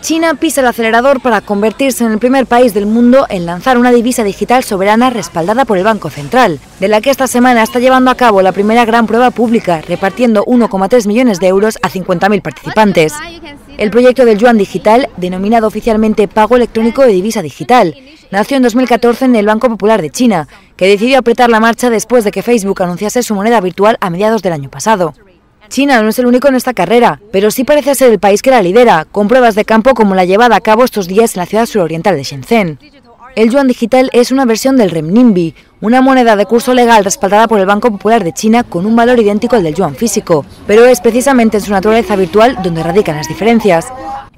China 0.00 0.34
pisa 0.34 0.60
el 0.60 0.66
acelerador 0.68 1.20
para 1.20 1.40
convertirse 1.40 2.04
en 2.04 2.12
el 2.12 2.18
primer 2.18 2.46
país 2.46 2.72
del 2.72 2.86
mundo 2.86 3.26
en 3.28 3.46
lanzar 3.46 3.78
una 3.78 3.90
divisa 3.90 4.22
digital 4.22 4.62
soberana 4.62 5.10
respaldada 5.10 5.64
por 5.64 5.76
el 5.76 5.84
Banco 5.84 6.08
Central, 6.08 6.60
de 6.78 6.88
la 6.88 7.00
que 7.00 7.10
esta 7.10 7.26
semana 7.26 7.62
está 7.62 7.80
llevando 7.80 8.10
a 8.10 8.14
cabo 8.14 8.40
la 8.40 8.52
primera 8.52 8.84
gran 8.84 9.06
prueba 9.06 9.30
pública, 9.30 9.80
repartiendo 9.80 10.44
1,3 10.44 11.06
millones 11.06 11.40
de 11.40 11.48
euros 11.48 11.78
a 11.82 11.90
50.000 11.90 12.42
participantes. 12.42 13.12
El 13.76 13.90
proyecto 13.90 14.24
del 14.24 14.38
yuan 14.38 14.56
digital, 14.56 15.08
denominado 15.16 15.66
oficialmente 15.66 16.28
Pago 16.28 16.56
Electrónico 16.56 17.02
de 17.02 17.12
Divisa 17.12 17.42
Digital, 17.42 17.94
nació 18.30 18.56
en 18.56 18.62
2014 18.62 19.24
en 19.24 19.36
el 19.36 19.46
Banco 19.46 19.68
Popular 19.68 20.00
de 20.00 20.10
China, 20.10 20.48
que 20.76 20.88
decidió 20.88 21.18
apretar 21.18 21.50
la 21.50 21.60
marcha 21.60 21.90
después 21.90 22.24
de 22.24 22.30
que 22.30 22.42
Facebook 22.42 22.82
anunciase 22.82 23.22
su 23.22 23.34
moneda 23.34 23.60
virtual 23.60 23.96
a 24.00 24.10
mediados 24.10 24.42
del 24.42 24.52
año 24.52 24.70
pasado. 24.70 25.14
China 25.68 26.02
no 26.02 26.08
es 26.08 26.18
el 26.18 26.26
único 26.26 26.48
en 26.48 26.54
esta 26.54 26.74
carrera, 26.74 27.20
pero 27.30 27.50
sí 27.50 27.64
parece 27.64 27.94
ser 27.94 28.10
el 28.10 28.18
país 28.18 28.42
que 28.42 28.50
la 28.50 28.62
lidera, 28.62 29.06
con 29.10 29.28
pruebas 29.28 29.54
de 29.54 29.64
campo 29.64 29.94
como 29.94 30.14
la 30.14 30.24
llevada 30.24 30.56
a 30.56 30.60
cabo 30.60 30.84
estos 30.84 31.06
días 31.06 31.34
en 31.34 31.40
la 31.40 31.46
ciudad 31.46 31.66
suroriental 31.66 32.16
de 32.16 32.22
Shenzhen. 32.22 32.78
El 33.36 33.50
yuan 33.50 33.68
digital 33.68 34.10
es 34.12 34.32
una 34.32 34.46
versión 34.46 34.76
del 34.76 34.90
renminbi, 34.90 35.54
una 35.80 36.00
moneda 36.00 36.36
de 36.36 36.46
curso 36.46 36.74
legal 36.74 37.04
respaldada 37.04 37.46
por 37.46 37.60
el 37.60 37.66
Banco 37.66 37.90
Popular 37.90 38.24
de 38.24 38.32
China 38.32 38.64
con 38.64 38.86
un 38.86 38.96
valor 38.96 39.20
idéntico 39.20 39.56
al 39.56 39.62
del 39.62 39.74
yuan 39.74 39.94
físico, 39.94 40.44
pero 40.66 40.86
es 40.86 41.00
precisamente 41.00 41.58
en 41.58 41.62
su 41.62 41.70
naturaleza 41.70 42.16
virtual 42.16 42.58
donde 42.62 42.82
radican 42.82 43.16
las 43.16 43.28
diferencias. 43.28 43.86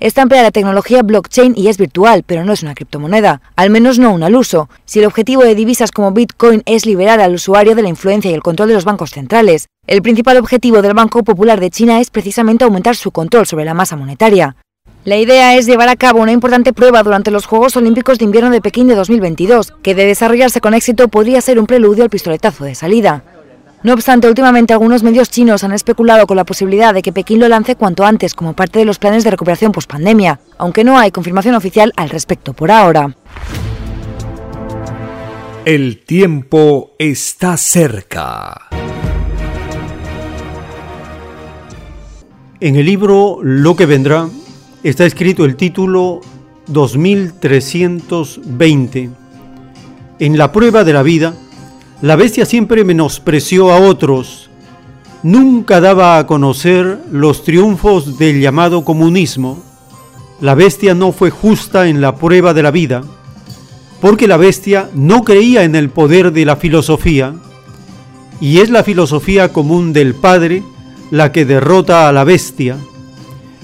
Esta 0.00 0.22
emplea 0.22 0.42
la 0.42 0.50
tecnología 0.50 1.02
blockchain 1.02 1.54
y 1.56 1.68
es 1.68 1.76
virtual, 1.76 2.24
pero 2.26 2.44
no 2.44 2.52
es 2.52 2.62
una 2.62 2.74
criptomoneda, 2.74 3.42
al 3.56 3.70
menos 3.70 3.98
no 3.98 4.12
un 4.12 4.22
al 4.22 4.34
uso. 4.34 4.68
Si 4.84 4.98
el 4.98 5.06
objetivo 5.06 5.42
de 5.42 5.54
divisas 5.54 5.90
como 5.90 6.12
Bitcoin 6.12 6.62
es 6.64 6.86
liberar 6.86 7.20
al 7.20 7.34
usuario 7.34 7.74
de 7.74 7.82
la 7.82 7.88
influencia 7.88 8.30
y 8.30 8.34
el 8.34 8.42
control 8.42 8.68
de 8.68 8.74
los 8.74 8.84
bancos 8.84 9.10
centrales, 9.10 9.66
el 9.86 10.02
principal 10.02 10.38
objetivo 10.38 10.82
del 10.82 10.94
Banco 10.94 11.22
Popular 11.22 11.60
de 11.60 11.70
China 11.70 12.00
es 12.00 12.10
precisamente 12.10 12.64
aumentar 12.64 12.96
su 12.96 13.10
control 13.10 13.46
sobre 13.46 13.64
la 13.64 13.74
masa 13.74 13.96
monetaria. 13.96 14.56
La 15.04 15.16
idea 15.16 15.56
es 15.56 15.64
llevar 15.64 15.88
a 15.88 15.96
cabo 15.96 16.20
una 16.20 16.32
importante 16.32 16.74
prueba 16.74 17.02
durante 17.02 17.30
los 17.30 17.46
Juegos 17.46 17.74
Olímpicos 17.74 18.18
de 18.18 18.26
Invierno 18.26 18.50
de 18.50 18.60
Pekín 18.60 18.86
de 18.86 18.94
2022, 18.94 19.72
que 19.82 19.94
de 19.94 20.04
desarrollarse 20.04 20.60
con 20.60 20.74
éxito 20.74 21.08
podría 21.08 21.40
ser 21.40 21.58
un 21.58 21.66
preludio 21.66 22.04
al 22.04 22.10
pistoletazo 22.10 22.64
de 22.64 22.74
salida. 22.74 23.24
No 23.82 23.94
obstante, 23.94 24.28
últimamente 24.28 24.74
algunos 24.74 25.02
medios 25.02 25.30
chinos 25.30 25.64
han 25.64 25.72
especulado 25.72 26.26
con 26.26 26.36
la 26.36 26.44
posibilidad 26.44 26.92
de 26.92 27.00
que 27.00 27.14
Pekín 27.14 27.40
lo 27.40 27.48
lance 27.48 27.76
cuanto 27.76 28.04
antes 28.04 28.34
como 28.34 28.52
parte 28.52 28.78
de 28.78 28.84
los 28.84 28.98
planes 28.98 29.24
de 29.24 29.30
recuperación 29.30 29.72
post-pandemia, 29.72 30.38
aunque 30.58 30.84
no 30.84 30.98
hay 30.98 31.10
confirmación 31.10 31.54
oficial 31.54 31.94
al 31.96 32.10
respecto 32.10 32.52
por 32.52 32.70
ahora. 32.70 33.16
El 35.64 36.04
tiempo 36.04 36.92
está 36.98 37.56
cerca. 37.56 38.68
En 42.60 42.76
el 42.76 42.84
libro 42.84 43.38
Lo 43.42 43.74
que 43.74 43.86
vendrá 43.86 44.28
está 44.82 45.04
escrito 45.04 45.44
el 45.44 45.56
título 45.56 46.22
2320. 46.68 49.10
En 50.18 50.38
la 50.38 50.52
prueba 50.52 50.84
de 50.84 50.92
la 50.92 51.02
vida, 51.02 51.34
La 52.02 52.16
bestia 52.16 52.46
siempre 52.46 52.82
menospreció 52.82 53.70
a 53.70 53.78
otros, 53.78 54.48
nunca 55.22 55.82
daba 55.82 56.16
a 56.16 56.26
conocer 56.26 56.98
los 57.10 57.44
triunfos 57.44 58.18
del 58.18 58.40
llamado 58.40 58.84
comunismo. 58.84 59.62
La 60.40 60.54
bestia 60.54 60.94
no 60.94 61.12
fue 61.12 61.28
justa 61.28 61.88
en 61.88 62.00
la 62.00 62.16
prueba 62.16 62.54
de 62.54 62.62
la 62.62 62.70
vida, 62.70 63.02
porque 64.00 64.26
la 64.26 64.38
bestia 64.38 64.88
no 64.94 65.24
creía 65.24 65.64
en 65.64 65.74
el 65.74 65.90
poder 65.90 66.32
de 66.32 66.46
la 66.46 66.56
filosofía, 66.56 67.34
y 68.40 68.60
es 68.60 68.70
la 68.70 68.82
filosofía 68.82 69.52
común 69.52 69.92
del 69.92 70.14
Padre 70.14 70.62
la 71.10 71.32
que 71.32 71.44
derrota 71.44 72.08
a 72.08 72.12
la 72.12 72.24
bestia. 72.24 72.78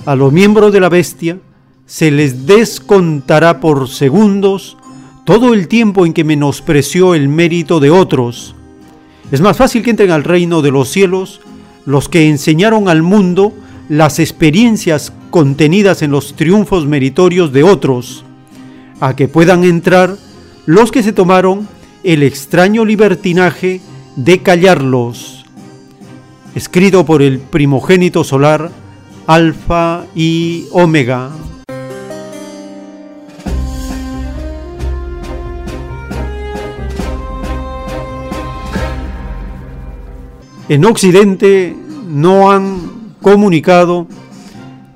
A 0.06 0.14
los 0.14 0.32
miembros 0.32 0.72
de 0.72 0.78
la 0.78 0.88
bestia 0.88 1.40
se 1.84 2.12
les 2.12 2.46
descontará 2.46 3.58
por 3.58 3.88
segundos 3.88 4.76
todo 5.24 5.52
el 5.52 5.66
tiempo 5.66 6.06
en 6.06 6.12
que 6.12 6.22
menospreció 6.22 7.16
el 7.16 7.28
mérito 7.28 7.80
de 7.80 7.90
otros. 7.90 8.54
Es 9.32 9.40
más 9.40 9.56
fácil 9.56 9.82
que 9.82 9.90
entren 9.90 10.12
al 10.12 10.22
reino 10.22 10.62
de 10.62 10.70
los 10.70 10.88
cielos 10.90 11.40
los 11.86 12.08
que 12.08 12.28
enseñaron 12.28 12.88
al 12.88 13.02
mundo 13.02 13.52
las 13.88 14.20
experiencias 14.20 15.12
contenidas 15.30 16.02
en 16.02 16.12
los 16.12 16.34
triunfos 16.34 16.86
meritorios 16.86 17.52
de 17.52 17.64
otros, 17.64 18.24
a 19.00 19.16
que 19.16 19.26
puedan 19.26 19.64
entrar 19.64 20.16
los 20.66 20.92
que 20.92 21.02
se 21.02 21.12
tomaron 21.12 21.68
el 22.04 22.22
extraño 22.22 22.84
libertinaje 22.84 23.80
de 24.14 24.38
callarlos. 24.38 25.44
Escrito 26.54 27.04
por 27.04 27.22
el 27.22 27.40
primogénito 27.40 28.22
solar, 28.22 28.70
Alfa 29.26 30.06
y 30.14 30.66
Omega. 30.72 31.30
en 40.68 40.84
Occidente 40.84 41.76
no 42.08 42.50
han 42.50 43.14
comunicado 43.22 44.06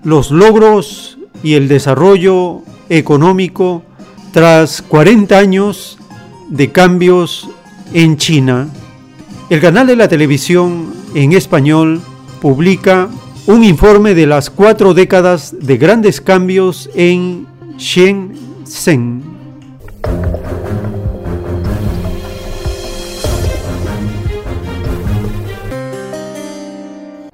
los 0.02 0.30
logros 0.30 1.18
y 1.42 1.54
el 1.54 1.68
desarrollo 1.68 2.62
económico 2.88 3.82
tras 4.32 4.82
40 4.82 5.38
años 5.38 5.98
de 6.48 6.72
cambios 6.72 7.48
en 7.92 8.16
China. 8.16 8.68
El 9.48 9.60
canal 9.60 9.86
de 9.86 9.96
la 9.96 10.08
televisión 10.08 10.92
en 11.14 11.32
español 11.32 12.00
publica 12.40 13.08
un 13.50 13.64
informe 13.64 14.14
de 14.14 14.28
las 14.28 14.48
cuatro 14.48 14.94
décadas 14.94 15.52
de 15.58 15.76
grandes 15.76 16.20
cambios 16.20 16.88
en 16.94 17.48
Shenzhen. 17.76 19.24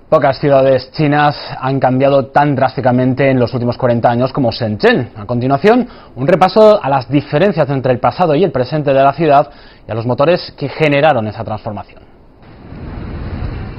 Pocas 0.09 0.38
ciudades 0.40 0.90
chinas 0.93 1.36
han 1.60 1.78
cambiado 1.78 2.28
tan 2.28 2.55
drásticamente 2.55 3.28
en 3.28 3.38
los 3.38 3.52
últimos 3.52 3.76
40 3.76 4.09
años 4.09 4.32
como 4.32 4.51
Shenzhen. 4.52 5.10
A 5.16 5.26
continuación, 5.26 5.86
un 6.14 6.26
repaso 6.26 6.82
a 6.82 6.88
las 6.88 7.10
diferencias 7.10 7.68
entre 7.68 7.93
el 7.93 8.01
pasado 8.01 8.34
y 8.34 8.43
el 8.43 8.52
presente 8.52 8.94
de 8.94 9.02
la 9.02 9.12
ciudad 9.12 9.51
y 9.86 9.93
a 9.93 9.94
los 9.94 10.06
motores 10.06 10.55
que 10.56 10.70
generaron 10.70 11.26
esa 11.26 11.44
transformación. 11.44 12.06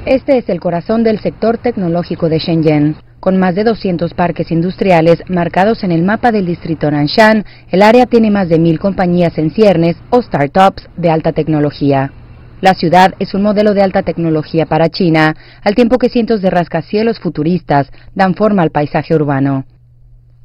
Este 0.06 0.38
es 0.38 0.48
el 0.48 0.60
corazón 0.60 1.02
del 1.02 1.18
sector 1.18 1.58
tecnológico 1.58 2.28
de 2.28 2.38
Shenzhen. 2.38 2.96
Con 3.20 3.36
más 3.36 3.54
de 3.56 3.64
200 3.64 4.14
parques 4.14 4.50
industriales 4.52 5.22
marcados 5.28 5.82
en 5.82 5.90
el 5.90 6.02
mapa 6.02 6.30
del 6.30 6.46
distrito 6.46 6.90
Nanshan, 6.90 7.44
el 7.70 7.82
área 7.82 8.06
tiene 8.06 8.30
más 8.30 8.48
de 8.48 8.58
mil 8.58 8.78
compañías 8.78 9.36
en 9.38 9.50
ciernes 9.50 9.96
o 10.10 10.22
startups 10.22 10.88
de 10.96 11.10
alta 11.10 11.32
tecnología. 11.32 12.12
La 12.60 12.74
ciudad 12.74 13.14
es 13.18 13.34
un 13.34 13.42
modelo 13.42 13.74
de 13.74 13.82
alta 13.82 14.02
tecnología 14.02 14.66
para 14.66 14.88
China, 14.88 15.34
al 15.62 15.74
tiempo 15.74 15.98
que 15.98 16.08
cientos 16.08 16.42
de 16.42 16.50
rascacielos 16.50 17.18
futuristas 17.18 17.90
dan 18.14 18.34
forma 18.34 18.62
al 18.62 18.70
paisaje 18.70 19.14
urbano. 19.14 19.64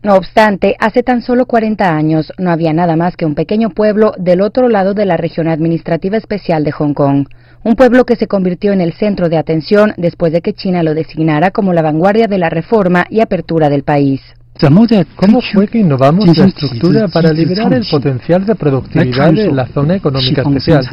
No 0.01 0.15
obstante, 0.15 0.75
hace 0.79 1.01
tan 1.01 1.21
solo 1.21 1.45
40 1.45 1.95
años 1.95 2.33
no 2.37 2.51
había 2.51 2.73
nada 2.73 2.97
más 2.97 3.15
que 3.15 3.25
un 3.25 3.35
pequeño 3.35 3.69
pueblo 3.69 4.13
del 4.17 4.41
otro 4.41 4.67
lado 4.67 4.93
de 4.93 5.05
la 5.05 5.15
región 5.15 5.47
administrativa 5.47 6.17
especial 6.17 6.63
de 6.63 6.71
Hong 6.71 6.93
Kong, 6.93 7.27
un 7.63 7.75
pueblo 7.75 8.05
que 8.05 8.15
se 8.15 8.27
convirtió 8.27 8.73
en 8.73 8.81
el 8.81 8.93
centro 8.93 9.29
de 9.29 9.37
atención 9.37 9.93
después 9.97 10.33
de 10.33 10.41
que 10.41 10.53
China 10.53 10.83
lo 10.83 10.93
designara 10.93 11.51
como 11.51 11.73
la 11.73 11.81
vanguardia 11.81 12.27
de 12.27 12.37
la 12.37 12.49
reforma 12.49 13.05
y 13.09 13.21
apertura 13.21 13.69
del 13.69 13.83
país. 13.83 14.21
¿Cómo 15.15 15.41
fue 15.41 15.67
que 15.67 15.79
innovamos 15.79 16.37
la 16.37 16.45
estructura 16.45 17.07
para 17.07 17.33
liberar 17.33 17.73
el 17.73 17.85
potencial 17.89 18.45
de 18.45 18.55
productividad 18.55 19.33
de 19.33 19.51
la 19.51 19.65
zona 19.67 19.95
económica 19.95 20.41
especial? 20.41 20.85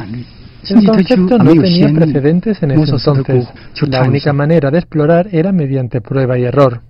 El 0.69 0.85
concepto 0.85 1.37
no 1.37 1.53
tenía 1.53 1.91
precedentes 1.93 2.63
en 2.63 2.71
ese 2.71 2.91
entonces. 2.91 3.47
La 3.87 4.03
única 4.03 4.33
manera 4.33 4.71
de 4.71 4.79
explorar 4.79 5.27
era 5.31 5.51
mediante 5.51 6.01
prueba 6.01 6.37
y 6.37 6.43
error. 6.43 6.81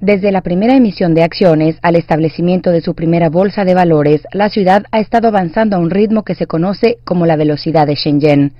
Desde 0.00 0.32
la 0.32 0.40
primera 0.40 0.74
emisión 0.74 1.14
de 1.14 1.22
acciones 1.22 1.78
al 1.80 1.94
establecimiento 1.94 2.70
de 2.70 2.80
su 2.80 2.94
primera 2.94 3.28
bolsa 3.28 3.64
de 3.64 3.74
valores, 3.74 4.22
la 4.32 4.48
ciudad 4.48 4.82
ha 4.90 4.98
estado 4.98 5.28
avanzando 5.28 5.76
a 5.76 5.78
un 5.78 5.90
ritmo 5.90 6.24
que 6.24 6.34
se 6.34 6.46
conoce 6.46 6.98
como 7.04 7.24
la 7.24 7.36
velocidad 7.36 7.86
de 7.86 7.94
Shenzhen. 7.94 8.52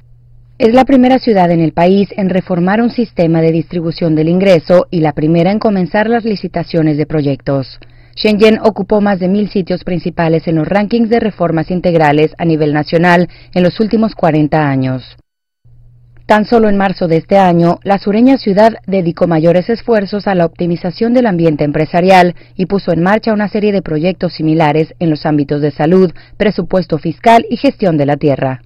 Es 0.59 0.75
la 0.75 0.85
primera 0.85 1.19
ciudad 1.19 1.51
en 1.51 1.61
el 1.61 1.73
país 1.73 2.11
en 2.17 2.29
reformar 2.29 2.83
un 2.83 2.91
sistema 2.91 3.41
de 3.41 3.53
distribución 3.53 4.15
del 4.15 4.29
ingreso 4.29 4.87
y 4.91 5.01
la 5.01 5.13
primera 5.13 5.51
en 5.51 5.59
comenzar 5.59 6.09
las 6.09 6.25
licitaciones 6.25 6.99
de 6.99 7.07
proyectos. 7.07 7.81
Shenzhen 8.15 8.59
ocupó 8.63 9.01
más 9.01 9.19
de 9.19 9.29
mil 9.29 9.49
sitios 9.49 9.83
principales 9.83 10.47
en 10.47 10.57
los 10.57 10.69
rankings 10.69 11.09
de 11.09 11.21
reformas 11.21 11.71
integrales 11.71 12.35
a 12.37 12.45
nivel 12.45 12.75
nacional 12.75 13.29
en 13.55 13.63
los 13.63 13.81
últimos 13.81 14.15
40 14.15 14.69
años. 14.69 15.17
Tan 16.27 16.45
solo 16.45 16.69
en 16.69 16.77
marzo 16.77 17.09
de 17.09 17.17
este 17.17 17.39
año, 17.39 17.79
la 17.83 17.99
sureña 17.99 18.37
ciudad 18.37 18.75
dedicó 18.87 19.27
mayores 19.27 19.71
esfuerzos 19.71 20.27
a 20.27 20.35
la 20.35 20.45
optimización 20.45 21.15
del 21.15 21.27
ambiente 21.27 21.65
empresarial 21.65 22.37
y 22.57 22.67
puso 22.67 22.93
en 22.93 23.03
marcha 23.03 23.33
una 23.33 23.49
serie 23.49 23.73
de 23.73 23.83
proyectos 23.83 24.35
similares 24.35 24.95
en 24.99 25.11
los 25.11 25.25
ámbitos 25.25 25.63
de 25.63 25.71
salud, 25.71 26.13
presupuesto 26.37 26.99
fiscal 26.99 27.47
y 27.49 27.57
gestión 27.57 27.97
de 27.97 28.07
la 28.07 28.19
tierra. 28.19 28.61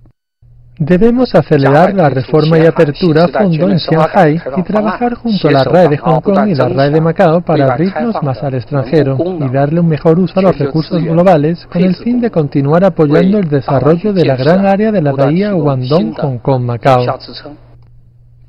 Debemos 0.79 1.35
acelerar 1.35 1.95
la 1.95 2.11
reforma 2.11 2.59
y 2.59 2.67
apertura 2.67 3.25
a 3.25 3.29
fondo 3.29 3.71
en 3.71 3.79
Shanghai 3.79 4.39
y 4.59 4.63
trabajar 4.63 5.15
junto 5.15 5.49
a 5.49 5.51
la 5.51 5.65
RAE 5.65 5.89
de 5.89 5.97
Hong 5.97 6.21
Kong 6.21 6.49
y 6.49 6.55
la 6.55 6.69
RAE 6.69 6.91
de 6.91 7.01
Macao 7.01 7.41
para 7.41 7.73
abrirnos 7.73 8.23
más 8.23 8.43
al 8.43 8.55
extranjero 8.55 9.17
y 9.41 9.49
darle 9.49 9.81
un 9.81 9.89
mejor 9.89 10.19
uso 10.19 10.39
a 10.39 10.43
los 10.43 10.59
recursos 10.59 11.03
globales 11.03 11.67
con 11.73 11.83
el 11.83 11.97
fin 11.97 12.21
de 12.21 12.31
continuar 12.31 12.85
apoyando 12.85 13.39
el 13.39 13.49
desarrollo 13.49 14.13
de 14.13 14.27
la 14.27 14.37
gran 14.37 14.67
área 14.67 14.93
de 14.93 15.01
la 15.01 15.13
bahía 15.13 15.53
Guangdong-Hong 15.53 16.41
Kong-Macao. 16.41 17.07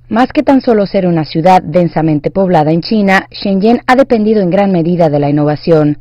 Más 0.09 0.27
que 0.33 0.43
tan 0.43 0.59
solo 0.59 0.85
ser 0.85 1.07
una 1.07 1.23
ciudad 1.23 1.61
densamente 1.61 2.29
poblada 2.29 2.71
en 2.71 2.81
China, 2.81 3.27
Shenzhen 3.31 3.81
ha 3.87 3.95
dependido 3.95 4.41
en 4.41 4.49
gran 4.49 4.71
medida 4.73 5.09
de 5.09 5.19
la 5.19 5.29
innovación. 5.29 5.97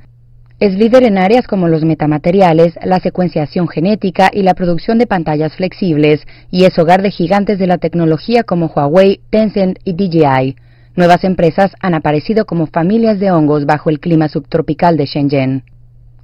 Es 0.59 0.73
líder 0.73 1.05
en 1.05 1.19
áreas 1.19 1.47
como 1.47 1.69
los 1.69 1.85
metamateriales, 1.85 2.79
la 2.83 2.99
secuenciación 2.99 3.69
genética 3.69 4.31
y 4.33 4.43
la 4.43 4.55
producción 4.55 4.97
de 4.97 5.07
pantallas 5.07 5.55
flexibles, 5.55 6.27
y 6.51 6.65
es 6.65 6.79
hogar 6.79 7.03
de 7.03 7.11
gigantes 7.11 7.59
de 7.59 7.67
la 7.67 7.77
tecnología 7.77 8.43
como 8.43 8.69
Huawei, 8.69 9.21
Tencent 9.29 9.79
y 9.85 9.93
DJI. 9.93 10.57
Nuevas 10.95 11.25
empresas 11.25 11.73
han 11.81 11.93
aparecido 11.93 12.47
como 12.47 12.69
familias 12.69 13.21
de 13.21 13.31
hongos 13.31 13.67
bajo 13.67 13.91
el 13.91 14.01
clima 14.01 14.31
subtropical 14.31 14.97
de 14.97 15.05
Shenzhen. 15.05 15.63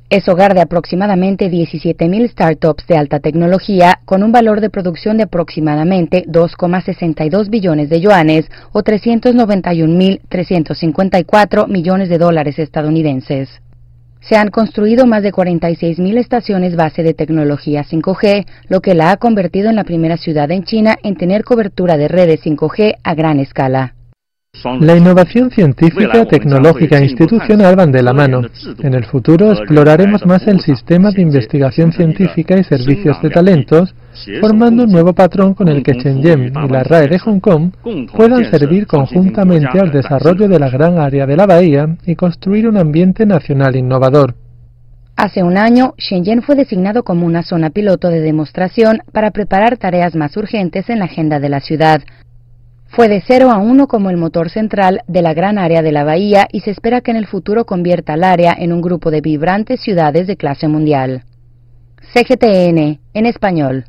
Es 0.09 0.27
hogar 0.31 0.55
de 0.55 0.63
aproximadamente 0.63 1.51
17.000 1.51 2.31
startups 2.31 2.87
de 2.87 2.97
alta 2.97 3.21
tecnología 3.21 4.01
con 4.07 4.23
un 4.23 4.33
valor 4.33 4.63
de 4.63 4.71
producción 4.71 5.19
de 5.19 5.25
aproximadamente 5.25 6.25
2,62 6.27 7.51
billones 7.51 7.91
de 7.91 8.01
yuanes 8.01 8.47
o 8.73 8.83
391.354 8.83 11.69
millones 11.69 12.09
de 12.09 12.17
dólares 12.17 12.59
estadounidenses. 12.59 13.61
Se 14.23 14.37
han 14.37 14.51
construido 14.51 15.07
más 15.07 15.23
de 15.23 15.33
46.000 15.33 16.17
estaciones 16.17 16.77
base 16.77 17.03
de 17.03 17.13
tecnología 17.13 17.85
5G, 17.85 18.47
lo 18.69 18.81
que 18.81 18.95
la 18.95 19.11
ha 19.11 19.17
convertido 19.17 19.69
en 19.69 19.77
la 19.77 19.85
primera 19.85 20.17
ciudad 20.17 20.51
en 20.53 20.63
China 20.63 20.97
en 21.03 21.17
tener 21.17 21.43
cobertura 21.43 21.97
de 21.97 22.09
redes 22.09 22.41
5G 22.45 22.97
a 23.03 23.15
gran 23.15 23.41
escala. 23.41 23.95
La 24.81 24.97
innovación 24.97 25.51
científica, 25.51 26.27
tecnológica 26.27 26.99
e 26.99 27.05
institucional 27.05 27.75
van 27.75 27.91
de 27.91 28.03
la 28.03 28.13
mano. 28.13 28.43
En 28.81 28.95
el 28.95 29.07
futuro 29.07 29.51
exploraremos 29.51 30.25
más 30.27 30.47
el 30.47 30.61
sistema 30.61 31.11
de 31.11 31.23
investigación 31.23 31.91
científica 31.91 32.57
y 32.59 32.63
servicios 32.63 33.21
de 33.23 33.31
talentos, 33.31 33.95
formando 34.41 34.85
un 34.85 34.93
nuevo 34.93 35.13
patrón 35.13 35.55
con 35.55 35.69
el 35.69 35.83
que 35.83 35.93
Shenzhen 35.93 36.45
y 36.45 36.69
la 36.69 36.83
RAE 36.83 37.09
de 37.09 37.19
Hong 37.19 37.41
Kong 37.41 37.73
puedan 38.15 38.51
servir 38.51 38.87
conjuntamente 38.87 39.81
al 39.81 39.91
desarrollo 39.91 40.49
de 40.49 40.59
la 40.59 40.69
gran 40.69 40.99
área 40.99 41.27
de 41.27 41.37
la 41.37 41.47
bahía 41.47 41.97
y 42.07 42.15
construir 42.15 42.69
un 42.69 42.77
ambiente 42.77 43.27
nacional 43.27 43.77
innovador. 43.77 44.35
Hace 45.17 45.43
un 45.43 45.59
año, 45.59 45.95
Shenzhen 45.99 46.43
fue 46.43 46.55
designado 46.55 47.03
como 47.05 47.27
una 47.27 47.43
zona 47.43 47.71
piloto 47.71 48.09
de 48.09 48.21
demostración 48.21 49.03
para 49.13 49.31
preparar 49.31 49.77
tareas 49.77 50.15
más 50.15 50.37
urgentes 50.37 50.89
en 50.89 50.99
la 50.99 51.05
agenda 51.05 51.39
de 51.39 51.49
la 51.49 51.61
ciudad. 51.61 52.03
Fue 52.89 53.09
de 53.09 53.23
0 53.27 53.51
a 53.51 53.59
1 53.59 53.89
como 53.89 54.11
el 54.11 54.17
motor 54.17 54.51
central 54.51 55.01
de 55.07 55.23
la 55.23 55.33
gran 55.33 55.59
área 55.59 55.81
de 55.83 55.93
la 55.93 56.05
bahía 56.05 56.47
y 56.51 56.61
se 56.61 56.71
espera 56.71 57.01
que 57.01 57.11
en 57.11 57.17
el 57.17 57.27
futuro 57.27 57.65
convierta 57.65 58.15
al 58.15 58.25
área 58.25 58.55
en 58.59 58.73
un 58.73 58.83
grupo 58.83 59.11
de 59.11 59.21
vibrantes 59.21 59.81
ciudades 59.81 60.27
de 60.27 60.37
clase 60.37 60.69
mundial. 60.69 61.25
CGTN, 62.13 63.01
en 63.15 63.27
español. 63.27 63.85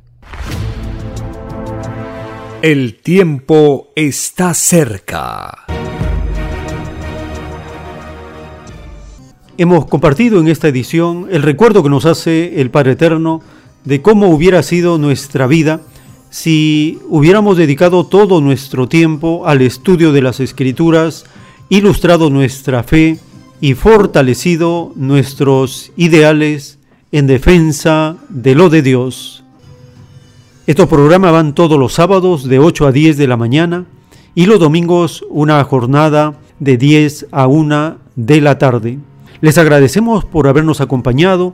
El 2.63 2.95
tiempo 2.95 3.91
está 3.93 4.53
cerca. 4.53 5.65
Hemos 9.57 9.85
compartido 9.87 10.39
en 10.39 10.47
esta 10.47 10.69
edición 10.69 11.27
el 11.29 11.41
recuerdo 11.41 11.83
que 11.83 11.89
nos 11.89 12.05
hace 12.05 12.61
el 12.61 12.71
Padre 12.71 12.93
Eterno 12.93 13.41
de 13.83 14.01
cómo 14.01 14.29
hubiera 14.29 14.63
sido 14.63 14.97
nuestra 14.97 15.45
vida 15.45 15.81
si 16.29 16.99
hubiéramos 17.09 17.57
dedicado 17.57 18.05
todo 18.05 18.39
nuestro 18.39 18.87
tiempo 18.87 19.45
al 19.45 19.61
estudio 19.61 20.13
de 20.13 20.21
las 20.21 20.39
escrituras, 20.39 21.25
ilustrado 21.67 22.29
nuestra 22.29 22.83
fe 22.83 23.19
y 23.59 23.73
fortalecido 23.73 24.93
nuestros 24.95 25.91
ideales 25.97 26.79
en 27.11 27.27
defensa 27.27 28.15
de 28.29 28.55
lo 28.55 28.69
de 28.69 28.83
Dios. 28.83 29.42
Estos 30.65 30.87
programas 30.87 31.33
van 31.33 31.55
todos 31.55 31.77
los 31.77 31.91
sábados 31.91 32.47
de 32.47 32.57
8 32.57 32.87
a 32.87 32.93
10 32.93 33.17
de 33.17 33.27
la 33.27 33.35
mañana 33.35 33.85
y 34.33 34.45
los 34.45 34.61
domingos 34.61 35.25
una 35.29 35.61
jornada 35.65 36.35
de 36.59 36.77
10 36.77 37.27
a 37.33 37.47
1 37.47 37.97
de 38.15 38.39
la 38.39 38.57
tarde. 38.57 38.97
Les 39.41 39.57
agradecemos 39.57 40.23
por 40.23 40.47
habernos 40.47 40.79
acompañado 40.79 41.53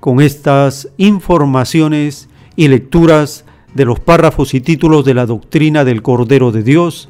con 0.00 0.20
estas 0.20 0.90
informaciones 0.98 2.28
y 2.54 2.68
lecturas 2.68 3.46
de 3.72 3.86
los 3.86 4.00
párrafos 4.00 4.52
y 4.52 4.60
títulos 4.60 5.06
de 5.06 5.14
la 5.14 5.24
doctrina 5.24 5.82
del 5.86 6.02
Cordero 6.02 6.52
de 6.52 6.62
Dios, 6.62 7.08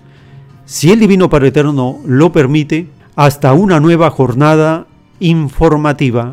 si 0.65 0.93
el 0.93 1.01
Divino 1.01 1.29
Padre 1.29 1.49
Eterno 1.49 1.99
lo 2.07 2.31
permite, 2.31 2.87
hasta 3.17 3.53
una 3.53 3.81
nueva 3.81 4.11
jornada 4.11 4.87
informativa. 5.19 6.33